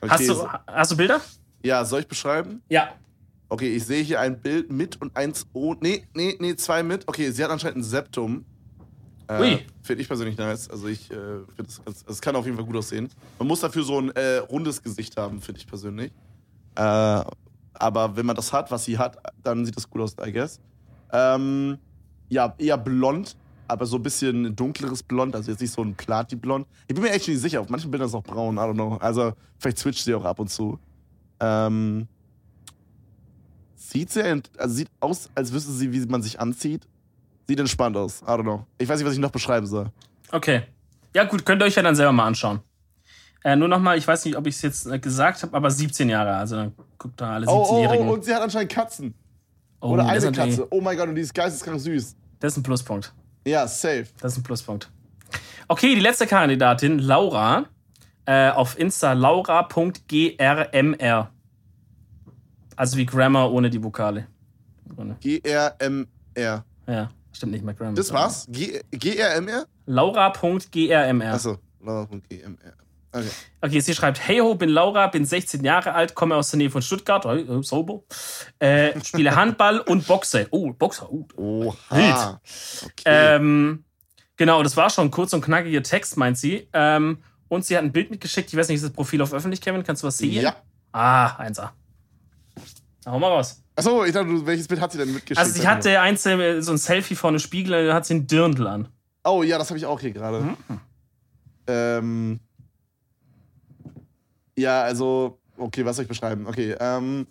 Okay, 0.00 0.10
Hast, 0.10 0.28
du, 0.28 0.48
hast 0.66 0.92
du 0.92 0.96
Bilder? 0.96 1.20
Ja, 1.62 1.84
soll 1.84 2.00
ich 2.00 2.08
beschreiben? 2.08 2.62
Ja. 2.68 2.90
Okay, 3.48 3.74
ich 3.74 3.84
sehe 3.84 4.02
hier 4.02 4.20
ein 4.20 4.40
Bild 4.40 4.70
mit 4.70 5.00
und 5.00 5.16
eins 5.16 5.46
ohne. 5.54 5.78
Nee, 5.80 6.04
nee, 6.14 6.36
nee, 6.38 6.54
zwei 6.56 6.82
mit. 6.82 7.08
Okay, 7.08 7.30
sie 7.30 7.42
hat 7.42 7.50
anscheinend 7.50 7.78
ein 7.78 7.82
Septum. 7.82 8.44
Äh, 9.26 9.40
Ui. 9.40 9.66
Finde 9.82 10.02
ich 10.02 10.08
persönlich 10.08 10.36
nice. 10.36 10.68
Also 10.70 10.86
ich 10.86 11.10
äh, 11.10 11.14
finde 11.14 11.64
das 11.64 11.84
ganz. 11.84 12.04
Es 12.06 12.20
kann 12.20 12.36
auf 12.36 12.44
jeden 12.44 12.56
Fall 12.56 12.66
gut 12.66 12.76
aussehen. 12.76 13.08
Man 13.38 13.48
muss 13.48 13.60
dafür 13.60 13.82
so 13.82 13.98
ein 13.98 14.10
äh, 14.10 14.36
rundes 14.36 14.82
Gesicht 14.82 15.16
haben, 15.16 15.40
finde 15.40 15.60
ich 15.60 15.66
persönlich. 15.66 16.12
Äh, 16.76 16.80
aber 16.80 18.16
wenn 18.16 18.26
man 18.26 18.36
das 18.36 18.52
hat, 18.52 18.70
was 18.70 18.84
sie 18.84 18.98
hat, 18.98 19.16
dann 19.42 19.64
sieht 19.64 19.76
das 19.76 19.88
gut 19.88 20.02
aus, 20.02 20.16
I 20.24 20.32
guess. 20.32 20.60
Ähm, 21.12 21.78
ja, 22.28 22.54
eher 22.58 22.76
blond, 22.76 23.36
aber 23.68 23.86
so 23.86 23.96
ein 23.96 24.02
bisschen 24.02 24.56
dunkleres 24.56 25.02
Blond, 25.02 25.34
also 25.36 25.50
jetzt 25.50 25.60
nicht 25.60 25.72
so 25.72 25.82
ein 25.82 25.94
Plati-Blond. 25.94 26.66
Ich 26.88 26.94
bin 26.94 27.04
mir 27.04 27.10
echt 27.10 27.28
nicht 27.28 27.40
sicher, 27.40 27.60
auf 27.60 27.68
manchen 27.68 27.90
Bildern 27.90 28.06
ist 28.06 28.12
es 28.12 28.16
auch 28.16 28.22
braun, 28.24 28.56
I 28.56 28.60
don't 28.60 28.74
know. 28.74 28.96
Also 28.96 29.32
vielleicht 29.58 29.78
switcht 29.78 30.04
sie 30.04 30.14
auch 30.14 30.24
ab 30.24 30.38
und 30.38 30.48
zu. 30.48 30.78
Ähm, 31.40 32.08
sieht 33.76 34.10
sehr, 34.10 34.40
also 34.56 34.74
sieht 34.74 34.88
aus, 35.00 35.30
als 35.34 35.52
wüsste 35.52 35.72
sie, 35.72 35.92
wie 35.92 36.04
man 36.06 36.22
sich 36.22 36.40
anzieht. 36.40 36.86
Sieht 37.46 37.60
entspannt 37.60 37.96
aus, 37.96 38.22
I 38.22 38.26
don't 38.26 38.42
know. 38.42 38.66
Ich 38.78 38.88
weiß 38.88 38.98
nicht, 38.98 39.06
was 39.06 39.14
ich 39.14 39.20
noch 39.20 39.30
beschreiben 39.30 39.66
soll. 39.66 39.90
Okay. 40.32 40.62
Ja, 41.14 41.24
gut, 41.24 41.46
könnt 41.46 41.62
ihr 41.62 41.66
euch 41.66 41.76
ja 41.76 41.82
dann 41.82 41.94
selber 41.94 42.12
mal 42.12 42.26
anschauen. 42.26 42.60
Äh, 43.44 43.56
nur 43.56 43.68
nochmal, 43.68 43.96
ich 43.96 44.06
weiß 44.06 44.24
nicht, 44.24 44.36
ob 44.36 44.46
ich 44.46 44.56
es 44.56 44.62
jetzt 44.62 44.86
äh, 44.86 44.98
gesagt 44.98 45.42
habe, 45.42 45.56
aber 45.56 45.70
17 45.70 46.08
Jahre. 46.08 46.34
Also 46.36 46.56
dann 46.56 46.72
guckt 46.98 47.20
da 47.20 47.34
alle 47.34 47.46
Oh, 47.46 47.64
oh, 47.68 47.76
17-Jährigen. 47.76 48.08
oh, 48.08 48.12
und 48.14 48.24
sie 48.24 48.34
hat 48.34 48.42
anscheinend 48.42 48.72
Katzen. 48.72 49.14
Oh, 49.80 49.90
Oder 49.90 50.06
eine 50.06 50.32
Katze. 50.32 50.66
Oh 50.70 50.80
mein 50.80 50.96
Gott, 50.96 51.08
und 51.08 51.14
die 51.14 51.22
ist 51.22 51.32
geisteskrank 51.32 51.80
süß. 51.80 52.16
das 52.40 52.52
ist 52.52 52.56
ein 52.58 52.62
Pluspunkt. 52.64 53.14
Ja, 53.46 53.66
safe. 53.66 54.06
Das 54.20 54.32
ist 54.32 54.38
ein 54.38 54.42
Pluspunkt. 54.42 54.90
Okay, 55.68 55.94
die 55.94 56.00
letzte 56.00 56.26
Kandidatin, 56.26 56.98
Laura. 56.98 57.66
Äh, 58.26 58.50
auf 58.50 58.78
Insta 58.78 59.12
laura.grmr. 59.14 61.30
Also 62.76 62.96
wie 62.96 63.06
Grammar 63.06 63.50
ohne 63.52 63.70
die 63.70 63.82
Vokale. 63.82 64.26
G-R-M-R. 65.20 66.64
Ja, 66.86 67.10
stimmt 67.32 67.52
nicht 67.52 67.64
mehr 67.64 67.74
Grammar. 67.74 67.94
Das 67.94 68.12
war's? 68.12 68.46
G- 68.50 68.80
G-R-M-R? 68.90 69.66
Laura.grmr. 69.86 71.32
Achso, 71.34 71.58
Laura.G-M-R. 71.80 72.72
Okay. 73.12 73.28
Okay, 73.60 73.80
sie 73.80 73.94
schreibt, 73.94 74.26
hey 74.26 74.38
ho, 74.38 74.54
bin 74.54 74.68
Laura, 74.68 75.06
bin 75.06 75.24
16 75.24 75.64
Jahre 75.64 75.94
alt, 75.94 76.14
komme 76.14 76.36
aus 76.36 76.50
der 76.50 76.58
Nähe 76.58 76.70
von 76.70 76.82
Stuttgart, 76.82 77.24
äh, 77.24 77.62
sauber, 77.62 78.02
äh, 78.58 79.02
spiele 79.02 79.34
Handball 79.34 79.80
und 79.80 80.06
Boxe. 80.06 80.46
Oh, 80.50 80.72
Boxer, 80.72 81.10
oh. 81.10 81.24
Oha. 81.36 82.40
Okay. 82.84 83.02
Ähm, 83.06 83.84
genau, 84.36 84.62
das 84.62 84.76
war 84.76 84.90
schon 84.90 85.06
ein 85.06 85.10
kurz 85.10 85.32
und 85.32 85.40
knackiger 85.40 85.82
Text, 85.82 86.16
meint 86.16 86.36
sie. 86.36 86.68
Ähm, 86.72 87.18
und 87.48 87.64
sie 87.64 87.76
hat 87.76 87.82
ein 87.82 87.92
Bild 87.92 88.10
mitgeschickt, 88.10 88.52
ich 88.52 88.58
weiß 88.58 88.68
nicht, 88.68 88.76
ist 88.76 88.84
das 88.84 88.92
Profil 88.92 89.22
auf 89.22 89.32
öffentlich, 89.32 89.60
Kevin? 89.60 89.82
Kannst 89.82 90.02
du 90.02 90.06
was 90.06 90.18
sehen? 90.18 90.42
ja. 90.42 90.56
Ah, 90.92 91.40
1A. 91.42 91.70
Na, 93.04 93.12
hau 93.12 93.18
mal 93.18 93.28
raus. 93.28 93.62
Achso, 93.76 94.04
ich 94.04 94.12
dachte, 94.12 94.46
welches 94.46 94.66
Bild 94.66 94.80
hat 94.80 94.92
sie 94.92 94.98
denn 94.98 95.12
mitgeschickt? 95.12 95.38
Also 95.38 95.52
sie 95.52 95.66
hatte 95.66 96.00
eins, 96.00 96.26
äh, 96.26 96.60
so 96.60 96.72
ein 96.72 96.78
Selfie 96.78 97.14
vor 97.14 97.28
einem 97.28 97.38
Spiegel, 97.38 97.86
da 97.86 97.94
hat 97.94 98.06
sie 98.06 98.14
ein 98.14 98.26
Dirndl 98.26 98.66
an. 98.66 98.88
Oh 99.24 99.42
ja, 99.42 99.58
das 99.58 99.70
habe 99.70 99.78
ich 99.78 99.86
auch 99.86 100.00
hier 100.00 100.10
gerade. 100.10 100.40
Mhm. 100.40 100.56
Ähm, 101.68 102.40
ja, 104.58 104.82
also, 104.82 105.38
okay, 105.56 105.84
was 105.84 105.96
soll 105.96 106.04
ich 106.04 106.08
beschreiben? 106.08 106.46
Okay, 106.46 106.76
ähm, 106.80 107.26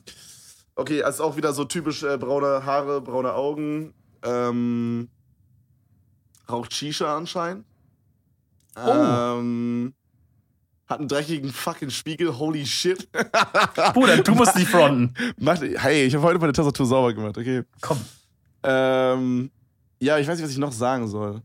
okay, 0.76 1.04
also 1.04 1.24
auch 1.24 1.38
wieder 1.38 1.54
so 1.54 1.66
typisch 1.66 2.04
äh, 2.04 2.18
braune 2.18 2.66
Haare, 2.66 3.02
braune 3.02 3.34
Augen. 3.34 3.94
Ähm, 4.24 5.10
raucht 6.50 6.74
Shisha 6.74 7.16
anscheinend. 7.16 7.66
Oh. 8.76 8.90
Ähm, 8.90 9.94
hat 10.88 11.00
einen 11.00 11.08
dreckigen 11.08 11.52
fucking 11.52 11.90
Spiegel, 11.90 12.38
holy 12.38 12.66
shit. 12.66 13.10
Bruder, 13.94 14.18
du 14.18 14.34
musst 14.34 14.56
nicht 14.56 14.70
fronten. 14.70 15.14
Macht, 15.38 15.62
hey, 15.62 16.06
ich 16.06 16.16
habe 16.16 16.26
heute 16.26 16.40
meine 16.40 16.54
Tastatur 16.54 16.86
sauber 16.86 17.14
gemacht, 17.14 17.38
okay. 17.38 17.64
Komm. 17.82 18.00
Ähm, 18.64 19.52
ja, 20.00 20.18
ich 20.18 20.28
weiß 20.28 20.38
nicht, 20.38 20.46
was 20.46 20.52
ich 20.52 20.58
noch 20.58 20.72
sagen 20.72 21.08
soll. 21.08 21.42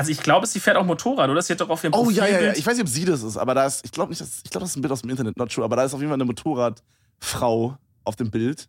Also 0.00 0.12
ich 0.12 0.22
glaube, 0.22 0.46
sie 0.46 0.60
fährt 0.60 0.78
auch 0.78 0.86
Motorrad, 0.86 1.28
oder? 1.28 1.42
Sie 1.42 1.52
hat 1.52 1.60
doch 1.60 1.68
auf 1.68 1.84
ihrem 1.84 1.92
Oh 1.92 2.08
ja, 2.08 2.26
ja, 2.26 2.40
ja. 2.40 2.52
Ich 2.54 2.66
weiß 2.66 2.72
nicht, 2.78 2.84
ob 2.84 2.88
sie 2.88 3.04
das 3.04 3.22
ist, 3.22 3.36
aber 3.36 3.52
da 3.54 3.66
ist, 3.66 3.84
ich 3.84 3.92
glaube 3.92 4.08
nicht, 4.08 4.22
dass, 4.22 4.40
ich 4.42 4.50
glaube, 4.50 4.62
das 4.62 4.70
ist 4.70 4.76
ein 4.76 4.80
Bild 4.80 4.92
aus 4.92 5.02
dem 5.02 5.10
Internet, 5.10 5.36
not 5.36 5.52
true, 5.52 5.62
aber 5.62 5.76
da 5.76 5.84
ist 5.84 5.92
auf 5.92 6.00
jeden 6.00 6.08
Fall 6.08 6.16
eine 6.16 6.24
Motorradfrau 6.24 7.76
auf 8.04 8.16
dem 8.16 8.30
Bild. 8.30 8.66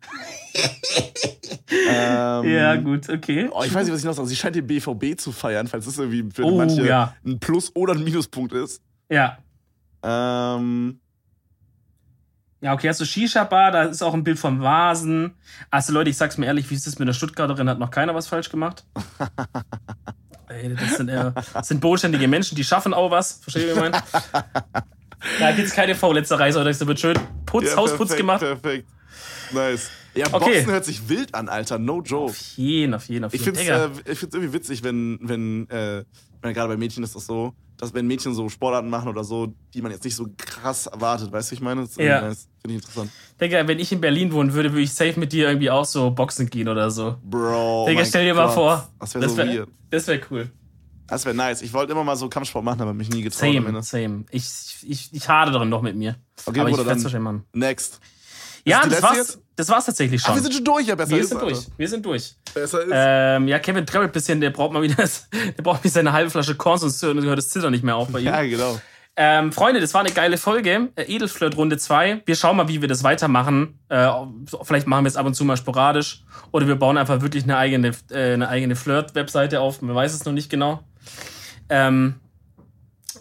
ähm, 1.88 2.44
Ja, 2.44 2.76
gut, 2.76 3.08
okay. 3.08 3.48
Oh, 3.50 3.62
ich 3.64 3.72
weiß 3.72 3.84
nicht, 3.86 3.94
was 3.94 4.00
ich 4.00 4.04
noch 4.04 4.12
sage. 4.12 4.28
Sie 4.28 4.36
scheint 4.36 4.56
den 4.56 4.66
BVB 4.66 5.18
zu 5.18 5.32
feiern, 5.32 5.68
falls 5.68 5.86
das 5.86 5.96
irgendwie 5.96 6.28
für 6.34 6.44
Oh, 6.44 6.58
manche 6.58 6.86
ja. 6.86 7.14
ein 7.24 7.40
Plus- 7.40 7.74
oder 7.74 7.94
ein 7.94 8.04
Minuspunkt 8.04 8.52
ist. 8.52 8.82
Ja. 9.08 9.38
Ähm, 10.02 11.00
Ja, 12.60 12.74
okay, 12.74 12.90
hast 12.90 13.00
du 13.00 13.06
Shisha-Bar, 13.06 13.70
da 13.70 13.82
ist 13.84 14.02
auch 14.02 14.12
ein 14.12 14.22
Bild 14.22 14.38
vom 14.38 14.60
Vasen. 14.60 15.34
Also 15.70 15.94
Leute, 15.94 16.10
ich 16.10 16.18
sag's 16.18 16.36
mir 16.36 16.44
ehrlich, 16.44 16.68
wie 16.68 16.74
ist 16.74 16.86
das 16.86 16.98
mit 16.98 17.08
der 17.08 17.14
Stuttgarterin? 17.14 17.70
Hat 17.70 17.78
noch 17.78 17.90
keiner 17.90 18.14
was 18.14 18.26
falsch 18.26 18.50
gemacht? 18.50 18.84
Ey, 20.52 20.74
das 20.74 20.96
sind, 20.96 21.08
äh, 21.08 21.32
das 21.54 21.68
sind 21.68 21.80
bodenständige 21.80 22.28
Menschen, 22.28 22.56
die 22.56 22.64
schaffen 22.64 22.94
auch 22.94 23.10
was. 23.10 23.40
Versteht 23.42 23.62
ihr, 23.62 23.68
wie 23.68 23.72
ich 23.72 23.76
meine? 23.80 24.02
Da 25.38 25.52
gibt's 25.52 25.72
keine 25.72 25.94
Vorletzerei, 25.94 26.50
sondern 26.50 26.72
es 26.72 26.84
wird 26.84 26.98
schön 26.98 27.16
Putz, 27.46 27.66
ja, 27.70 27.76
Hausputz 27.76 28.08
perfekt, 28.08 28.18
gemacht. 28.18 28.40
Perfekt. 28.40 28.88
Nice. 29.52 29.90
Ja, 30.14 30.26
Okay. 30.32 30.38
Boxen 30.56 30.66
hört 30.72 30.84
sich 30.84 31.08
wild 31.08 31.34
an, 31.34 31.48
Alter. 31.48 31.78
No 31.78 32.02
joke. 32.02 32.32
Auf 32.32 32.38
jeden, 32.56 32.94
auf 32.94 33.08
jeden, 33.08 33.24
auf 33.24 33.32
Ich 33.34 33.44
jeden. 33.44 33.56
find's, 33.56 33.70
äh, 33.70 34.12
ich 34.12 34.18
find's 34.18 34.34
irgendwie 34.34 34.52
witzig, 34.52 34.82
wenn, 34.82 35.18
wenn, 35.22 35.68
äh, 35.70 36.04
wenn 36.42 36.54
gerade 36.54 36.68
bei 36.68 36.76
Mädchen 36.76 37.02
ist 37.04 37.14
das 37.14 37.26
so, 37.26 37.54
dass 37.82 37.92
wenn 37.94 38.06
Mädchen 38.06 38.32
so 38.32 38.48
Sportarten 38.48 38.88
machen 38.88 39.08
oder 39.08 39.24
so, 39.24 39.52
die 39.74 39.82
man 39.82 39.90
jetzt 39.90 40.04
nicht 40.04 40.14
so 40.14 40.28
krass 40.38 40.86
erwartet, 40.86 41.32
weißt 41.32 41.50
du, 41.50 41.54
ich 41.56 41.60
meine? 41.60 41.80
Das 41.80 41.96
Ja. 41.96 42.20
nice. 42.20 42.48
Finde 42.60 42.76
ich 42.76 42.82
interessant. 42.84 43.10
Digga, 43.40 43.66
wenn 43.66 43.80
ich 43.80 43.90
in 43.90 44.00
Berlin 44.00 44.32
wohnen 44.32 44.52
würde, 44.52 44.70
würde 44.70 44.82
ich 44.82 44.94
safe 44.94 45.18
mit 45.18 45.32
dir 45.32 45.48
irgendwie 45.48 45.68
auch 45.68 45.84
so 45.84 46.12
boxen 46.12 46.48
gehen 46.48 46.68
oder 46.68 46.92
so. 46.92 47.16
Bro. 47.24 47.86
Digga, 47.88 48.04
stell 48.04 48.24
dir 48.24 48.34
mal 48.34 48.46
Gott. 48.46 48.54
vor. 48.54 48.88
Das 49.00 49.14
wäre 49.16 49.28
so 49.28 49.36
wär. 49.36 49.66
Das 49.90 50.06
wäre 50.06 50.20
cool. 50.30 50.48
Das 51.08 51.24
wäre 51.24 51.34
nice. 51.34 51.60
Ich 51.60 51.72
wollte 51.72 51.90
immer 51.90 52.04
mal 52.04 52.14
so 52.14 52.28
Kampfsport 52.28 52.64
machen, 52.64 52.80
aber 52.82 52.94
mich 52.94 53.10
nie 53.10 53.20
getraut. 53.22 53.42
am 53.48 53.54
Same, 53.54 53.68
Ende. 53.68 53.82
same. 53.82 54.24
Ich, 54.30 54.76
ich, 54.88 55.08
ich 55.12 55.28
hade 55.28 55.50
darin 55.50 55.68
noch 55.68 55.82
mit 55.82 55.96
mir. 55.96 56.14
Okay, 56.46 56.60
Aber 56.60 56.68
ich 56.70 56.76
Bruder, 56.76 56.86
werd's 56.86 57.02
dann 57.02 57.12
wahrscheinlich 57.12 57.24
machen. 57.24 57.44
next. 57.52 57.98
Ja, 58.64 58.82
das 58.82 58.90
letzte 58.90 59.02
war's, 59.02 59.41
das 59.56 59.68
war's 59.68 59.86
tatsächlich 59.86 60.20
Ach, 60.22 60.26
schon. 60.28 60.34
wir 60.36 60.42
sind 60.42 60.54
schon 60.54 60.64
durch, 60.64 60.86
ja, 60.86 60.94
besser 60.94 61.10
Wir 61.10 61.18
ist, 61.18 61.28
sind 61.28 61.42
durch. 61.42 61.58
Wir 61.76 61.88
sind 61.88 62.06
durch. 62.06 62.34
Besser 62.54 62.82
ist. 62.82 62.90
Ähm, 62.92 63.48
ja, 63.48 63.58
Kevin 63.58 63.84
ein 63.92 64.12
bisschen, 64.12 64.40
der 64.40 64.50
braucht 64.50 64.72
mal 64.72 64.82
wieder, 64.82 64.96
das, 64.96 65.28
der 65.56 65.62
braucht 65.62 65.84
wieder 65.84 65.92
seine 65.92 66.12
halbe 66.12 66.30
Flasche 66.30 66.54
Korn, 66.54 66.78
sonst 66.78 67.02
hört 67.02 67.38
das 67.38 67.48
Zittern 67.48 67.72
nicht 67.72 67.84
mehr 67.84 67.96
auf 67.96 68.08
bei 68.08 68.20
ihm. 68.20 68.26
ja, 68.26 68.42
genau. 68.42 68.80
Ähm, 69.14 69.52
Freunde, 69.52 69.80
das 69.80 69.92
war 69.92 70.00
eine 70.00 70.10
geile 70.10 70.38
Folge. 70.38 70.88
Äh, 70.96 71.02
Edelflirt 71.02 71.56
Runde 71.56 71.76
2. 71.76 72.22
Wir 72.24 72.34
schauen 72.34 72.56
mal, 72.56 72.68
wie 72.68 72.80
wir 72.80 72.88
das 72.88 73.04
weitermachen. 73.04 73.78
Äh, 73.90 74.08
vielleicht 74.62 74.86
machen 74.86 75.04
wir 75.04 75.08
es 75.08 75.16
ab 75.16 75.26
und 75.26 75.34
zu 75.34 75.44
mal 75.44 75.58
sporadisch. 75.58 76.24
Oder 76.50 76.66
wir 76.66 76.76
bauen 76.76 76.96
einfach 76.96 77.20
wirklich 77.20 77.44
eine 77.44 77.58
eigene, 77.58 77.92
äh, 78.10 78.32
eine 78.32 78.48
eigene 78.48 78.74
Flirt-Webseite 78.74 79.60
auf. 79.60 79.82
Man 79.82 79.94
weiß 79.94 80.14
es 80.14 80.24
noch 80.24 80.32
nicht 80.32 80.48
genau. 80.48 80.82
Ähm, 81.68 82.14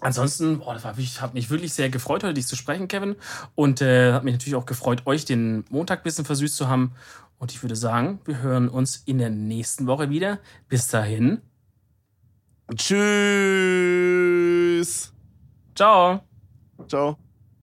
ansonsten, 0.01 0.59
boah, 0.59 0.73
das 0.73 0.83
war, 0.83 0.97
ich 0.97 1.21
habe 1.21 1.33
mich 1.33 1.49
wirklich 1.49 1.73
sehr 1.73 1.89
gefreut, 1.89 2.23
heute 2.23 2.33
dich 2.33 2.47
zu 2.47 2.55
sprechen, 2.55 2.87
Kevin. 2.87 3.15
Und 3.55 3.81
äh, 3.81 4.13
hat 4.13 4.23
mich 4.23 4.33
natürlich 4.33 4.55
auch 4.55 4.65
gefreut, 4.65 5.03
euch 5.05 5.25
den 5.25 5.63
Montag 5.69 5.99
ein 6.01 6.03
bisschen 6.03 6.25
versüßt 6.25 6.55
zu 6.55 6.67
haben. 6.67 6.93
Und 7.37 7.51
ich 7.51 7.63
würde 7.63 7.75
sagen, 7.75 8.19
wir 8.25 8.41
hören 8.41 8.69
uns 8.69 9.03
in 9.05 9.17
der 9.17 9.29
nächsten 9.29 9.87
Woche 9.87 10.09
wieder. 10.09 10.39
Bis 10.67 10.87
dahin. 10.87 11.41
Tschüss. 12.75 13.01
Ciao. 15.75 16.21
Ciao. 16.87 17.30